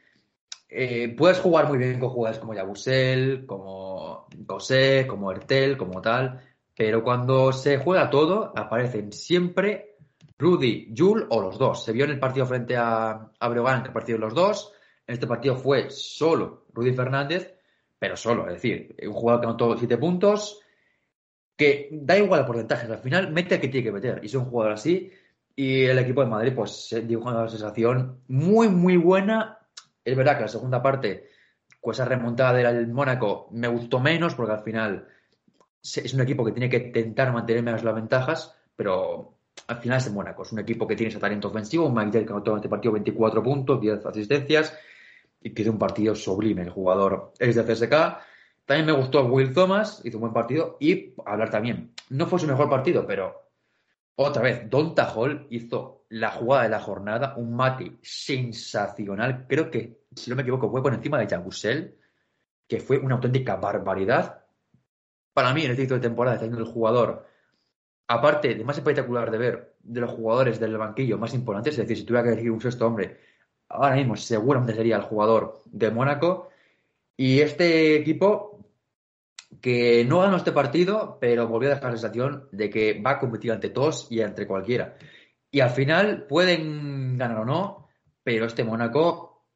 eh, 0.69 1.13
puedes 1.15 1.39
jugar 1.39 1.67
muy 1.67 1.77
bien 1.77 1.99
con 1.99 2.09
jugadores 2.09 2.39
como 2.39 2.53
Yabusel, 2.53 3.45
como 3.45 4.27
José, 4.47 5.05
como 5.07 5.31
Ertel, 5.31 5.77
como 5.77 6.01
tal, 6.01 6.41
pero 6.75 7.03
cuando 7.03 7.51
se 7.53 7.77
juega 7.77 8.09
todo, 8.09 8.51
aparecen 8.55 9.11
siempre 9.11 9.95
Rudy, 10.37 10.93
Jul 10.95 11.25
o 11.29 11.41
los 11.41 11.57
dos. 11.57 11.83
Se 11.83 11.93
vio 11.93 12.05
en 12.05 12.11
el 12.11 12.19
partido 12.19 12.45
frente 12.45 12.75
a, 12.75 13.31
a 13.39 13.47
Breogán 13.47 13.83
que 13.83 13.89
aparecieron 13.89 14.21
los 14.21 14.33
dos. 14.33 14.73
En 15.07 15.13
este 15.13 15.27
partido 15.27 15.55
fue 15.55 15.89
solo 15.89 16.65
Rudy 16.73 16.93
Fernández, 16.93 17.55
pero 17.97 18.17
solo, 18.17 18.47
es 18.47 18.55
decir, 18.55 18.95
un 19.03 19.13
jugador 19.13 19.41
que 19.41 19.47
anotó 19.47 19.77
siete 19.77 19.97
puntos, 19.97 20.59
que 21.55 21.89
da 21.91 22.17
igual 22.17 22.41
el 22.41 22.45
porcentaje, 22.45 22.91
al 22.91 22.99
final 22.99 23.31
mete 23.31 23.55
el 23.55 23.61
que 23.61 23.69
tiene 23.69 23.85
que 23.85 23.91
meter. 23.93 24.19
Y 24.21 24.25
es 24.25 24.35
un 24.35 24.45
jugador 24.45 24.73
así. 24.73 25.11
Y 25.55 25.85
el 25.85 25.97
equipo 25.99 26.21
de 26.21 26.27
Madrid, 26.27 26.53
pues, 26.53 26.93
dio 27.07 27.21
una 27.21 27.47
sensación 27.47 28.21
muy, 28.27 28.67
muy 28.67 28.97
buena. 28.97 29.59
Es 30.03 30.15
verdad 30.15 30.35
que 30.35 30.41
la 30.41 30.47
segunda 30.49 30.81
parte, 30.81 31.29
con 31.79 31.93
esa 31.93 32.03
remontada 32.03 32.53
del 32.53 32.87
Mónaco, 32.87 33.47
me 33.51 33.69
gustó 33.69 34.01
menos, 34.01 34.35
porque 34.35 34.51
al 34.51 34.63
final 34.63 35.07
es 35.95 36.13
un 36.13 36.21
equipo 36.21 36.43
que 36.43 36.51
tiene 36.51 36.69
que 36.69 36.77
intentar 36.77 37.31
mantener 37.31 37.63
menos 37.63 37.83
las 37.83 37.95
ventajas, 37.95 38.55
pero 38.75 39.35
al 39.67 39.77
final 39.77 39.97
es 39.97 40.07
el 40.07 40.13
Mónaco. 40.13 40.43
Es 40.43 40.51
un 40.51 40.59
equipo 40.59 40.87
que 40.87 40.95
tiene 40.95 41.09
ese 41.09 41.19
talento 41.19 41.47
ofensivo. 41.47 41.87
Un 41.87 41.93
Mike 41.93 42.25
que 42.25 42.31
anotó 42.31 42.51
en 42.51 42.57
este 42.57 42.69
partido 42.69 42.93
24 42.93 43.43
puntos, 43.43 43.79
10 43.79 44.05
asistencias, 44.05 44.77
y 45.41 45.53
que 45.53 45.69
un 45.69 45.77
partido 45.77 46.15
sublime. 46.15 46.63
El 46.63 46.69
jugador 46.69 47.33
es 47.39 47.55
de 47.55 47.63
CSK. 47.63 47.93
También 48.65 48.87
me 48.87 48.93
gustó 48.93 49.25
Will 49.25 49.53
Thomas, 49.53 50.01
hizo 50.03 50.17
un 50.17 50.21
buen 50.21 50.33
partido. 50.33 50.77
Y 50.79 51.13
hablar 51.25 51.49
también, 51.49 51.93
no 52.09 52.25
fue 52.25 52.39
su 52.39 52.47
mejor 52.47 52.69
partido, 52.69 53.05
pero 53.05 53.45
otra 54.15 54.43
vez, 54.43 54.69
Donta 54.69 55.11
Hall 55.13 55.45
hizo 55.49 56.05
la 56.09 56.31
jugada 56.31 56.63
de 56.63 56.69
la 56.69 56.79
jornada, 56.79 57.33
un 57.37 57.53
mate 57.55 57.97
sensacional. 58.01 59.45
Creo 59.47 59.69
que, 59.69 59.99
si 60.15 60.29
no 60.29 60.35
me 60.35 60.41
equivoco, 60.41 60.71
fue 60.71 60.81
por 60.81 60.93
encima 60.93 61.19
de 61.19 61.27
Jagusel, 61.27 61.97
que 62.67 62.79
fue 62.79 62.97
una 62.97 63.15
auténtica 63.15 63.57
barbaridad. 63.57 64.44
Para 65.35 65.53
mí, 65.53 65.65
en 65.65 65.71
el 65.71 65.75
título 65.75 65.99
de 65.99 66.07
temporada, 66.07 66.37
está 66.37 66.45
siendo 66.45 66.63
el 66.63 66.71
jugador, 66.71 67.27
aparte 68.07 68.55
de 68.55 68.63
más 68.63 68.77
espectacular 68.77 69.29
de 69.29 69.37
ver, 69.37 69.75
de 69.81 69.99
los 69.99 70.11
jugadores 70.11 70.61
del 70.61 70.77
banquillo 70.77 71.17
más 71.17 71.33
importantes, 71.33 71.73
es 71.73 71.79
decir, 71.79 71.97
si 71.97 72.05
tuviera 72.05 72.23
que 72.23 72.31
elegir 72.31 72.51
un 72.51 72.61
sexto 72.61 72.87
hombre, 72.87 73.19
ahora 73.67 73.95
mismo 73.95 74.15
seguramente 74.15 74.73
sería 74.73 74.95
el 74.95 75.01
jugador 75.01 75.61
de 75.65 75.91
Mónaco. 75.91 76.51
Y 77.17 77.41
este 77.41 77.97
equipo 77.97 78.65
que 79.59 80.05
no 80.05 80.21
ganó 80.21 80.37
este 80.37 80.53
partido, 80.53 81.17
pero 81.19 81.49
volvió 81.49 81.69
a 81.69 81.75
dejar 81.75 81.91
la 81.91 81.97
sensación 81.97 82.47
de 82.53 82.69
que 82.69 83.01
va 83.01 83.11
a 83.11 83.19
competir 83.19 83.51
ante 83.51 83.71
todos 83.71 84.07
y 84.09 84.21
entre 84.21 84.47
cualquiera. 84.47 84.95
Y 85.51 85.59
al 85.59 85.71
final 85.71 86.27
pueden 86.27 87.17
ganar 87.17 87.39
o 87.39 87.45
no, 87.45 87.89
pero 88.23 88.45
este 88.45 88.63
Mónaco 88.63 89.47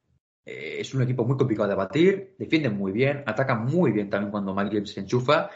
eh, 0.45 0.77
es 0.81 0.93
un 0.93 1.03
equipo 1.03 1.23
muy 1.23 1.37
complicado 1.37 1.69
de 1.69 1.75
batir, 1.75 2.35
defienden 2.37 2.77
muy 2.77 2.91
bien, 2.91 3.23
atacan 3.25 3.63
muy 3.63 3.93
bien 3.93 4.09
también 4.09 4.31
cuando 4.31 4.53
Mike 4.53 4.71
James 4.73 4.91
se 4.91 4.99
enchufa. 4.99 5.49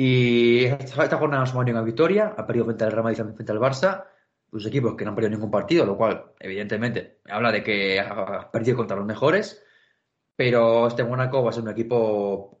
Y 0.00 0.64
esta, 0.66 1.02
esta 1.02 1.16
jornada 1.16 1.44
no 1.44 1.60
ha 1.60 1.64
una 1.64 1.82
victoria, 1.82 2.32
ha 2.36 2.46
perdido 2.46 2.66
frente 2.66 2.84
al 2.84 2.92
Real 2.92 3.02
Madrid 3.02 3.34
frente 3.34 3.50
al 3.50 3.58
Barça, 3.58 4.04
dos 4.48 4.64
equipos 4.64 4.94
que 4.94 5.04
no 5.04 5.10
han 5.10 5.16
perdido 5.16 5.32
ningún 5.32 5.50
partido, 5.50 5.84
lo 5.84 5.96
cual 5.96 6.34
evidentemente 6.38 7.18
habla 7.28 7.50
de 7.50 7.64
que 7.64 7.98
ha 7.98 8.48
perdido 8.52 8.76
contra 8.76 8.96
los 8.96 9.04
mejores, 9.04 9.60
pero 10.36 10.86
este 10.86 11.02
Mónaco 11.02 11.42
va 11.42 11.50
a 11.50 11.52
ser 11.52 11.64
un 11.64 11.70
equipo, 11.70 12.60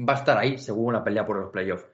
va 0.00 0.14
a 0.14 0.16
estar 0.16 0.38
ahí 0.38 0.56
según 0.56 0.94
la 0.94 1.04
pelea 1.04 1.26
por 1.26 1.36
los 1.36 1.50
playoffs. 1.50 1.84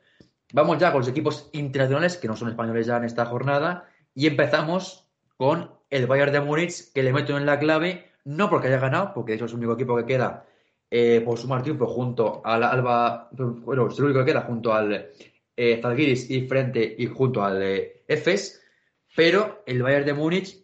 Vamos 0.53 0.79
ya 0.79 0.93
con 0.93 1.01
los 1.01 1.09
equipos 1.09 1.51
internacionales 1.53 2.17
que 2.17 2.29
no 2.29 2.37
son 2.37 2.51
españoles 2.51 2.87
ya 2.87 2.97
en 2.99 3.07
esta 3.07 3.27
jornada 3.27 3.89
y 4.15 4.29
empezamos 4.29 5.11
con 5.37 5.73
el 5.91 6.07
Bayern 6.07 6.31
de 6.31 6.43
Múnich 6.43 6.93
que 6.93 7.03
le 7.03 7.13
meto 7.13 7.37
en 7.37 7.45
la 7.45 7.59
clave, 7.59 8.13
no 8.23 8.49
porque 8.49 8.69
haya 8.69 8.79
ganado, 8.79 9.15
porque 9.15 9.33
de 9.33 9.37
hecho 9.39 9.47
es 9.47 9.51
el 9.51 9.59
único 9.59 9.73
equipo 9.73 9.97
que 9.97 10.07
queda 10.07 10.47
eh, 10.91 11.21
por 11.25 11.39
sumar 11.39 11.63
triunfo 11.63 11.87
junto 11.87 12.43
al 12.45 12.63
Alba, 12.63 13.29
bueno, 13.33 13.89
es 13.89 13.99
el 13.99 14.05
único 14.05 14.21
que 14.21 14.33
queda 14.33 14.43
junto 14.43 14.73
al 14.73 15.11
eh, 15.57 15.81
Zalgiris 15.81 16.31
y 16.31 16.47
frente 16.47 16.95
y 16.99 17.07
junto 17.07 17.43
al 17.43 17.63
eh, 17.63 18.05
Efes, 18.07 18.63
pero 19.15 19.63
el 19.67 19.83
Bayern 19.83 20.07
de 20.07 20.15
Múnich 20.15 20.57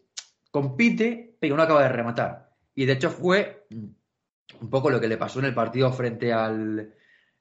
compite, 0.50 1.36
pero 1.40 1.56
no 1.56 1.62
acaba 1.62 1.82
de 1.82 1.88
rematar. 1.88 2.50
Y 2.74 2.84
de 2.84 2.92
hecho 2.92 3.10
fue 3.10 3.66
un 4.60 4.70
poco 4.70 4.90
lo 4.90 5.00
que 5.00 5.08
le 5.08 5.16
pasó 5.16 5.38
en 5.38 5.46
el 5.46 5.54
partido 5.54 5.92
frente 5.92 6.32
al 6.32 6.94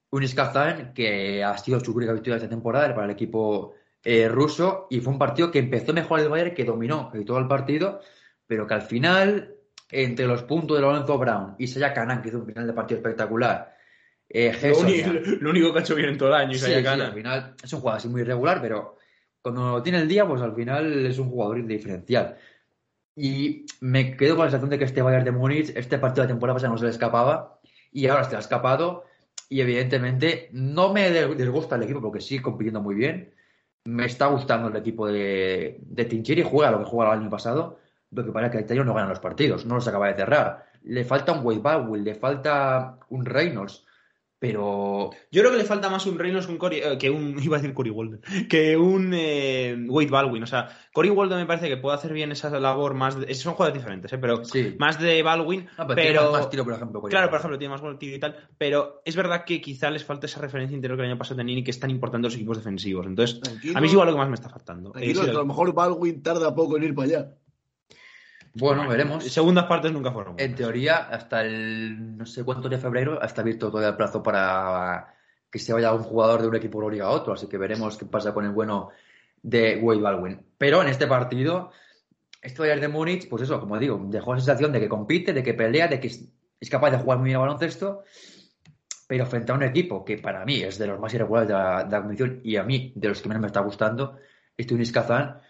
Unis 0.09 0.33
Kazan, 0.33 0.93
que 0.93 1.43
ha 1.43 1.57
sido 1.57 1.79
su 1.79 1.93
única 1.93 2.13
victoria 2.13 2.37
esta 2.37 2.49
temporada 2.49 2.93
para 2.93 3.05
el 3.05 3.11
equipo 3.11 3.73
eh, 4.03 4.27
ruso, 4.27 4.87
y 4.89 4.99
fue 4.99 5.13
un 5.13 5.19
partido 5.19 5.51
que 5.51 5.59
empezó 5.59 5.93
mejor 5.93 6.19
el 6.19 6.29
Bayern, 6.29 6.55
que 6.55 6.65
dominó 6.65 7.11
todo 7.25 7.37
el 7.39 7.47
partido, 7.47 8.01
pero 8.47 8.65
que 8.65 8.73
al 8.73 8.81
final, 8.81 9.55
entre 9.91 10.25
los 10.25 10.43
puntos 10.43 10.77
de 10.77 10.81
Lorenzo 10.81 11.17
Brown 11.17 11.55
y 11.59 11.67
Saya 11.67 11.93
Kanan, 11.93 12.21
que 12.21 12.29
hizo 12.29 12.39
un 12.39 12.45
final 12.45 12.65
de 12.65 12.73
partido 12.73 12.97
espectacular, 12.99 13.75
eh, 14.29 14.57
lo, 14.63 14.79
único, 14.79 15.09
lo, 15.41 15.49
único, 15.49 15.73
que 15.73 15.79
ha 15.79 15.81
hecho 15.81 15.95
bien 15.95 16.09
en 16.09 16.17
todo 16.17 16.29
el 16.29 16.35
año, 16.35 16.53
sí, 16.53 16.59
sí, 16.59 16.73
al 16.73 17.13
final 17.13 17.55
es 17.61 17.73
un 17.73 17.79
jugador 17.81 17.97
así 17.97 18.07
muy 18.07 18.21
irregular, 18.21 18.61
pero 18.61 18.97
cuando 19.41 19.81
tiene 19.83 19.99
el 19.99 20.07
día, 20.07 20.25
pues 20.27 20.41
al 20.41 20.55
final 20.55 21.05
es 21.05 21.19
un 21.19 21.29
jugador 21.29 21.65
diferencial. 21.65 22.37
Y 23.15 23.65
me 23.81 24.15
quedo 24.15 24.35
con 24.35 24.45
la 24.45 24.51
sensación 24.51 24.69
de 24.69 24.79
que 24.79 24.85
este 24.85 25.01
Bayern 25.01 25.25
de 25.25 25.31
Múnich, 25.31 25.73
este 25.75 25.97
partido 25.97 26.23
de 26.23 26.29
temporada 26.29 26.55
pasada 26.55 26.71
no 26.71 26.77
se 26.77 26.85
le 26.85 26.91
escapaba 26.91 27.59
y 27.91 28.07
ahora 28.07 28.23
se 28.23 28.31
le 28.31 28.37
ha 28.37 28.39
escapado. 28.39 29.03
Y 29.49 29.59
evidentemente 29.59 30.49
no 30.53 30.93
me 30.93 31.11
disgusta 31.35 31.75
el 31.75 31.83
equipo 31.83 32.01
porque 32.01 32.21
sigue 32.21 32.41
compitiendo 32.41 32.81
muy 32.81 32.95
bien. 32.95 33.33
Me 33.83 34.05
está 34.05 34.27
gustando 34.27 34.69
el 34.69 34.75
equipo 34.77 35.07
de, 35.07 35.79
de 35.81 36.43
juega 36.43 36.71
lo 36.71 36.79
que 36.79 36.85
jugaba 36.85 37.13
el 37.13 37.21
año 37.21 37.29
pasado. 37.29 37.80
Lo 38.11 38.25
que 38.25 38.31
parece 38.31 38.51
que 38.51 38.59
este 38.59 38.73
año 38.73 38.83
no 38.83 38.93
gana 38.93 39.09
los 39.09 39.19
partidos, 39.19 39.65
no 39.65 39.75
los 39.75 39.87
acaba 39.87 40.07
de 40.07 40.15
cerrar. 40.15 40.65
Le 40.83 41.05
falta 41.05 41.31
un 41.31 41.45
Wade 41.45 41.59
Baldwin, 41.59 42.03
le 42.03 42.15
falta 42.15 42.99
un 43.09 43.25
Reynolds 43.25 43.85
pero 44.41 45.11
yo 45.29 45.41
creo 45.43 45.51
que 45.51 45.59
le 45.59 45.65
falta 45.65 45.87
más 45.87 46.07
un 46.07 46.17
Reynolds 46.17 46.47
que 46.47 46.51
un, 46.51 46.57
Corey, 46.57 46.79
eh, 46.79 46.97
que 46.97 47.11
un 47.11 47.37
iba 47.43 47.57
a 47.57 47.59
decir 47.59 47.75
Cory 47.75 47.91
Walden, 47.91 48.21
que 48.49 48.75
un 48.75 49.11
eh, 49.13 49.77
Wade 49.87 50.09
Baldwin. 50.09 50.41
O 50.41 50.47
sea, 50.47 50.67
Cory 50.93 51.11
Walden 51.11 51.37
me 51.37 51.45
parece 51.45 51.69
que 51.69 51.77
puede 51.77 51.95
hacer 51.95 52.11
bien 52.11 52.31
esa 52.31 52.49
labor 52.59 52.95
más. 52.95 53.19
De, 53.19 53.31
son 53.35 53.53
jugadores 53.53 53.79
diferentes, 53.79 54.11
¿eh? 54.11 54.17
pero 54.17 54.43
sí. 54.43 54.75
más 54.79 54.99
de 54.99 55.21
Baldwin. 55.21 55.67
Ah, 55.77 55.85
pero, 55.85 55.95
pero 55.95 56.21
tiene 56.21 56.31
más 56.31 56.49
tiro, 56.49 56.63
por 56.63 56.73
ejemplo. 56.73 57.01
Claro, 57.03 57.29
por 57.29 57.37
ejemplo, 57.37 57.59
tiene 57.59 57.71
más 57.71 57.99
tiro 57.99 58.15
y 58.15 58.19
tal. 58.19 58.35
Pero 58.57 59.03
es 59.05 59.15
verdad 59.15 59.45
que 59.45 59.61
quizá 59.61 59.91
les 59.91 60.03
falta 60.03 60.25
esa 60.25 60.41
referencia 60.41 60.73
interior 60.73 60.97
que 60.97 61.03
el 61.03 61.11
año 61.11 61.19
pasado 61.19 61.37
tenían 61.37 61.59
y 61.59 61.63
que 61.63 61.69
es 61.69 61.79
tan 61.79 61.91
importante 61.91 62.25
los 62.25 62.33
equipos 62.33 62.57
defensivos. 62.57 63.05
Entonces, 63.05 63.41
tranquilo, 63.41 63.77
a 63.77 63.79
mí 63.79 63.85
es 63.85 63.93
igual 63.93 64.07
lo 64.07 64.13
que 64.13 64.19
más 64.21 64.29
me 64.29 64.35
está 64.35 64.49
faltando. 64.49 64.91
Eh, 64.95 65.13
a 65.21 65.33
lo 65.33 65.45
mejor 65.45 65.71
Baldwin 65.71 66.23
tarda 66.23 66.55
poco 66.55 66.77
en 66.77 66.83
ir 66.85 66.95
para 66.95 67.07
allá. 67.07 67.35
Bueno, 68.53 68.87
veremos. 68.87 69.23
Segundas 69.23 69.65
partes 69.65 69.91
nunca 69.91 70.11
fueron. 70.11 70.35
En 70.37 70.55
teoría, 70.55 70.97
hasta 70.97 71.41
el 71.41 72.17
no 72.17 72.25
sé 72.25 72.43
cuánto 72.43 72.67
de 72.69 72.77
febrero 72.77 73.21
está 73.21 73.41
abierto 73.41 73.69
todavía 73.69 73.89
el 73.89 73.95
plazo 73.95 74.21
para 74.21 75.13
que 75.49 75.59
se 75.59 75.73
vaya 75.73 75.93
un 75.93 76.03
jugador 76.03 76.41
de 76.41 76.47
un 76.47 76.55
equipo 76.55 76.89
de 76.89 77.01
a 77.01 77.09
otro. 77.09 77.33
Así 77.33 77.47
que 77.47 77.57
veremos 77.57 77.97
qué 77.97 78.05
pasa 78.05 78.33
con 78.33 78.45
el 78.45 78.51
bueno 78.51 78.89
de 79.41 79.77
Wade 79.81 80.01
Baldwin. 80.01 80.45
Pero 80.57 80.81
en 80.81 80.89
este 80.89 81.07
partido, 81.07 81.71
este 82.41 82.61
Bayern 82.61 82.81
de 82.81 82.87
Múnich, 82.87 83.29
pues 83.29 83.43
eso, 83.43 83.59
como 83.59 83.77
digo, 83.79 84.01
dejó 84.05 84.33
la 84.33 84.39
sensación 84.39 84.71
de 84.71 84.79
que 84.79 84.89
compite, 84.89 85.33
de 85.33 85.43
que 85.43 85.53
pelea, 85.53 85.87
de 85.87 85.99
que 85.99 86.07
es 86.07 86.69
capaz 86.69 86.91
de 86.91 86.97
jugar 86.97 87.19
muy 87.19 87.27
bien 87.27 87.37
al 87.37 87.43
baloncesto. 87.43 88.03
Pero 89.07 89.25
frente 89.25 89.51
a 89.51 89.55
un 89.55 89.63
equipo 89.63 90.05
que 90.05 90.17
para 90.17 90.45
mí 90.45 90.61
es 90.61 90.77
de 90.77 90.87
los 90.87 90.99
más 90.99 91.13
irregulares 91.13 91.49
de 91.49 91.53
la, 91.53 91.83
de 91.83 91.91
la 91.91 91.99
competición 91.99 92.41
y 92.43 92.55
a 92.55 92.63
mí 92.63 92.93
de 92.95 93.09
los 93.09 93.21
que 93.21 93.27
menos 93.27 93.41
me 93.41 93.47
está 93.47 93.59
gustando, 93.59 94.17
este 94.55 94.73
Unis 94.73 94.91
Kazan, 94.91 95.41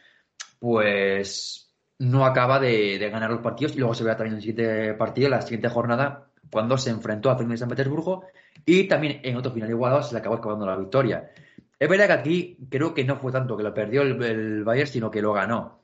pues 0.59 1.70
no 2.01 2.25
acaba 2.25 2.59
de, 2.59 2.97
ganar 3.11 3.29
los 3.29 3.41
partidos 3.41 3.75
y 3.75 3.79
luego 3.79 3.93
se 3.93 4.03
verá 4.03 4.17
también 4.17 4.33
en 4.33 4.37
el 4.37 4.41
siguiente 4.41 4.93
partido, 4.95 5.29
la 5.29 5.41
siguiente 5.41 5.69
jornada, 5.69 6.29
cuando 6.51 6.75
se 6.75 6.89
enfrentó 6.89 7.29
a 7.29 7.37
Zenit 7.37 7.51
de 7.51 7.57
San 7.57 7.69
Petersburgo 7.69 8.25
y 8.65 8.87
también 8.87 9.21
en 9.23 9.37
otro 9.37 9.51
final 9.51 9.69
igualado 9.69 10.01
se 10.01 10.13
le 10.13 10.19
acabó 10.19 10.35
acabando 10.35 10.65
la 10.65 10.75
victoria. 10.75 11.31
Es 11.77 11.87
verdad 11.87 12.07
que 12.07 12.13
aquí 12.13 12.57
creo 12.69 12.95
que 12.95 13.03
no 13.03 13.17
fue 13.17 13.31
tanto 13.31 13.55
que 13.55 13.61
lo 13.61 13.71
perdió 13.73 14.01
el, 14.01 14.21
el 14.23 14.63
Bayern, 14.63 14.87
sino 14.87 15.11
que 15.11 15.21
lo 15.21 15.33
ganó 15.33 15.83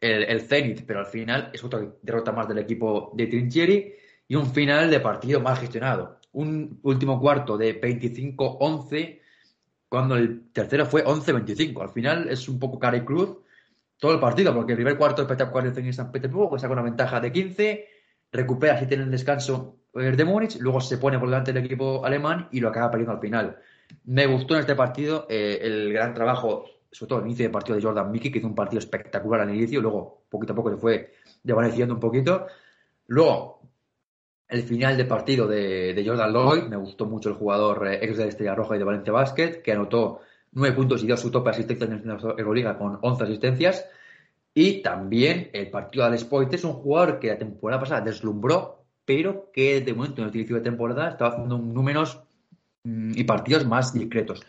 el, 0.00 0.24
el, 0.24 0.40
Zenit, 0.40 0.84
pero 0.84 0.98
al 0.98 1.06
final 1.06 1.50
es 1.52 1.62
otra 1.62 1.80
derrota 2.02 2.32
más 2.32 2.48
del 2.48 2.58
equipo 2.58 3.12
de 3.14 3.28
Trinchieri 3.28 3.94
y 4.26 4.34
un 4.34 4.52
final 4.52 4.90
de 4.90 4.98
partido 4.98 5.40
mal 5.40 5.56
gestionado. 5.56 6.18
Un 6.32 6.80
último 6.82 7.20
cuarto 7.20 7.56
de 7.56 7.80
25-11, 7.80 9.20
cuando 9.88 10.16
el 10.16 10.50
tercero 10.52 10.86
fue 10.86 11.04
11-25. 11.04 11.82
Al 11.82 11.90
final 11.90 12.28
es 12.28 12.48
un 12.48 12.58
poco 12.58 12.80
cara 12.80 12.96
y 12.96 13.04
cruz 13.04 13.38
todo 14.02 14.14
el 14.14 14.18
partido, 14.18 14.52
porque 14.52 14.72
el 14.72 14.78
primer 14.78 14.98
cuarto 14.98 15.24
de 15.24 15.70
Zenit 15.70 15.92
San 15.92 16.10
Petersburgo, 16.10 16.58
saca 16.58 16.72
una 16.72 16.82
ventaja 16.82 17.20
de 17.20 17.30
15, 17.30 17.86
recupera 18.32 18.76
si 18.76 18.86
tiene 18.86 19.04
el 19.04 19.12
descanso 19.12 19.76
el 19.94 20.16
de 20.16 20.24
Múnich, 20.24 20.58
luego 20.58 20.80
se 20.80 20.98
pone 20.98 21.20
por 21.20 21.28
delante 21.28 21.52
del 21.52 21.64
equipo 21.64 22.04
alemán 22.04 22.48
y 22.50 22.58
lo 22.58 22.70
acaba 22.70 22.90
perdiendo 22.90 23.12
al 23.12 23.20
final. 23.20 23.58
Me 24.06 24.26
gustó 24.26 24.54
en 24.54 24.60
este 24.60 24.74
partido 24.74 25.28
eh, 25.30 25.60
el 25.62 25.92
gran 25.92 26.14
trabajo, 26.14 26.64
sobre 26.90 27.08
todo 27.10 27.18
el 27.20 27.26
inicio 27.26 27.44
del 27.44 27.52
partido 27.52 27.76
de 27.76 27.82
Jordan 27.84 28.10
Mickey, 28.10 28.32
que 28.32 28.40
hizo 28.40 28.48
un 28.48 28.56
partido 28.56 28.80
espectacular 28.80 29.42
al 29.42 29.54
inicio, 29.54 29.80
luego 29.80 30.24
poquito 30.28 30.52
a 30.52 30.56
poco 30.56 30.70
se 30.70 30.78
fue 30.78 31.12
desvaneciendo 31.44 31.94
un 31.94 32.00
poquito. 32.00 32.48
Luego, 33.06 33.60
el 34.48 34.64
final 34.64 34.96
del 34.96 35.06
partido 35.06 35.46
de, 35.46 35.94
de 35.94 36.04
Jordan 36.04 36.32
Lloyd, 36.32 36.64
me 36.64 36.76
gustó 36.76 37.06
mucho 37.06 37.28
el 37.28 37.36
jugador 37.36 37.86
eh, 37.86 38.00
ex 38.02 38.16
de 38.16 38.26
Estrella 38.26 38.56
Roja 38.56 38.74
y 38.74 38.78
de 38.80 38.84
Valencia 38.84 39.12
Basket, 39.12 39.62
que 39.62 39.70
anotó 39.70 40.22
9 40.52 40.76
puntos 40.76 41.02
y 41.02 41.06
dio 41.06 41.16
su 41.16 41.30
tope 41.30 41.50
de 41.50 41.56
asistencia 41.56 41.86
en 41.86 42.06
la 42.06 42.14
Euroliga 42.38 42.78
con 42.78 42.98
11 43.00 43.24
asistencias. 43.24 43.86
Y 44.54 44.82
también 44.82 45.50
el 45.52 45.70
partido 45.70 46.04
de 46.04 46.08
Alex 46.08 46.28
es 46.52 46.64
un 46.64 46.74
jugador 46.74 47.18
que 47.18 47.28
la 47.28 47.38
temporada 47.38 47.80
pasada 47.80 48.00
deslumbró, 48.02 48.84
pero 49.04 49.50
que 49.50 49.80
de 49.80 49.94
momento 49.94 50.20
en 50.20 50.28
el 50.28 50.36
inicio 50.36 50.56
de 50.56 50.62
temporada 50.62 51.08
estaba 51.08 51.30
haciendo 51.30 51.58
números 51.58 52.22
mmm, 52.84 53.12
y 53.14 53.24
partidos 53.24 53.66
más 53.66 53.94
discretos. 53.94 54.42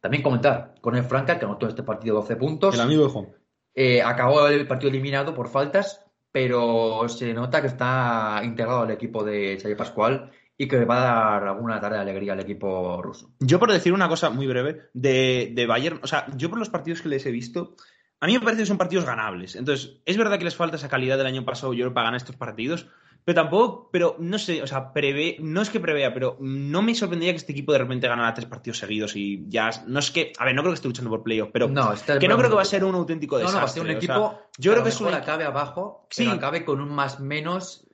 También 0.00 0.22
comentar 0.22 0.74
con 0.80 0.96
el 0.96 1.04
Franca, 1.04 1.38
que 1.38 1.44
anotó 1.44 1.66
en 1.66 1.70
este 1.70 1.82
partido 1.82 2.16
12 2.16 2.36
puntos. 2.36 2.74
El 2.74 2.80
amigo 2.80 3.04
de 3.04 3.10
Juan. 3.10 3.28
Eh, 3.74 4.02
acabó 4.02 4.48
el 4.48 4.66
partido 4.66 4.90
eliminado 4.90 5.34
por 5.34 5.48
faltas, 5.48 6.04
pero 6.32 7.08
se 7.08 7.32
nota 7.32 7.60
que 7.60 7.68
está 7.68 8.40
integrado 8.42 8.82
al 8.82 8.90
equipo 8.90 9.22
de 9.22 9.56
Xavier 9.56 9.76
Pascual 9.76 10.32
y 10.60 10.66
que 10.66 10.84
va 10.84 10.98
a 10.98 11.40
dar 11.40 11.48
alguna 11.48 11.80
tarde 11.80 11.96
de 11.96 12.02
alegría 12.02 12.32
al 12.32 12.40
equipo 12.40 13.00
ruso. 13.00 13.30
Yo, 13.38 13.60
por 13.60 13.70
decir 13.70 13.92
una 13.92 14.08
cosa 14.08 14.28
muy 14.28 14.48
breve 14.48 14.90
de, 14.92 15.52
de, 15.54 15.66
Bayern, 15.66 16.00
o 16.02 16.06
sea, 16.08 16.26
yo 16.36 16.50
por 16.50 16.58
los 16.58 16.68
partidos 16.68 17.00
que 17.00 17.08
les 17.08 17.24
he 17.26 17.30
visto, 17.30 17.76
a 18.18 18.26
mí 18.26 18.32
me 18.32 18.40
parece 18.40 18.62
que 18.62 18.66
son 18.66 18.76
partidos 18.76 19.04
ganables. 19.04 19.54
Entonces, 19.54 20.00
es 20.04 20.16
verdad 20.16 20.36
que 20.36 20.44
les 20.44 20.56
falta 20.56 20.76
esa 20.76 20.88
calidad 20.88 21.16
del 21.16 21.28
año 21.28 21.44
pasado 21.44 21.72
yo 21.74 21.94
para 21.94 22.06
ganar 22.06 22.16
estos 22.18 22.34
partidos, 22.34 22.88
pero 23.24 23.42
tampoco, 23.42 23.88
pero 23.92 24.16
no 24.18 24.36
sé, 24.38 24.60
o 24.62 24.66
sea, 24.66 24.92
prevé, 24.92 25.36
no 25.38 25.62
es 25.62 25.70
que 25.70 25.78
prevea, 25.78 26.12
pero 26.12 26.36
no 26.40 26.82
me 26.82 26.94
sorprendería 26.94 27.34
que 27.34 27.36
este 27.36 27.52
equipo 27.52 27.72
de 27.72 27.78
repente 27.78 28.08
ganara 28.08 28.34
tres 28.34 28.46
partidos 28.46 28.78
seguidos 28.78 29.14
y 29.14 29.44
ya, 29.48 29.70
no 29.86 30.00
es 30.00 30.10
que, 30.10 30.32
a 30.38 30.44
ver, 30.44 30.56
no 30.56 30.62
creo 30.62 30.72
que 30.72 30.76
esté 30.76 30.88
luchando 30.88 31.10
por 31.10 31.22
playoff, 31.22 31.50
pero 31.52 31.68
no, 31.68 31.92
que 32.18 32.26
no 32.26 32.36
creo 32.36 32.50
que 32.50 32.56
va 32.56 32.62
a 32.62 32.64
ser 32.64 32.84
un 32.84 32.96
auténtico 32.96 33.38
desastre. 33.38 33.52
No, 33.54 33.60
no, 33.60 33.66
va 33.66 33.70
a 33.70 33.74
ser 33.74 33.82
un 33.82 33.90
equipo, 33.90 34.12
o 34.14 34.30
sea, 34.30 34.46
yo 34.58 34.72
creo 34.72 34.82
que 34.82 34.88
es 34.88 35.00
un 35.00 35.14
acabe 35.14 35.44
abajo, 35.44 36.06
sí. 36.10 36.24
pero 36.24 36.36
acabe 36.36 36.64
con 36.64 36.80
un 36.80 36.88
más 36.88 37.20
menos 37.20 37.87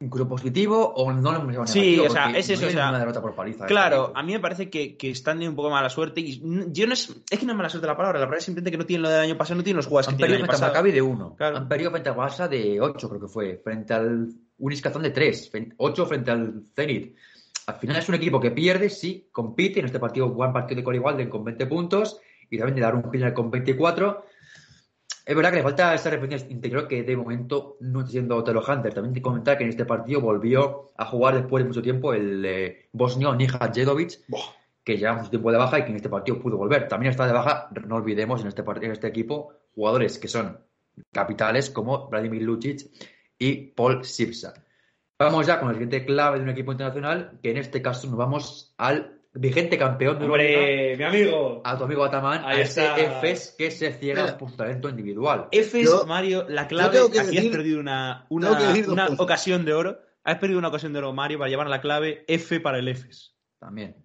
incluso 0.00 0.26
positivo 0.26 0.92
o 0.94 1.12
no 1.12 1.32
lo 1.32 1.50
hemos 1.50 1.70
Sí, 1.70 1.98
o 1.98 2.10
sea, 2.10 2.30
es 2.30 2.48
eso. 2.48 2.62
No 2.62 2.68
o 2.68 2.70
sea, 2.70 2.88
una 2.88 2.98
derrota 2.98 3.20
por 3.20 3.34
paliza. 3.34 3.66
Claro, 3.66 4.12
a 4.14 4.22
mí 4.22 4.32
me 4.32 4.40
parece 4.40 4.70
que, 4.70 4.96
que 4.96 5.10
están 5.10 5.36
teniendo 5.36 5.52
un 5.52 5.56
poco 5.56 5.70
mala 5.70 5.90
suerte. 5.90 6.20
Y 6.20 6.40
yo 6.72 6.86
no 6.86 6.94
es, 6.94 7.22
es 7.30 7.38
que 7.38 7.46
no 7.46 7.52
es 7.52 7.56
mala 7.56 7.68
suerte 7.68 7.86
la 7.86 7.96
palabra, 7.96 8.18
la 8.18 8.24
verdad 8.24 8.38
es 8.38 8.44
simplemente 8.44 8.70
que 8.70 8.78
no 8.78 8.86
tienen 8.86 9.02
lo 9.02 9.10
del 9.10 9.20
año 9.20 9.36
pasado, 9.36 9.58
no 9.58 9.62
tienen 9.62 9.76
los 9.76 9.86
jugadores 9.86 10.08
Han 10.08 10.14
que 10.14 10.24
tienen 10.24 10.36
el 10.36 10.42
año 10.42 10.50
pasado. 10.50 10.72
Maccabi 10.72 10.92
de 10.92 11.02
1. 11.02 11.36
Claro. 11.36 11.56
Han 11.58 11.68
perdido 11.68 11.90
frente 11.90 12.08
al 12.08 12.16
Barça 12.16 12.48
de 12.48 12.80
8, 12.80 13.08
creo 13.08 13.20
que 13.20 13.28
fue. 13.28 13.60
Frente 13.62 13.92
al 13.92 14.28
Uniscazón 14.58 15.02
de 15.02 15.10
3. 15.10 15.52
8 15.76 16.06
frente 16.06 16.30
al 16.30 16.62
Zenit. 16.74 17.14
Al 17.66 17.76
final 17.76 17.96
es 17.96 18.08
un 18.08 18.14
equipo 18.14 18.40
que 18.40 18.50
pierde, 18.50 18.88
sí, 18.88 19.28
compite. 19.30 19.80
En 19.80 19.86
este 19.86 20.00
partido 20.00 20.30
juegan 20.30 20.52
partido 20.54 20.80
de 20.90 20.98
Walden 20.98 21.28
con 21.28 21.44
20 21.44 21.66
puntos 21.66 22.20
y 22.48 22.56
también 22.56 22.76
de 22.76 22.82
dar 22.82 22.94
un 22.94 23.10
final 23.10 23.34
con 23.34 23.50
24. 23.50 24.24
Es 25.24 25.36
verdad 25.36 25.50
que 25.50 25.56
le 25.56 25.62
falta 25.62 25.94
esa 25.94 26.10
referencia 26.10 26.48
interior 26.50 26.88
que 26.88 27.02
de 27.02 27.16
momento 27.16 27.76
no 27.80 28.00
está 28.00 28.12
siendo 28.12 28.42
Telo 28.42 28.62
Hunter. 28.66 28.94
También 28.94 29.14
te 29.14 29.22
comentar 29.22 29.58
que 29.58 29.64
en 29.64 29.70
este 29.70 29.84
partido 29.84 30.20
volvió 30.20 30.92
a 30.96 31.04
jugar 31.04 31.34
después 31.34 31.62
de 31.62 31.68
mucho 31.68 31.82
tiempo 31.82 32.14
el 32.14 32.44
eh, 32.44 32.88
bosnio 32.92 33.34
Nija 33.34 33.70
Jedovic, 33.72 34.20
que 34.82 34.96
lleva 34.96 35.14
mucho 35.14 35.30
tiempo 35.30 35.52
de 35.52 35.58
baja 35.58 35.78
y 35.78 35.84
que 35.84 35.90
en 35.90 35.96
este 35.96 36.08
partido 36.08 36.40
pudo 36.40 36.56
volver. 36.56 36.88
También 36.88 37.10
está 37.10 37.26
de 37.26 37.32
baja, 37.32 37.68
no 37.86 37.96
olvidemos, 37.96 38.40
en 38.40 38.48
este, 38.48 38.62
en 38.62 38.92
este 38.92 39.06
equipo, 39.06 39.52
jugadores 39.74 40.18
que 40.18 40.28
son 40.28 40.58
capitales 41.12 41.70
como 41.70 42.08
Vladimir 42.08 42.42
Lucic 42.42 42.90
y 43.38 43.68
Paul 43.68 44.04
Sipsa. 44.04 44.54
Vamos 45.18 45.46
ya 45.46 45.58
con 45.58 45.68
la 45.68 45.74
siguiente 45.74 46.04
clave 46.04 46.38
de 46.38 46.44
un 46.44 46.50
equipo 46.50 46.72
internacional, 46.72 47.38
que 47.42 47.50
en 47.50 47.58
este 47.58 47.82
caso 47.82 48.08
nos 48.08 48.16
vamos 48.16 48.74
al 48.78 49.19
vigente 49.32 49.78
campeón 49.78 50.18
de 50.18 50.24
¡Hombre, 50.24 50.96
mi 50.96 51.04
amigo! 51.04 51.62
a 51.64 51.78
tu 51.78 51.84
amigo 51.84 52.04
Ataman, 52.04 52.42
Ahí 52.44 52.58
a 52.58 52.62
ese 52.62 52.82
está. 52.84 52.98
EFES 52.98 53.54
que 53.56 53.70
se 53.70 53.92
ciega 53.92 54.22
Mira. 54.24 54.38
por 54.38 54.50
su 54.50 54.56
talento 54.56 54.88
individual. 54.88 55.48
Efes, 55.52 55.84
Yo- 55.84 56.04
Mario, 56.06 56.46
la 56.48 56.66
clave. 56.66 56.96
tengo 56.96 57.10
que 57.10 57.20
aquí 57.20 57.36
decir- 57.36 57.50
has 57.50 57.56
perdido 57.56 57.80
una, 57.80 58.26
una, 58.28 58.48
tengo 58.48 58.60
que 58.60 58.66
decir 58.68 58.84
dos 58.86 58.92
una 58.94 59.06
cosas. 59.06 59.20
ocasión 59.20 59.64
de 59.64 59.72
oro. 59.74 59.98
Has 60.24 60.38
perdido 60.38 60.58
una 60.58 60.68
ocasión 60.68 60.92
de 60.92 60.98
oro, 60.98 61.12
Mario, 61.12 61.38
para 61.38 61.48
llevar 61.48 61.68
la 61.68 61.80
clave 61.80 62.24
F 62.28 62.60
para 62.60 62.78
el 62.78 62.88
Efes. 62.88 63.36
También. 63.58 63.96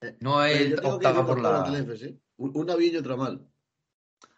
Eh, 0.00 0.16
No 0.20 0.44
él 0.44 0.70
yo 0.70 0.76
tengo 0.76 0.98
que 0.98 1.06
optaba 1.06 1.26
por 1.26 1.40
la... 1.40 1.64
¿eh? 1.78 2.16
Una 2.38 2.74
bien 2.74 2.94
y 2.94 2.96
otra 2.96 3.16
mal. 3.16 3.46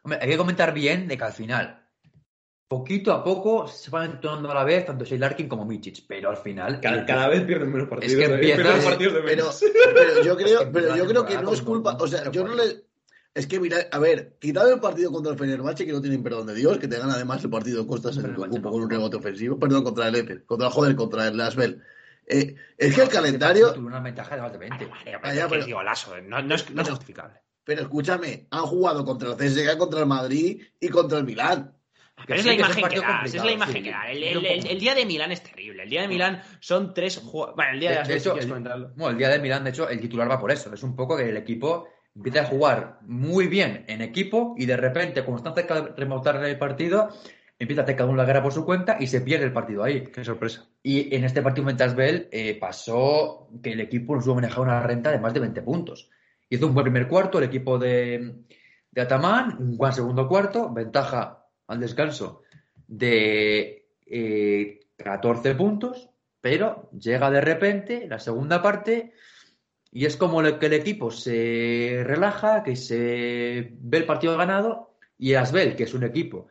Hombre, 0.03 0.18
hay 0.20 0.28
que 0.28 0.36
comentar 0.36 0.74
bien 0.74 1.07
de 1.07 1.16
que 1.16 1.24
al 1.24 1.32
final, 1.32 1.82
poquito 2.68 3.12
a 3.12 3.22
poco, 3.22 3.66
se 3.68 3.90
van 3.90 4.12
entonando 4.12 4.50
a 4.50 4.54
la 4.54 4.64
vez 4.64 4.86
tanto 4.86 5.04
Shea 5.04 5.18
Larkin 5.18 5.48
como 5.48 5.64
Michic, 5.64 6.04
pero 6.08 6.30
al 6.30 6.36
final... 6.38 6.80
el- 6.82 7.04
vez 7.04 7.42
pierden 7.44 7.70
menos 7.72 7.88
partidos, 7.88 8.14
que 8.16 8.22
¿eh? 8.24 8.34
empiezas- 8.34 8.62
Pierden 8.62 8.84
partidos 8.84 9.14
de 9.14 9.20
Pero, 9.22 9.50
pero 9.94 10.22
yo 10.24 10.36
creo, 10.38 10.60
Es 10.60 10.66
que 10.66 10.72
pero 10.72 10.96
yo 10.96 11.04
la 11.04 11.08
creo 11.10 11.22
que 11.26 11.34
temporada 11.34 11.42
no 11.42 11.52
es 11.52 11.62
culpa. 11.62 11.96
O 12.00 12.06
sea, 12.06 12.30
yo 12.30 12.44
no 12.46 12.54
le. 12.54 12.84
Es 13.34 13.46
que 13.46 13.58
mira, 13.58 13.78
a 13.90 13.98
ver, 13.98 14.36
quitado 14.38 14.72
el 14.74 14.78
partido 14.80 15.10
contra 15.10 15.32
el 15.32 15.38
Fenerbahce, 15.38 15.86
que 15.86 15.92
no 15.92 16.02
tienen 16.02 16.22
perdón 16.22 16.46
de 16.46 16.54
Dios, 16.54 16.76
que 16.78 16.86
te 16.86 16.98
gana 16.98 17.14
además 17.14 17.42
el 17.42 17.48
partido 17.50 17.86
Costas 17.86 18.18
en 18.18 18.26
el 18.26 18.32
no. 18.34 18.46
con 18.70 18.74
un 18.74 18.90
rebote 18.90 19.16
ofensivo, 19.16 19.58
perdón, 19.58 19.84
contra 19.84 20.08
el 20.08 20.16
Efe, 20.16 20.44
contra 20.44 20.66
el 20.68 20.72
joder, 20.74 20.94
contra 20.96 21.28
el 21.28 21.40
Asbel. 21.40 21.82
Eh, 22.26 22.54
es 22.76 22.94
que 22.94 23.00
el 23.02 23.08
calendario, 23.08 23.72
Tuvo 23.72 23.86
una 23.86 24.00
ventaja 24.00 24.36
de 24.36 24.42
más 24.42 24.52
de 24.52 24.58
20. 24.58 24.88
Ah, 25.22 25.34
ya, 25.34 25.48
pero- 25.48 25.66
golazo, 25.66 26.14
no, 26.22 26.42
no 26.42 26.54
es, 26.54 26.70
no 26.70 26.82
es 26.82 26.90
justificable. 26.90 27.40
pero 27.64 27.80
escúchame, 27.82 28.48
han 28.50 28.62
jugado 28.66 29.02
contra 29.04 29.30
el 29.30 29.36
CSK, 29.36 29.78
contra 29.78 30.00
el 30.00 30.06
Madrid 30.06 30.62
y 30.78 30.88
contra 30.88 31.16
el 31.18 31.24
Milán. 31.24 31.74
Pero 32.27 32.41
es 32.41 32.47
sí, 32.47 32.51
la 32.51 32.57
que 32.57 32.62
es 32.62 32.77
un 32.77 32.79
imagen 32.79 33.01
que 33.01 33.07
das, 33.07 33.35
es 33.35 33.45
la 33.45 33.53
imagen 33.53 33.75
sí. 33.75 33.83
que 33.83 33.91
da. 33.91 34.11
El, 34.11 34.81
día 34.81 34.95
de 34.95 35.07
Milán 35.07 35.33
es 35.33 35.43
terrible. 35.43 35.83
El 35.83 35.91
día 35.91 36.03
de 36.03 36.09
Milán 36.09 36.43
son 36.61 36.95
tres 36.95 37.18
jugadores. 37.18 37.57
Bueno, 37.57 37.73
el 37.73 37.81
día 37.81 37.91
de, 37.91 37.97
De, 37.97 38.09
de 38.09 38.16
hecho, 38.16 38.37
el, 38.37 38.49
comentarlo. 38.49 38.93
bueno, 38.97 39.11
el 39.11 39.18
día 39.18 39.29
de 39.29 39.39
Milán, 39.39 39.64
de 39.64 39.70
hecho, 39.70 39.89
el 39.89 40.01
titular 40.01 40.31
va 40.31 40.39
por 40.39 40.51
eso. 40.51 40.73
Es 40.73 40.83
un 40.83 40.97
poco 40.97 41.16
que 41.16 41.29
el 41.29 41.37
equipo 41.37 41.89
empieza 42.14 42.41
a 42.41 42.45
jugar 42.45 42.99
muy 43.03 43.47
bien 43.47 43.85
en 43.89 44.03
equipo 44.03 44.55
y 44.59 44.66
de 44.66 44.77
repente, 44.77 45.25
como 45.25 45.39
están 45.39 45.55
cerca 45.55 45.81
de 45.81 45.93
remontar 45.97 46.45
el 46.45 46.59
partido, 46.59 47.09
empieza 47.59 47.83
a 47.83 47.85
hacer 47.85 47.97
cada 47.97 48.09
uno 48.09 48.18
la 48.18 48.25
guerra 48.25 48.43
por 48.43 48.53
su 48.53 48.64
cuenta 48.64 48.97
y 48.99 49.07
se 49.07 49.20
pierde 49.20 49.47
el 49.47 49.53
partido 49.53 49.83
ahí. 49.83 50.05
Qué 50.05 50.25
sorpresa. 50.25 50.66
Y 50.83 51.14
en 51.14 51.25
este 51.25 51.43
partido 51.43 51.64
Mentasbel 51.64 52.29
eh, 52.31 52.59
pasó 52.59 53.49
que 53.62 53.73
el 53.73 53.81
equipo 53.81 54.14
nos 54.14 54.27
hubo 54.27 54.35
manejado 54.35 54.62
una 54.62 54.83
renta 54.83 55.11
de 55.11 55.18
más 55.18 55.33
de 55.33 55.41
20 55.41 55.62
puntos. 55.62 56.11
Hizo 56.51 56.66
un 56.66 56.75
buen 56.75 56.85
primer 56.85 57.09
cuarto 57.09 57.39
el 57.39 57.45
equipo 57.45 57.79
de, 57.79 58.45
de 58.91 59.01
Atamán, 59.01 59.57
un 59.59 59.77
buen 59.77 59.93
segundo 59.93 60.29
cuarto, 60.29 60.73
ventaja 60.73 61.41
al 61.73 61.81
descanso 61.81 62.43
de 62.87 63.89
eh, 64.07 64.81
14 64.97 65.55
puntos, 65.55 66.11
pero 66.41 66.91
llega 66.93 67.31
de 67.31 67.41
repente 67.41 68.07
la 68.09 68.18
segunda 68.18 68.62
parte 68.62 69.12
y 69.91 70.07
es 70.07 70.16
como 70.16 70.43
que 70.59 70.66
el 70.66 70.73
equipo 70.73 71.11
se 71.11 72.03
relaja, 72.05 72.62
que 72.62 72.77
se 72.77 73.73
ve 73.79 73.99
el 73.99 74.07
partido 74.07 74.37
ganado 74.37 74.97
y 75.18 75.35
Asbel, 75.35 75.77
que 75.77 75.85
es 75.85 75.95
un 75.95 76.05
equipo 76.05 76.49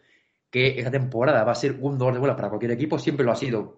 que 0.50 0.78
esta 0.78 0.92
temporada 0.92 1.44
va 1.44 1.54
a 1.54 1.56
ser 1.56 1.78
un 1.80 1.98
dolor 1.98 2.14
de 2.14 2.20
bola 2.20 2.36
para 2.36 2.50
cualquier 2.50 2.72
equipo, 2.72 3.00
siempre 3.00 3.26
lo 3.26 3.32
ha 3.32 3.36
sido, 3.36 3.78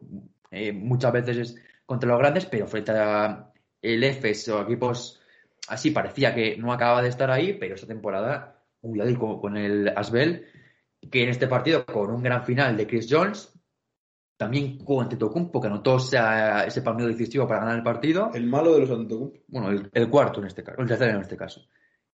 eh, 0.49 0.73
muchas 0.73 1.13
veces 1.13 1.37
es 1.37 1.55
contra 1.85 2.09
los 2.09 2.19
grandes, 2.19 2.45
pero 2.45 2.67
frente 2.67 2.91
a 2.91 3.51
el 3.81 4.03
EFES 4.03 4.49
o 4.49 4.61
equipos 4.61 5.21
así 5.67 5.91
parecía 5.91 6.33
que 6.33 6.57
no 6.57 6.73
acababa 6.73 7.01
de 7.01 7.09
estar 7.09 7.29
ahí, 7.29 7.53
pero 7.53 7.75
esta 7.75 7.87
temporada, 7.87 8.63
cuidado 8.81 9.17
con, 9.19 9.39
con 9.39 9.57
el 9.57 9.89
Asbel, 9.95 10.47
que 11.11 11.23
en 11.23 11.29
este 11.29 11.47
partido 11.47 11.85
con 11.85 12.09
un 12.11 12.23
gran 12.23 12.43
final 12.43 12.75
de 12.77 12.87
Chris 12.87 13.07
Jones, 13.09 13.51
también 14.37 14.83
con 14.83 15.03
Antetokounmpo, 15.03 15.61
que 15.61 15.67
anotó 15.67 15.97
ese, 15.97 16.17
ese 16.67 16.81
palmeo 16.81 17.07
decisivo 17.07 17.47
para 17.47 17.61
ganar 17.61 17.77
el 17.77 17.83
partido, 17.83 18.31
El 18.33 18.47
malo 18.47 18.73
de 18.73 18.81
los 18.81 18.91
Antetokounmpo. 18.91 19.39
bueno, 19.47 19.69
el, 19.69 19.89
el 19.93 20.09
cuarto 20.09 20.39
en 20.41 20.47
este 20.47 20.63
caso, 20.63 20.81
el 20.81 20.87
tercero 20.87 21.11
en 21.15 21.21
este 21.21 21.37
caso. 21.37 21.61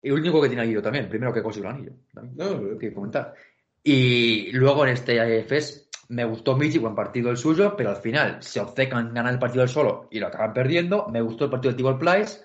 Y 0.02 0.10
el 0.10 0.14
único 0.14 0.42
que 0.42 0.48
tiene 0.48 0.64
anillo 0.64 0.82
también, 0.82 1.10
primero 1.10 1.34
que 1.34 1.44
consiguió 1.44 1.70
el 1.70 1.76
anillo. 1.76 1.92
También, 2.14 2.38
No, 2.38 2.78
que 2.78 2.94
comentar. 2.94 3.34
Y 3.84 4.52
luego 4.52 4.86
en 4.86 4.94
este 4.94 5.44
FES 5.44 5.90
me 6.10 6.26
gustó 6.26 6.56
Michi, 6.56 6.80
buen 6.80 6.96
partido 6.96 7.30
el 7.30 7.38
suyo, 7.38 7.76
pero 7.76 7.92
al 7.92 7.98
final 7.98 8.42
se 8.42 8.60
obcecan 8.60 9.14
ganar 9.14 9.34
el 9.34 9.40
partido 9.40 9.62
del 9.62 9.70
solo 9.70 10.08
y 10.12 10.20
lo 10.20 10.28
acaban 10.28 10.54
perdiendo. 10.54 11.08
Me 11.08 11.22
gustó 11.22 11.46
el 11.46 11.52
partido 11.52 11.72
de 11.72 11.78
Tibor 11.78 12.00
Place. 12.00 12.42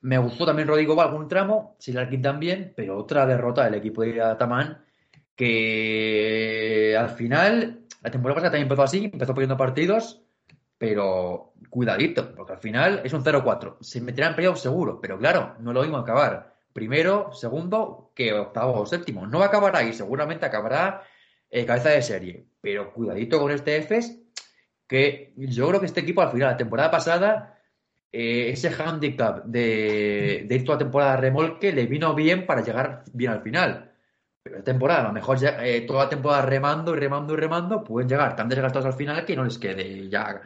Me 0.00 0.16
gustó 0.18 0.46
también 0.46 0.68
Rodrigo 0.68 0.94
Val 0.94 1.08
algún 1.08 1.28
tramo, 1.28 1.76
Silarkin 1.78 2.22
también, 2.22 2.72
pero 2.76 2.96
otra 2.96 3.26
derrota 3.26 3.64
del 3.64 3.74
equipo 3.74 4.02
de 4.02 4.20
Ataman 4.22 4.84
que 5.38 6.96
al 6.98 7.10
final 7.10 7.86
la 8.02 8.10
temporada 8.10 8.34
pasada 8.34 8.50
también 8.50 8.64
empezó 8.64 8.82
así, 8.82 9.04
empezó 9.04 9.34
perdiendo 9.34 9.56
partidos, 9.56 10.20
pero 10.76 11.54
cuidadito, 11.70 12.34
porque 12.34 12.54
al 12.54 12.58
final 12.58 13.02
es 13.04 13.12
un 13.12 13.22
0-4. 13.22 13.76
Se 13.80 14.00
meterá 14.00 14.28
en 14.28 14.34
playoff 14.34 14.58
seguro, 14.58 15.00
pero 15.00 15.16
claro, 15.16 15.54
no 15.60 15.72
lo 15.72 15.82
mismo 15.82 15.96
acabar 15.96 16.56
primero, 16.72 17.32
segundo, 17.32 18.10
que 18.16 18.32
octavo 18.32 18.80
o 18.80 18.86
séptimo. 18.86 19.28
No 19.28 19.38
va 19.38 19.46
a 19.46 19.48
acabar 19.48 19.76
ahí, 19.76 19.92
seguramente 19.92 20.44
acabará 20.44 21.04
eh, 21.50 21.64
cabeza 21.64 21.90
de 21.90 22.02
serie. 22.02 22.46
Pero 22.60 22.92
cuidadito 22.92 23.38
con 23.38 23.52
este 23.52 23.76
EFES, 23.76 24.20
que 24.88 25.34
yo 25.36 25.68
creo 25.68 25.78
que 25.78 25.86
este 25.86 26.00
equipo 26.00 26.20
al 26.20 26.32
final, 26.32 26.50
la 26.50 26.56
temporada 26.56 26.90
pasada, 26.90 27.60
eh, 28.10 28.50
ese 28.50 28.70
handicap 28.70 29.44
de, 29.44 30.46
de 30.48 30.54
ir 30.54 30.64
toda 30.64 30.78
temporada 30.78 31.16
remolque 31.16 31.72
le 31.72 31.86
vino 31.86 32.14
bien 32.14 32.44
para 32.44 32.62
llegar 32.62 33.04
bien 33.12 33.30
al 33.30 33.42
final. 33.42 33.87
Temporada, 34.64 35.00
a 35.00 35.08
lo 35.08 35.12
mejor 35.12 35.38
ya, 35.38 35.64
eh, 35.64 35.82
toda 35.82 36.04
la 36.04 36.08
temporada 36.10 36.42
remando 36.42 36.94
y 36.94 36.98
remando 36.98 37.34
y 37.34 37.36
remando, 37.36 37.84
pueden 37.84 38.08
llegar 38.08 38.34
tan 38.36 38.48
desgastados 38.48 38.86
al 38.86 38.92
final 38.94 39.24
que 39.24 39.36
no 39.36 39.44
les 39.44 39.58
quede 39.58 40.08
ya 40.08 40.40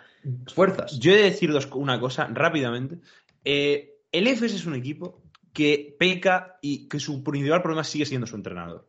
fuerzas. 0.55 0.99
Yo 0.99 1.13
he 1.13 1.17
de 1.17 1.23
decir 1.25 1.51
dos- 1.53 1.69
una 1.73 1.99
cosa 1.99 2.29
rápidamente. 2.33 2.99
Eh, 3.45 3.95
el 4.13 4.27
EFES 4.27 4.55
es 4.55 4.67
un 4.67 4.75
equipo 4.75 5.23
que 5.53 5.95
peca 5.99 6.59
y 6.61 6.89
que 6.89 6.99
su 7.01 7.23
principal 7.23 7.61
problema 7.63 7.85
sigue 7.85 8.07
siendo 8.07 8.27
su 8.27 8.37
entrenador. 8.37 8.87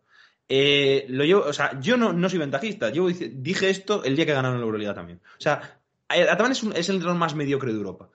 Eh, 0.49 1.05
lo 1.09 1.23
llevo, 1.23 1.41
o 1.41 1.53
sea, 1.53 1.79
yo 1.79 1.97
no, 1.97 2.13
no 2.13 2.29
soy 2.29 2.39
ventajista. 2.39 2.89
Yo 2.89 3.07
dije 3.07 3.69
esto 3.69 4.03
el 4.03 4.15
día 4.15 4.25
que 4.25 4.33
ganaron 4.33 4.59
la 4.59 4.65
Euroliga 4.65 4.93
también. 4.93 5.19
O 5.37 5.41
sea, 5.41 5.79
Ataman 6.07 6.51
es, 6.51 6.61
un- 6.63 6.73
es 6.75 6.87
el 6.89 6.95
entrenador 6.95 7.19
más 7.19 7.33
mediocre 7.33 7.71
de 7.71 7.77
Europa. 7.77 8.09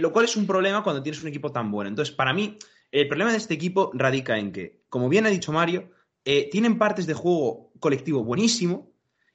Lo 0.00 0.12
cual 0.12 0.24
es 0.26 0.36
un 0.36 0.46
problema 0.46 0.82
cuando 0.82 1.02
tienes 1.02 1.22
un 1.22 1.28
equipo 1.28 1.50
tan 1.52 1.70
bueno. 1.70 1.88
Entonces, 1.88 2.14
para 2.14 2.32
mí, 2.34 2.58
el 2.90 3.06
problema 3.08 3.30
de 3.30 3.38
este 3.38 3.54
equipo 3.54 3.90
radica 3.94 4.36
en 4.38 4.52
que, 4.52 4.80
como 4.88 5.08
bien 5.08 5.24
ha 5.26 5.30
dicho 5.30 5.52
Mario, 5.52 5.90
eh, 6.24 6.48
tienen 6.50 6.78
partes 6.78 7.06
de 7.06 7.14
juego 7.14 7.70
colectivo 7.80 8.22
buenísimo, 8.24 8.90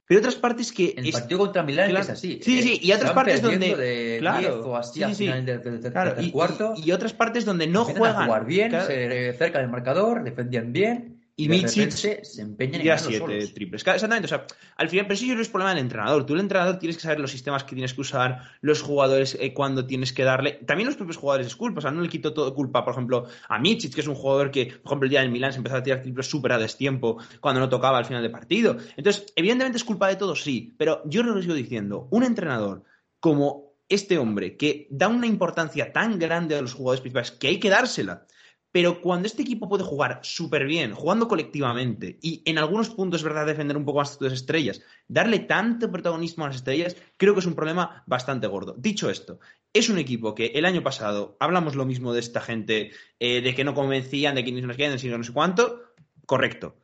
pero 0.06 0.20
otras 0.20 0.36
partes 0.36 0.72
que 0.72 0.94
El 0.98 1.06
es- 1.08 1.14
partido 1.14 1.40
contra 1.40 1.64
Milán 1.64 1.90
claro. 1.90 2.04
es 2.04 2.10
así. 2.12 2.40
Sí, 2.44 2.62
sí, 2.62 2.80
y 2.82 2.92
otras 2.92 3.14
partes 3.14 3.42
donde- 3.42 3.76
De 3.76 4.18
claro. 4.20 4.40
10 4.40 4.52
o 4.66 4.76
así 4.76 4.94
Sí, 4.96 5.04
al 5.04 5.16
sí. 5.16 5.24
final 5.26 5.46
del, 5.46 5.62
del- 5.64 5.82
del 5.82 5.92
Claro, 5.92 6.10
tercer 6.12 6.26
y, 6.28 6.32
cuarto. 6.32 6.74
y- 6.76 6.90
y 6.90 6.92
otras 6.92 7.14
partes 7.14 7.46
donde 7.46 7.68
no 7.68 7.86
juegan. 7.86 8.26
jugar 8.26 8.46
bien, 8.46 8.70
Claro, 8.70 8.88
se 8.88 9.34
cerca 9.34 9.60
del 9.60 9.70
marcador, 9.70 10.24
defendían 10.24 10.74
bien. 10.74 11.23
Y 11.36 11.48
de 11.48 11.62
repente 11.62 12.24
se 12.24 12.42
empeñan 12.42 12.82
en 12.82 13.00
siete 13.00 13.18
solos. 13.18 13.54
triples. 13.54 13.82
Exactamente, 13.82 14.26
o 14.26 14.30
sea, 14.30 14.46
al 14.78 14.88
final, 14.88 15.08
pero 15.08 15.16
eso 15.16 15.26
yo 15.26 15.34
no 15.34 15.42
es 15.42 15.50
problema 15.50 15.72
del 15.72 15.80
entrenador. 15.80 16.26
Tú, 16.28 16.36
el 16.36 16.42
entrenador, 16.42 16.78
tienes 16.78 16.98
que 16.98 17.04
saber 17.04 17.20
los 17.20 17.32
sistemas 17.32 17.64
que 17.64 17.74
tienes 17.74 17.96
que 17.96 18.02
usar, 18.02 18.52
los 18.62 18.84
jugadores, 18.84 19.36
eh, 19.40 19.52
cuando 19.52 19.88
tienes 19.88 20.14
que 20.14 20.24
darle. 20.24 20.60
También 20.68 20.88
los 20.88 20.96
propios 20.96 21.18
jugadores 21.18 21.48
es 21.48 21.56
culpa, 21.56 21.80
o 21.80 21.82
sea, 21.82 21.90
no 21.90 22.02
le 22.02 22.10
quito 22.10 22.34
todo 22.34 22.54
culpa, 22.54 22.86
por 22.86 22.94
ejemplo, 22.94 23.26
a 23.50 23.58
Michic, 23.58 23.96
que 23.96 24.02
es 24.02 24.08
un 24.08 24.14
jugador 24.14 24.52
que, 24.52 24.68
por 24.68 24.92
ejemplo, 24.92 25.06
el 25.06 25.10
día 25.10 25.22
del 25.22 25.32
Milán 25.32 25.52
se 25.52 25.58
empezó 25.58 25.78
a 25.78 25.84
tirar 25.84 26.04
triples 26.04 26.28
súper 26.28 26.52
a 26.52 26.60
destiempo 26.60 27.18
cuando 27.40 27.62
no 27.62 27.68
tocaba 27.68 27.98
al 27.98 28.06
final 28.06 28.22
del 28.22 28.32
partido. 28.32 28.78
Entonces, 28.96 29.34
evidentemente 29.36 29.78
es 29.78 29.84
culpa 29.84 30.10
de 30.10 30.18
todos, 30.18 30.44
sí, 30.44 30.76
pero 30.78 31.02
yo 31.06 31.24
lo 31.24 31.42
sigo 31.42 31.56
diciendo, 31.56 32.08
un 32.12 32.24
entrenador 32.24 32.84
como 33.20 33.74
este 33.90 34.18
hombre, 34.18 34.58
que 34.58 34.88
da 34.90 35.08
una 35.08 35.28
importancia 35.28 35.92
tan 35.92 36.20
grande 36.20 36.56
a 36.56 36.62
los 36.62 36.74
jugadores 36.74 37.02
principales, 37.02 37.32
que 37.32 37.48
hay 37.48 37.60
que 37.60 37.70
dársela. 37.70 38.26
Pero 38.74 39.02
cuando 39.02 39.28
este 39.28 39.44
equipo 39.44 39.70
puede 39.70 39.84
jugar 39.84 40.20
súper 40.24 40.66
bien, 40.66 40.94
jugando 40.94 41.28
colectivamente, 41.28 42.18
y 42.24 42.42
en 42.44 42.58
algunos 42.58 42.90
puntos 42.90 43.22
es 43.22 43.24
verdad 43.24 43.46
defender 43.46 43.78
un 43.78 43.86
poco 43.86 44.00
más 44.00 44.18
tus 44.18 44.34
estrellas, 44.34 44.82
darle 45.08 45.38
tanto 45.40 45.92
protagonismo 45.92 46.44
a 46.44 46.48
las 46.48 46.56
estrellas, 46.56 46.98
creo 47.18 47.36
que 47.36 47.42
es 47.42 47.46
un 47.46 47.54
problema 47.54 48.04
bastante 48.08 48.48
gordo. 48.48 48.74
Dicho 48.76 49.12
esto, 49.12 49.40
es 49.72 49.90
un 49.90 50.00
equipo 50.00 50.34
que 50.34 50.48
el 50.56 50.66
año 50.66 50.82
pasado 50.82 51.38
hablamos 51.40 51.76
lo 51.76 51.86
mismo 51.86 52.14
de 52.14 52.20
esta 52.20 52.42
gente, 52.42 52.92
eh, 53.20 53.42
de 53.42 53.54
que 53.54 53.64
no 53.64 53.76
convencían, 53.76 54.34
de 54.34 54.44
que 54.44 54.52
ni 54.52 54.62
nos 54.62 54.76
quedan, 54.76 54.98
de 54.98 55.18
no 55.18 55.24
sé 55.24 55.34
cuánto. 55.34 55.94
Correcto. 56.26 56.76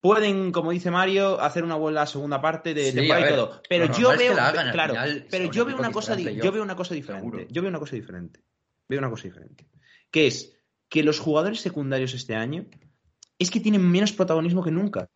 Pueden, 0.00 0.50
como 0.50 0.70
dice 0.70 0.90
Mario, 0.90 1.42
hacer 1.42 1.62
una 1.62 1.74
buena 1.74 2.06
segunda 2.06 2.40
parte 2.40 2.72
de 2.72 2.90
Sí, 2.90 3.00
y 3.00 3.28
todo. 3.28 3.60
Pero 3.68 3.92
yo 3.92 4.16
veo, 4.16 4.32
hagan, 4.32 4.72
claro, 4.72 4.94
final 4.94 5.26
pero 5.30 5.44
son 5.44 5.52
yo 5.52 5.64
veo 5.66 5.76
una 5.76 5.92
cosa, 5.92 6.16
yo 6.16 6.22
playoff, 6.22 6.54
veo 6.54 6.62
una 6.62 6.76
cosa 6.76 6.94
diferente. 6.94 7.26
seguro. 7.26 7.46
Yo 7.50 7.60
veo 7.60 7.68
una 7.68 7.78
cosa 7.78 7.96
diferente. 7.96 8.40
Veo 8.88 8.98
una 8.98 9.10
cosa 9.10 9.24
diferente. 9.24 9.68
Que 10.10 10.26
es 10.26 10.54
que 10.94 11.02
los 11.02 11.18
jugadores 11.18 11.58
secundarios 11.60 12.14
este 12.14 12.36
año 12.36 12.66
es 13.36 13.50
que 13.50 13.58
tienen 13.58 13.82
menos 13.90 14.12
protagonismo 14.12 14.62
que 14.62 14.70
nunca. 14.70 15.08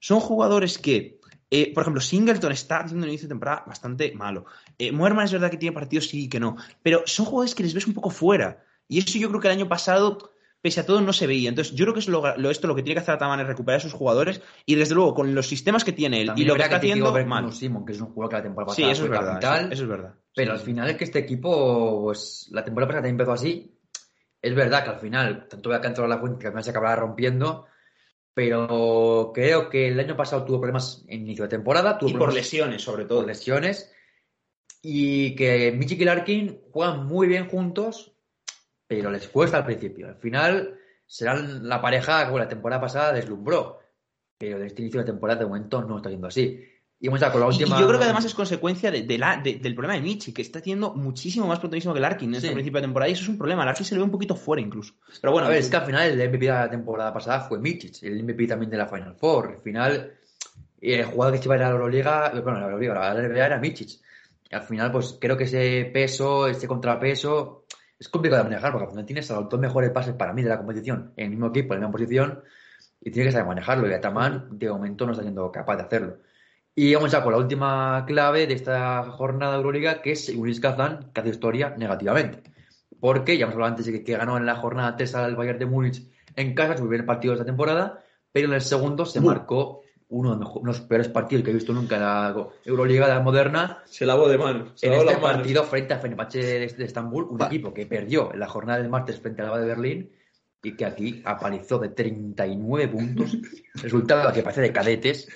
Son 0.00 0.20
jugadores 0.20 0.78
que, 0.78 1.20
eh, 1.50 1.70
por 1.74 1.82
ejemplo, 1.82 2.00
Singleton 2.00 2.50
está 2.50 2.78
haciendo 2.78 3.04
un 3.04 3.10
inicio 3.10 3.28
de 3.28 3.34
temporada 3.34 3.62
bastante 3.66 4.12
malo. 4.14 4.46
Eh, 4.78 4.90
Muerman 4.90 5.26
es 5.26 5.32
verdad 5.32 5.50
que 5.50 5.58
tiene 5.58 5.74
partidos 5.74 6.06
sí 6.08 6.24
y 6.24 6.28
que 6.30 6.40
no, 6.40 6.56
pero 6.82 7.02
son 7.04 7.26
jugadores 7.26 7.54
que 7.54 7.62
les 7.62 7.74
ves 7.74 7.86
un 7.86 7.92
poco 7.92 8.08
fuera. 8.08 8.64
Y 8.88 9.00
eso 9.00 9.18
yo 9.18 9.28
creo 9.28 9.38
que 9.42 9.48
el 9.48 9.52
año 9.58 9.68
pasado 9.68 10.30
pese 10.62 10.80
a 10.80 10.86
todo 10.86 11.02
no 11.02 11.12
se 11.12 11.26
veía. 11.26 11.50
Entonces, 11.50 11.74
yo 11.74 11.84
creo 11.84 11.92
que 11.92 12.00
es 12.00 12.08
lo, 12.08 12.22
lo- 12.38 12.50
esto 12.50 12.66
lo 12.66 12.74
que 12.74 12.82
tiene 12.82 12.94
que 12.94 13.00
hacer 13.02 13.14
Ataman 13.16 13.40
es 13.40 13.46
recuperar 13.46 13.80
a 13.80 13.82
sus 13.82 13.92
jugadores 13.92 14.40
y 14.64 14.76
desde 14.76 14.94
luego 14.94 15.12
con 15.12 15.34
los 15.34 15.46
sistemas 15.46 15.84
que 15.84 15.92
tiene 15.92 16.22
él 16.22 16.28
También 16.28 16.46
y 16.46 16.48
lo 16.48 16.54
es 16.54 16.58
que 16.58 16.62
está 16.64 16.80
tiene 16.80 16.92
haciendo 16.94 17.12
ver 17.12 17.26
mal. 17.26 17.44
con 17.44 17.52
Simon, 17.52 17.84
que 17.84 17.92
es 17.92 18.00
un 18.00 18.06
jugador 18.14 18.30
que 18.30 18.36
la 18.36 18.42
temporada 18.44 18.74
Sí, 18.74 18.80
pasada 18.82 18.92
eso 18.94 19.02
es 19.02 19.08
fue 19.08 19.18
verdad. 19.18 19.32
capital, 19.32 19.60
Eso, 19.64 19.72
eso 19.74 19.82
es 19.82 19.88
verdad. 19.90 20.14
Pero 20.34 20.52
Sí, 20.54 20.58
al 20.58 20.64
final 20.64 20.88
es 20.90 20.96
que 20.96 21.04
este 21.04 21.18
equipo, 21.18 22.00
pues 22.04 22.48
la 22.50 22.64
temporada 22.64 22.88
pasada 22.88 23.02
también 23.02 23.14
empezó 23.20 23.32
así. 23.32 23.71
Es 24.42 24.54
verdad 24.56 24.82
que 24.82 24.90
al 24.90 24.98
final, 24.98 25.46
tanto 25.48 25.68
voy 25.68 25.78
a 25.78 25.80
cantar 25.80 26.08
la 26.08 26.18
fuente 26.18 26.40
que 26.40 26.48
al 26.48 26.52
final 26.52 26.64
se 26.64 26.70
acabará 26.70 26.96
rompiendo, 26.96 27.66
pero 28.34 29.30
creo 29.32 29.70
que 29.70 29.88
el 29.88 30.00
año 30.00 30.16
pasado 30.16 30.44
tuvo 30.44 30.60
problemas 30.60 31.04
en 31.06 31.20
inicio 31.20 31.44
de 31.44 31.50
temporada, 31.50 31.96
tuvo 31.96 32.10
Y 32.10 32.14
por 32.14 32.34
lesiones, 32.34 32.82
sobre 32.82 33.04
todo. 33.04 33.20
por 33.20 33.28
lesiones, 33.28 33.94
y 34.82 35.36
que 35.36 35.70
Michik 35.70 36.00
y 36.00 36.04
Larkin 36.04 36.60
juegan 36.72 37.06
muy 37.06 37.28
bien 37.28 37.48
juntos, 37.48 38.16
pero 38.88 39.12
les 39.12 39.28
cuesta 39.28 39.58
al 39.58 39.64
principio. 39.64 40.08
Al 40.08 40.16
final 40.16 40.76
serán 41.06 41.68
la 41.68 41.80
pareja 41.80 42.28
que 42.28 42.38
la 42.38 42.48
temporada 42.48 42.80
pasada 42.80 43.12
deslumbró, 43.12 43.78
pero 44.36 44.58
de 44.58 44.66
este 44.66 44.82
inicio 44.82 45.00
de 45.00 45.06
temporada 45.06 45.38
de 45.38 45.46
momento 45.46 45.82
no 45.82 45.98
está 45.98 46.10
yendo 46.10 46.26
así. 46.26 46.68
Y 47.04 47.08
vamos 47.08 47.20
a 47.24 47.32
con 47.32 47.40
la 47.40 47.48
última. 47.48 47.76
Y 47.76 47.80
yo 47.80 47.88
creo 47.88 47.98
que 47.98 48.04
además 48.04 48.24
es 48.24 48.32
consecuencia 48.32 48.88
de- 48.92 49.02
de 49.02 49.18
la- 49.18 49.36
de- 49.36 49.56
del 49.56 49.74
problema 49.74 49.94
de 49.94 50.02
Michi, 50.02 50.32
que 50.32 50.40
está 50.40 50.60
haciendo 50.60 50.94
muchísimo 50.94 51.48
más 51.48 51.58
protagonismo 51.58 51.92
que 51.92 51.98
Larkin 51.98 52.28
en 52.28 52.36
este 52.36 52.46
Sí. 52.48 52.54
principio 52.54 52.80
de 52.80 52.86
temporada. 52.86 53.08
Y 53.10 53.14
eso 53.14 53.24
es 53.24 53.28
un 53.28 53.38
problema. 53.38 53.64
Larkin 53.64 53.84
se 53.84 53.96
le 53.96 53.98
ve 53.98 54.04
un 54.04 54.12
poquito 54.12 54.36
fuera 54.36 54.62
incluso. 54.62 54.94
Pero 55.20 55.32
bueno, 55.32 55.48
a 55.48 55.50
ver, 55.50 55.58
es 55.58 55.68
que 55.68 55.76
al 55.76 55.84
final 55.84 56.08
el 56.08 56.20
MVP 56.20 56.46
de 56.46 56.52
la 56.52 56.70
temporada 56.70 57.12
pasada 57.12 57.40
fue 57.40 57.58
Mitic, 57.58 58.04
el 58.04 58.20
MVP 58.22 58.46
también 58.46 58.70
de 58.70 58.76
la 58.76 58.86
Final 58.86 59.16
Four. 59.16 59.48
Al 59.56 59.62
final, 59.62 60.12
el 60.80 61.04
jugador 61.06 61.34
que 61.34 61.38
se 61.42 61.46
iba 61.48 61.54
a 61.54 61.58
ir 61.58 61.62
a 61.64 61.66
la 61.66 61.72
Euroliga, 61.72 62.30
bueno, 62.40 62.60
la 62.60 62.66
Euroliga, 62.66 62.94
la 62.94 63.20
NBA 63.20 63.46
era. 63.46 63.60
Y 63.64 64.54
al 64.54 64.62
final, 64.62 64.92
pues 64.92 65.18
creo 65.20 65.36
que 65.36 65.44
ese 65.44 65.90
peso, 65.92 66.46
ese 66.46 66.68
contrapeso, 66.68 67.64
es 67.98 68.08
complicado 68.08 68.44
de 68.44 68.50
manejar, 68.50 68.70
porque 68.70 68.84
al 68.84 68.90
final 68.90 69.06
tienes 69.06 69.28
a 69.32 69.40
los 69.40 69.48
dos 69.48 69.58
mejores 69.58 69.90
pases 69.90 70.14
para 70.14 70.32
mí 70.32 70.42
de 70.44 70.50
la 70.50 70.58
competición 70.58 71.12
en 71.16 71.24
el 71.24 71.30
mismo 71.30 71.48
equipo, 71.48 71.74
en 71.74 71.80
la 71.80 71.86
misma 71.88 71.98
posición, 71.98 72.42
y 73.00 73.10
tiene 73.10 73.26
que 73.28 73.32
saber 73.32 73.48
manejarlo. 73.48 73.88
Y 73.88 73.92
Ataman, 73.92 74.46
de 74.52 74.68
momento, 74.70 75.04
no 75.04 75.10
está 75.12 75.22
siendo 75.22 75.50
capaz 75.50 75.76
de 75.78 75.82
hacerlo. 75.82 76.16
Y 76.74 76.94
vamos 76.94 77.12
ya 77.12 77.22
con 77.22 77.32
la 77.32 77.38
última 77.38 78.04
clave 78.06 78.46
de 78.46 78.54
esta 78.54 79.02
jornada 79.04 79.52
de 79.52 79.58
Euroliga, 79.58 80.00
que 80.00 80.12
es 80.12 80.28
Ulis 80.30 80.58
Kazan, 80.60 81.10
que 81.12 81.20
hace 81.20 81.30
historia 81.30 81.74
negativamente. 81.76 82.42
Porque 82.98 83.36
ya 83.36 83.44
hemos 83.44 83.54
hablado 83.54 83.72
antes 83.72 83.86
de 83.86 83.92
que, 83.92 84.04
que 84.04 84.16
ganó 84.16 84.36
en 84.38 84.46
la 84.46 84.56
jornada 84.56 84.96
3 84.96 85.14
al 85.16 85.36
Bayern 85.36 85.58
de 85.58 85.66
Múnich 85.66 86.02
en 86.36 86.54
casa, 86.54 86.76
su 86.76 86.88
primer 86.88 87.04
partido 87.04 87.32
de 87.32 87.40
esta 87.40 87.46
temporada, 87.46 88.02
pero 88.32 88.48
en 88.48 88.54
el 88.54 88.62
segundo 88.62 89.04
se 89.04 89.18
Uh. 89.20 89.22
marcó 89.22 89.82
uno 90.08 90.36
de 90.36 90.44
los 90.62 90.80
peores 90.82 91.08
partidos 91.08 91.42
que 91.44 91.50
he 91.50 91.54
visto 91.54 91.72
nunca 91.72 91.96
en 91.96 92.02
la 92.02 92.34
Euroliga 92.64 93.06
de 93.08 93.14
la 93.14 93.20
moderna. 93.20 93.82
se 93.86 94.04
lavó 94.06 94.28
de 94.28 94.36
manos. 94.38 94.82
En 94.82 94.92
este 94.92 95.16
partido 95.16 95.64
frente 95.64 95.94
a 95.94 95.98
Fenerbahce 95.98 96.38
de, 96.38 96.66
de 96.68 96.84
Estambul, 96.84 97.24
un 97.30 97.38
Va. 97.40 97.46
equipo 97.46 97.72
que 97.72 97.86
perdió 97.86 98.32
en 98.32 98.40
la 98.40 98.46
jornada 98.46 98.78
del 98.78 98.90
martes 98.90 99.18
frente 99.20 99.40
al 99.42 99.48
Alba 99.48 99.60
de 99.60 99.66
Berlín 99.66 100.12
y 100.62 100.76
que 100.76 100.84
aquí 100.84 101.22
apareció 101.24 101.78
de 101.78 101.88
39 101.90 102.88
puntos. 102.88 103.36
Resultado 103.74 104.32
que 104.34 104.42
parece 104.42 104.60
de 104.60 104.72
cadetes. 104.72 105.28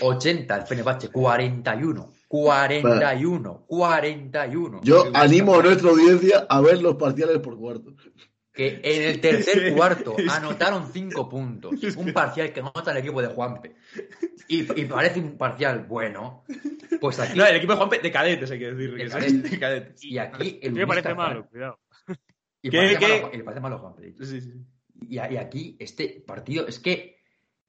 80 0.00 0.56
el 0.56 0.62
Fenerbahce, 0.66 1.08
41. 1.08 2.12
41. 2.28 3.64
41. 3.66 4.80
Yo 4.82 5.10
animo 5.14 5.54
a 5.56 5.62
nuestra 5.62 5.90
audiencia 5.90 6.46
a 6.48 6.60
ver 6.60 6.80
los 6.82 6.96
parciales 6.96 7.38
por 7.38 7.58
cuarto. 7.58 7.94
que 8.52 8.80
en 8.82 9.02
el 9.02 9.20
tercer 9.20 9.74
cuarto 9.74 10.16
anotaron 10.30 10.90
cinco 10.92 11.28
puntos. 11.28 11.72
Un 11.96 12.12
parcial 12.12 12.52
que 12.52 12.60
anota 12.60 12.92
el 12.92 12.98
equipo 12.98 13.20
de 13.20 13.28
Juanpe. 13.28 13.76
Y, 14.48 14.80
y 14.80 14.84
parece 14.86 15.20
un 15.20 15.36
parcial 15.36 15.86
bueno. 15.86 16.44
Pues 17.00 17.18
aquí. 17.20 17.36
No, 17.36 17.44
el 17.46 17.56
equipo 17.56 17.72
de 17.72 17.78
Juanpe 17.78 17.98
de 17.98 18.12
cadetes, 18.12 18.50
hay 18.50 18.58
que 18.58 18.72
decir. 18.72 18.94
De 18.94 19.08
cadetes. 19.08 19.50
de 19.50 19.58
cadetes. 19.58 20.04
Y 20.04 20.18
aquí 20.18 20.58
el 20.62 20.72
me 20.72 20.86
parece 20.86 21.14
malo, 21.14 21.46
cuidado. 21.48 21.78
Y 22.62 22.70
¿Qué, 22.70 22.76
parece, 22.78 22.98
qué? 22.98 23.22
Malo, 23.22 23.30
y 23.34 23.42
parece 23.42 23.60
malo 23.60 23.78
Juanpe. 23.78 24.14
Sí, 24.20 24.40
sí. 24.40 24.52
Y, 25.08 25.14
y 25.16 25.36
aquí 25.36 25.76
este 25.80 26.22
partido 26.26 26.66
es 26.66 26.78
que 26.78 27.18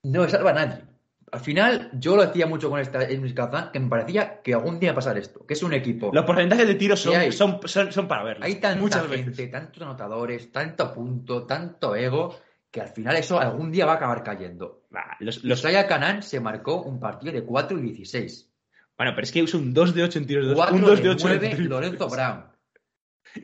no 0.04 0.24
le 0.24 0.30
salva 0.30 0.52
a 0.52 0.54
nadie. 0.54 0.93
Al 1.34 1.40
final, 1.40 1.90
yo 1.94 2.16
lo 2.16 2.26
decía 2.26 2.46
mucho 2.46 2.70
con 2.70 2.80
esta 2.80 3.04
en 3.10 3.34
Cazán, 3.34 3.72
que 3.72 3.80
me 3.80 3.90
parecía 3.90 4.42
que 4.42 4.54
algún 4.54 4.80
día 4.80 4.94
pasar 4.94 5.18
esto, 5.18 5.46
que 5.48 5.56
es 5.56 5.64
un 5.64 5.74
equipo. 5.74 6.12
Los 6.14 6.26
porcentajes 6.26 6.68
de 6.68 6.76
tiros 6.76 7.00
son, 7.02 7.32
son, 7.32 7.60
son, 7.66 7.92
son 7.92 8.08
para 8.08 8.24
verlos. 8.24 8.46
Hay 8.46 8.56
tanta 8.56 8.80
Muchas 8.80 9.08
gente, 9.08 9.32
veces. 9.32 9.52
tantos 9.52 9.82
anotadores, 9.82 10.52
tanto 10.52 10.94
punto, 10.94 11.46
tanto 11.48 11.96
ego, 11.96 12.40
que 12.70 12.82
al 12.82 12.90
final 12.90 13.16
eso 13.16 13.40
algún 13.40 13.72
día 13.72 13.86
va 13.88 13.94
a 13.94 13.96
acabar 13.96 14.24
cayendo. 14.24 14.84
Bah, 14.92 15.18
los, 15.20 15.44
Los 15.44 15.62
Saya 15.62 15.88
Canan 15.88 16.22
se 16.22 16.40
marcó 16.40 16.84
un 16.84 17.00
partido 17.00 17.34
de 17.34 17.44
4 17.44 17.80
y 17.80 17.82
16. 17.82 18.50
Bueno, 18.96 19.14
pero 19.16 19.24
es 19.24 19.32
que 19.32 19.40
es 19.40 19.54
un 19.56 19.74
2 19.74 19.96
de 19.96 20.04
8 20.04 20.20
en 20.20 20.28
tiros 20.28 20.44
de 20.46 20.50
2. 20.52 20.56
4 20.58 20.76
Un 20.76 20.82
2 20.84 20.98
de 20.98 21.04
de 21.04 21.10
8 21.10 21.28
en 21.28 21.34
9 21.34 21.48
triples. 21.48 21.70
Lorenzo 21.70 22.10
Brown. 22.10 22.46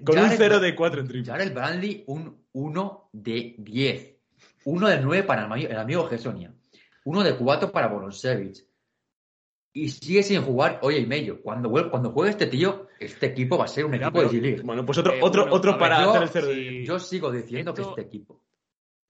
Con 0.05 0.17
un 0.19 0.25
Jared- 0.25 0.37
0 0.37 0.59
de 0.59 0.75
4 0.75 1.01
en 1.01 1.07
triples. 1.07 1.27
Jared 1.29 1.53
Bradley 1.55 2.03
un 2.05 2.45
1 2.51 3.09
de 3.13 3.55
10. 3.57 4.15
1 4.65 4.87
de 4.89 4.99
9 5.01 5.23
para 5.23 5.45
el, 5.45 5.51
amigo- 5.51 5.69
el 5.71 5.77
amigo 5.79 6.05
Gesonia. 6.07 6.53
1 7.05 7.23
de 7.23 7.35
4 7.37 7.71
para 7.71 7.87
Bolonsevich. 7.87 8.65
Y 9.73 9.89
sigue 9.89 10.23
sin 10.23 10.41
jugar 10.41 10.79
hoy 10.81 10.95
y 10.97 11.05
medio. 11.05 11.41
Cuando, 11.41 11.69
cuando 11.89 12.11
juegue 12.11 12.31
este 12.31 12.47
tío, 12.47 12.87
este 12.99 13.27
equipo 13.27 13.57
va 13.57 13.65
a 13.65 13.67
ser 13.67 13.85
un 13.85 13.93
equipo 13.93 14.21
de 14.21 14.27
G-League. 14.29 14.61
Bueno, 14.63 14.85
pues 14.85 14.97
otro, 14.97 15.13
Eh, 15.13 15.19
otro, 15.21 15.43
bueno, 15.43 15.55
otro 15.55 15.71
ver, 15.73 15.79
para 15.79 16.03
yo- 16.03 16.09
hacer 16.11 16.23
el 16.23 16.29
0 16.29 16.47
de 16.47 16.53
sí. 16.55 16.85
Yo 16.85 16.99
sigo 16.99 17.31
diciendo 17.31 17.71
Esto- 17.71 17.95
que 17.95 18.01
este 18.01 18.17
equipo. 18.17 18.43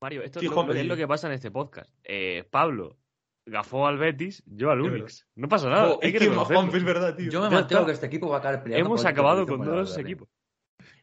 Mario, 0.01 0.21
esto 0.23 0.39
Sí, 0.39 0.45
es, 0.45 0.51
lo, 0.51 0.73
es 0.73 0.97
que 0.97 1.07
pasa 1.07 1.27
en 1.27 1.33
este 1.33 1.51
podcast. 1.51 1.89
Eh, 2.03 2.45
Pablo 2.49 2.97
gafó 3.45 3.87
al 3.87 3.97
Betis, 3.97 4.43
yo 4.45 4.69
al 4.71 4.81
Unix. 4.81 5.27
No 5.35 5.47
pasa 5.49 5.69
nada. 5.69 5.87
Jo, 5.87 5.99
hay 6.01 6.07
es 6.09 6.13
que 6.13 6.19
que 6.19 6.25
reconocerlo. 6.25 6.59
Juanpe 6.61 6.77
es 6.77 6.83
verdad, 6.83 7.15
tío. 7.15 7.31
Yo 7.31 7.41
me 7.41 7.49
Ya 7.49 7.55
mantengo 7.55 7.85
que 7.85 7.91
este 7.93 8.05
equipo 8.05 8.29
va 8.29 8.35
a 8.37 8.39
acabar 8.39 8.63
peleando. 8.63 8.85
Hemos 8.85 9.05
acabado 9.05 9.45
con 9.47 9.57
con 9.59 9.67
el 9.69 9.75
dos 9.75 9.95
Berlín. 9.95 10.05
equipos. 10.13 10.29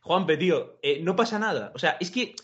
Juanpe, 0.02 0.36
tío, 0.36 0.78
eh, 0.82 1.00
no 1.02 1.16
pasa 1.16 1.38
nada. 1.38 1.72
O 1.74 1.78
sea, 1.78 1.96
es 2.00 2.10
que. 2.10 2.34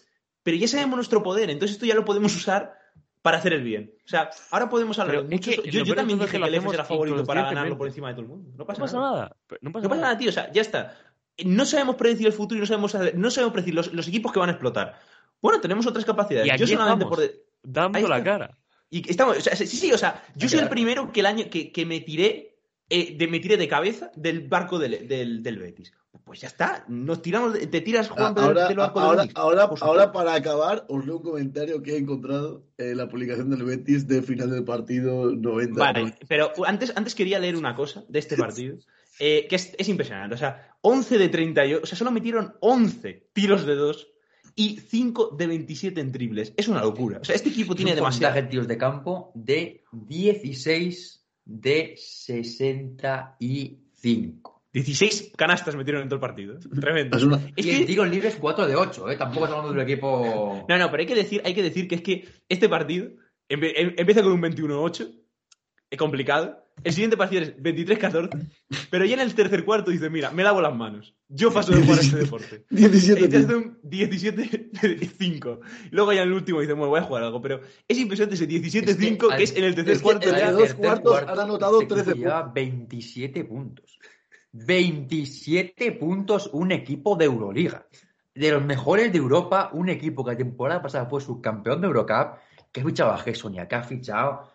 Pero 0.42 0.56
ya 0.56 0.66
sabemos 0.66 0.96
nuestro 0.96 1.22
poder, 1.22 1.50
entonces 1.50 1.76
esto 1.76 1.86
ya 1.86 1.94
lo 1.94 2.04
podemos 2.04 2.34
usar 2.34 2.74
para 3.22 3.38
hacer 3.38 3.52
el 3.52 3.62
bien. 3.62 3.94
O 4.04 4.08
sea, 4.08 4.30
ahora 4.50 4.68
podemos 4.68 4.98
hablar 4.98 5.24
es 5.30 5.40
que 5.40 5.62
yo, 5.70 5.94
también 5.94 6.18
dije 6.18 6.30
que 6.32 6.36
el 6.36 6.54
EFES 6.54 6.72
era 6.74 6.84
favorito 6.84 7.24
para 7.24 7.44
ganarlo 7.44 7.78
por 7.78 7.86
encima 7.86 8.08
de 8.08 8.14
todo 8.14 8.22
el 8.22 8.28
mundo. 8.28 8.50
No 8.52 8.58
No 8.58 8.66
pasa, 8.66 8.80
pasa 8.80 8.96
nada. 8.98 9.12
nada. 9.12 9.36
No 9.60 9.72
pasa 9.72 9.82
No 9.84 9.88
pasa 9.90 10.00
nada. 10.02 10.18
tío. 10.18 10.28
O 10.28 10.32
sea, 10.32 10.50
ya 10.52 10.60
está. 10.60 10.96
No 11.44 11.64
sabemos 11.64 11.96
predecir 11.96 12.26
el 12.26 12.32
futuro 12.32 12.58
y 12.58 12.60
no 12.60 12.66
sabemos, 12.66 12.94
no 13.14 13.30
sabemos 13.30 13.52
predecir 13.52 13.74
los, 13.74 13.92
los 13.92 14.06
equipos 14.08 14.32
que 14.32 14.38
van 14.38 14.48
a 14.50 14.52
explotar. 14.52 14.98
Bueno, 15.40 15.60
tenemos 15.60 15.86
otras 15.86 16.04
capacidades. 16.04 16.46
Y 16.46 16.50
aquí 16.50 16.60
yo 16.60 16.66
solamente 16.66 17.04
estamos. 17.04 17.16
por. 17.16 17.20
de- 17.26 17.42
Dando 17.64 18.08
la 18.08 18.22
cara. 18.24 18.58
Y 18.90 19.08
estamos, 19.08 19.38
o 19.38 19.40
sea, 19.40 19.54
sí, 19.56 19.66
sí, 19.66 19.92
o 19.92 19.96
sea, 19.98 20.22
yo 20.34 20.48
soy 20.48 20.58
el 20.58 20.68
primero 20.68 21.12
que 21.12 21.20
el 21.20 21.26
año 21.26 21.48
que, 21.48 21.70
que 21.72 21.86
me 21.86 22.00
tiré, 22.00 22.58
eh, 22.90 23.16
de, 23.16 23.26
me 23.28 23.38
tiré 23.40 23.56
de 23.56 23.66
cabeza 23.68 24.10
del 24.16 24.48
barco 24.48 24.78
del, 24.78 25.06
del, 25.08 25.42
del 25.42 25.58
Betis. 25.58 25.92
Pues 26.24 26.40
ya 26.40 26.48
está, 26.48 26.84
nos 26.88 27.20
tiramos, 27.20 27.52
de- 27.54 27.66
te 27.66 27.80
tiras 27.80 28.08
Juan 28.08 28.34
Ahora, 28.38 28.68
del 28.68 28.76
barco 28.76 29.00
del 29.00 29.08
ahora, 29.34 29.68
ahora, 29.80 30.12
para 30.12 30.34
acabar, 30.34 30.86
os 30.88 31.04
leo 31.04 31.16
un 31.16 31.22
comentario 31.22 31.82
que 31.82 31.94
he 31.94 31.98
encontrado 31.98 32.64
en 32.78 32.96
la 32.96 33.08
publicación 33.08 33.50
del 33.50 33.64
Betis 33.64 34.06
de 34.06 34.22
final 34.22 34.50
del 34.50 34.64
partido 34.64 35.32
90. 35.34 35.78
Vale, 35.78 36.14
pero 36.28 36.52
antes, 36.64 36.92
antes 36.96 37.14
quería 37.14 37.38
leer 37.40 37.56
una 37.56 37.74
cosa 37.74 38.04
de 38.08 38.18
este 38.20 38.36
partido, 38.46 38.78
eh, 39.18 39.46
que 39.48 39.56
es, 39.56 39.74
es 39.76 39.88
impresionante. 39.88 40.36
O 40.36 40.38
sea, 40.38 40.76
11 40.82 41.18
de 41.18 41.28
38, 41.28 41.80
o 41.82 41.86
sea, 41.86 41.98
solo 41.98 42.12
metieron 42.12 42.54
11 42.60 43.28
tiros 43.32 43.66
de 43.66 43.74
2 43.74 44.08
y 44.54 44.78
5 44.78 45.34
de 45.36 45.46
27 45.46 46.00
en 46.00 46.12
triples. 46.12 46.52
Es 46.56 46.68
una 46.68 46.82
locura. 46.82 47.18
O 47.20 47.24
sea, 47.24 47.34
este 47.34 47.48
equipo 47.48 47.74
tiene 47.74 47.90
un 47.92 47.96
demasiado. 47.96 48.32
porcentaje 48.32 48.38
en 48.44 48.48
tiros 48.50 48.68
de 48.68 48.78
campo 48.78 49.32
de 49.34 49.82
16 49.92 51.18
de 51.44 51.94
65. 51.96 54.51
16 54.72 55.32
canastas 55.36 55.76
metieron 55.76 56.02
en 56.02 56.08
todo 56.08 56.16
el 56.16 56.20
partido. 56.20 56.58
Tremendo. 56.80 57.16
Es 57.16 57.22
una- 57.24 57.36
Es 57.56 57.66
y 57.66 57.70
que- 57.80 57.84
tiros 57.84 58.08
libres 58.08 58.36
4 58.40 58.66
de 58.66 58.76
8, 58.76 59.10
¿eh? 59.10 59.16
Tampoco 59.16 59.44
estamos 59.44 59.64
hablando 59.64 59.68
de 59.78 59.84
un 59.84 59.90
equipo... 59.90 60.66
No, 60.68 60.78
no, 60.78 60.90
pero 60.90 61.00
hay 61.00 61.06
que 61.06 61.14
decir, 61.14 61.42
hay 61.44 61.54
que, 61.54 61.62
decir 61.62 61.88
que 61.88 61.94
es 61.96 62.02
que 62.02 62.28
este 62.48 62.68
partido 62.68 63.10
em- 63.48 63.94
empieza 63.96 64.22
con 64.22 64.32
un 64.32 64.40
21-8, 64.42 65.10
es 65.90 65.98
complicado. 65.98 66.58
El 66.84 66.94
siguiente 66.94 67.18
partido 67.18 67.42
es 67.42 67.54
23-14, 67.58 68.48
pero 68.90 69.04
ya 69.04 69.12
en 69.12 69.20
el 69.20 69.34
tercer 69.34 69.62
cuarto 69.66 69.90
dice, 69.90 70.08
mira, 70.08 70.30
me 70.30 70.42
lavo 70.42 70.62
las 70.62 70.74
manos. 70.74 71.14
Yo 71.28 71.52
paso 71.52 71.70
de 71.72 71.82
jugar 71.82 71.98
este 72.00 72.16
deporte. 72.16 72.64
17 72.70 73.20
Y 73.26 73.28
te 73.28 73.36
hace 73.36 73.54
un 73.54 73.78
17-5. 73.82 75.60
Luego 75.90 76.12
ya 76.14 76.22
en 76.22 76.28
el 76.28 76.34
último 76.34 76.60
dice, 76.60 76.72
bueno, 76.72 76.88
voy 76.88 77.00
a 77.00 77.04
jugar 77.04 77.24
algo, 77.24 77.42
pero 77.42 77.60
es 77.86 77.98
impresionante 77.98 78.36
ese 78.36 78.48
17-5 78.48 79.30
al- 79.30 79.36
que 79.36 79.44
es 79.44 79.54
en 79.54 79.64
el 79.64 79.74
tercer 79.74 79.92
es 79.92 79.98
que 79.98 80.02
cuarto 80.04 80.28
en 80.30 80.34
el 80.36 80.52
dos 80.56 80.74
cuartos 80.74 81.22
han 81.26 81.38
anotado 81.40 81.82
este 81.82 81.94
equipo 81.94 82.04
13 82.04 82.18
lleva 82.18 82.50
27 82.54 83.44
puntos. 83.44 83.91
27 84.52 85.92
puntos 85.92 86.50
un 86.52 86.72
equipo 86.72 87.16
de 87.16 87.24
Euroliga. 87.24 87.86
De 88.34 88.50
los 88.50 88.64
mejores 88.64 89.12
de 89.12 89.18
Europa, 89.18 89.70
un 89.72 89.88
equipo 89.88 90.24
que 90.24 90.32
la 90.32 90.36
temporada 90.36 90.80
pasada 90.80 91.06
fue 91.06 91.20
subcampeón 91.20 91.80
de 91.80 91.86
Eurocup, 91.86 92.38
que 92.70 92.80
ha 92.80 92.84
fichado 92.84 93.10
a 93.10 93.18
Gessonia, 93.18 93.68
que 93.68 93.74
ha 93.74 93.82
fichado 93.82 94.52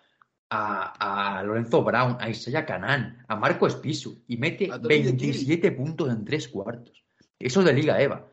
a, 0.49 1.37
a 1.37 1.43
Lorenzo 1.43 1.83
Brown, 1.83 2.17
a 2.19 2.29
Isaiah 2.29 2.65
Canan, 2.65 3.23
a 3.27 3.35
Marco 3.35 3.67
Espisu, 3.67 4.23
y 4.27 4.37
mete 4.37 4.71
A 4.71 4.81
Tony 4.81 4.97
de 4.97 5.11
27 5.11 5.71
puntos 5.71 6.09
en 6.09 6.25
tres 6.25 6.47
cuartos. 6.47 7.03
Eso 7.37 7.59
es 7.59 7.65
de 7.65 7.73
Liga 7.73 8.01
EVA. 8.01 8.27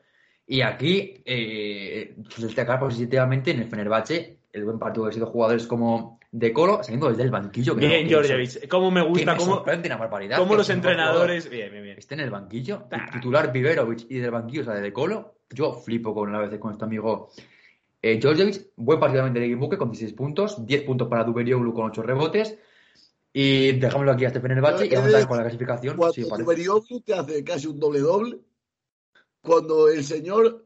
Y 0.46 0.60
aquí, 0.60 1.22
eh, 1.24 2.16
destacar 2.36 2.78
positivamente 2.78 3.50
en 3.50 3.60
el 3.60 3.68
Fenerbahce, 3.68 4.38
el 4.54 4.64
buen 4.64 4.78
partido 4.78 5.04
que 5.04 5.10
ha 5.10 5.12
sido 5.12 5.26
jugadores 5.26 5.66
como 5.66 6.18
De 6.30 6.52
Colo, 6.52 6.82
saliendo 6.82 7.08
desde 7.10 7.24
el 7.24 7.30
banquillo. 7.30 7.74
que 7.74 7.82
no- 7.82 7.88
Bien, 7.88 8.02
que 8.04 8.08
Georgievich. 8.10 8.68
Cómo 8.68 8.90
me 8.90 9.02
que 9.02 9.08
gusta, 9.08 9.32
me 9.32 9.38
cómo, 9.38 9.62
una 9.84 9.96
barbaridad. 9.96 10.38
cómo 10.38 10.50
que 10.52 10.56
los 10.58 10.70
el 10.70 10.76
mejor 10.76 10.90
entrenadores. 10.92 11.50
Bien, 11.50 11.70
bien, 11.70 11.82
bien. 11.84 11.98
Esté 11.98 12.14
en 12.14 12.20
el 12.20 12.30
banquillo, 12.30 12.84
Ah. 12.90 13.08
titular 13.12 13.52
Viverovic 13.52 14.06
y 14.08 14.18
del 14.18 14.30
banquillo 14.30 14.64
sale 14.64 14.80
De 14.80 14.92
Colo, 14.92 15.34
yo 15.50 15.72
flipo 15.74 16.14
con 16.14 16.34
a 16.34 16.40
veces 16.40 16.58
con 16.58 16.72
este 16.72 16.84
amigo 16.84 17.30
eh, 18.02 18.18
Georgievich, 18.20 18.70
buen 18.76 19.00
partido 19.00 19.24
también 19.24 19.48
de 19.50 19.54
Buque 19.56 19.76
con 19.78 19.90
16 19.90 20.12
puntos, 20.14 20.64
10 20.66 20.82
puntos 20.82 21.08
para 21.08 21.24
Duberioglu 21.24 21.72
con 21.72 21.86
8 21.86 22.02
rebotes. 22.02 22.58
Y 23.32 23.72
dejámoslo 23.72 24.12
aquí 24.12 24.24
a 24.24 24.28
este 24.28 24.40
Fenerbahce 24.40 24.86
y 24.86 24.90
vamos 24.94 25.12
a 25.14 25.18
ver 25.18 25.26
con 25.26 25.36
la 25.38 25.42
clasificación. 25.42 25.96
Cuando 25.96 26.12
Sí, 26.12 27.00
te 27.04 27.14
hace 27.14 27.42
casi 27.42 27.66
un 27.66 27.80
doble-doble, 27.80 28.38
cuando 29.42 29.88
el 29.88 30.04
señor 30.04 30.63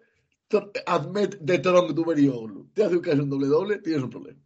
Ahmed 0.87 1.37
de 1.41 1.59
Tronc 1.59 1.91
Duberioglu 1.93 2.71
te 2.75 2.85
hace 2.85 2.97
un 2.97 3.31
doble-doble, 3.31 3.79
tienes 3.79 4.03
un 4.03 4.11
problema. 4.11 4.39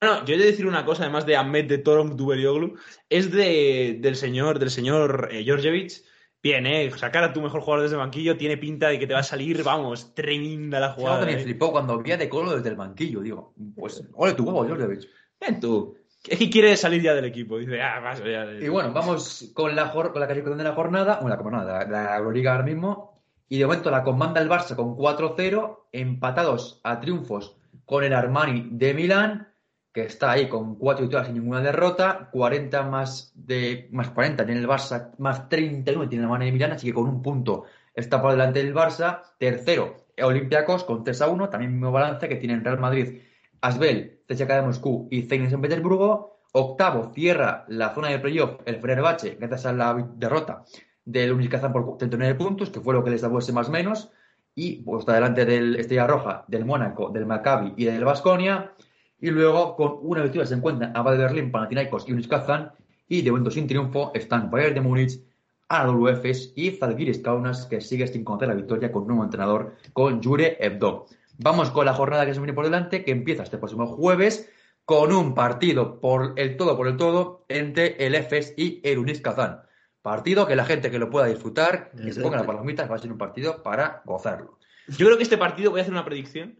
No, 0.00 0.24
yo 0.24 0.34
he 0.34 0.38
de 0.38 0.44
decir 0.46 0.66
una 0.66 0.84
cosa, 0.84 1.02
además 1.04 1.26
de 1.26 1.36
Ahmed 1.36 1.64
de 1.66 1.78
Torong 1.78 2.14
Duberioglu, 2.14 2.76
es 3.08 3.32
de, 3.32 3.98
del 4.00 4.14
señor, 4.14 4.58
del 4.58 4.70
señor 4.70 5.28
eh, 5.32 5.42
Georgievich. 5.44 6.04
Bien, 6.40 6.66
eh, 6.66 6.88
sacar 6.92 7.24
a 7.24 7.32
tu 7.32 7.40
mejor 7.42 7.62
jugador 7.62 7.82
desde 7.82 7.96
el 7.96 8.00
banquillo 8.00 8.36
tiene 8.36 8.56
pinta 8.56 8.88
de 8.90 8.98
que 9.00 9.08
te 9.08 9.12
va 9.14 9.20
a 9.20 9.24
salir, 9.24 9.60
vamos, 9.64 10.14
tremenda 10.14 10.78
la 10.78 10.90
Yo 10.90 10.94
jugada. 10.94 11.18
también 11.18 11.40
eh. 11.40 11.42
flipó 11.42 11.72
cuando 11.72 11.98
vi 12.00 12.12
a 12.12 12.16
De 12.16 12.28
Colo 12.28 12.54
desde 12.54 12.68
el 12.68 12.76
banquillo. 12.76 13.20
Digo, 13.20 13.54
pues, 13.74 14.04
ole 14.14 14.34
tu 14.34 14.44
huevo, 14.44 14.64
Georgievich. 14.64 15.08
Ven 15.40 15.58
tú. 15.58 15.96
Es 16.28 16.38
que 16.38 16.48
quiere 16.48 16.76
salir 16.76 17.02
ya 17.02 17.14
del 17.14 17.24
equipo. 17.24 17.58
Dice, 17.58 17.80
ah, 17.82 17.98
vas 17.98 18.20
ya. 18.20 18.46
de- 18.46 18.64
Y 18.64 18.68
bueno, 18.68 18.92
vamos 18.92 19.50
con 19.52 19.74
la, 19.74 19.90
con 19.90 20.04
la 20.04 20.12
clasificación 20.26 20.58
de 20.58 20.64
la 20.64 20.74
jornada, 20.74 21.18
bueno, 21.20 21.36
la 21.36 21.42
jornada, 21.42 21.84
la, 21.86 22.04
la 22.04 22.16
Euroliga 22.18 22.52
ahora 22.52 22.64
mismo. 22.64 23.17
Y 23.48 23.58
de 23.58 23.66
momento 23.66 23.90
la 23.90 24.04
comanda 24.04 24.42
el 24.42 24.48
Barça 24.48 24.76
con 24.76 24.96
4-0, 24.96 25.86
empatados 25.92 26.80
a 26.84 27.00
triunfos 27.00 27.56
con 27.86 28.04
el 28.04 28.12
Armani 28.12 28.68
de 28.72 28.92
Milán, 28.92 29.48
que 29.92 30.02
está 30.02 30.32
ahí 30.32 30.48
con 30.48 30.76
4 30.76 31.02
victorias 31.02 31.28
sin 31.28 31.36
ninguna 31.36 31.62
derrota, 31.62 32.28
40 32.30 32.82
más 32.82 33.32
de 33.34 33.88
más 33.90 34.10
40 34.10 34.44
tiene 34.44 34.60
el 34.60 34.68
Barça, 34.68 35.12
más 35.18 35.48
31 35.48 36.08
tiene 36.08 36.24
el 36.24 36.30
Armani 36.30 36.46
de 36.46 36.52
Milán, 36.52 36.72
así 36.72 36.88
que 36.88 36.94
con 36.94 37.08
un 37.08 37.22
punto 37.22 37.64
está 37.94 38.20
por 38.20 38.32
delante 38.32 38.62
del 38.62 38.74
Barça. 38.74 39.22
Tercero, 39.38 39.96
Olympiacos 40.22 40.84
con 40.84 41.02
3 41.02 41.22
a 41.22 41.28
1, 41.28 41.48
también 41.48 41.72
mismo 41.72 41.90
balance 41.90 42.28
que 42.28 42.36
tienen 42.36 42.62
Real 42.62 42.78
Madrid, 42.78 43.22
Asbel, 43.62 44.20
CSKA 44.28 44.56
de 44.56 44.62
Moscú 44.62 45.08
y 45.10 45.22
Zenit 45.22 45.50
San 45.50 45.62
Petersburgo. 45.62 46.42
Octavo 46.52 47.12
cierra 47.14 47.64
la 47.68 47.94
zona 47.94 48.08
de 48.08 48.18
playoff 48.18 48.60
el 48.64 48.80
Fenerbahce 48.80 49.36
gracias 49.38 49.66
a 49.66 49.72
la 49.72 49.94
derrota 50.16 50.64
del 51.08 51.32
Unis 51.32 51.48
Kazán 51.48 51.72
por 51.72 51.96
39 51.96 52.34
puntos, 52.34 52.70
que 52.70 52.80
fue 52.80 52.92
lo 52.92 53.02
que 53.02 53.10
les 53.10 53.22
daba 53.22 53.38
ese 53.38 53.52
más 53.52 53.70
menos. 53.70 54.10
Y 54.54 54.82
pues, 54.82 55.00
está 55.00 55.14
delante 55.14 55.44
del 55.44 55.76
Estrella 55.76 56.06
Roja, 56.06 56.44
del 56.48 56.64
Mónaco, 56.64 57.10
del 57.10 57.26
Maccabi 57.26 57.72
y 57.76 57.84
del 57.84 58.04
Vasconia. 58.04 58.72
Y 59.20 59.30
luego 59.30 59.74
con 59.74 59.98
una 60.02 60.22
victoria 60.22 60.46
se 60.46 60.54
encuentran 60.54 60.96
Abad 60.96 61.12
de 61.12 61.18
Berlín, 61.18 61.50
Panathinaikos 61.50 62.08
y 62.08 62.12
Unis 62.12 62.28
Kazán. 62.28 62.72
Y 63.08 63.22
de 63.22 63.30
momento 63.30 63.50
sin 63.50 63.66
triunfo 63.66 64.12
están 64.14 64.50
Bayern 64.50 64.74
de 64.74 64.80
Múnich, 64.82 65.20
Anadolu 65.68 66.08
Efes 66.08 66.52
y 66.56 66.72
Zalgiris 66.72 67.20
Kaunas, 67.20 67.64
que 67.66 67.80
sigue 67.80 68.06
sin 68.06 68.22
conocer 68.22 68.48
la 68.48 68.54
victoria 68.54 68.92
con 68.92 69.02
un 69.02 69.08
nuevo 69.08 69.24
entrenador, 69.24 69.76
con 69.94 70.22
Jure 70.22 70.58
Hebdo. 70.60 71.06
Vamos 71.38 71.70
con 71.70 71.86
la 71.86 71.94
jornada 71.94 72.26
que 72.26 72.34
se 72.34 72.40
viene 72.40 72.52
por 72.52 72.64
delante, 72.64 73.04
que 73.04 73.12
empieza 73.12 73.44
este 73.44 73.58
próximo 73.58 73.86
jueves 73.86 74.50
con 74.84 75.12
un 75.12 75.34
partido 75.34 76.00
por 76.00 76.34
el 76.36 76.56
todo 76.56 76.76
por 76.76 76.88
el 76.88 76.96
todo 76.96 77.44
entre 77.48 78.04
el 78.04 78.14
EFES 78.14 78.54
y 78.56 78.80
el 78.82 78.98
Unis 78.98 79.20
Kazán. 79.20 79.60
Partido 80.08 80.46
que 80.46 80.56
la 80.56 80.64
gente 80.64 80.90
que 80.90 80.98
lo 80.98 81.10
pueda 81.10 81.26
disfrutar, 81.26 81.90
que 81.90 82.14
se 82.14 82.22
ponga 82.22 82.38
las 82.38 82.46
palomitas, 82.46 82.90
va 82.90 82.96
a 82.96 82.98
ser 82.98 83.12
un 83.12 83.18
partido 83.18 83.62
para 83.62 84.00
gozarlo. 84.06 84.58
Yo 84.86 85.04
creo 85.04 85.18
que 85.18 85.22
este 85.22 85.36
partido, 85.36 85.70
voy 85.70 85.80
a 85.80 85.82
hacer 85.82 85.92
una 85.92 86.06
predicción, 86.06 86.58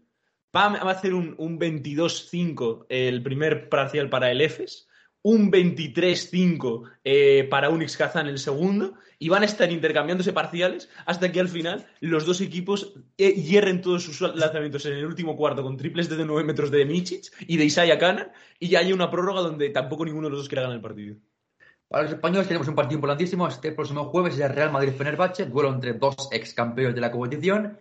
va 0.55 0.65
a, 0.65 0.83
va 0.83 0.91
a 0.91 0.93
hacer 0.93 1.15
un, 1.15 1.33
un 1.39 1.59
22-5 1.59 2.85
el 2.89 3.23
primer 3.23 3.67
parcial 3.67 4.07
para 4.07 4.29
el 4.29 4.41
EFES, 4.41 4.87
un 5.23 5.51
23-5 5.51 6.91
eh, 7.03 7.47
para 7.49 7.71
Unix 7.71 7.97
Kazan 7.97 8.27
el 8.27 8.37
segundo, 8.37 8.93
y 9.17 9.29
van 9.29 9.41
a 9.41 9.47
estar 9.47 9.71
intercambiándose 9.71 10.31
parciales 10.31 10.87
hasta 11.07 11.31
que 11.31 11.39
al 11.39 11.49
final 11.49 11.87
los 12.01 12.27
dos 12.27 12.41
equipos 12.41 12.93
eh, 13.17 13.31
hierren 13.33 13.81
todos 13.81 14.03
sus 14.03 14.21
lanzamientos 14.21 14.85
en 14.85 14.93
el 14.93 15.07
último 15.07 15.35
cuarto 15.35 15.63
con 15.63 15.75
triples 15.75 16.07
de 16.07 16.23
9 16.23 16.43
metros 16.43 16.69
de 16.69 16.85
Michic 16.85 17.33
y 17.47 17.57
de 17.57 17.65
Isaiah 17.65 17.97
Kanan, 17.97 18.31
y 18.59 18.67
ya 18.69 18.79
haya 18.79 18.93
una 18.93 19.09
prórroga 19.09 19.41
donde 19.41 19.71
tampoco 19.71 20.05
ninguno 20.05 20.27
de 20.27 20.31
los 20.33 20.41
dos 20.41 20.49
quiera 20.49 20.61
ganar 20.61 20.75
el 20.75 20.83
partido. 20.83 21.15
Para 21.89 22.03
los 22.03 22.13
españoles 22.13 22.47
tenemos 22.47 22.67
un 22.67 22.75
partido 22.75 22.97
importantísimo. 22.97 23.47
Este 23.47 23.71
próximo 23.71 24.05
jueves 24.05 24.35
es 24.35 24.41
el 24.41 24.53
Real 24.53 24.71
Madrid-Fenerbahce, 24.71 25.47
duelo 25.47 25.73
entre 25.73 25.93
dos 25.93 26.29
ex 26.31 26.53
campeones 26.53 26.93
de 26.93 27.01
la 27.01 27.11
competición. 27.11 27.79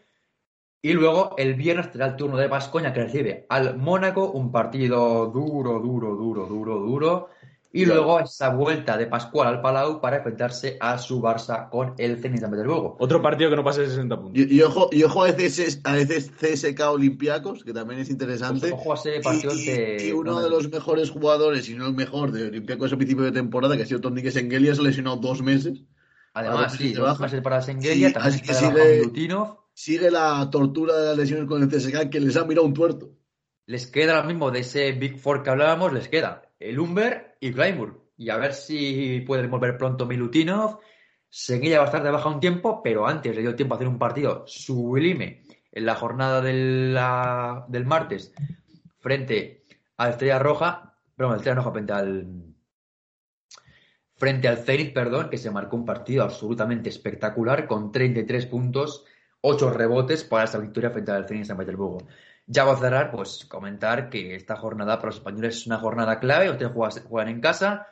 Y 0.81 0.95
luego 0.95 1.35
el 1.37 1.55
viernes 1.55 1.91
será 1.93 2.07
el 2.07 2.17
turno 2.17 2.39
de 2.39 2.47
Vascoña 2.49 2.95
que 2.95 3.03
recibe 3.03 3.45
al 3.51 3.77
Mónaco, 3.77 4.31
un 4.31 4.51
partido 4.51 5.27
duro, 5.27 5.79
duro, 5.81 6.17
duro, 6.17 6.47
duro, 6.47 6.79
duro. 6.79 7.29
Y 7.71 7.85
Ya. 7.85 7.95
luego 7.95 8.19
esa 8.21 8.49
vuelta 8.49 8.97
de 8.97 9.07
Pascual 9.07 9.47
al 9.49 9.61
Palau 9.61 10.01
para 10.01 10.17
enfrentarse 10.17 10.79
a 10.81 10.97
su 10.97 11.21
Barça 11.21 11.69
con 11.69 11.93
el 11.99 12.17
Zenit 12.17 12.41
San 12.41 12.51
Petersburgo. 12.51 12.97
Otro 12.99 13.21
partido 13.21 13.51
que 13.51 13.57
no 13.57 13.63
pase 13.65 13.83
de 13.83 13.89
60 13.89 14.17
puntos. 14.19 14.41
Y, 14.43 14.55
y 14.57 14.63
ojo, 14.63 14.89
y 14.91 15.03
ojo 15.03 15.25
a 15.25 15.33
veces 15.33 15.81
a 15.85 15.93
veces 15.93 16.31
CSK 16.41 16.81
Olympiacos, 16.91 17.65
que 17.65 17.75
también 17.75 18.01
es 18.01 18.09
interesante. 18.09 18.71
Pues 18.71 18.73
ojo 18.73 18.93
a 18.93 18.97
ese 18.97 19.21
partido 19.21 19.53
y, 19.55 19.65
de- 19.67 20.07
y 20.09 20.13
uno 20.13 20.41
de 20.41 20.49
los 20.49 20.71
mejores 20.71 21.11
jugadores, 21.11 21.67
si 21.67 21.75
no 21.75 21.87
el 21.89 21.95
mejor, 21.95 22.33
de 22.33 22.47
Olympiacos 22.49 22.91
a 22.93 22.97
principio 22.97 23.25
de 23.25 23.33
temporada, 23.33 23.77
que 23.77 23.83
ha 23.83 23.87
sido 23.87 24.01
Tornique 24.01 24.31
Sengelia, 24.31 24.75
se 24.75 24.81
ha 24.81 24.85
lesionado 24.85 25.17
dos 25.17 25.43
meses. 25.43 25.83
Además, 26.33 26.73
sí, 26.73 26.95
se 26.95 27.01
dos 27.01 27.21
meses 27.21 27.43
para 27.43 27.61
Sengelia, 27.61 28.09
Sí, 28.09 28.15
también 28.15 28.35
así 28.35 28.43
que 28.43 28.53
de 28.55 29.05
sigue-. 29.05 29.39
Sigue 29.75 30.11
la 30.11 30.49
tortura 30.51 30.97
de 30.97 31.07
las 31.09 31.17
lesiones 31.19 31.47
con 31.47 31.63
el 31.63 31.69
CSK, 31.69 32.09
que 32.11 32.19
les 32.21 32.37
ha 32.37 32.45
mirado 32.45 32.67
un 32.67 32.75
tuerto. 32.75 33.11
Les 33.67 33.87
queda 33.87 34.17
ahora 34.17 34.27
mismo 34.27 34.51
de 34.51 34.61
ese 34.61 34.91
Big 34.93 35.19
Four 35.21 35.43
que 35.43 35.51
hablábamos, 35.51 35.93
les 35.93 36.09
queda 36.09 36.48
el 36.59 36.79
Humber 36.79 37.37
y 37.41 37.53
Claymore. 37.53 37.93
Y 38.17 38.31
a 38.31 38.37
ver 38.37 38.53
si 38.53 39.21
pueden 39.21 39.51
volver 39.51 39.77
pronto 39.79 40.07
Milutinov. 40.07 40.81
Seguilla 41.29 41.79
va 41.79 41.85
a 41.85 41.87
estar 41.87 42.03
de 42.03 42.11
baja 42.11 42.29
un 42.29 42.41
tiempo, 42.41 42.83
pero 42.83 43.07
antes 43.07 43.35
le 43.35 43.43
dio 43.43 43.55
tiempo 43.55 43.75
a 43.75 43.77
hacer 43.77 43.89
un 43.89 43.99
partido 43.99 44.45
sublime 44.47 45.43
en 45.71 45.87
la 45.87 45.95
jornada 45.95 46.41
de 46.41 46.55
la- 46.93 47.67
del 47.69 47.85
martes 47.85 48.33
frente 48.99 49.65
a 49.97 50.09
Estrella 50.09 50.39
Roja, 50.39 50.97
perdón, 51.15 51.37
Estrella 51.37 51.57
Roja 51.57 51.73
frente 51.73 51.93
al 51.93 52.45
frente 54.17 54.49
al 54.49 54.59
Zenit, 54.59 54.93
perdón, 54.93 55.31
que 55.31 55.39
se 55.39 55.51
marcó 55.51 55.77
un 55.77 55.85
partido 55.85 56.25
absolutamente 56.25 56.89
espectacular 56.89 57.69
con 57.69 57.93
33 57.93 58.47
puntos, 58.47 59.05
8 59.43 59.71
rebotes 59.71 60.25
para 60.25 60.45
esa 60.45 60.59
victoria 60.59 60.91
frente 60.91 61.13
al 61.13 61.27
Zenit 61.29 61.43
de 61.43 61.47
San 61.47 61.57
Petersburgo. 61.57 61.99
Ya 62.51 62.65
va 62.65 62.73
a 62.73 62.77
cerrar, 62.79 63.11
pues 63.11 63.45
comentar 63.45 64.09
que 64.09 64.35
esta 64.35 64.57
jornada 64.57 64.97
para 64.97 65.09
los 65.09 65.17
españoles 65.17 65.57
es 65.59 65.67
una 65.67 65.77
jornada 65.79 66.19
clave, 66.19 66.51
ustedes 66.51 66.73
juegan, 66.73 67.03
juegan 67.05 67.29
en 67.29 67.41
casa. 67.43 67.87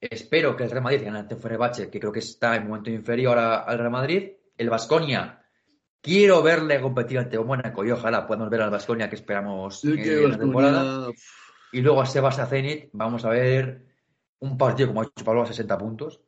Espero 0.00 0.54
que 0.56 0.62
el 0.62 0.70
Real 0.70 0.84
Madrid 0.84 1.02
gane 1.04 1.18
ante 1.18 1.34
Fenerbahce, 1.34 1.90
que 1.90 1.98
creo 1.98 2.12
que 2.12 2.20
está 2.20 2.54
en 2.54 2.68
momento 2.68 2.90
inferior 2.90 3.36
a- 3.36 3.62
al 3.64 3.78
Real 3.78 3.90
Madrid. 3.90 4.30
El 4.56 4.70
Vasconia, 4.70 5.42
quiero 6.00 6.40
verle 6.44 6.80
competir 6.80 7.18
ante 7.18 7.38
Mónaco 7.40 7.84
y 7.84 7.90
ojalá 7.90 8.24
podamos 8.24 8.48
ver 8.50 8.62
al 8.62 8.70
Vasconia 8.70 9.08
que 9.10 9.16
esperamos 9.16 9.80
Sí, 9.80 9.96
que 9.96 10.22
en 10.22 10.30
la 10.30 10.38
temporada. 10.38 11.08
Y 11.72 11.80
luego 11.80 12.00
a 12.00 12.06
Sebas 12.06 12.38
a 12.38 12.46
Zenit, 12.46 12.90
vamos 12.92 13.24
a 13.24 13.30
ver 13.30 13.84
un 14.38 14.56
partido 14.56 14.88
como 14.88 15.00
ha 15.02 15.04
hecho 15.06 15.24
Pablo 15.24 15.42
a 15.42 15.46
60 15.46 15.76
puntos, 15.76 16.20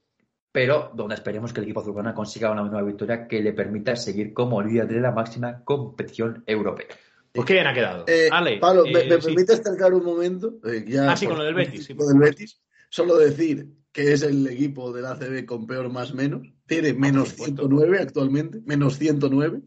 pero 0.51 0.91
donde 0.93 1.15
esperemos 1.15 1.53
que 1.53 1.61
el 1.61 1.65
equipo 1.65 1.81
azulgrana 1.81 2.13
consiga 2.15 2.51
una 2.51 2.63
nueva 2.63 2.83
victoria 2.83 3.29
que 3.29 3.41
le 3.41 3.53
permita 3.53 3.95
seguir 3.95 4.35
como 4.35 4.61
líder 4.61 4.89
de 4.89 5.01
la 5.01 5.13
máxima 5.13 5.63
competición 5.65 6.43
europea. 6.45 6.89
Pues 7.33 7.47
qué 7.47 7.53
bien 7.55 7.67
ha 7.67 7.75
quedado. 7.75 8.05
Eh, 8.09 8.29
Ale, 8.31 8.59
Pablo, 8.59 8.85
eh, 8.87 8.93
¿me, 8.93 9.05
me 9.05 9.21
sí. 9.21 9.27
permites 9.29 9.61
acercar 9.61 9.95
un 9.95 10.05
momento? 10.05 10.59
Eh, 10.65 10.85
ya 10.89 11.13
Ah, 11.13 11.17
sí, 11.17 11.27
con 11.27 11.39
lo 11.39 11.45
del 11.45 11.55
Betis, 11.55 11.85
sí, 11.87 11.95
Lo 11.95 12.07
del 12.07 12.19
Betis. 12.19 12.61
Solo 12.89 13.17
decir 13.17 13.69
que 13.93 14.13
es 14.13 14.23
el 14.23 14.47
equipo 14.49 14.93
del 14.93 15.07
ACB 15.07 15.45
con 15.47 15.67
peor 15.67 15.91
más 15.91 16.13
menos. 16.15 16.43
Tiene 16.67 16.93
menos 16.93 17.33
por 17.35 17.49
supuesto. 17.49 17.63
109 17.69 17.99
actualmente. 18.01 18.61
Menos 18.65 18.99
109. 18.99 19.63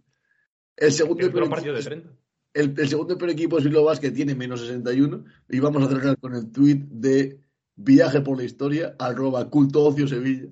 El 0.76 0.92
segundo, 0.92 1.26
Que 1.26 1.30
peor 1.32 1.50
partido 1.50 1.74
de 1.74 1.80
equipo, 1.82 1.96
30. 1.96 2.18
el, 2.54 2.74
el 2.78 2.90
segundo 2.90 3.18
peor 3.18 3.30
equipo 3.32 3.58
es 3.58 3.64
Bilbao 3.64 3.86
Basket, 3.86 4.12
tiene 4.12 4.36
menos 4.36 4.62
61. 4.62 5.24
Y 5.50 5.60
vamos 5.60 5.84
a 5.84 5.88
cerrar 5.88 6.18
con 6.18 6.36
el 6.36 6.52
tuit 6.52 6.84
de 6.90 7.40
Viaje 7.76 8.22
por 8.22 8.38
la 8.38 8.44
Historia, 8.44 8.96
arroba 9.00 9.50
culto 9.50 9.84
ocio 9.84 10.08
Sevilla. 10.08 10.50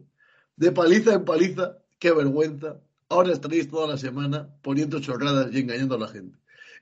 De 0.55 0.71
paliza 0.71 1.13
en 1.13 1.25
paliza, 1.25 1.77
qué 1.99 2.11
vergüenza. 2.13 2.79
Ahora 3.09 3.33
estaréis 3.33 3.67
toda 3.67 3.87
la 3.87 3.97
semana 3.97 4.47
poniendo 4.61 4.99
chorradas 5.01 5.49
y 5.53 5.59
engañando 5.59 5.95
a 5.95 5.99
la 5.99 6.07
gente. 6.07 6.37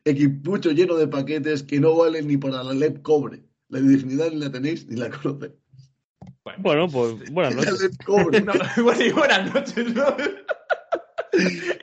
Equipucho 0.06 0.72
lleno 0.72 0.96
de 0.96 1.08
paquetes 1.08 1.64
que 1.64 1.80
no 1.80 1.96
valen 1.96 2.28
ni 2.28 2.38
para 2.38 2.64
la 2.64 2.74
LEP 2.74 3.02
cobre. 3.02 3.44
La 3.70 3.80
dignidad 3.80 4.32
ni 4.32 4.38
la 4.38 4.52
tenéis 4.52 4.88
ni 4.88 4.96
la 4.96 5.10
conocéis. 5.10 5.54
Bueno, 6.60 6.88
pues 6.90 7.32
buenas 7.32 7.56
La 7.56 7.62
noches. 7.72 7.82
LEP 7.82 8.04
cobre. 8.06 8.42
No, 8.46 8.54
bueno, 8.84 9.04
y 9.06 9.12
buenas 9.12 9.54
noches, 9.54 9.94
¿no? 9.94 10.06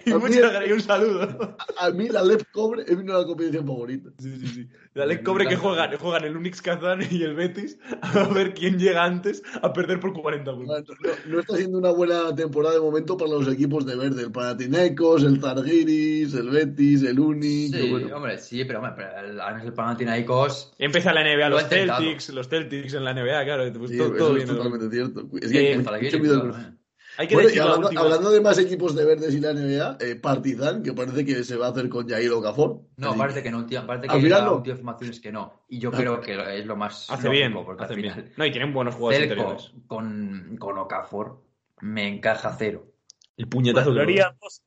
Y 0.06 0.10
A 0.12 0.14
mí- 0.16 0.20
muchas 0.20 0.38
gracias 0.52 0.68
y 0.68 0.72
un 0.72 0.80
saludo. 0.80 1.56
A 1.78 1.90
mí 1.90 2.08
la 2.08 2.22
LEP 2.22 2.42
cobre 2.52 2.82
es 2.86 2.96
mi 2.96 3.04
nueva 3.04 3.26
competición 3.26 3.66
favorita. 3.66 4.10
Sí, 4.18 4.36
sí, 4.38 4.46
sí. 4.48 4.68
La 4.94 5.04
Lec 5.04 5.22
Cobre 5.24 5.46
que 5.46 5.56
juegan, 5.56 5.94
juegan 5.98 6.24
el 6.24 6.34
Unix 6.38 6.62
Kazan 6.62 7.00
y 7.10 7.22
el 7.22 7.34
Betis 7.34 7.78
a 8.02 8.28
ver 8.28 8.54
quién 8.54 8.78
llega 8.78 9.04
antes 9.04 9.42
a 9.60 9.70
perder 9.74 10.00
por 10.00 10.14
40 10.14 10.50
No, 10.52 10.56
puntos. 10.56 10.96
no 11.26 11.40
está 11.40 11.54
siendo 11.56 11.76
una 11.76 11.90
buena 11.90 12.34
temporada 12.34 12.76
de 12.76 12.80
momento 12.80 13.14
para 13.18 13.30
los 13.30 13.46
equipos 13.46 13.84
de 13.84 13.94
verde. 13.94 14.22
El 14.22 14.32
Panathinaikos, 14.32 15.22
el 15.22 15.38
Zargiris, 15.38 16.32
el 16.32 16.48
Betis, 16.48 17.02
el 17.02 17.20
Uni. 17.20 17.68
Sí, 17.68 17.90
bueno. 17.90 18.16
hombre, 18.16 18.38
sí, 18.38 18.64
pero 18.64 18.78
hombre, 18.78 18.94
pero 18.96 19.28
el, 19.28 19.38
es 19.58 19.64
el 19.66 19.72
Panathinaikos. 19.74 20.72
Empieza 20.78 21.12
la 21.12 21.22
NBA, 21.22 21.48
Lo 21.50 21.56
los. 21.56 21.68
Celtics, 21.68 22.30
los 22.30 22.48
Celtics 22.48 22.94
en 22.94 23.04
la 23.04 23.12
NBA, 23.12 23.44
claro, 23.44 23.70
pues 23.78 23.90
Sí, 23.90 23.98
todo, 23.98 24.08
eso 24.08 24.16
todo 24.16 24.28
es 24.30 24.34
bien. 24.44 24.48
¿no? 24.48 24.54
totalmente 24.56 24.96
cierto. 24.96 25.28
Es 25.42 25.52
que 25.52 25.72
el 25.72 25.78
mucho 25.80 25.90
Zalgiris, 25.90 26.20
miedo- 26.20 26.40
claro, 26.50 26.56
eh. 26.68 26.72
Hay 27.18 27.28
que 27.28 27.34
Bueno, 27.34 27.48
y 27.48 27.52
decir 27.52 27.64
la 27.64 28.00
hablando, 28.00 28.30
de 28.30 28.40
más 28.40 28.58
equipos 28.58 28.94
de 28.94 29.04
verdes 29.04 29.34
y 29.34 29.40
la 29.40 29.52
NBA, 29.54 29.96
eh, 30.00 30.16
Partizan, 30.16 30.82
que 30.82 30.92
parece 30.92 31.24
que 31.24 31.42
se 31.44 31.56
va 31.56 31.68
a 31.68 31.70
hacer 31.70 31.88
con 31.88 32.06
Jair 32.08 32.30
Okafor. 32.32 32.82
No, 32.96 33.10
Así 33.10 33.18
parece 33.18 33.42
que 33.42 33.50
no, 33.50 33.64
tío. 33.66 33.86
Parece 33.86 34.08
que 34.08 34.14
final 34.20 34.30
la 34.40 34.44
no. 34.44 34.56
última 34.56 34.74
información 34.74 35.10
es 35.10 35.20
que 35.20 35.32
no. 35.32 35.64
Y 35.68 35.78
yo 35.78 35.90
Ah. 35.92 35.96
creo 35.96 36.20
que 36.20 36.58
es 36.58 36.66
lo 36.66 36.76
más. 36.76 37.08
Hace 37.10 37.28
lógico, 37.28 37.30
bien, 37.30 37.64
porque 37.64 37.84
hace 37.84 37.94
al 37.94 38.00
bien. 38.02 38.14
final, 38.14 38.32
No, 38.36 38.44
y 38.46 38.50
tienen 38.52 38.72
buenos 38.74 38.94
jugadores 38.96 39.22
interiores. 39.30 39.72
con, 39.86 40.56
con 40.58 40.78
Okafor 40.78 41.42
me 41.80 42.06
encaja 42.08 42.54
cero. 42.58 42.92
El 43.36 43.48
puñetazo 43.48 43.92
dos. 43.92 44.62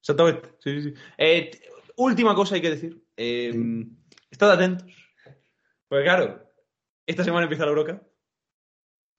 Exactamente. 0.00 0.48
Sí, 0.60 0.82
sí, 0.82 0.90
sí. 0.90 0.94
Eh, 1.18 1.50
última 1.96 2.34
cosa 2.34 2.54
hay 2.56 2.60
que 2.62 2.70
decir. 2.70 3.02
Eh, 3.16 3.52
Estad 4.30 4.50
atentos. 4.52 4.86
Porque 5.88 6.04
claro, 6.04 6.42
esta 7.06 7.24
semana 7.24 7.44
empieza 7.44 7.64
la 7.64 7.70
Eurocup 7.70 8.02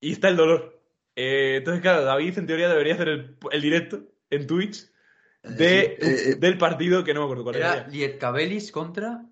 y 0.02 0.12
está 0.12 0.28
el 0.30 0.36
dolor. 0.38 0.77
Eh, 1.19 1.56
entonces, 1.57 1.81
claro, 1.81 2.03
David 2.06 2.38
en 2.38 2.45
teoría 2.45 2.69
debería 2.69 2.94
hacer 2.94 3.07
el, 3.10 3.38
el 3.52 3.61
directo 3.61 4.02
en 4.30 4.45
Twitch 4.45 4.85
de, 5.41 5.80
Eh, 5.80 5.98
eh, 5.99 6.18
eh. 6.31 6.35
del 6.35 6.57
partido 6.60 7.03
que 7.03 7.14
no 7.14 7.22
me 7.22 7.26
acuerdo 7.26 7.44
cuál 7.44 7.56
Era 7.56 7.73
era. 7.73 7.88
Lietkabelis 7.88 8.72
contra. 8.72 9.26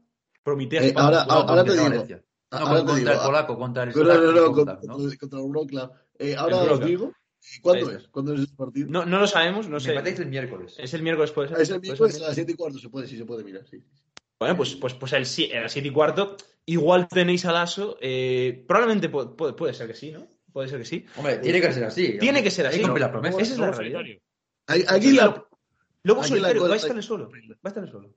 Prometea 0.43 0.81
Eh, 0.81 0.87
España. 0.87 1.05
ahora- 1.21 1.43
ahora 1.43 1.63
te 1.63 1.71
digo. 1.73 1.83
Valencia. 1.83 2.23
No, 2.51 2.57
ahora 2.57 2.69
te 2.71 2.85
contra 2.85 2.95
digo, 2.95 3.11
el 3.11 3.17
ah, 3.17 3.23
polaco, 3.25 3.57
contra 3.57 3.83
el 3.83 3.89
No, 3.89 4.03
no, 4.03 4.51
contra, 4.53 4.79
¿no? 4.83 4.97
contra- 5.19 5.39
el 5.39 5.45
Wroclaw. 5.45 5.91
Eh, 6.19 6.35
ahora 6.37 6.63
El 6.63 6.69
os 6.69 6.85
digo, 6.85 7.13
¿cuándo 7.61 7.91
es? 7.91 8.07
¿Cuándo 8.07 8.33
es 8.33 8.41
ese 8.41 8.55
partido? 8.55 8.87
No, 8.89 9.05
no 9.05 9.19
lo 9.19 9.27
sabemos, 9.27 9.67
no 9.67 9.75
Me 9.75 9.79
sé. 9.79 9.93
parece 9.93 10.13
es 10.13 10.19
el 10.21 10.27
miércoles. 10.27 10.75
Es 10.79 10.93
el 10.95 11.01
miércoles, 11.03 11.31
puede 11.31 11.49
ser. 11.49 11.57
Ah, 11.57 11.61
es 11.61 11.69
el 11.69 11.81
miércoles 11.81 12.13
ser. 12.15 12.23
a 12.23 12.27
las 12.27 12.35
7 12.35 12.51
y 12.51 12.55
cuarto, 12.55 12.79
se 12.79 12.89
puede, 12.89 13.07
sí, 13.07 13.17
se 13.17 13.25
puede 13.25 13.43
mirar, 13.43 13.63
sí. 13.69 13.83
Bueno, 14.39 14.55
pues, 14.57 14.75
pues, 14.75 14.93
pues 14.95 15.13
el, 15.13 15.25
si- 15.25 15.51
el 15.51 15.69
7 15.69 15.87
y 15.87 15.91
cuarto, 15.91 16.37
igual 16.65 17.07
tenéis 17.07 17.45
al 17.45 17.57
ASO. 17.57 17.97
eh, 18.01 18.63
probablemente 18.67 19.11
pu- 19.11 19.35
puede, 19.35 19.53
puede 19.53 19.73
ser 19.73 19.87
que 19.87 19.93
sí, 19.95 20.11
¿no? 20.11 20.27
Puede 20.55 20.69
ser 20.69 20.79
que 20.79 20.85
sí. 20.85 21.05
Hombre, 21.17 21.39
tiene 21.39 21.59
que 21.59 21.73
ser 21.73 21.83
así. 21.83 22.17
Tiene 22.17 22.41
que 22.41 22.49
ser 22.49 22.67
así. 22.67 22.77
Hay 22.77 22.81
que 22.83 22.87
¿no? 22.87 22.97
las 22.97 23.09
promesas. 23.09 23.41
Esa 23.41 23.53
es 23.55 23.59
la 23.59 23.71
realidad. 23.71 24.01
Aquí 24.87 25.11
la, 25.11 25.25
lo- 25.25 25.49
Lobo 26.03 26.23
solitario, 26.23 26.61
la 26.61 26.67
va 26.69 26.73
a 26.75 26.77
estar 26.77 27.03
solo. 27.03 27.29
Va 27.29 27.57
a 27.65 27.67
estar 27.67 27.91
solo. 27.91 28.15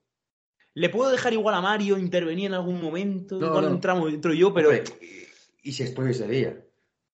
Le 0.73 0.87
puedo 0.87 1.11
dejar 1.11 1.33
igual 1.33 1.53
a 1.55 1.59
Mario 1.59 1.97
intervenir 1.97 2.45
en 2.45 2.53
algún 2.53 2.81
momento. 2.81 3.37
No, 3.41 3.47
igual 3.47 3.65
no. 3.65 3.71
entramos 3.71 4.09
dentro 4.09 4.33
yo, 4.33 4.53
pero. 4.53 4.69
Hombre, 4.69 4.85
y 5.63 5.73
si 5.73 5.83
después 5.83 6.11
ese 6.15 6.29
día. 6.29 6.63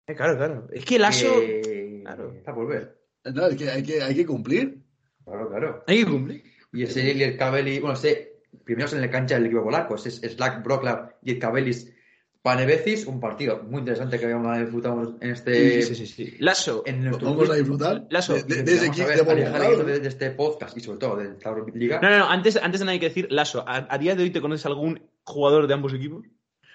Eh, 0.07 0.13
claro, 0.13 0.35
claro. 0.35 0.67
Es 0.73 0.83
que 0.83 0.97
el 0.97 1.05
ASO. 1.05 1.39
Que- 1.39 2.01
Claro. 2.03 2.33
A 2.45 2.51
volver. 2.51 3.01
no, 3.33 3.47
es 3.47 3.55
que 3.55 3.69
hay, 3.69 3.81
que 3.81 4.01
hay 4.03 4.13
que 4.13 4.25
cumplir. 4.25 4.83
Claro, 5.23 5.47
claro. 5.47 5.83
Hay 5.87 6.03
que 6.03 6.11
cumplir. 6.11 6.43
Y 6.73 6.83
ese 6.83 7.13
Lietkabelis, 7.13 7.79
bueno, 7.79 7.93
ese, 7.95 8.41
primero 8.65 8.89
en 8.91 8.99
la 8.99 9.09
cancha 9.09 9.35
del 9.35 9.45
equipo 9.45 9.63
polaco, 9.63 9.95
es 9.95 10.03
Slack 10.03 10.61
Broclav, 10.65 11.15
Lietkabelis, 11.21 11.93
Panevecis, 12.43 13.07
un 13.07 13.21
partido 13.21 13.63
muy 13.63 13.79
interesante 13.79 14.19
que 14.19 14.25
habíamos 14.25 14.59
disfrutado 14.59 15.15
en 15.21 15.29
este. 15.31 15.81
Sí, 15.81 15.95
sí, 15.95 16.05
sí. 16.05 16.13
sí. 16.31 16.35
Lasso. 16.39 16.83
En 16.85 17.01
nuestro 17.05 17.29
Vamos 17.29 17.49
a 17.49 17.53
disfrutar 17.55 18.05
Lasso, 18.09 18.33
de, 18.33 18.43
de- 18.43 18.47
que 18.55 18.63
de 18.63 18.71
ese 18.73 18.81
Vamos 18.87 18.99
a 18.99 19.03
equipo 19.13 19.27
ver, 19.35 19.85
de 19.85 19.93
de, 19.93 19.99
de 20.01 20.07
este 20.09 20.31
podcast 20.31 20.75
y 20.77 20.81
sobre 20.81 20.99
todo 20.99 21.15
de 21.15 21.23
la 21.41 21.49
Euroliga. 21.49 22.01
No, 22.01 22.09
no, 22.09 22.19
no. 22.19 22.29
Antes, 22.29 22.57
antes 22.57 22.81
de 22.81 22.85
nada 22.85 22.91
hay 22.93 22.99
que 22.99 23.07
decir, 23.07 23.27
Lasso, 23.31 23.63
¿a, 23.65 23.87
a 23.89 23.97
día 23.97 24.13
de 24.15 24.23
hoy 24.23 24.29
te 24.29 24.41
conoces 24.41 24.65
algún 24.65 25.01
jugador 25.23 25.67
de 25.67 25.73
ambos 25.73 25.93
equipos? 25.93 26.25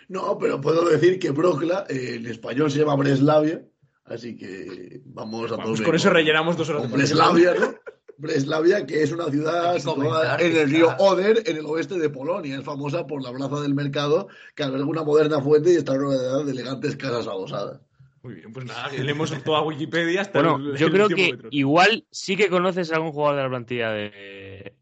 No, 0.09 0.39
pero 0.39 0.59
puedo 0.59 0.89
decir 0.89 1.19
que 1.19 1.32
Brocla, 1.32 1.85
eh, 1.90 2.15
en 2.16 2.27
español 2.27 2.70
se 2.70 2.78
llama 2.78 2.97
Breslavia, 2.97 3.62
así 4.07 4.36
que 4.39 5.03
vamos 5.05 5.45
a 5.53 5.57
Bueno, 5.57 5.65
todos. 5.65 5.78
pues 5.81 5.86
con 5.86 5.95
eso 5.97 6.09
rellenamos 6.09 6.57
dos 6.57 6.70
horas 6.70 6.85
de 6.85 6.89
Con. 6.89 6.97
Breslavia, 6.99 7.53
¿no? 7.53 7.74
Breslavia, 8.19 8.85
que 8.85 9.03
es 9.03 9.12
una 9.12 9.31
ciudad 9.31 9.78
situada 9.78 10.36
en 10.39 10.57
el 10.57 10.69
río 10.70 10.95
Oder, 10.99 11.43
en 11.47 11.57
el 11.57 11.65
oeste 11.66 11.99
de 11.99 12.11
Polonia. 12.11 12.59
Es 12.59 12.65
famosa 12.65 13.07
por 13.07 13.23
la 13.23 13.32
plaza 13.32 13.61
del 13.62 13.74
mercado, 13.74 14.28
que 14.55 14.65
alberga 14.65 14.85
una 14.86 15.05
moderna 15.05 15.40
fuente 15.40 15.73
y 15.73 15.77
está 15.77 15.95
rodeada 15.95 16.43
de 16.43 16.51
elegantes 16.53 16.97
casas 16.97 17.27
adosadas. 17.28 17.81
Muy 18.23 18.35
bien, 18.35 18.53
pues 18.53 18.66
nada, 18.66 18.90
que 18.90 19.03
leemos 19.05 19.32
toda 19.45 19.62
Wikipedia 19.62 20.23
hasta 20.23 20.40
Bueno, 20.43 20.57
el- 20.57 20.77
yo 20.77 20.86
el 20.89 20.93
creo 20.93 21.09
que 21.09 21.39
igual 21.51 22.05
sí 22.11 22.36
que 22.36 22.49
conoces 22.49 22.90
a 22.93 22.97
algún 22.97 23.12
jugador 23.12 23.36
de 23.36 23.43
la 23.45 23.49
plantilla 23.49 23.90
de, 23.93 24.74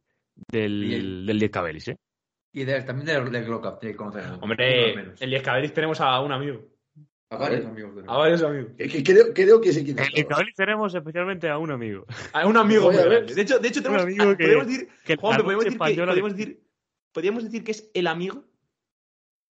del, 0.51 1.27
del 1.27 1.39
Lietkabelis, 1.39 1.89
¿eh? 1.89 1.99
Y 2.55 2.65
de- 2.65 2.81
también 2.83 3.07
del 3.07 3.31
de 3.31 3.43
Glocap, 3.43 3.79
tiene 3.79 3.93
que 3.93 3.99
conocer. 3.99 4.23
Uno 4.25 4.35
al 4.37 4.43
Hombre, 4.43 4.97
menos. 4.97 5.21
el 5.21 5.29
Liescabelis 5.29 5.75
tenemos 5.75 6.01
a 6.01 6.19
un 6.23 6.33
amigo. 6.33 6.63
A 7.29 7.37
varios 7.37 7.67
amigos 7.67 7.97
de 7.97 8.03
A 8.07 8.17
varios 8.17 8.43
amigos. 8.43 8.73
Que, 8.79 9.03
creo, 9.03 9.35
creo 9.35 9.61
que 9.61 9.73
sí 9.73 9.85
que 9.85 9.91
En 9.91 9.99
el 9.99 10.55
tenemos 10.55 10.95
especialmente 10.95 11.49
a 11.49 11.59
un 11.59 11.73
amigo. 11.73 12.07
A 12.33 12.47
un 12.47 12.57
amigo 12.57 12.93
muy 12.93 13.03
grande. 13.03 13.35
De 13.35 13.43
hecho, 13.43 13.59
de 13.59 13.69
hecho 13.69 13.83
tenemos, 13.83 14.03
amigo 14.05 14.25
ah, 14.31 14.37
que- 14.37 14.45
podemos 14.45 14.67
decir, 14.69 14.89
que 15.05 15.17
Juan, 15.17 15.43
podemos 15.43 15.65
decir, 15.65 15.79
que, 15.79 15.95
podemos 16.07 16.37
decir, 16.37 16.63
podríamos 17.13 17.45
decir 17.45 17.65
que 17.65 17.73
es 17.73 17.91
el 17.95 18.07
amigo. 18.07 18.45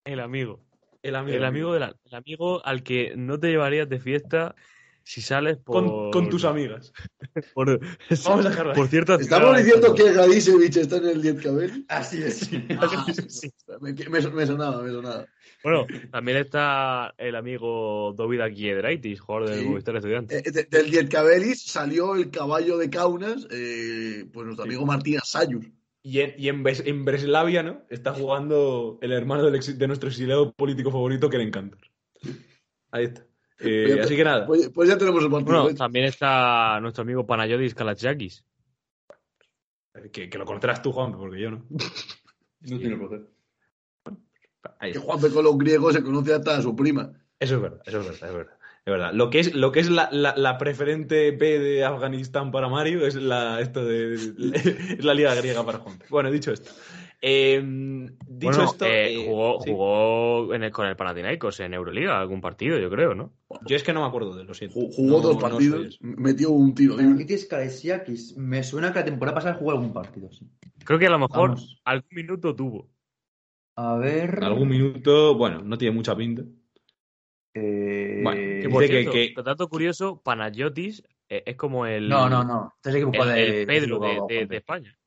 El 0.05 0.19
amigo. 0.21 0.65
El 1.03 1.15
amigo. 1.15 1.37
El 1.37 1.45
amigo, 1.45 1.73
de 1.73 1.79
la- 1.81 1.95
el 2.03 2.15
amigo 2.15 2.65
al 2.65 2.81
que 2.81 3.13
no 3.15 3.39
te 3.39 3.49
llevarías 3.49 3.87
de 3.87 3.99
fiesta 3.99 4.55
si 5.03 5.21
sales 5.21 5.57
por... 5.57 5.85
con, 5.85 6.11
con 6.11 6.29
tus 6.29 6.45
amigas. 6.45 6.91
Por, 7.53 7.79
Vamos 8.25 8.45
a 8.45 8.49
dejarlo 8.49 8.73
por 8.73 8.87
ciertas 8.87 9.21
Estamos 9.21 9.55
diciendo 9.57 9.93
que 9.93 10.11
Gadisevich 10.11 10.77
está 10.77 10.97
en 10.97 11.05
el 11.05 11.21
Lietkabel. 11.21 11.85
Así 11.87 12.23
es. 12.23 12.49
Ah, 12.79 13.77
me, 13.79 13.93
me, 13.93 14.21
me 14.31 14.45
sonaba, 14.47 14.81
me 14.81 14.89
sonaba. 14.89 15.25
Bueno, 15.63 15.85
también 16.11 16.37
está 16.37 17.13
el 17.17 17.35
amigo 17.35 18.13
Dovida 18.15 18.49
Kiedraitis, 18.49 19.19
jugador 19.19 19.49
del 19.49 19.59
Sí. 19.61 19.65
Movistar 19.65 19.95
Estudiantes. 19.95 20.45
Eh, 20.45 20.51
de- 20.51 20.63
del 20.65 20.91
Lietkabelis 20.91 21.63
salió 21.63 22.15
el 22.15 22.29
caballo 22.29 22.77
de 22.77 22.89
Kaunas, 22.89 23.47
eh, 23.51 24.25
pues 24.31 24.45
nuestro 24.45 24.65
amigo 24.65 24.85
Martín 24.85 25.19
Sayus. 25.23 25.65
Y 26.03 26.19
en, 26.21 26.35
y 26.37 26.47
en, 26.47 26.63
Bres- 26.63 26.83
en 26.85 27.03
Breslavia, 27.03 27.63
¿no? 27.63 27.81
Está 27.89 28.13
jugando 28.13 28.97
el 29.01 29.11
hermano 29.11 29.43
del 29.43 29.55
exi- 29.59 29.75
de 29.75 29.87
nuestro 29.87 30.07
exiliado 30.09 30.53
político 30.53 30.89
favorito, 30.91 31.29
que 31.29 31.37
le 31.37 31.43
encanta. 31.43 31.77
Ahí 32.91 33.05
está. 33.05 33.21
Eh, 33.59 33.83
Pues 33.87 33.95
ya- 33.97 34.03
así 34.03 34.15
que 34.15 34.23
nada. 34.23 34.45
Pues, 34.45 34.69
pues 34.69 34.87
ya 34.87 34.97
tenemos 34.97 35.23
el 35.23 35.31
partido. 35.31 35.51
Bueno, 35.53 35.69
hecho. 35.69 35.77
también 35.79 36.05
está 36.05 36.79
nuestro 36.79 37.01
amigo 37.01 37.25
Panayodis 37.25 37.73
Kalachakis. 37.73 38.45
Que, 40.11 40.29
que 40.29 40.37
lo 40.37 40.45
conocerás 40.45 40.81
tú, 40.81 40.91
Juan, 40.91 41.11
porque 41.17 41.41
yo 41.41 41.51
no. 41.51 41.65
No 42.61 42.79
tiene 42.79 42.95
poder. 42.97 43.21
Ahí 44.79 44.91
que. 44.91 44.99
Juanpe 44.99 45.29
con 45.29 45.43
los 45.43 45.57
griegos 45.57 45.93
se 45.93 46.03
conoce 46.03 46.33
hasta 46.33 46.57
a 46.57 46.61
su 46.61 46.75
prima. 46.75 47.11
Eso 47.39 47.55
es 47.55 47.61
verdad, 47.61 47.81
eso 47.85 47.99
es 47.99 48.05
verdad, 48.07 48.29
es 48.29 48.35
verdad. 48.35 48.53
Es 48.85 48.91
verdad. 48.91 49.11
Lo 49.13 49.29
que 49.29 49.39
es, 49.41 49.53
lo 49.53 49.71
que 49.73 49.81
es 49.81 49.89
la, 49.89 50.07
la, 50.13 50.33
la 50.37 50.57
preferente 50.57 51.31
B 51.31 51.59
de 51.59 51.83
Afganistán 51.83 52.51
para 52.51 52.69
Mario 52.69 53.05
es 53.05 53.15
la, 53.15 53.59
esto 53.59 53.83
de, 53.85 54.13
es 54.13 55.03
la 55.03 55.13
liga 55.13 55.35
griega 55.35 55.65
para 55.65 55.79
Juan. 55.79 55.99
Bueno, 56.09 56.31
dicho 56.31 56.51
esto. 56.53 56.71
Eh, 57.21 57.59
dicho 57.61 58.17
Bueno, 58.27 58.63
esto. 58.63 58.85
eh, 58.85 59.13
eh, 59.13 59.25
jugó, 59.27 59.59
sí. 59.61 59.71
jugó 59.71 60.53
en 60.53 60.63
el- 60.63 60.71
con 60.71 60.87
el 60.87 60.95
Panathinaikos 60.95 61.59
en 61.59 61.73
Euroliga, 61.73 62.19
algún 62.19 62.39
partido, 62.41 62.77
yo 62.77 62.89
creo, 62.89 63.13
¿no? 63.15 63.33
Yo 63.65 63.75
es 63.75 63.83
que 63.83 63.91
no 63.91 64.01
me 64.01 64.07
acuerdo 64.07 64.35
de 64.35 64.43
lo 64.43 64.53
siento. 64.53 64.79
Ju- 64.79 64.93
Jugó 64.95 65.17
No- 65.17 65.21
dos 65.21 65.37
partidos, 65.37 65.97
metió 66.01 66.51
un 66.51 66.73
tiro 66.75 66.95
Kalesiakis. 67.49 68.37
Me 68.37 68.63
suena 68.63 68.93
que 68.93 68.99
la 68.99 69.05
temporada 69.05 69.35
pasada 69.35 69.55
jugó 69.55 69.71
algún 69.71 69.91
partido, 69.93 70.31
sí. 70.31 70.47
Creo 70.85 70.99
que 70.99 71.07
a 71.07 71.11
lo 71.11 71.19
mejor 71.19 71.49
Vamos. 71.49 71.81
algún 71.83 72.09
minuto 72.11 72.55
tuvo. 72.55 72.87
A 73.77 73.95
ver. 73.97 74.43
Algún 74.43 74.69
minuto, 74.69 75.35
bueno, 75.35 75.61
no 75.63 75.77
tiene 75.77 75.93
mucha 75.95 76.15
pinta. 76.15 76.43
Eh, 77.53 78.21
Bueno, 78.23 78.41
Que 78.63 78.69
por 78.69 78.81
que- 78.83 78.87
cierto, 78.87 79.11
que- 79.11 79.33
dato 79.43 79.67
curioso, 79.69 80.21
Panayotis 80.23 81.03
eh, 81.29 81.43
es 81.45 81.55
como 81.55 81.85
el, 81.85 82.09
No, 82.09 82.29
no, 82.29 82.43
no. 82.43 82.73
Este 82.77 82.89
es 82.89 82.95
el 82.95 83.01
equipo 83.03 83.23
el, 83.23 83.29
de, 83.29 83.61
el 83.61 83.67
Pedro 83.67 83.99
de, 84.27 84.47
España. 84.57 84.97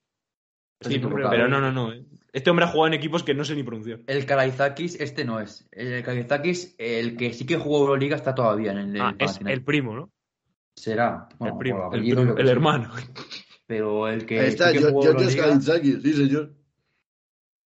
Sí, 0.81 0.93
Sí, 0.93 0.99
pero, 0.99 1.47
no, 1.47 1.61
no, 1.61 1.71
no. 1.71 1.93
eh. 1.93 2.03
Este 2.33 2.49
hombre 2.49 2.65
ha 2.65 2.69
jugado 2.69 2.87
en 2.87 2.93
equipos 2.93 3.23
que 3.23 3.33
no 3.33 3.43
sé 3.43 3.55
ni 3.55 3.63
pronunciar. 3.63 3.99
El 4.07 4.25
Kalaizakis, 4.25 4.99
este 4.99 5.25
no 5.25 5.39
es. 5.39 5.67
El 5.71 6.01
Kalaizakis, 6.01 6.75
el 6.77 7.17
que 7.17 7.33
sí 7.33 7.45
que 7.45 7.57
jugó 7.57 7.81
Euroliga, 7.81 8.15
está 8.15 8.33
todavía 8.33 8.71
en 8.71 8.77
el. 8.95 9.01
Ah, 9.01 9.13
el 9.19 9.25
es 9.25 9.39
el 9.45 9.63
primo, 9.63 9.93
¿no? 9.95 10.11
Será. 10.75 11.27
Bueno, 11.37 11.57
primo, 11.59 11.93
El, 11.93 11.99
primo, 12.01 12.23
yo 12.23 12.35
que 12.35 12.41
el 12.41 12.47
hermano. 12.49 12.91
Pero 13.67 14.07
el 14.07 14.25
que. 14.25 14.39
Ahí 14.39 14.47
está, 14.47 14.71
sí 14.71 14.77
que 14.79 14.85
jugó 14.85 15.03
Georgios 15.03 15.35
Euroliga 15.35 16.01
sí, 16.01 16.13
señor. 16.13 16.53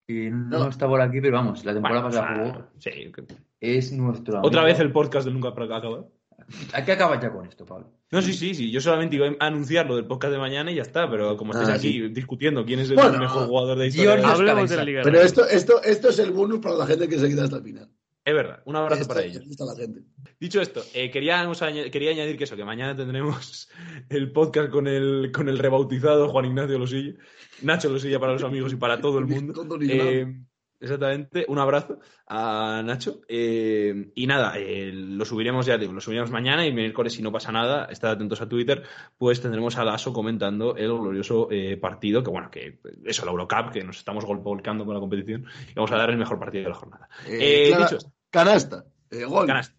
Y 0.08 0.30
no, 0.30 0.60
No. 0.60 0.70
está 0.70 0.88
por 0.88 1.02
aquí, 1.02 1.20
pero 1.22 1.34
vamos, 1.38 1.64
la 1.66 1.74
temporada 1.74 2.02
Bueno, 2.02 2.16
pasada 2.16 2.34
o 2.34 2.46
sea, 2.46 2.54
jugó. 2.54 2.68
sí, 2.80 3.12
Es 3.60 3.92
nuestro. 3.94 4.40
Otra 4.40 4.62
amigo. 4.62 4.74
vez 4.74 4.80
el 4.80 4.92
podcast 4.92 5.26
del 5.26 5.34
Nunca 5.34 5.50
Acaba. 5.50 6.06
Hay 6.74 6.84
que 6.84 6.92
acabar 6.92 7.20
ya 7.20 7.32
con 7.32 7.46
esto, 7.48 7.66
Pablo. 7.66 7.90
No, 8.12 8.22
sí, 8.22 8.34
sí, 8.34 8.54
sí. 8.54 8.70
Yo 8.70 8.80
solamente 8.80 9.16
iba 9.16 9.26
a 9.28 9.48
anunciar 9.48 9.88
lo 9.88 9.96
del 9.96 10.06
podcast 10.06 10.32
de 10.34 10.38
mañana 10.38 10.72
y 10.72 10.76
ya 10.76 10.84
está. 10.84 11.10
Pero 11.10 11.36
como 11.38 11.54
estáis 11.54 11.70
Ah, 11.70 11.74
aquí 11.76 12.08
discutiendo 12.10 12.64
quién 12.66 12.80
es 12.82 12.90
el 12.92 12.98
Bueno, 12.98 13.18
mejor 13.18 13.48
jugador 13.48 13.78
de 13.80 13.88
historia. 13.88 14.28
Hablemos 14.30 14.70
de 14.70 14.76
la. 14.76 14.84
Liga. 14.84 15.02
Pero 15.04 15.20
de 15.20 15.26
esto, 15.26 15.48
esto, 15.48 15.82
esto 15.82 16.10
es 16.10 16.20
el 16.20 16.32
bonus 16.32 16.60
para 16.60 16.76
la 16.76 16.86
gente 16.86 17.08
que 17.08 17.18
se 17.18 17.30
queda 17.30 17.46
hasta 17.46 17.58
el 17.58 17.64
final. 17.64 17.90
Es 18.26 18.34
verdad. 18.34 18.64
Un 18.66 18.76
abrazo 18.76 19.04
Esto 19.04 19.14
para 19.14 19.26
ellos. 19.26 19.46
gusta 19.46 19.64
a 19.66 19.68
la 19.68 19.76
gente. 19.76 20.02
Dicho 20.40 20.60
esto, 20.60 20.82
eh, 20.96 21.12
queríamos 21.12 21.62
añ- 21.62 21.92
quería 21.92 22.10
añadir 22.10 22.38
que 22.38 22.46
eso, 22.46 22.56
que 22.56 22.66
mañana 22.66 22.96
tendremos 22.96 23.70
el 24.10 24.32
podcast 24.32 24.70
con 24.72 24.88
el, 24.88 25.32
con 25.32 25.48
el 25.48 25.60
rebautizado 25.60 26.28
Juan 26.30 26.46
Ignacio 26.46 26.80
Losilla. 26.80 27.14
Nacho 27.62 27.90
Losilla 27.90 28.20
para 28.20 28.34
los 28.34 28.44
amigos 28.44 28.74
y 28.74 28.78
para 28.78 29.00
todo 29.00 29.20
el 29.20 29.28
mundo. 29.28 29.54
Eh, 29.82 30.26
exactamente, 30.82 31.46
un 31.48 31.58
abrazo 31.60 32.00
a 32.28 32.82
Nacho. 32.84 33.22
Eh, 33.28 34.12
y 34.14 34.28
nada, 34.28 34.56
lo 34.58 35.24
subiremos 35.24 35.66
ya, 35.66 35.78
digo, 35.78 35.94
lo 35.94 36.02
subiremos 36.02 36.32
mañana 36.32 36.66
y 36.68 36.74
miércoles, 36.74 37.14
si 37.14 37.22
no 37.24 37.32
pasa 37.32 37.52
nada, 37.52 37.86
estad 37.86 38.12
atentos 38.12 38.42
a 38.42 38.50
Twitter, 38.50 38.84
pues 39.18 39.40
tendremos 39.42 39.78
a 39.78 39.86
Lasso 39.86 40.12
comentando 40.14 40.76
el 40.76 40.92
glorioso 40.94 41.48
partido, 41.80 42.24
que 42.24 42.30
bueno, 42.30 42.52
que 42.52 42.80
eso, 43.06 43.24
la 43.26 43.32
Eurocup, 43.32 43.72
que 43.72 43.84
nos 43.84 43.98
estamos 43.98 44.26
volcando 44.26 44.84
con 44.86 44.94
la 44.94 45.00
competición, 45.00 45.46
y 45.70 45.74
vamos 45.76 45.92
a 45.92 45.98
dar 45.98 46.10
el 46.10 46.18
mejor 46.18 46.40
partido 46.40 46.64
de 46.66 46.70
la 46.70 46.76
jornada. 46.76 47.08
Clara- 47.24 47.84
dicho 47.84 47.96
esto, 47.98 48.12
Canasta. 48.36 48.86
eh, 49.12 49.24
gol. 49.24 49.48
canasta. 49.48 49.76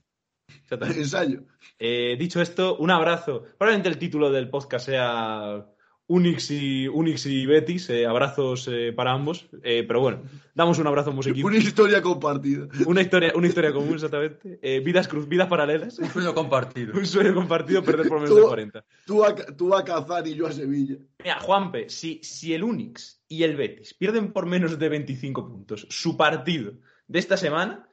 Exactamente. 0.63 1.01
Ensayo. 1.03 1.43
Eh, 1.79 2.17
dicho 2.19 2.41
esto, 2.41 2.79
un 2.79 2.91
abrazo. 2.91 3.43
Probablemente 3.59 3.91
el 3.91 3.99
título 3.99 4.31
del 4.31 4.49
podcast 4.49 4.87
sea 4.87 5.67
Unix 6.07 6.51
y, 6.53 6.89
Unix 6.89 7.27
y 7.27 7.45
Betis, 7.45 7.91
eh, 7.91 8.07
abrazos 8.07 8.67
eh, 8.73 8.95
para 8.97 9.13
ambos. 9.13 9.47
Eh, 9.63 9.85
pero 9.87 10.01
bueno, 10.01 10.23
damos 10.55 10.79
un 10.79 10.87
abrazo 10.87 11.11
a 11.11 11.13
ambos 11.13 11.27
equipos. 11.27 11.51
Una 11.51 11.59
historia 11.59 12.01
compartida. 12.01 12.67
Una 12.87 13.03
historia, 13.03 13.33
una 13.35 13.47
historia 13.47 13.75
común, 13.75 13.95
exactamente. 13.95 14.59
Eh, 14.63 14.81
vidas, 14.81 15.07
cruz, 15.07 15.29
vidas 15.29 15.49
paralelas. 15.49 15.99
Un 15.99 16.09
sueño 16.09 16.33
compartido. 16.33 16.95
Un 16.97 17.07
sueño 17.07 17.35
compartido, 17.35 17.83
perder 17.83 18.09
por 18.09 18.21
menos 18.21 18.37
de 18.37 18.43
40. 18.43 18.85
Tú 19.05 19.23
a, 19.23 19.35
tú 19.35 19.75
a 19.75 19.85
Kazán 19.85 20.27
y 20.29 20.35
yo 20.35 20.47
a 20.47 20.53
Sevilla. 20.53 20.97
Mira, 21.23 21.41
Juanpe, 21.41 21.91
si, 21.91 22.21
si 22.23 22.55
el 22.55 22.65
Unix 22.65 23.23
y 23.29 23.43
el 23.43 23.55
Betis 23.55 23.93
pierden 23.93 24.33
por 24.33 24.47
menos 24.47 24.79
de 24.79 24.89
25 24.89 25.47
puntos 25.47 25.87
su 25.91 26.17
partido 26.17 26.73
de 27.09 27.19
esta 27.19 27.37
semana, 27.37 27.87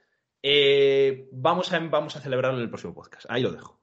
eh, 0.43 1.27
vamos, 1.31 1.71
a, 1.73 1.79
vamos 1.79 2.15
a 2.15 2.21
celebrarlo 2.21 2.57
en 2.59 2.63
el 2.65 2.69
próximo 2.69 2.93
podcast. 2.93 3.25
Ahí 3.29 3.41
lo 3.41 3.51
dejo. 3.51 3.81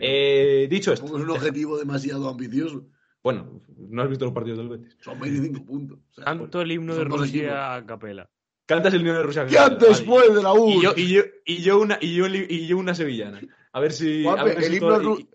Eh, 0.00 0.68
dicho 0.70 0.92
esto, 0.92 1.06
es 1.06 1.12
un 1.12 1.28
objetivo 1.30 1.76
demasiado 1.78 2.28
ambicioso. 2.28 2.86
bueno, 3.22 3.60
no 3.76 4.02
has 4.02 4.08
visto 4.08 4.24
los 4.24 4.32
partidos 4.34 4.58
del 4.58 4.68
Betis. 4.68 4.96
Son 5.00 5.18
25 5.18 5.64
puntos. 5.66 5.98
O 6.10 6.14
sea, 6.14 6.24
Tanto 6.24 6.60
el 6.62 6.72
himno 6.72 6.94
de 6.94 7.04
Rusia 7.04 7.74
a 7.74 7.84
capela. 7.86 8.30
Cantas 8.64 8.94
el 8.94 9.00
himno 9.00 9.14
de 9.14 9.22
Rusia. 9.24 9.44
¿Qué 9.46 9.58
antes 9.58 10.06
Vale. 10.06 10.26
fue 10.26 10.34
de 10.34 10.42
la 10.42 10.52
U? 10.54 10.70
Y 10.70 10.82
yo, 10.82 10.92
y, 10.96 11.08
yo, 11.12 11.22
y, 11.44 11.62
yo 11.62 11.80
una, 11.80 11.98
y, 12.00 12.14
yo, 12.14 12.26
y 12.28 12.66
yo 12.66 12.78
una 12.78 12.94
sevillana. 12.94 13.40
A 13.72 13.80
ver 13.80 13.92
si. 13.92 14.24
a 14.24 14.30
Juanpe, 14.32 14.44
ver 14.54 14.60
si 14.62 14.66
el 14.68 14.74
himno, 14.76 14.88
todo- 15.00 15.16
ru- 15.18 15.28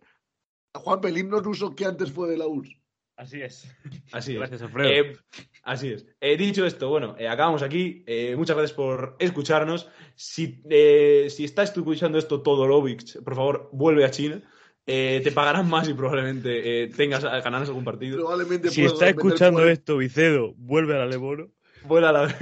Juanpe, 0.73 1.07
el 1.09 1.17
himno 1.17 1.39
ruso 1.41 1.75
que 1.75 1.85
antes 1.85 2.11
fue 2.11 2.29
de 2.29 2.37
la 2.37 2.47
URSS. 2.47 2.77
Así 3.17 3.41
es. 3.41 3.67
Así 4.11 4.31
es. 4.33 4.37
Gracias, 4.37 4.61
Alfredo. 4.61 4.89
Eh, 4.89 5.17
así 5.63 5.89
es. 5.89 6.05
Eh, 6.21 6.37
dicho 6.37 6.65
esto, 6.65 6.89
bueno, 6.89 7.15
eh, 7.19 7.27
acabamos 7.27 7.63
aquí. 7.63 8.03
Eh, 8.07 8.35
muchas 8.37 8.55
gracias 8.55 8.75
por 8.75 9.15
escucharnos. 9.19 9.89
Si, 10.15 10.61
eh, 10.69 11.27
si 11.29 11.43
estás 11.43 11.75
escuchando 11.75 12.17
esto, 12.17 12.41
Todorovic, 12.41 13.21
por 13.23 13.35
favor, 13.35 13.69
vuelve 13.73 14.05
a 14.05 14.11
China. 14.11 14.41
Eh, 14.89 15.19
te 15.21 15.33
pagarán 15.33 15.69
más 15.69 15.89
y 15.89 15.93
probablemente 15.93 16.83
eh, 16.83 16.87
tengas 16.87 17.21
ganarás 17.21 17.67
algún 17.67 17.83
partido. 17.83 18.15
Probablemente 18.15 18.69
si 18.69 18.85
está 18.85 19.09
escuchando 19.09 19.67
esto, 19.67 19.97
Vicedo, 19.97 20.53
vuelve 20.55 20.95
a 20.95 20.99
la 20.99 21.07
Leboro. 21.07 21.51
Vuela 21.83 22.09
a 22.09 22.13
la. 22.13 22.35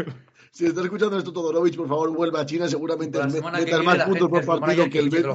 Si 0.56 0.66
está 0.66 0.82
escuchando 0.84 1.18
esto 1.18 1.34
Todorovic, 1.34 1.76
por 1.76 1.90
favor, 1.90 2.16
vuelve 2.16 2.40
a 2.40 2.46
China. 2.46 2.66
Seguramente 2.70 3.18
La 3.18 3.26
me- 3.26 3.32
semana 3.32 3.58
que 3.58 3.66
metas 3.66 3.80
viene 3.82 3.86
más 3.92 3.98
la 3.98 4.06
puntos 4.06 4.30
gente 4.30 4.46
por 4.46 4.56
del 4.56 4.62
partido 4.62 4.90
que 4.90 5.00
el 5.00 5.10
Betis. 5.10 5.26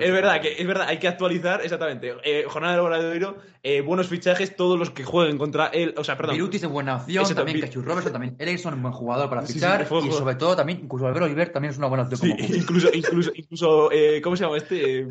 Es 0.00 0.12
verdad, 0.12 0.40
que, 0.40 0.60
es 0.60 0.66
verdad, 0.66 0.86
hay 0.88 0.98
que 0.98 1.06
actualizar, 1.06 1.60
exactamente. 1.62 2.14
Eh, 2.24 2.44
jornada 2.48 2.74
de 2.74 2.80
Obradoiro, 2.80 3.36
eh, 3.62 3.80
buenos 3.82 4.08
fichajes, 4.08 4.56
todos 4.56 4.76
los 4.76 4.90
que 4.90 5.04
jueguen 5.04 5.38
contra 5.38 5.66
él. 5.68 5.94
O 5.96 6.02
sea, 6.02 6.16
perdón. 6.16 6.34
Virutis 6.34 6.64
es 6.64 6.68
buena 6.68 6.96
opción, 6.96 7.22
Ese 7.22 7.36
también. 7.36 7.60
Cachus 7.60 7.84
Robertson, 7.84 8.12
también 8.12 8.34
Ericsson 8.40 8.72
es 8.72 8.76
un 8.78 8.82
buen 8.82 8.94
jugador 8.94 9.28
para 9.28 9.42
Sí, 9.42 9.52
sí, 9.52 9.52
fichar 9.60 9.82
y 10.04 10.10
sobre 10.10 10.34
todo 10.34 10.56
también 10.56 10.80
incluso 10.82 11.06
Albero 11.06 11.26
Oliver 11.26 11.52
también 11.52 11.70
es 11.70 11.78
una 11.78 11.86
buena 11.86 12.02
opción 12.02 12.20
Sí, 12.22 12.30
como 12.30 12.54
incluso, 12.56 12.88
incluso, 12.92 13.30
incluso 13.36 13.92
eh, 13.92 14.20
¿cómo 14.20 14.34
se 14.34 14.42
llama 14.46 14.56
este? 14.56 15.06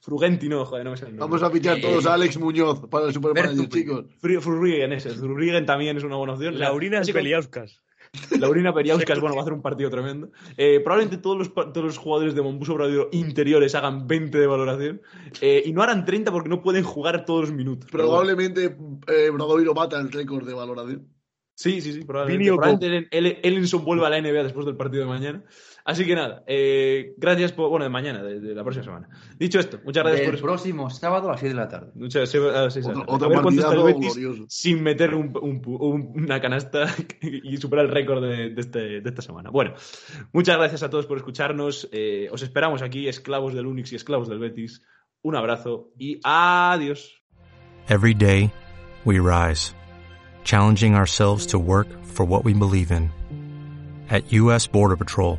Frugenti, 0.00 0.48
no, 0.48 0.64
joder, 0.64 0.84
no 0.84 0.90
me 0.90 0.96
sale 0.96 1.12
el. 1.12 1.18
Vamos 1.18 1.42
a 1.44 1.50
fichar 1.50 1.78
Eh, 1.78 1.80
todos 1.80 2.06
a 2.06 2.14
Alex 2.14 2.38
Muñoz 2.38 2.80
para 2.90 3.06
el 3.06 3.12
Bertupi. 3.20 3.68
chicos. 3.68 4.04
Fru- 4.20 4.40
Frurigen 4.40 4.92
ese, 4.94 5.10
Frurigen 5.10 5.64
también 5.64 5.96
es 5.96 6.02
una 6.02 6.16
buena 6.16 6.32
opción. 6.34 6.58
Laurina 6.58 6.98
Así 7.00 7.12
que- 7.12 7.18
Peliauskas. 7.18 7.80
Laurina 8.38 8.72
Periauskas, 8.74 9.20
bueno, 9.20 9.34
va 9.36 9.40
a 9.40 9.44
hacer 9.44 9.52
un 9.52 9.62
partido 9.62 9.90
tremendo. 9.90 10.30
Eh, 10.56 10.80
probablemente 10.80 11.18
todos 11.18 11.38
los, 11.38 11.54
todos 11.54 11.84
los 11.84 11.98
jugadores 11.98 12.34
de 12.34 12.42
Mombuso 12.42 12.74
Obradoiro 12.74 13.08
interiores 13.12 13.74
hagan 13.74 14.06
20 14.06 14.38
de 14.38 14.46
valoración 14.46 15.02
eh, 15.40 15.62
y 15.64 15.72
no 15.72 15.82
harán 15.82 16.04
30 16.04 16.30
porque 16.32 16.48
no 16.48 16.62
pueden 16.62 16.84
jugar 16.84 17.24
todos 17.24 17.42
los 17.42 17.52
minutos. 17.52 17.90
Probablemente 17.90 18.76
eh, 19.08 19.30
Bradoiro 19.30 19.74
bata 19.74 20.00
el 20.00 20.10
récord 20.12 20.46
de 20.46 20.54
valoración. 20.54 21.08
Sí, 21.58 21.80
sí, 21.80 21.94
sí, 21.94 22.04
probablemente. 22.04 22.52
Probablemente 22.52 23.08
Ellen- 23.18 23.38
Ellenson 23.42 23.82
vuelva 23.82 24.08
a 24.08 24.10
la 24.10 24.20
NBA 24.20 24.42
después 24.42 24.66
del 24.66 24.76
partido 24.76 25.04
de 25.04 25.08
mañana. 25.08 25.42
Así 25.88 26.04
que 26.04 26.16
nada, 26.16 26.42
eh, 26.48 27.14
gracias 27.16 27.52
por. 27.52 27.70
Bueno, 27.70 27.84
de 27.84 27.90
mañana, 27.90 28.20
de, 28.20 28.40
de 28.40 28.54
la 28.56 28.64
próxima 28.64 28.84
semana. 28.84 29.08
Dicho 29.38 29.60
esto, 29.60 29.78
muchas 29.84 30.02
gracias 30.02 30.22
El 30.22 30.26
por 30.26 30.34
eso. 30.34 30.42
próximo 30.44 30.90
sábado 30.90 31.28
a 31.28 31.32
las 31.32 31.40
6 31.40 31.52
de 31.52 31.56
la 31.56 31.68
tarde. 31.68 31.92
Muchas, 31.94 32.28
sí, 32.28 32.38
ah. 32.38 32.66
Otro, 32.66 33.04
A 33.08 33.14
otro 33.14 33.28
ver 33.28 33.40
cuánto 33.40 33.60
está 33.60 33.72
el 33.72 33.80
partidazo 33.82 33.84
Betis 34.00 34.14
glorioso. 34.16 34.44
sin 34.48 34.82
meter 34.82 35.14
un- 35.14 35.32
un- 35.40 35.62
un- 35.64 36.12
una 36.24 36.40
canasta 36.40 36.86
y 37.22 37.56
superar 37.58 37.84
el 37.86 37.92
récord 37.92 38.20
de, 38.20 38.50
de 38.50 38.60
este- 38.60 39.00
de 39.00 39.08
esta 39.08 39.22
semana. 39.22 39.50
Bueno, 39.50 39.74
muchas 40.32 40.56
gracias 40.58 40.82
a 40.82 40.90
todos 40.90 41.06
por 41.06 41.18
escucharnos. 41.18 41.88
eh, 41.92 42.28
os 42.32 42.42
esperamos 42.42 42.82
aquí, 42.82 43.06
esclavos 43.06 43.54
del 43.54 43.66
Unix 43.66 43.92
y 43.92 43.94
esclavos 43.96 44.28
del 44.28 44.40
Betis. 44.40 44.82
Un 45.22 45.36
abrazo 45.36 45.90
y 45.96 46.18
adiós. 46.24 47.22
Every 47.88 48.14
day, 48.14 48.50
we 49.04 49.20
rise, 49.20 49.72
challenging 50.42 50.96
ourselves 50.96 51.46
to 51.46 51.58
work 51.60 51.86
for 52.04 52.26
what 52.28 52.44
we 52.44 52.52
believe 52.54 52.90
in. 52.92 53.08
At 54.10 54.24
U.S. 54.32 54.68
Border 54.68 54.96
Patrol, 54.96 55.38